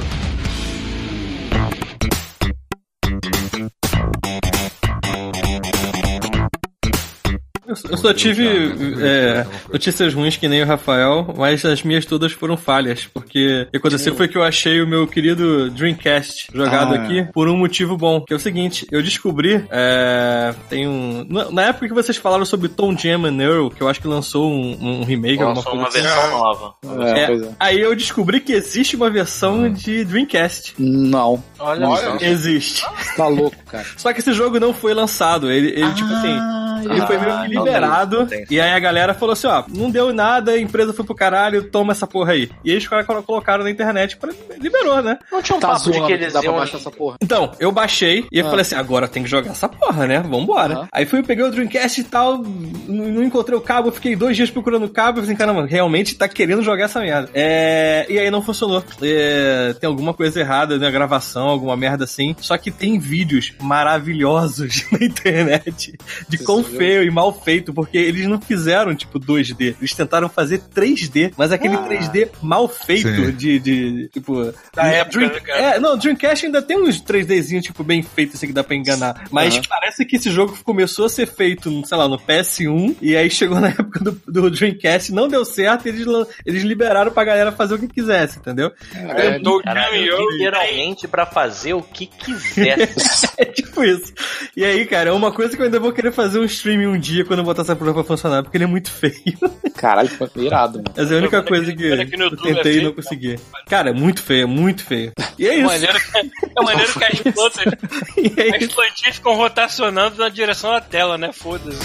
[7.70, 8.48] Eu, eu só tive
[9.00, 13.72] é, notícias ruins que nem o Rafael, mas as minhas todas foram falhas, porque o
[13.72, 17.04] que aconteceu foi que eu achei o meu querido Dreamcast jogado Ah.
[17.04, 21.26] aqui por um motivo bom, que é o seguinte, eu descobri, é, tem um...
[21.52, 24.50] Na, época que vocês falaram sobre Tom Jam and Earl, que eu acho que lançou
[24.52, 26.02] um, um remake, alguma Lançou coisa uma assim.
[26.02, 26.74] versão nova.
[27.06, 27.50] É, É, pois é.
[27.60, 30.74] aí eu descobri que existe uma versão de Dreamcast.
[30.80, 32.18] Não, Olha, só.
[32.20, 32.84] Existe.
[33.16, 33.86] tá louco, cara.
[33.96, 35.52] Só que esse jogo não foi lançado.
[35.52, 38.28] Ele, ele tipo assim, ele foi meio que liberado.
[38.50, 41.64] E aí a galera falou assim: ó, não deu nada, a empresa foi pro caralho,
[41.70, 42.50] toma essa porra aí.
[42.64, 45.18] E aí os caras colo- colocaram na internet, pra, liberou, né?
[45.32, 46.58] Não tinha um Tá papo de zoando que que eles dá pra iam...
[46.58, 47.18] baixar essa porra.
[47.22, 48.50] Então, eu baixei e eu Ah.
[48.50, 50.20] falei assim: agora tem que jogar essa porra, né?
[50.20, 50.74] Vambora.
[50.74, 50.88] Aham.
[50.92, 52.38] Aí fui, eu peguei o Dreamcast e tal,
[52.88, 55.66] não não encontrei o cabo, fiquei dois dias procurando o cabo e falei assim: caramba,
[55.66, 57.30] realmente tá querendo jogar essa merda.
[57.34, 58.84] É, E aí não funcionou.
[59.02, 62.36] É, Tem alguma coisa errada na gravação, alguma merda assim.
[62.40, 66.78] Só que tem vídeos maravilhosos na internet de Você quão viu?
[66.78, 71.52] feio e mal feito, porque eles não fizeram tipo 2D, eles tentaram fazer 3D, mas
[71.52, 73.32] aquele 3D mal feito Sim.
[73.32, 74.54] de, de tipo.
[74.74, 75.60] Da época, né, cara?
[75.76, 79.26] É, não, Dreamcast ainda tem uns 3Dzinhos, tipo, bem feitos assim que dá pra enganar.
[79.32, 79.64] Mas Aham.
[79.70, 83.60] parece que esse jogo começou a ser feito, sei lá, no PS1, e aí chegou
[83.62, 86.06] na época do, do Dreamcast, não deu certo, e eles,
[86.46, 88.72] eles liberaram pra galera fazer o que quisesse, entendeu?
[88.94, 90.32] É, Tô Caralho, ganhando.
[90.32, 92.78] literalmente pra fazer o que quiser.
[93.38, 94.14] É tipo isso.
[94.56, 97.00] E aí, cara, é uma coisa que eu ainda vou querer fazer um streaming um
[97.00, 99.14] dia quando eu botar essa prova pra funcionar, porque ele é muito feio.
[99.76, 100.92] Caralho, foi irado, mano.
[100.96, 102.94] Essa é a única aqui- coisa que no eu tentei é e não feio.
[102.96, 103.40] consegui.
[103.68, 105.14] Cara, é muito feio, é muito feio.
[105.38, 105.66] E é É isso.
[105.66, 105.98] maneiro,
[106.58, 107.66] é maneiro que as plantas,
[108.38, 111.32] é as plantinhas ficam rotacionando na direção da tela, né?
[111.32, 111.78] Foda-se.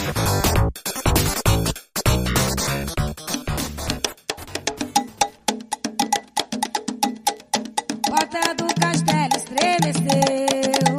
[8.09, 10.97] Porta do castelo estremeceu.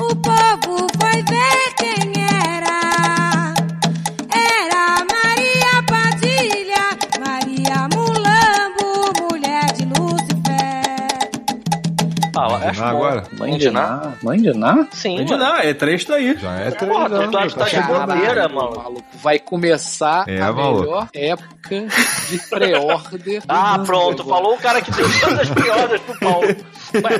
[0.00, 1.63] O povo foi ver
[12.82, 12.84] Bom.
[12.84, 13.24] agora?
[13.38, 14.12] Mãe de Ná?
[14.22, 14.86] Mãe de Ná?
[14.92, 16.36] Sim, não, é três tá aí.
[16.38, 18.76] Já é três Porra, tu anos, acha que tá de bobeira, Caralho, mano.
[18.76, 19.04] maluco.
[19.22, 20.80] Vai começar É, a maluco.
[20.82, 21.86] melhor época
[22.30, 23.42] de pré-order.
[23.48, 24.24] Ah, pronto.
[24.24, 26.46] Falou o cara que tem todas as piadas pro Paulo.
[26.94, 27.18] Ué,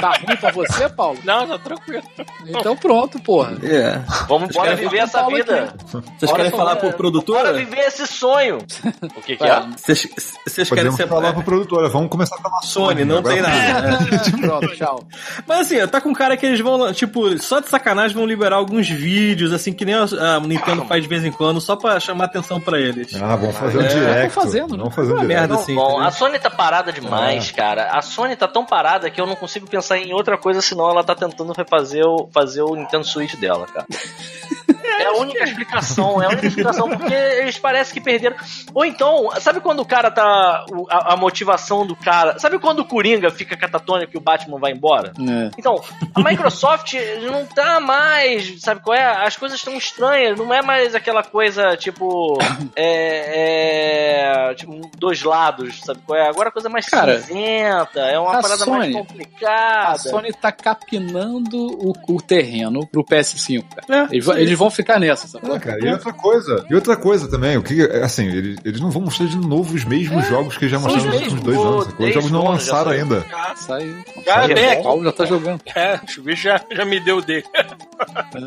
[0.00, 1.18] tá ruim pra você, Paulo?
[1.24, 2.02] Não, tá tranquilo.
[2.46, 3.56] Então pronto, porra.
[3.62, 4.00] É.
[4.28, 5.74] Vamos, bora viver essa Paulo vida.
[6.18, 7.52] Vocês querem falar por Bora produtora?
[7.52, 8.58] viver esse sonho.
[9.16, 9.62] O que que é?
[9.76, 10.08] Vocês
[10.46, 11.88] vocês querem ser falar pra produtora.
[11.88, 13.90] Vamos começar pela Sony, não tem nada.
[13.92, 13.98] né?
[14.40, 15.02] Pronto, tchau.
[15.46, 18.88] Mas assim, tá com cara que eles vão, tipo, só de sacanagem vão liberar alguns
[18.88, 20.02] vídeos, assim, que nem a,
[20.36, 23.14] a Nintendo faz de vez em quando, só pra chamar atenção pra eles.
[23.20, 24.34] Ah, vamos fazer um É, direct.
[24.34, 24.78] tô fazendo, né?
[24.78, 25.40] Vamos fazer um Uma direct.
[25.40, 25.74] merda, assim.
[25.74, 27.90] bom, a Sony tá parada demais, cara.
[27.92, 31.04] A Sony tá tão parada que eu não consigo pensar em outra coisa senão ela
[31.04, 33.86] tá tentando refazer o, fazer o Nintendo Switch dela, cara.
[35.02, 38.36] É a única explicação, é a única explicação, porque eles parecem que perderam.
[38.74, 40.64] Ou então, sabe quando o cara tá.
[40.90, 42.38] A, a motivação do cara.
[42.38, 45.12] Sabe quando o Coringa fica catatônico e o Batman vai embora?
[45.18, 45.50] É.
[45.58, 45.82] Então,
[46.14, 49.24] a Microsoft não tá mais, sabe qual é?
[49.26, 52.38] As coisas estão estranhas, não é mais aquela coisa tipo.
[52.76, 54.50] É.
[54.50, 56.28] é, tipo, dois lados, sabe qual é?
[56.28, 59.92] Agora a coisa é mais Cara, cinzenta, é uma parada mais Sony- complicada.
[59.92, 64.06] A Sony tá capinando o, o terreno pro PS5, cara.
[64.10, 65.50] É, Eles, eles vão ficar nessa, sabe?
[65.52, 68.90] Ah, cara, e outra coisa, e outra coisa também, o que, assim, eles, eles não
[68.90, 71.84] vão mostrar de novo os mesmos jogos que já mostraram os nos últimos dois anos,
[71.86, 72.06] sacou?
[72.06, 73.02] Os jogos não lançaram saiu.
[73.02, 73.26] ainda.
[73.56, 73.96] Saiu.
[74.24, 74.54] Cara, Saiu.
[74.54, 74.82] bem O aqui.
[74.82, 75.60] Paulo já tá jogando.
[75.74, 77.44] É, o bicho já, já me deu dele.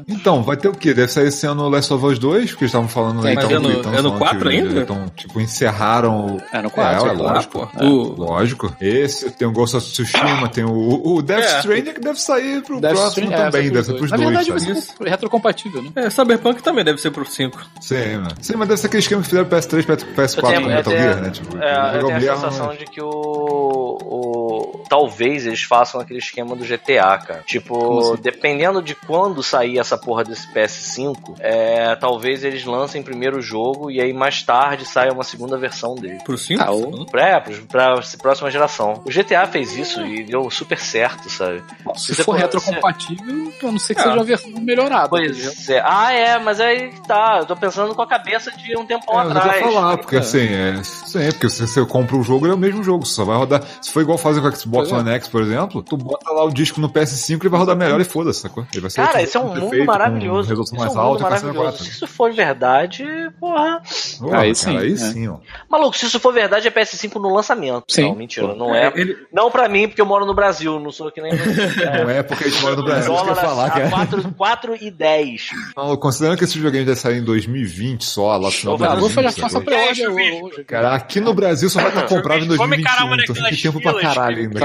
[0.07, 0.93] Então, vai ter o quê?
[0.93, 3.49] Deve sair esse ano o Last of Us 2, porque eles estavam falando Tem, então,
[3.51, 4.81] é no- é no falando 4 que ainda?
[4.81, 6.41] Então, tipo, encerraram o.
[6.51, 7.05] É, no 4.
[7.05, 7.69] É, é é lógico.
[7.77, 7.85] pô.
[7.85, 8.75] O- Lógico.
[8.81, 11.59] Esse, tem o Ghost of Tsushima, tem o, o Death É.
[11.59, 14.17] Stranding que deve sair pro Deve próximo ser- é, também, deve ser pros pros Na
[14.17, 14.81] dois, verdade, vai sabe?
[14.81, 15.89] ser retrocompatível, né?
[15.95, 17.59] É, Cyberpunk também deve ser pro 5.
[17.81, 18.35] Sim, mano.
[18.41, 20.93] Sim, mas deve ser aquele esquema que fizeram PS3, PS4 Eu tenho, com eu Metal
[20.93, 21.29] tenho- Gear, né?
[21.31, 22.75] Tipo, é, eu tenho a Gear, sensação né?
[22.77, 27.43] de que o, o- Talvez eles façam aquele esquema do GTA, cara.
[27.47, 28.21] Tipo, assim?
[28.21, 33.89] dependendo de quando sair essa porra desse PS5, é, talvez eles lancem primeiro o jogo
[33.89, 36.19] e aí mais tarde saia uma segunda versão dele.
[36.23, 36.61] Pro 5?
[36.63, 39.01] Ah, o- É, pra, pra próxima geração.
[39.05, 41.63] O GTA fez isso e deu super certo, sabe?
[41.95, 44.03] Se você for for- retrocompatível, a não ser que É.
[44.03, 45.09] seja uma versão melhorada.
[45.09, 45.81] Pois é.
[45.83, 47.37] Ah, é, mas aí tá.
[47.41, 49.63] Eu tô pensando com a cabeça de um tempão É, mas eu atrás.
[49.63, 52.59] vou falar, porque assim, é, sim, porque se você compra o jogo, ele é o
[52.59, 53.61] mesmo jogo, só vai rodar.
[53.81, 54.95] Se for igual fazer com o Xbox é.
[54.95, 57.99] One X, por exemplo, tu bota lá o disco no PS5 e vai rodar melhor
[58.01, 58.65] e foda-se, sacou?
[58.71, 60.49] Ele vai ser Cara, esse é um mundo perfeito, maravilhoso.
[60.49, 61.59] Resolução é mais um mundo alta maravilhoso.
[61.61, 61.83] 4.
[61.83, 63.05] Se isso for verdade,
[63.39, 63.81] porra.
[64.19, 64.97] Porra, Aí cara, sim, aí é.
[64.97, 65.37] sim, ó.
[65.69, 67.83] Maluco, se isso for verdade, é PS5 no lançamento.
[67.89, 68.09] Sim.
[68.09, 68.91] Não, mentira, não é.
[68.95, 71.31] ele- Não pra mim, porque eu moro no Brasil, não sou que nem.
[72.03, 73.89] Não é porque a gente mora no Brasil, isso que eu falar, cara.
[73.89, 75.49] 4, 4 e 10.
[75.75, 78.87] Não, considerando que esse videogame vai sair em 2020 só, lá no final de vou
[78.99, 79.65] 2020, fazer faça sacou?
[79.65, 80.45] pré-order bicho.
[80.45, 80.63] hoje.
[80.63, 83.61] Cara, aqui no Brasil só vai estar comprável em Vamos encarar 2021, uma então tem
[83.61, 84.59] tempo pra caralho ainda.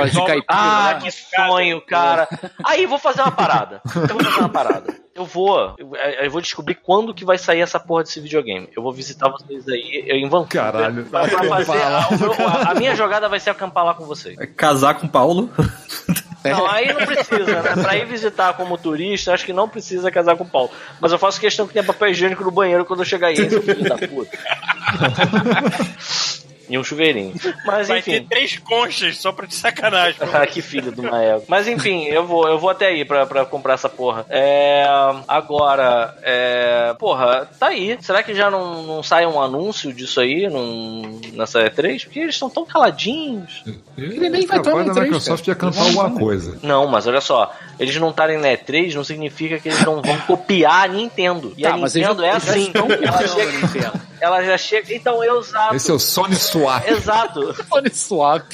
[0.49, 2.29] Ah, que sonho, cara.
[2.65, 3.81] Aí, vou fazer uma parada.
[4.09, 4.95] Eu vou fazer uma parada.
[5.15, 5.91] Eu vou, eu,
[6.23, 8.69] eu vou descobrir quando que vai sair essa porra desse videogame.
[8.77, 10.49] Eu vou visitar vocês aí eu, em Vancouver.
[10.73, 11.05] Caralho.
[11.07, 14.39] Pra, pra fazer a, a- a minha jogada vai ser acampar lá com vocês.
[14.39, 15.51] É casar com o Paulo.
[16.51, 17.83] Não, aí não precisa, né?
[17.83, 20.71] Pra ir visitar como turista, acho que não precisa casar com o Paulo.
[21.01, 23.63] Mas eu faço questão que tenha papel higiênico no banheiro quando eu chegar aí, seu
[23.63, 24.39] filho da puta.
[26.69, 27.35] e um chuveirinho.
[27.65, 28.13] Mas Vai enfim.
[28.13, 30.17] ter três conchas só pra te sacanagem.
[30.33, 31.45] Ah, que filho do Maego.
[31.49, 34.25] Mas enfim, eu vou, eu vou até aí pra, pra comprar essa porra.
[34.29, 34.85] É,
[35.27, 37.97] agora, é, porra, tá aí.
[38.01, 42.05] Será que já não, não sai um anúncio disso aí num, nessa E3?
[42.05, 43.65] Porque eles estão tão caladinhos.
[43.97, 45.51] Ele nem vai tomar da E3, Microsoft cara.
[45.51, 46.59] ia cantar alguma coisa.
[46.63, 50.19] Não, mas olha só, eles não estarem na E3 não significa que eles não vão
[50.21, 51.53] copiar a Nintendo.
[51.57, 52.63] E Tá, a mas eles Nintendo já- é eles já assim.
[52.67, 54.09] estão Ela copiando a Nintendo.
[54.21, 54.95] Ela já chega.
[54.95, 55.75] Então, eu exato.
[55.75, 56.87] Esse é o Sony Swap.
[56.89, 57.55] Exato.
[57.71, 58.45] Olha swap.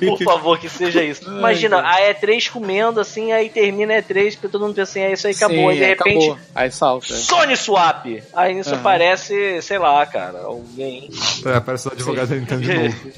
[0.00, 1.24] Por favor, que seja isso.
[1.24, 5.12] Imagina, a E3 comendo assim, aí termina a E3, porque todo mundo pensa assim, é
[5.12, 5.56] isso aí, acabou.
[5.56, 6.38] Sim, aí de repente, acabou.
[6.54, 7.14] Aí salta.
[7.14, 8.06] Sony Swap!
[8.34, 8.80] Aí nisso Aham.
[8.80, 11.10] aparece, sei lá, cara, alguém.
[11.44, 13.12] É, parece o advogado da Nintendo de novo.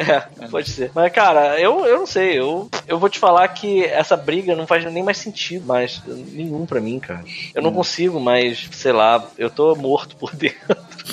[0.00, 0.90] É, pode ser.
[0.94, 2.38] Mas, cara, eu, eu não sei.
[2.38, 6.00] Eu, eu vou te falar que essa briga não faz nem mais sentido, mais
[6.32, 7.22] nenhum pra mim, cara.
[7.54, 7.64] Eu Hum.
[7.66, 10.58] não consigo, mas, sei lá, eu tô morto por dentro.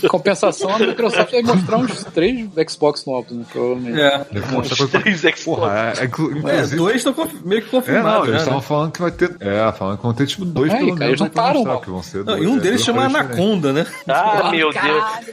[0.10, 3.44] Compensação, a Microsoft vai mostrar uns três Xbox novos, né?
[3.52, 4.00] Provavelmente.
[4.00, 4.26] É.
[4.54, 4.88] Coisa.
[4.88, 5.44] três Xbox.
[5.44, 6.76] Porra, é, é, inclu- É, inclusive.
[6.78, 8.38] dois estão meio que É, não, confirmados, eles né?
[8.40, 9.36] estavam falando que vai ter.
[9.40, 11.10] É, falando que vão ter tipo dois É, pelo cara, menos.
[11.10, 12.84] eles não pra param, mostrar, que vão ser Não, dois, e um é, deles dois
[12.84, 13.06] chama.
[13.06, 13.88] Anaconda, né?
[14.08, 14.76] Ah, meu Deus.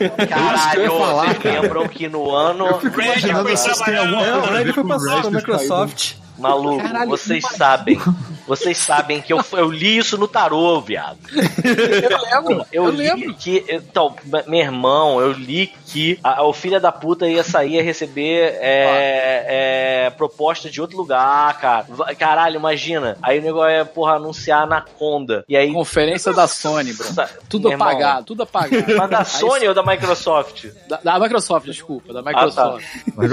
[0.01, 2.66] eu ia Caralho, vocês lembram que no ano.
[2.66, 6.14] Eu fico imaginando se tem trabalhar, alguma É, coisa foi passado Microsoft.
[6.38, 8.00] Maluco, Caralho, vocês sabem.
[8.46, 11.18] Vocês sabem que eu, eu li isso no tarô, viado.
[11.32, 12.18] Eu
[12.50, 13.34] lembro, Eu, eu li lembro.
[13.34, 13.64] que.
[13.68, 14.14] Então,
[14.46, 20.06] meu irmão, eu li que a, o filho da puta ia sair a receber é,
[20.06, 21.86] é, proposta de outro lugar, cara.
[22.18, 23.16] Caralho, imagina.
[23.22, 25.44] Aí o negócio é, porra, anunciar Anaconda.
[25.48, 25.72] E aí.
[25.72, 27.06] Conferência da Sony, bro.
[27.48, 28.94] Tudo Meu irmão, apagado, tudo apagado.
[28.96, 30.66] Mas da Aí- Sony ou da Microsoft?
[30.88, 32.84] Da, da Microsoft, desculpa, da Microsoft.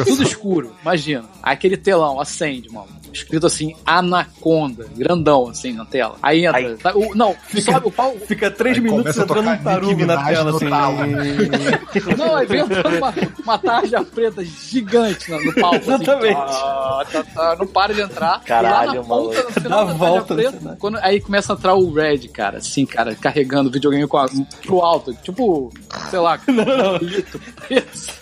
[0.05, 1.25] Tudo escuro, imagina.
[1.43, 3.00] Aquele telão acende, mano.
[3.13, 6.15] Escrito assim, Anaconda, grandão assim na tela.
[6.21, 6.57] Aí entra.
[6.57, 8.15] Aí- tá- o- não, sobe o pau.
[8.27, 10.69] Fica três minutos entrando um tarugo na tela, assim.
[10.69, 10.97] talo.
[12.17, 13.13] Não, aí vem entrando uma,
[13.43, 15.75] uma tarja preta gigante no, no palco.
[15.77, 15.91] assim.
[16.03, 16.35] Exatamente.
[16.35, 18.41] Tá, tá, tá, não para de entrar.
[18.43, 19.35] Caralho, e lá na maluco.
[19.35, 20.75] ponta, no final Dá da tarja volta preta, final.
[20.77, 24.25] quando, aí começa a entrar o Red, cara, assim, cara, carregando o videogame com a,
[24.65, 25.13] pro alto.
[25.15, 25.71] Tipo,
[26.09, 27.41] sei lá, Não, não, preto,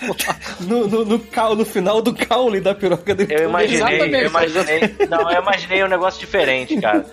[0.01, 0.35] lá.
[0.61, 3.33] No, no, no, cau- no final do caule da piroca dele.
[3.33, 4.15] Eu imaginei, Exatamente.
[4.23, 4.78] eu imaginei.
[5.09, 7.05] Não, eu imaginei um negócio diferente, cara.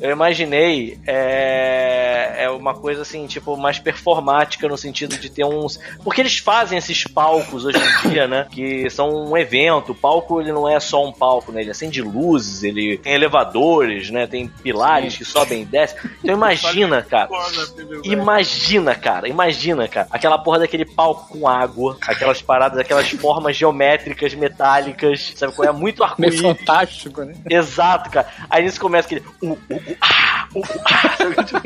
[0.00, 5.78] Eu imaginei é, é uma coisa assim, tipo, mais performática no sentido de ter uns.
[6.02, 8.46] Porque eles fazem esses palcos hoje em dia, né?
[8.50, 9.92] Que são um evento.
[9.92, 11.62] O palco ele não é só um palco, né?
[11.62, 14.26] Ele acende luzes, ele tem elevadores, né?
[14.26, 15.98] Tem pilares que sobem e descem.
[16.22, 17.30] Então imagina, cara.
[18.04, 24.34] Imagina, cara, imagina, cara, aquela porra daquele palco com água, aquelas paradas, aquelas formas geométricas,
[24.34, 25.72] metálicas, sabe qual é?
[25.72, 27.05] Muito arco-íris.
[27.10, 27.34] Fantástico, né?
[27.48, 28.26] Exato, cara.
[28.48, 29.24] Aí nisso começa aquele.
[29.42, 31.16] Uh, uh, uh, ah, uh, uh, ah?
[31.44, 31.60] Tipo,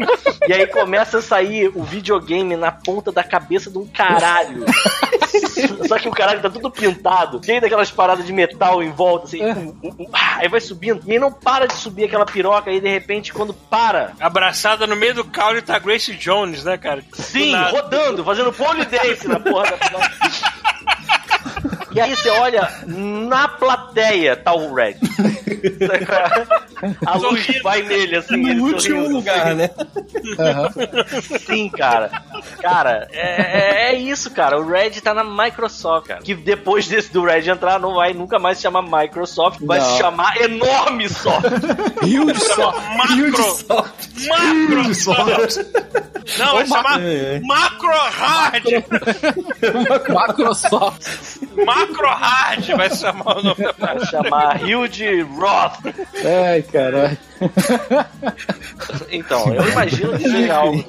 [0.49, 4.65] e aí começa a sair o videogame na ponta da cabeça de um caralho.
[5.87, 9.43] Só que o caralho tá tudo pintado, cheio daquelas paradas de metal em volta, assim.
[9.43, 11.03] uh, uh, ah, aí vai subindo.
[11.07, 14.97] E aí não para de subir aquela piroca, aí de repente, quando para, Abraçada no
[14.97, 17.03] meio do caule tá Grace Jones, né, cara?
[17.13, 19.79] Sim, rodando, fazendo pole dance na porra da
[21.93, 24.95] E aí você olha, na plateia tá o Red.
[27.07, 27.63] A luz Sorrindo.
[27.63, 28.37] vai nele, assim.
[28.55, 29.13] No último sorrindo.
[29.17, 29.69] lugar, né?
[31.45, 32.11] Sim, cara.
[32.63, 34.59] Cara, é, é- é isso, cara.
[34.59, 36.23] O Red tá na Microsoft, cara.
[36.23, 39.87] Que depois desse do Red entrar, não vai nunca mais se chamar Microsoft, vai Não.
[39.87, 41.47] se chamar Enorme Soft.
[42.03, 42.73] De Sol.
[42.97, 43.61] Macro!
[44.29, 45.49] Macro!
[46.39, 47.41] Não, vai chamar É, é.
[47.41, 48.65] Macro Hard!
[50.09, 51.07] Microsoft.
[51.67, 55.95] Macro Hard vai chamar o nome da Vai chamar Hilde Roth.
[56.25, 57.19] Ai, caralho.
[59.13, 60.85] Então, eu imagino que seja algo.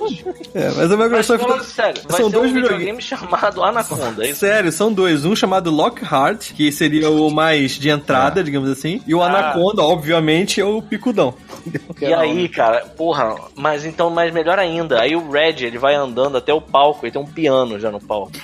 [0.53, 1.41] É, mas a Mas Microsoft.
[1.43, 3.05] falando sério, vai São ser um dois videogame videogames.
[3.05, 4.27] chamado Anaconda.
[4.27, 5.25] é Sério, são dois.
[5.25, 9.01] Um chamado Lockhart, que seria o mais de entrada, digamos assim.
[9.07, 9.27] E o Ah.
[9.27, 11.33] Anaconda, obviamente, é o picudão.
[12.01, 16.35] E aí, cara, porra, mas então, mas melhor ainda, aí o Red, ele vai andando
[16.35, 18.31] até o palco, ele tem um piano já no palco.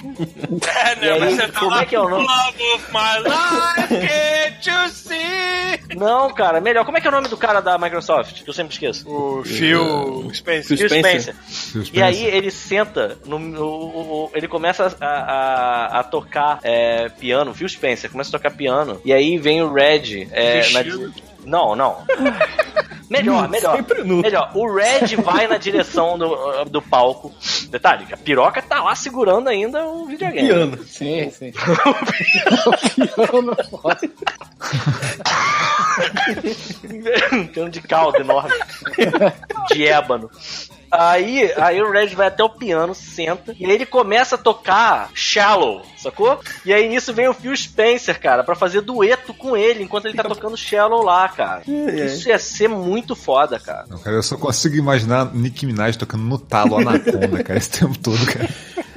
[0.77, 1.11] É, E né?
[1.11, 2.25] aí, Mas você tá como lá, é que é o nome?
[2.27, 5.95] Love of my life, can't you see?
[5.97, 6.85] Não, cara, melhor.
[6.85, 7.96] Como é que é o nome do cara da Microsoft?
[8.43, 9.09] Que eu sempre esqueço.
[9.09, 10.77] O Phil Spencer.
[10.77, 11.35] Phil Spencer.
[11.49, 11.89] Spencer.
[11.93, 17.69] E aí ele senta, no, no- ele começa a, a, a tocar é, piano, Phil
[17.69, 20.83] Spencer começa a tocar piano, e aí vem o Red é, na.
[21.45, 21.97] Não, não.
[23.09, 23.83] Melhor, melhor.
[24.03, 27.33] Melhor, o Red vai na direção do, do palco.
[27.69, 30.47] Detalhe, a piroca tá lá segurando ainda o videogame.
[30.47, 30.83] Piano.
[30.83, 31.51] Sim, sim.
[32.95, 33.99] Piano foda.
[37.33, 38.53] um piano de caldo enorme.
[39.71, 40.29] de ébano.
[40.91, 45.09] Aí, aí o Red vai até o piano, senta, e aí ele começa a tocar
[45.13, 46.39] Shallow, sacou?
[46.65, 50.15] E aí nisso vem o Phil Spencer, cara, pra fazer dueto com ele enquanto ele
[50.15, 51.61] tá tocando Shallow lá, cara.
[51.67, 52.05] ai.
[52.05, 53.85] Isso ia ser muito foda, cara.
[53.89, 57.97] Não, cara, eu só consigo imaginar Nicki Minaj tocando no talo Anaconda, cara, esse tempo
[57.99, 58.47] todo, cara.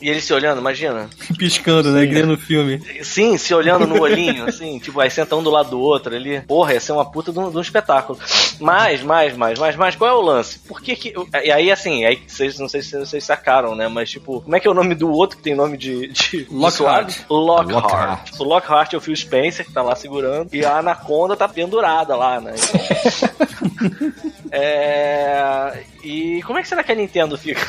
[0.00, 1.08] E ele se olhando, imagina.
[1.38, 2.06] Piscando, né?
[2.06, 2.80] Que no filme.
[3.02, 6.40] Sim, se olhando no olhinho, assim, tipo, aí senta um do lado do outro ali.
[6.42, 8.18] Porra, ia ser uma puta de um, de um espetáculo.
[8.58, 10.58] Mas, mais, mais, mais, mais, qual é o lance?
[10.60, 11.14] Por que que.
[11.44, 13.88] E aí, assim, aí vocês, não sei se vocês sacaram, né?
[13.88, 16.08] Mas, tipo, como é que é o nome do outro que tem nome de.
[16.08, 17.08] de Lockhart.
[17.08, 17.70] de Lockhart.
[17.70, 18.30] Lockhart.
[18.38, 20.54] O Lockhart é o Phil Spencer, que tá lá segurando.
[20.54, 22.54] E a Anaconda tá pendurada lá, né?
[22.56, 24.12] Então,
[24.50, 25.82] é.
[26.02, 27.68] E como é que será que a Nintendo fica?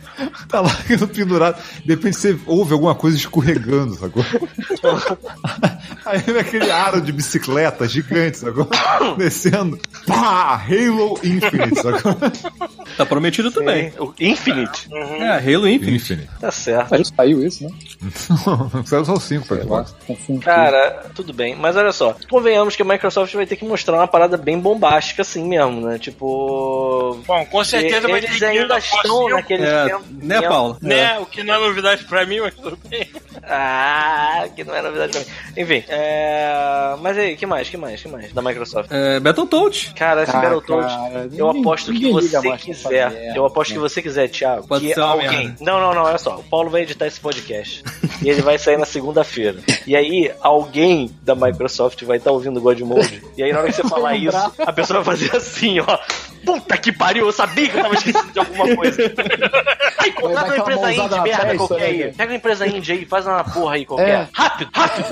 [0.47, 0.71] Tá lá
[1.13, 4.23] pendurado, de repente você ouve alguma coisa escorregando, sacou?
[6.05, 8.67] Aí vem aquele aro de bicicleta gigante, sacou?
[9.17, 9.79] Descendo.
[10.05, 10.61] Pá!
[10.67, 12.15] Halo Infinite, sacou?
[12.97, 13.93] Tá prometido também.
[13.97, 14.89] O Infinite.
[14.93, 15.95] É, Halo Infinite.
[15.95, 16.29] Infinite.
[16.39, 16.89] Tá certo.
[16.91, 17.69] Mas saiu isso, né?
[18.85, 19.95] Saiu só o 5 pra Xbox.
[20.43, 24.07] Cara, tudo bem, mas olha só, convenhamos que a Microsoft vai ter que mostrar uma
[24.07, 25.97] parada bem bombástica assim mesmo, né?
[25.99, 27.17] Tipo.
[27.25, 30.03] Bom, com certeza vai ter eles que ir ainda estão naquele É, tempo.
[30.11, 30.77] Né, Paula?
[30.81, 31.17] Né?
[31.19, 33.07] O que não é novidade pra mim, mas tudo bem.
[33.43, 35.27] Ah, que não é novidade pra mim.
[35.57, 36.95] Enfim, é...
[37.01, 38.89] mas aí, que mais, que mais, que mais da Microsoft?
[38.91, 39.93] É, Battletoads.
[39.95, 43.35] Cara, esse Ah, Battletoads, eu aposto que você quiser.
[43.35, 44.67] Eu aposto que você quiser, Thiago.
[44.67, 45.55] Pode que ser uma alguém.
[45.59, 46.37] Não, não, não, olha só.
[46.37, 47.83] O Paulo vai editar esse podcast.
[48.21, 49.59] e ele vai sair na segunda-feira.
[49.85, 53.21] E aí, alguém da Microsoft vai estar ouvindo o God Mode.
[53.37, 55.99] E aí, na hora que você falar isso, a pessoa vai fazer assim, ó.
[56.45, 59.01] Puta que pariu, eu sabia que eu tava esquecendo de alguma coisa.
[59.99, 62.13] Aí, contrata uma empresa indie, merda qualquer né, aí.
[62.13, 64.09] Pega uma empresa indie aí, faz uma porra aí qualquer.
[64.09, 64.27] É.
[64.33, 65.05] Rápido, rápido.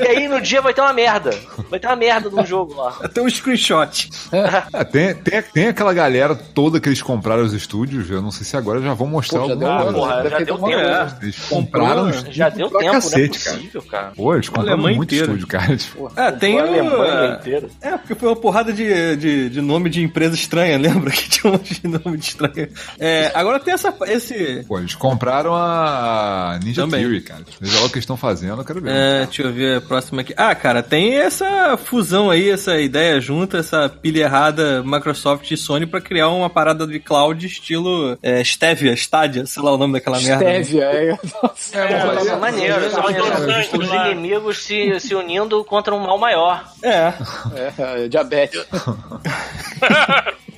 [0.00, 0.04] é?
[0.04, 1.30] e aí, no dia vai ter uma merda.
[1.70, 2.94] Vai ter uma merda um jogo lá.
[3.02, 4.10] Até um screenshot.
[4.72, 8.44] É, tem, tem, tem aquela galera toda que eles compraram os estúdios, eu não sei
[8.44, 9.98] se agora já vão mostrar Pô, já deu alguma um coisa.
[9.98, 10.78] porra, já deu um tempo.
[10.78, 11.16] ano.
[11.22, 13.56] Eles compraram os Já deu tempo, não é cacete, cara.
[13.56, 14.12] possível, cara.
[14.16, 15.26] Pô, eles compraram Alemanha muito inteira.
[15.26, 15.76] estúdio, cara.
[15.76, 16.68] Tipo, É, tem a o...
[16.68, 17.68] Alemanha inteira.
[17.80, 21.10] É, porque foi uma porrada de, de, de nome de empresa estranha, lembra?
[21.10, 22.68] Que tinha um monte de nome de estranha.
[22.98, 24.64] É, agora tem essa, esse...
[24.66, 27.00] pô, eles compraram a Ninja Também.
[27.00, 27.42] Theory, cara.
[27.60, 28.90] Veja lá o que eles estão fazendo, eu quero ver.
[28.94, 30.34] É, deixa eu ver a próxima aqui.
[30.36, 35.86] Ah, cara, tem essa fusão aí, essa ideia junta, essa pilha errada Microsoft e Sony
[35.86, 40.20] pra criar uma parada de cloud estilo é, Stevia, Stadia, sei lá o nome daquela
[40.20, 40.44] merda.
[40.44, 40.62] né?
[40.62, 41.18] Stevia, é.
[41.42, 41.78] Nossa.
[41.78, 43.20] É, mas é- maneiro, é, são é,
[43.78, 46.64] Os é, inimigos se, se unindo contra um mal maior.
[46.82, 47.12] É.
[47.54, 48.60] É, é, diabetes.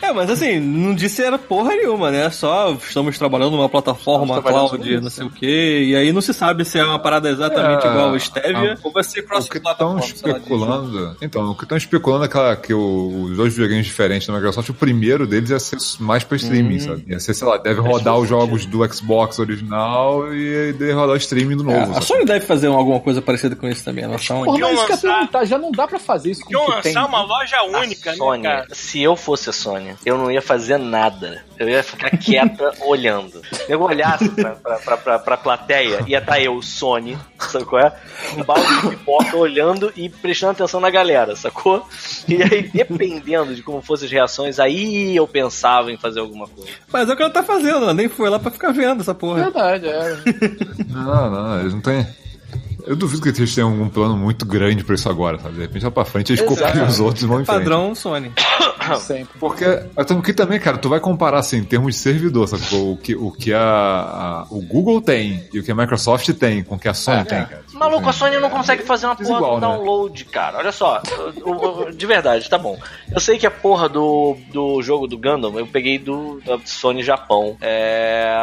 [0.00, 2.30] É, mas assim, não disse era porra nenhuma, né?
[2.30, 6.32] Só estamos trabalhando numa plataforma Estamos cloud, não sei o quê, e aí não se
[6.32, 9.22] sabe se é uma parada exatamente É, igual ao Stevia a- ou vai ser O
[9.22, 10.00] que cross-plataforma.
[10.00, 11.16] estão especulando.
[11.20, 14.34] Então, o que estão especulando é que, ela- que o- os dois videogames diferentes da
[14.34, 17.04] Microsoft, o primeiro deles ia ser mais pra streaming, sabe?
[17.08, 21.16] Ia ser, sei lá, deve rodar os jogos do Xbox original e deve rodar o
[21.16, 21.90] streaming do É, novo.
[21.90, 22.06] a sabe?
[22.06, 24.92] Sony deve fazer alguma coisa parecida com isso também, a noção Porra, mas isso que
[24.92, 26.94] eu ia lançar- perguntar, já não dá pra fazer isso com o que tem.
[26.94, 28.66] lançar uma loja única, A Sony, né, cara?
[28.92, 31.42] Se eu fosse a Sony, eu não ia fazer nada.
[31.58, 33.40] Eu ia ficar quieta olhando.
[33.66, 37.92] Eu olhasse pra, pra, pra, pra, pra plateia, ia estar eu, Sony, sabe qual é?
[38.36, 41.88] Um balde de pipoca olhando e prestando atenção na galera, sacou?
[42.28, 46.70] E aí, dependendo de como fossem as reações, aí eu pensava em fazer alguma coisa.
[46.92, 49.14] Mas é o que ela tá fazendo, ela nem foi lá pra ficar vendo essa
[49.14, 49.44] porra.
[49.44, 50.18] Verdade, é.
[50.88, 52.06] Não, não, eles não têm.
[52.86, 55.54] Eu duvido que eles tenham um plano muito grande pra isso agora, sabe?
[55.54, 56.62] De repente lá pra frente eles Exato.
[56.66, 57.58] copiam os outros e vão em frente.
[57.58, 58.32] Padrão Sony.
[59.00, 59.38] Sempre.
[59.38, 59.64] Porque,
[59.96, 62.62] até porque também, cara, tu vai comparar assim, em termos de servidor, sabe?
[62.74, 66.64] O que, o que a, a- o Google tem e o que a Microsoft tem
[66.64, 67.62] com o que a Sony tem, cara.
[67.64, 69.60] Tipo, Maluco, a assim, Sony não consegue fazer uma porra do né?
[69.60, 70.58] download, cara.
[70.58, 71.00] Olha só,
[71.44, 71.50] o-
[71.88, 72.76] o- de verdade, tá bom.
[73.12, 77.04] Eu sei que a porra do, do jogo do Gundam eu peguei do da Sony
[77.04, 77.56] Japão.
[77.60, 78.34] É.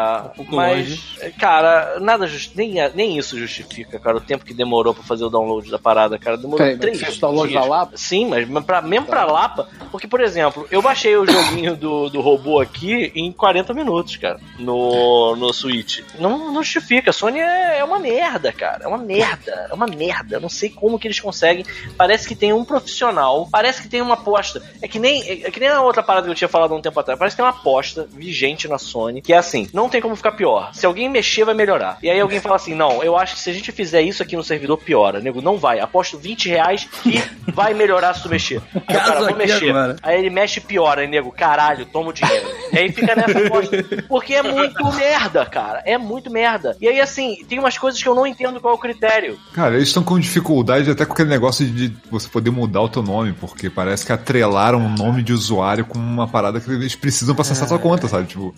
[0.49, 5.29] Mas, cara, nada justi- nem, nem isso justifica, cara, tempo que demorou pra fazer o
[5.29, 6.37] download da parada, cara.
[6.37, 7.61] Demorou mas três o download dias.
[7.61, 7.97] da Lapa?
[7.97, 12.21] Sim, mas pra, mesmo pra Lapa, porque, por exemplo, eu baixei o joguinho do, do
[12.21, 16.01] robô aqui em 40 minutos, cara, no, no Switch.
[16.19, 19.87] Não, não justifica, a Sony é, é uma merda, cara, é uma merda, é uma
[19.87, 20.35] merda.
[20.35, 21.65] Eu não sei como que eles conseguem.
[21.97, 24.61] Parece que tem um profissional, parece que tem uma aposta.
[24.81, 26.77] É que nem, é, é que nem a outra parada que eu tinha falado há
[26.77, 27.17] um tempo atrás.
[27.17, 30.33] Parece que tem uma aposta vigente na Sony, que é assim, não tem como ficar
[30.33, 30.73] pior.
[30.73, 31.97] Se alguém mexer, vai melhorar.
[32.03, 34.35] E aí alguém fala assim, não, eu acho que se a gente fizer isso aqui
[34.35, 35.19] no servidor, piora.
[35.19, 35.79] Nego, não vai.
[35.79, 37.21] Aposto 20 reais que
[37.53, 38.61] vai melhorar se tu mexer.
[38.87, 39.69] Aí o cara, vou mexer.
[39.69, 39.95] agora.
[40.01, 42.47] Aí ele mexe e piora, aí nego, caralho, toma o dinheiro.
[42.71, 43.83] E aí fica nessa aposta.
[44.07, 45.81] Porque é muito merda, cara.
[45.85, 46.75] É muito merda.
[46.81, 49.37] E aí, assim, tem umas coisas que eu não entendo qual é o critério.
[49.53, 53.01] Cara, eles estão com dificuldade até com aquele negócio de você poder mudar o teu
[53.01, 57.35] nome, porque parece que atrelaram um nome de usuário com uma parada que eles precisam
[57.35, 58.27] pra acessar a tua conta, sabe?
[58.27, 58.53] Tipo,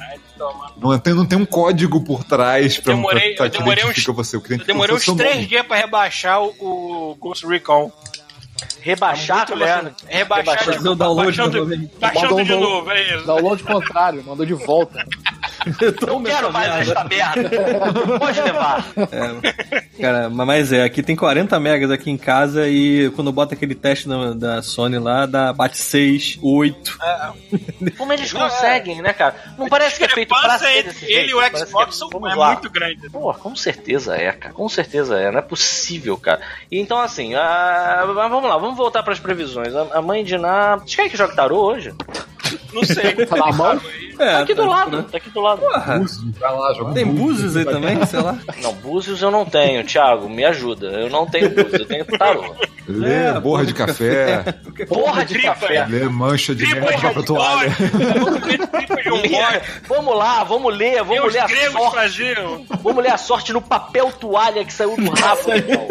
[0.77, 4.05] não tem, não tem um código por trás pra, demorei- pra, eu que demorei uns-
[4.05, 4.37] você.
[4.37, 5.05] O cliente Eu demorei uns.
[5.05, 7.91] 3 dias pra rebaixar o, o Ghost Recon.
[8.81, 9.73] Rebaixar, como assim?
[9.85, 9.95] leve.
[10.07, 10.73] Rebaixar, Rebaixar.
[10.75, 13.25] Fazer o download baixando, baixando Mandou um de novo, é isso.
[13.25, 15.03] Download contrário, mandou de volta.
[16.07, 17.49] Não quero mais esta merda.
[18.19, 18.85] Pode levar.
[19.99, 24.07] Cara, mas é, aqui tem 40 megas aqui em casa e quando bota aquele teste
[24.07, 26.97] da, da Sony lá, dá, bate 6, 8.
[27.97, 29.35] Como eles conseguem, né, cara?
[29.57, 31.29] Não parece que é feito pra ser entre desse ele jeito.
[31.29, 32.53] e o Parece Xbox que são- é lá.
[32.53, 33.09] muito grande.
[33.09, 34.53] Pô, com certeza é, cara.
[34.53, 35.31] Com certeza é.
[35.31, 36.41] Não é possível, cara.
[36.71, 39.75] E então, assim, ah, mas vamos lá, vamos voltar pras previsões.
[39.75, 40.77] A, a mãe de Ná.
[40.77, 41.93] Vocês querem que jogue tarô hoje?
[42.73, 43.13] Não sei.
[43.25, 43.79] Tá na mão?
[44.19, 45.61] É, Tá aqui do tá- lado, tá aqui do lado.
[46.39, 48.37] Vai lá, joga Tem Búzios aí também, sei lá.
[48.61, 50.87] Não, búzios eu não tenho, Thiago, me ajuda.
[50.87, 52.55] Eu não tenho búzios, eu tenho tarô.
[52.87, 54.43] Lê É, borra de café,
[54.89, 55.85] Porra de Tripa, café.
[55.87, 57.71] lê mancha de Tripa merda pra toalha.
[59.87, 62.33] Vamos lá, vamos ler, vamos os ler a sorte.
[62.83, 65.51] Vamos ler a sorte no papel toalha que saiu do rabo.
[65.51, 65.87] irmão.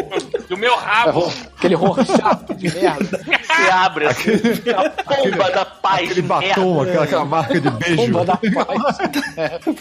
[0.49, 1.31] do meu rabo.
[1.57, 3.21] Aquele rorschach de merda.
[3.51, 4.31] Você abre assim,
[4.75, 6.03] a pomba da paz.
[6.05, 8.10] Aquele batom, aquela, aquela marca de beijo.
[8.11, 8.97] Pomba da paz.
[9.37, 9.59] É.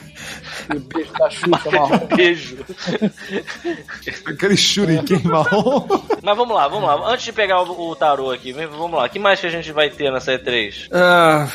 [0.73, 2.07] E o beijo da Xuxa marrom.
[2.15, 2.57] Beijo.
[4.27, 5.87] Aquele shuriken marrom.
[6.23, 7.11] Mas vamos lá, vamos lá.
[7.11, 9.07] Antes de pegar o, o tarô aqui, vamos lá.
[9.07, 10.87] O que mais que a gente vai ter nessa E3?
[10.93, 11.49] Ah,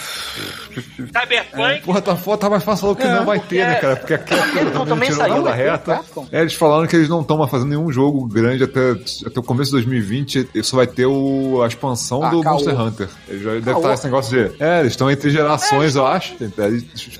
[0.97, 1.81] Cyberpunk.
[1.85, 3.95] Porra, tá foda, tá mais fácil falar que não vai ter, né, cara?
[3.95, 5.55] Porque aqui a Capcom também saiu, da né?
[5.55, 5.95] reta.
[5.95, 6.27] Capcom.
[6.31, 8.91] É, eles falaram que eles não estão mais fazendo nenhum jogo grande até,
[9.25, 10.49] até o começo de 2020.
[10.55, 12.53] Isso vai ter o, a expansão Ah, do caô.
[12.53, 13.09] Monster Hunter.
[13.29, 13.77] Eles já deve Caô.
[13.77, 14.63] estar esse negócio de.
[14.63, 16.35] É, eles estão entre gerações, eu acho.
[16.57, 16.64] Já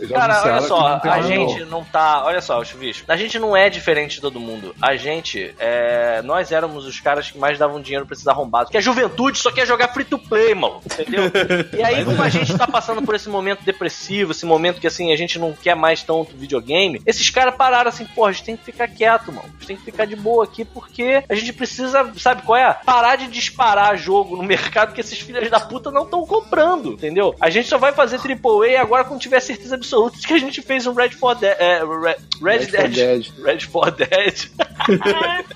[0.10, 1.80] Cara, olha só, a gente não.
[1.80, 2.24] não tá.
[2.26, 3.12] Olha só, Chuvisco.
[3.12, 4.76] A gente não é diferente de todo mundo.
[4.82, 8.72] A gente, é, nós éramos os caras que mais davam dinheiro pra esses arrombados.
[8.72, 10.82] Que a juventude só quer jogar free to play, mano.
[10.86, 11.24] Entendeu?
[11.78, 15.12] E aí, como a gente tá passando por esse momento depressivo, esse momento que assim,
[15.12, 18.58] a gente não quer mais tanto videogame, esses caras pararam assim, pô, a gente tem
[18.58, 19.48] que ficar quieto, mano.
[19.48, 22.74] A gente tem que ficar de boa aqui porque a gente precisa, sabe qual é?
[22.86, 27.36] Parar de disparar jogo no mercado que esses filhos da puta não estão comprando, entendeu?
[27.40, 30.62] A gente só vai fazer AAA agora quando tiver certeza absoluta de que a gente
[30.62, 31.56] fez um Red 4 Dead.
[31.60, 32.92] É, Red, Red, Red 4 Dead.
[32.92, 33.34] Dead.
[33.44, 34.50] Red 4 Dead.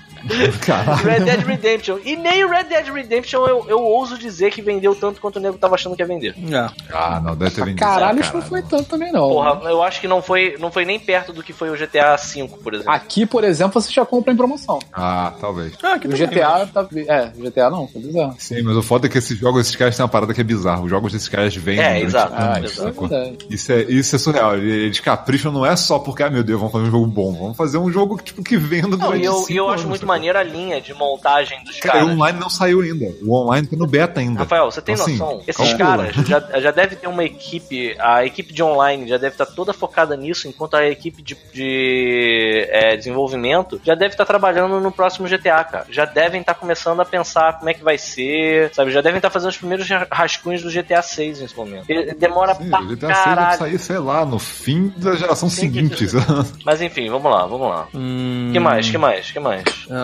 [0.64, 1.04] Caralho.
[1.04, 1.98] Red Dead Redemption.
[2.04, 5.40] E nem o Red Dead Redemption eu, eu ouso dizer que vendeu tanto quanto o
[5.40, 6.34] nego tava achando que ia vender.
[6.52, 6.70] é.
[6.92, 7.80] Ah, não, deve ter vendido.
[7.80, 9.28] Caralho, isso não foi tanto também, não.
[9.28, 12.16] Porra, eu acho que não foi, não foi nem perto do que foi o GTA
[12.16, 12.92] V, por exemplo.
[12.92, 14.78] Aqui, por exemplo, você já compra em promoção.
[14.92, 15.72] Ah, talvez.
[15.82, 16.88] Ah, aqui O também, GTA tá.
[17.08, 18.34] É, o GTA não, foi bizarro.
[18.38, 20.44] Sim, mas o foda é que esses jogos, esses caras têm uma parada que é
[20.44, 20.82] bizarra.
[20.82, 21.84] Os jogos desses caras vendem.
[21.84, 22.32] É, exato.
[22.36, 23.32] Ah, Isso é.
[23.50, 24.56] Isso é, isso é surreal.
[24.56, 27.32] Eles capricham não é só porque, ah, meu Deus, vamos fazer um jogo bom.
[27.32, 29.88] Vamos fazer um jogo que, tipo, que venda Não, durante e eu, eu anos, acho
[29.88, 30.06] muito?
[30.10, 32.14] Maneira a linha de montagem dos Cara, o caras.
[32.14, 33.06] online não saiu ainda.
[33.22, 34.40] O online tá no beta ainda.
[34.40, 35.42] Rafael, você tem Assim, noção?
[35.46, 35.78] Esses calcula.
[35.78, 39.72] caras já, já deve ter uma equipe, a equipe de online já deve estar toda
[39.72, 45.28] focada nisso, enquanto a equipe de, de, é, desenvolvimento já deve estar trabalhando no próximo
[45.28, 45.86] GTA, cara.
[45.90, 48.90] Já devem estar começando a pensar como é que vai ser, sabe?
[48.90, 51.84] Já devem estar fazendo os primeiros rascunhos do GTA 6 nesse momento.
[51.88, 53.58] Ele demora Sim, pra o GTA 6 deve caralho.
[53.58, 56.06] sair, sei lá, no fim da geração Sim, seguinte.
[56.64, 57.86] Mas enfim, vamos lá, vamos lá.
[57.94, 58.90] Hum, que mais?
[58.90, 59.30] Que mais?
[59.30, 59.62] Que mais?
[59.62, 59.94] ver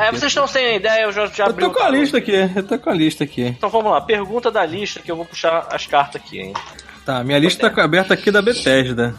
[0.00, 2.18] É, vocês estão sem ideia, eu já, já Eu abri tô o com a lista
[2.18, 3.44] aqui, eu tô com a lista aqui.
[3.44, 6.54] Então vamos lá, pergunta da lista que eu vou puxar as cartas aqui, hein?
[7.08, 9.14] Tá, minha lista tá aberta aqui da Bethesda.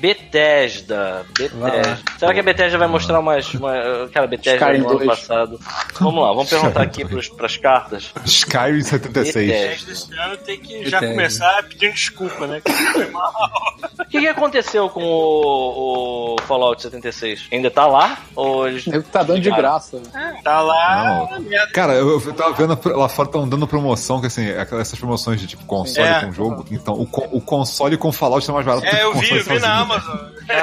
[0.00, 1.26] Bethesda.
[1.36, 1.98] Bethesda.
[2.16, 3.52] Será que a Bethesda vai mostrar umas.
[3.54, 3.72] Uma,
[4.14, 5.08] cara, Bethesda Skyrim no ano 2.
[5.10, 5.60] passado.
[5.98, 8.12] Vamos lá, vamos perguntar aqui pros, pras cartas.
[8.24, 9.34] Skyrim 76.
[9.34, 9.90] Bethesda.
[9.90, 11.10] Esse ano tem que já Entendo.
[11.10, 12.62] começar pedindo desculpa, né?
[13.98, 17.48] O que, que aconteceu com o, o Fallout 76?
[17.50, 18.18] Ainda tá lá?
[18.36, 18.86] Ou eles.
[18.86, 20.00] Ele tá dando de graça.
[20.44, 21.28] Tá lá.
[21.40, 21.68] Não.
[21.72, 25.48] Cara, eu, eu tava vendo lá fora estão dando promoção, que assim, essas promoções de
[25.48, 26.20] tipo console É.
[26.20, 26.64] com jogo.
[26.70, 29.40] Então, o, o console com Fallout é mais barato É, que eu o vi, console
[29.40, 29.80] eu vi na.
[29.80, 30.16] Amazon.
[30.16, 30.54] Eu vi na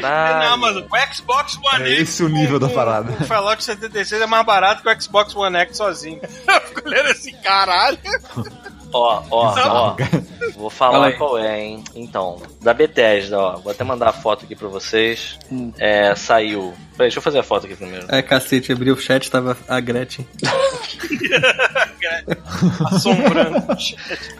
[0.00, 0.52] Caralho.
[0.52, 0.82] Amazon.
[0.84, 2.00] O Xbox One É X.
[2.00, 3.12] esse o nível com- da parada.
[3.12, 6.20] O Fallout 76 é mais barato que o Xbox One X sozinho.
[6.46, 7.98] Eu fico olhando assim, caralho.
[8.92, 9.96] Ó, ó, ó.
[10.56, 11.82] Vou Fala falar qual é, hein?
[11.96, 13.56] Então, da Bethesda, ó.
[13.56, 15.36] Vou até mandar a foto aqui pra vocês.
[15.50, 15.72] Hum.
[15.78, 16.72] É, saiu.
[16.96, 18.06] Peraí, deixa eu fazer a foto aqui primeiro.
[18.08, 20.26] É, cacete, abri o chat, tava a Gretchen.
[22.86, 23.62] Assombrando.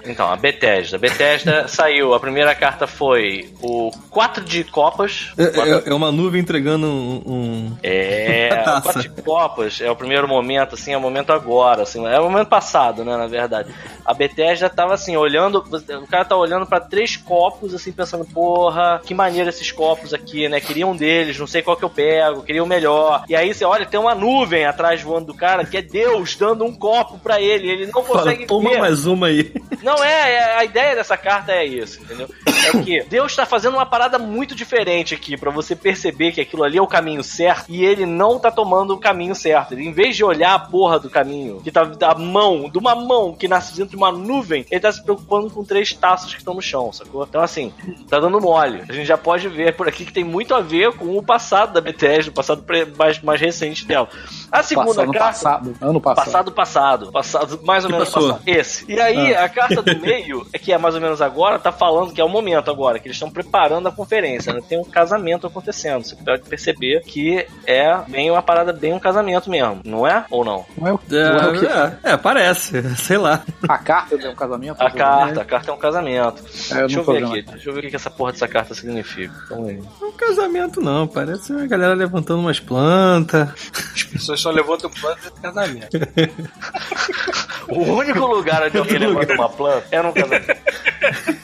[0.06, 0.98] Então, a Bethesda.
[0.98, 2.14] Bethesda saiu.
[2.14, 5.32] A primeira carta foi o 4 de copas.
[5.36, 7.22] É, é- é uma nuvem entregando um.
[7.26, 8.78] um- É, Taça.
[8.78, 12.20] o 4 de copas é o primeiro momento, assim, é o momento agora, assim, é
[12.20, 13.74] o momento passado, né, na verdade.
[14.04, 15.58] A Bethesda tava assim, olhando,
[16.02, 20.48] o cara tá olhando pra três copos, assim, pensando, porra, que maneiro esses copos aqui,
[20.48, 23.24] né, queria um deles, não sei qual que eu pego, queria o melhor.
[23.28, 26.64] E aí você olha, tem uma nuvem atrás voando do cara, que é Deus dando
[26.64, 28.78] um copo pra ele, ele não Fala, consegue toma ver.
[28.78, 29.52] mais uma aí.
[29.82, 32.28] Não é, é- a ideia dessa carta é isso, entendeu?
[32.46, 36.64] É que Deus tá fazendo uma parada muito diferente aqui pra você perceber que aquilo
[36.64, 39.72] ali é o caminho certo e ele não tá tomando o caminho certo.
[39.74, 42.94] Ele, em vez de olhar a porra do caminho, que tá da mão, de uma
[42.94, 46.38] mão que nasce dentro de uma nuvem, ele tá se preocupando com três taços que
[46.40, 47.24] estão no chão, sacou?
[47.28, 47.72] Então assim,
[48.08, 48.82] tá dando mole.
[48.88, 51.72] A gente já pode ver por aqui que tem muito a ver com o passado
[51.74, 52.64] da Bethesda, passado
[52.96, 54.08] mais, mais recente dela.
[54.50, 55.74] A segunda Passado, ano carta passado.
[55.80, 56.24] Ano passado.
[56.24, 57.12] Passado, passado.
[57.12, 58.28] Passado, mais ou Que menos passou?
[58.30, 58.48] passado.
[58.48, 58.90] Esse.
[58.92, 62.12] E aí, a carta do meio, é que é mais ou menos agora, tá falando
[62.12, 64.60] que é o momento agora, que eles estão preparando a conferência, né?
[64.68, 66.04] Tem um casamento acontecendo.
[66.04, 69.80] Você pode perceber que é bem uma parada, bem um casamento mesmo.
[69.84, 70.24] Não é?
[70.30, 70.64] Ou não?
[70.76, 71.66] Não é o, não é o que?
[71.66, 73.42] É, é, parece, sei lá.
[73.68, 74.80] A carta é um casamento?
[74.80, 76.42] A carta, a carta é um casamento.
[76.72, 78.74] É, eu Deixa eu ver aqui, deixa eu ver o que essa porra dessa carta
[78.74, 79.34] significa.
[79.50, 81.06] Não é um casamento, não.
[81.06, 83.50] Parece uma galera levantando umas plantas.
[83.94, 85.88] As pessoas só levantam planta de casamento.
[87.68, 90.54] O único lugar onde alguém levanta uma planta é num casamento.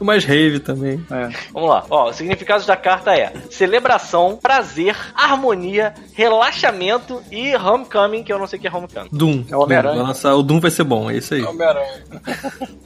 [0.00, 1.04] Mais rave também.
[1.52, 1.84] Vamos lá.
[1.90, 8.46] Ó, o significado da carta é celebração, prazer, harmonia, relaxamento e homecoming, que eu não
[8.46, 9.08] sei o que é homecoming.
[9.12, 9.44] Doom.
[9.50, 10.02] É o Homem-Aranha.
[10.02, 11.44] Nossa, o Doom vai ser bom, é isso aí.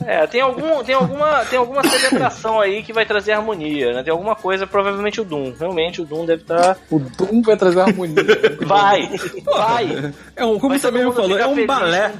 [0.06, 4.02] É, tem, algum, tem, alguma, tem alguma celebração aí que vai trazer harmonia, né?
[4.02, 5.52] Tem alguma coisa, provavelmente o Doom.
[5.58, 6.76] Realmente o Doom deve estar.
[6.90, 8.14] O Doom vai trazer harmonia.
[8.64, 9.08] Vai!
[9.44, 10.12] Vai!
[10.36, 12.12] É um, como você mesmo falou, é um balé.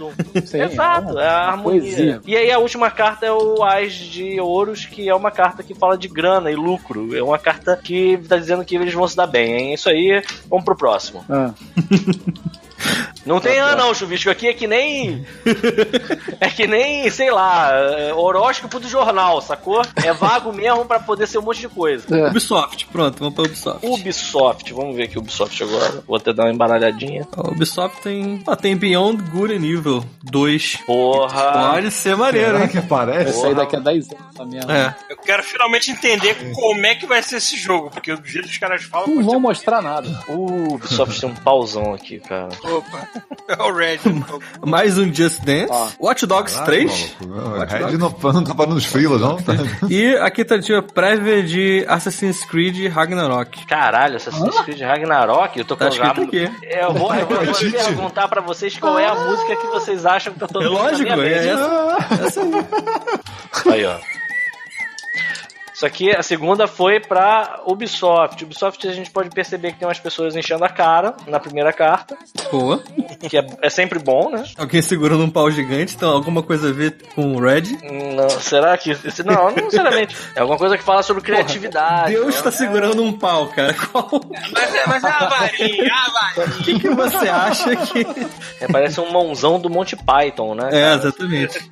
[0.44, 1.81] Sim, Exato, é é a uma harmonia.
[1.81, 2.20] poesia.
[2.26, 5.75] E aí a última carta é o As de Ouros, que é uma carta que
[5.75, 7.17] fala de grana e lucro.
[7.17, 9.75] É uma carta que tá dizendo que eles vão se dar bem, hein?
[9.75, 11.25] Isso aí, vamos pro próximo.
[11.29, 11.53] Ah.
[13.27, 14.31] Não tem ano não, chuvisco.
[14.31, 15.27] Aqui é que nem.
[16.41, 17.70] É que nem, sei lá,
[18.15, 19.83] horóscopo do jornal, sacou?
[20.03, 22.05] É vago mesmo pra poder ser um monte de coisa.
[22.15, 22.28] É.
[22.28, 23.86] Ubisoft, pronto, vamos pra Ubisoft.
[23.86, 26.03] Ubisoft, vamos ver aqui o Ubisoft agora.
[26.07, 27.27] Vou até dar uma embaralhadinha.
[27.36, 28.43] A Ubisoft tem.
[28.47, 30.77] Ah, tem Beyond Good and Evil 2.
[30.86, 31.73] Porra!
[31.73, 32.69] Pode ser maneiro, Será hein?
[32.69, 33.25] que aparece?
[33.25, 34.73] Vai sair daqui a 10 anos essa merda.
[35.09, 35.12] É.
[35.12, 38.53] Eu quero finalmente entender como é que vai ser esse jogo, porque do jeito que
[38.53, 39.09] os caras falam.
[39.09, 40.09] Não vão mostrar nada.
[40.28, 42.49] O Ubisoft tem um pauzão aqui, cara.
[42.62, 43.09] Opa,
[43.49, 43.99] é o Red.
[44.67, 45.68] Mais um Just Dance.
[45.70, 45.89] Ó.
[46.01, 47.17] Watch Dogs Caraca, 3.
[47.20, 47.49] maluco.
[47.51, 49.36] O Red não, não tá parando os frilas, não?
[49.36, 49.52] Tá-
[49.89, 53.67] E aqui tá a prévia de Assassin's Creed Ragnarok.
[53.67, 56.51] Caralho, Assassin's Creed Ragnarok, eu tô Tá com escrito a- aqui.
[56.62, 60.05] Eu vou, eu vou, eu vou perguntar pra vocês qual é a música que vocês
[60.07, 61.97] acham que eu tô É tocando lógico, na minha é essa.
[62.26, 63.75] essa aí.
[63.75, 63.97] Aí, ó.
[65.85, 68.43] Isso aqui, a segunda foi pra Ubisoft.
[68.43, 72.17] Ubisoft a gente pode perceber que tem umas pessoas enchendo a cara na primeira carta,
[72.51, 72.83] Boa.
[73.29, 74.45] que é, é sempre bom, né?
[74.57, 77.65] Alguém segurando um pau gigante, então alguma coisa a ver com o Red.
[78.15, 78.97] Não, será que.
[79.25, 80.17] Não, não necessariamente.
[80.35, 82.13] É alguma coisa que fala sobre criatividade.
[82.13, 82.43] Deus né?
[82.43, 83.75] tá segurando um pau, cara.
[83.75, 84.09] Qual?
[84.53, 86.57] Mas é, mas é a varinha, é a varinha.
[86.61, 88.07] O que, que você acha que.
[88.61, 90.69] É, parece um mãozão do Monty Python, né?
[90.69, 90.95] É, cara?
[90.95, 91.69] exatamente.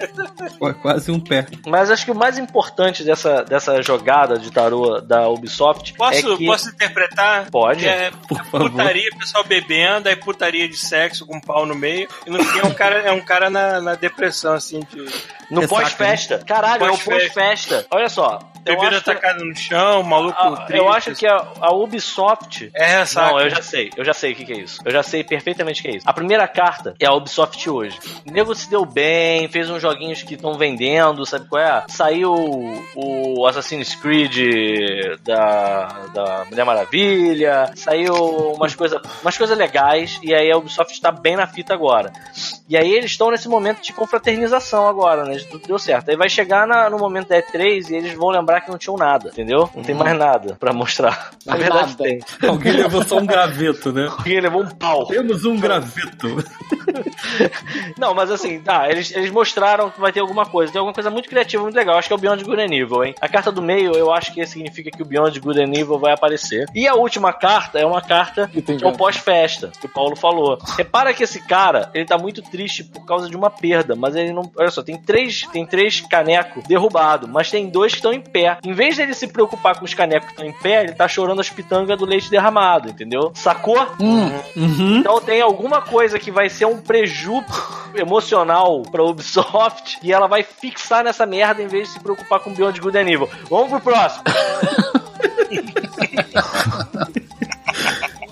[0.58, 1.46] Qu- Quase um pé.
[1.66, 4.01] Mas acho que o mais importante dessa, dessa jogada
[4.38, 6.46] de tarô da Ubisoft Posso, é que...
[6.46, 7.50] posso interpretar?
[7.50, 7.86] Pode.
[7.86, 8.70] É, Por favor.
[8.70, 12.08] putaria, pessoal bebendo, aí putaria de sexo com um pau no meio.
[12.26, 14.98] E no fim é um cara, é um cara na, na depressão, assim, de
[15.50, 16.38] No Ressaca, pós-festa.
[16.46, 17.86] Caralho, é o pós-festa.
[17.90, 18.51] Olha só.
[18.64, 20.76] Eu bebida acho, que, atacada no chão, maluco a, triste.
[20.76, 23.32] eu acho que a, a Ubisoft É ressaca.
[23.32, 24.80] Não, eu já sei, eu já sei o que, que é isso.
[24.84, 26.08] Eu já sei perfeitamente o que é isso.
[26.08, 27.98] A primeira carta é a Ubisoft hoje.
[28.28, 31.84] O nego se deu bem, fez uns joguinhos que estão vendendo, sabe qual é?
[31.88, 32.32] Saiu
[32.94, 34.36] o Assassin's Creed
[35.24, 38.14] da, da Mulher Maravilha, saiu
[38.54, 42.12] umas coisas umas coisas legais, e aí a Ubisoft tá bem na fita agora.
[42.68, 45.36] E aí eles estão nesse momento de confraternização agora, né?
[45.66, 46.10] Deu certo.
[46.10, 48.96] Aí vai chegar na- no momento da E3 e eles vão lembrar que não tinham
[48.96, 49.68] nada, entendeu?
[49.74, 51.30] Não tem mais nada pra mostrar.
[51.46, 52.04] Na verdade nada.
[52.04, 52.20] tem.
[52.48, 54.08] Alguém levou só um graveto, né?
[54.10, 55.06] Alguém levou um pau.
[55.06, 56.28] Temos um graveto.
[57.98, 60.72] Não, mas assim, tá, eles, eles mostraram que vai ter alguma coisa.
[60.72, 61.96] Tem alguma coisa muito criativa, muito legal.
[61.96, 63.14] Acho que é o Beyond Good and Evil, hein?
[63.20, 66.12] A carta do meio, eu acho que significa que o Beyond Good and Evil vai
[66.12, 66.66] aparecer.
[66.74, 70.58] E a última carta é uma carta Que é o pós-festa, que o Paulo falou.
[70.76, 74.32] Repara que esse cara, ele tá muito triste por causa de uma perda, mas ele
[74.32, 74.50] não.
[74.56, 78.41] Olha só, tem três, tem três canecos derrubados, mas tem dois que estão em pé.
[78.64, 81.40] Em vez dele se preocupar com os canecos que estão em pé, ele tá chorando
[81.40, 83.32] as pitangas do leite derramado, entendeu?
[83.34, 83.86] Sacou?
[83.98, 84.98] Uhum.
[84.98, 87.44] Então tem alguma coisa que vai ser um preju
[87.94, 92.52] emocional pra Ubisoft e ela vai fixar nessa merda em vez de se preocupar com
[92.52, 93.30] Beyond Good and Evil.
[93.48, 94.24] Vamos pro próximo.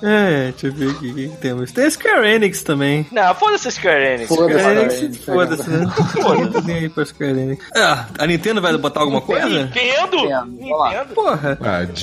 [0.02, 1.72] É, deixa eu ver aqui o que que temos.
[1.72, 3.06] Tem Square Enix também.
[3.12, 4.28] Não, foda-se Square Enix.
[4.28, 4.58] Foda-se.
[4.58, 5.86] Square Square Enix, foda-se, né?
[6.22, 6.66] Foda-se.
[6.66, 7.64] Nem aí pra Square Enix.
[7.76, 9.48] Ah, a Nintendo vai botar alguma coisa?
[9.48, 10.16] Nintendo?
[10.16, 10.46] Nintendo.
[10.46, 11.14] Nintendo?
[11.14, 11.58] Porra.
[11.62, 12.00] Ah, Direct.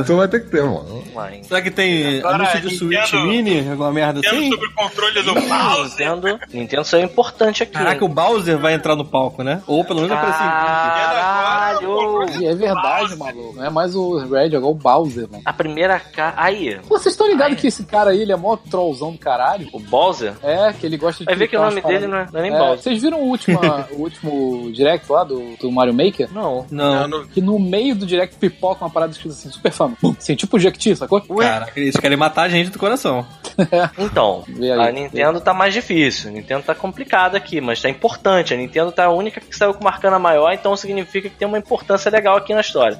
[0.00, 1.02] Directo vai ter que ter, mano.
[1.42, 3.68] Será que tem Agora, anúncio de Switch Nintendo- Mini?
[3.70, 4.50] Alguma merda Tendo assim?
[4.50, 6.14] sobre o controle do Bowser.
[6.14, 7.72] Nintendo, Nintendo saiu importante aqui.
[7.72, 9.62] Caraca, o Bowser vai entrar no palco, né?
[9.66, 10.38] Ou pelo menos aparecer.
[10.38, 12.22] Caralho!
[12.42, 13.54] É verdade, maluco.
[13.56, 15.42] Não é mais o Red, agora o Bowser, mano.
[15.44, 16.34] A primeira cara.
[16.36, 19.68] Aí, Pô, vocês estão ligados que esse cara aí, ele é mó trollzão do caralho?
[19.72, 20.34] o Bowser.
[20.42, 21.26] É, que ele gosta de.
[21.26, 22.54] Vai ver que o nome dele não é, não é nem.
[22.54, 22.82] É, Bowser.
[22.82, 23.58] Vocês viram o último,
[23.92, 26.28] o último direct lá do, do Mario Maker?
[26.32, 26.66] Não.
[26.70, 27.00] Não.
[27.00, 29.96] Não, não- Que no meio do direct pipoca uma parada escrita assim, super fama.
[30.18, 31.20] Assim, tipo o Jequiti, sacou?
[31.20, 33.26] Caraca, eles querem matar a gente do coração.
[33.98, 34.70] Então, aí.
[34.70, 36.30] a Nintendo tá mais difícil.
[36.30, 38.54] A Nintendo tá complicada aqui, mas tá importante.
[38.54, 41.46] A Nintendo tá a única que saiu com uma arcana maior, então significa que tem
[41.46, 42.98] uma importância legal aqui na história.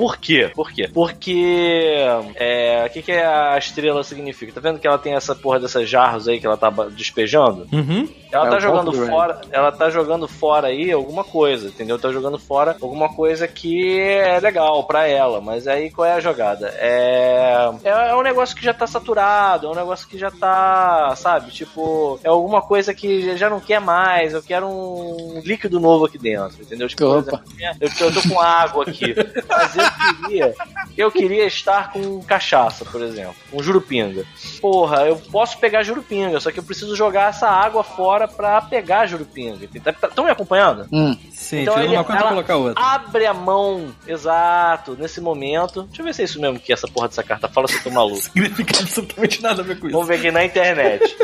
[0.00, 0.50] Por quê?
[0.54, 0.88] Por quê?
[0.94, 1.94] Porque.
[2.34, 4.50] É, o que, que a estrela significa?
[4.50, 7.68] Tá vendo que ela tem essa porra dessas jarros aí que ela tá despejando?
[7.70, 8.08] Uhum.
[8.32, 11.98] Ela É tá jogando fora, ela tá jogando fora aí alguma coisa, entendeu?
[11.98, 16.20] Tá jogando fora alguma coisa que é legal pra ela, mas aí qual é a
[16.20, 16.68] jogada?
[16.78, 21.14] É é, é um negócio que já tá saturado, é um negócio que já tá,
[21.16, 21.50] sabe?
[21.50, 26.18] Tipo, é alguma coisa que já não quer mais, eu quero um líquido novo aqui
[26.18, 26.88] dentro, entendeu?
[26.88, 27.42] Tipo, Opa.
[27.58, 29.14] exemplo, eu, eu tô com água aqui,
[29.48, 29.89] mas eu
[30.22, 30.54] queria,
[30.96, 34.24] eu queria estar com cachaça, por exemplo, um jurupinga.
[34.60, 39.06] Porra, eu posso pegar jurupinga, só que eu preciso jogar essa água fora pra pegar
[39.06, 39.68] jurupinga.
[39.74, 40.86] Estão me acompanhando?
[40.92, 41.16] Hum.
[41.32, 42.82] Sim, Então ele- uma ela- colocar outra.
[42.84, 45.82] Abre a mão, exato, nesse momento.
[45.84, 47.82] Deixa eu ver se é isso mesmo que essa porra dessa carta fala, se eu
[47.82, 48.20] tô maluco.
[48.22, 49.92] Significa absolutamente nada a ver com isso.
[49.92, 51.16] Vamos ver aqui na internet.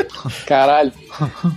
[0.45, 0.91] Caralho.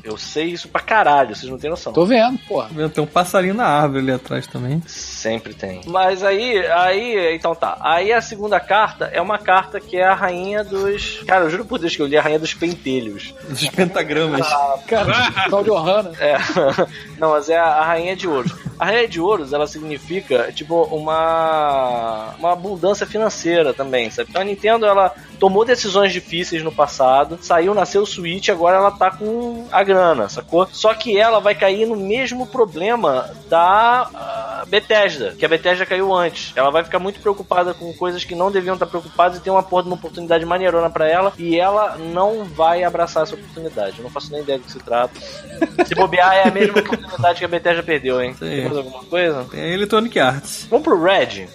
[0.04, 1.92] Eu sei isso pra caralho, vocês não têm noção.
[1.92, 2.68] Tô vendo, porra.
[2.90, 4.82] Tem um passarinho na árvore ali atrás também.
[4.86, 5.80] Sempre tem.
[5.86, 6.99] Mas aí, aí,
[7.34, 7.76] então tá.
[7.80, 11.22] Aí a segunda carta é uma carta que é a rainha dos.
[11.26, 13.34] Cara, eu juro por Deus que eu li a rainha dos pentelhos.
[13.48, 14.46] Os pentagramas.
[14.86, 15.12] Cara,
[15.48, 16.12] Claudio Hanna.
[16.18, 16.36] É.
[17.18, 18.52] Não, mas é a, rainha de ouros.
[18.78, 22.34] A rainha de ouros, ela significa, tipo, uma.
[22.38, 24.30] uma abundância financeira também, sabe?
[24.30, 28.90] Então a Nintendo, ela tomou decisões difíceis no passado, saiu, nasceu o Switch, agora ela
[28.90, 30.68] tá com a grana, sacou?
[30.72, 36.14] Só que ela vai cair no mesmo problema da ah, Bethesda, que a Bethesda caiu
[36.14, 36.52] antes.
[36.54, 39.62] Ela vai ficar muito preocupada com coisas que não deviam estar preocupadas e tem uma
[39.62, 43.98] porra de uma oportunidade maneirona pra ela e ela não vai abraçar essa oportunidade.
[43.98, 45.14] Eu não faço nem ideia do que se trata.
[45.86, 48.34] Se bobear, é a mesma oportunidade que a Bethesda perdeu, hein?
[48.34, 48.40] Sim.
[48.48, 49.46] Tem mais alguma coisa?
[49.50, 50.66] Tem a Electronic Arts.
[50.68, 51.46] Vamos pro Red.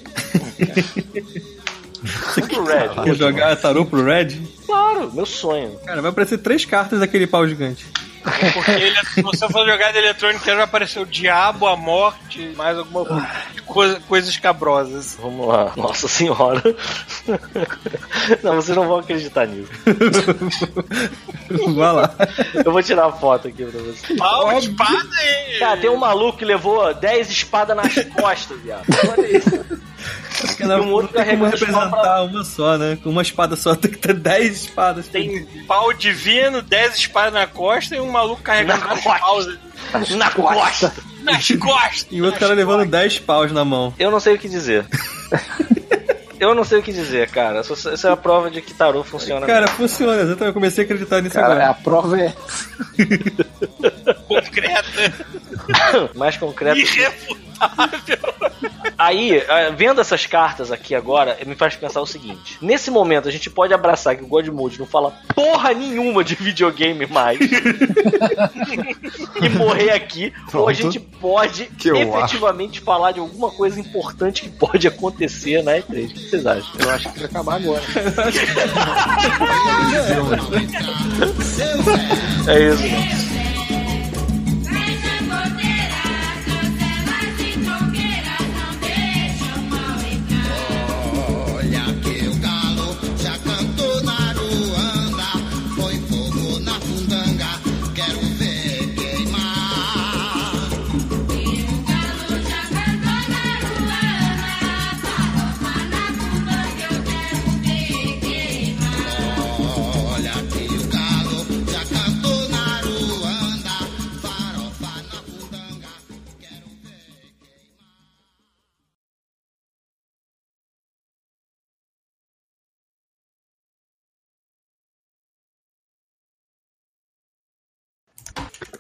[2.36, 3.04] Vamos pro Red.
[3.04, 4.38] Quer jogar tarô pro Red?
[4.66, 5.78] Claro, meu sonho.
[5.86, 7.86] Cara, vai aparecer três cartas daquele pau gigante.
[8.54, 12.78] Porque ele, se você for jogar de eletrônica, já apareceu o diabo, a morte, mais
[12.78, 13.06] alguma
[13.66, 15.18] coisa, coisa escabrosas.
[15.22, 15.72] Vamos lá.
[15.76, 16.62] Nossa senhora.
[18.44, 19.72] Não, vocês não vão acreditar nisso.
[21.76, 22.14] vai lá.
[22.54, 24.18] Eu vou tirar a foto aqui pra vocês.
[24.18, 25.60] Pau, espada e...
[25.60, 28.86] Cara, tem um maluco que levou 10 espadas nas costas, viado.
[29.12, 29.66] Olha isso.
[30.60, 32.98] Não, um outro tem como representar uma só, né?
[33.02, 35.08] Com uma espada só tem que ter dez espadas.
[35.08, 39.20] Tem pau divino, 10 espadas na costa e um maluco carregando Na vários costa.
[39.92, 40.94] paus Na costa.
[41.24, 42.08] nas costas.
[42.12, 43.94] E o outro cara levando dez paus na mão.
[44.00, 44.86] Eu não sei o que dizer.
[46.38, 47.60] Eu não sei o que dizer, cara.
[47.60, 49.46] Essa é a prova de que tarô funciona.
[49.48, 50.16] Cara, funciona.
[50.22, 50.48] Exatamente.
[50.48, 51.70] Eu comecei a acreditar nisso Cara, agora.
[51.70, 52.34] a prova é.
[54.28, 55.14] concreta,
[56.14, 56.78] mais concreto.
[56.80, 57.45] irrefutável.
[58.98, 63.32] Aí, eh, vendo essas cartas aqui agora, me faz pensar o seguinte: nesse momento a
[63.32, 67.38] gente pode abraçar que o God Mode não fala porra nenhuma de videogame mais
[69.42, 70.74] e morrer aqui, ou a Pronto.
[70.74, 76.06] gente pode Que efetivamente falar de alguma coisa importante que pode acontecer na E3.
[76.06, 76.72] O que vocês acham?
[76.80, 77.84] Eu acho que vai acabar agora.
[82.48, 83.45] É isso.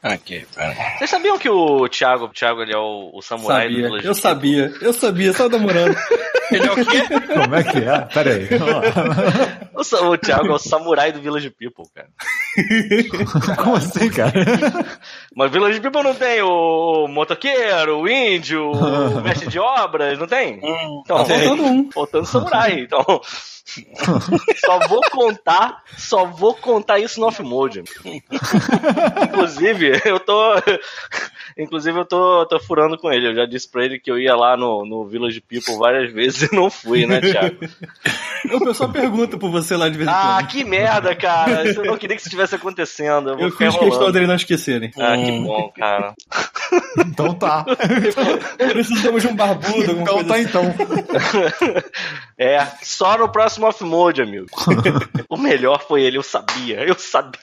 [0.07, 0.75] Ok, pera.
[0.97, 3.87] Vocês sabiam que o Thiago, o Thiago ele é o, o samurai do Sabia.
[3.87, 4.73] Village Eu sabia.
[4.79, 5.33] Eu sabia.
[5.33, 5.95] Só demorando.
[6.51, 7.01] Ele é o quê?
[7.33, 8.01] Como é que é?
[8.01, 8.47] Pera aí.
[9.73, 12.07] O, o Thiago é o samurai do Village People, cara.
[13.57, 14.31] Como assim, cara?
[15.35, 20.59] Mas Village People não tem o motoqueiro, o índio, o mestre de obras, não tem?
[21.03, 21.91] Então, Tá faltando um.
[21.91, 23.03] Faltando samurai, então.
[24.65, 27.83] Só vou contar, só vou contar isso no off-mode.
[29.23, 30.53] inclusive, eu tô.
[31.57, 33.27] Inclusive, eu tô, tô furando com ele.
[33.29, 36.51] Eu já disse pra ele que eu ia lá no, no Village People várias vezes
[36.51, 37.57] e não fui, né, Thiago?
[38.53, 40.47] O pessoal pergunta por você lá de vez em Ah, quando.
[40.49, 41.65] que merda, cara.
[41.65, 43.29] Eu não queria que isso estivesse acontecendo.
[43.31, 44.91] Eu vou Eu fiz questão dele não esquecerem.
[44.99, 46.13] Ah, que bom, cara.
[46.97, 47.63] Então tá.
[48.57, 50.43] Precisamos de um barbudo, Então coisa tá assim.
[50.43, 50.75] então.
[52.37, 54.47] É, só no próximo off-mode, amigo.
[55.29, 57.39] o melhor foi ele, eu sabia, eu sabia.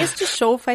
[0.00, 0.58] Este show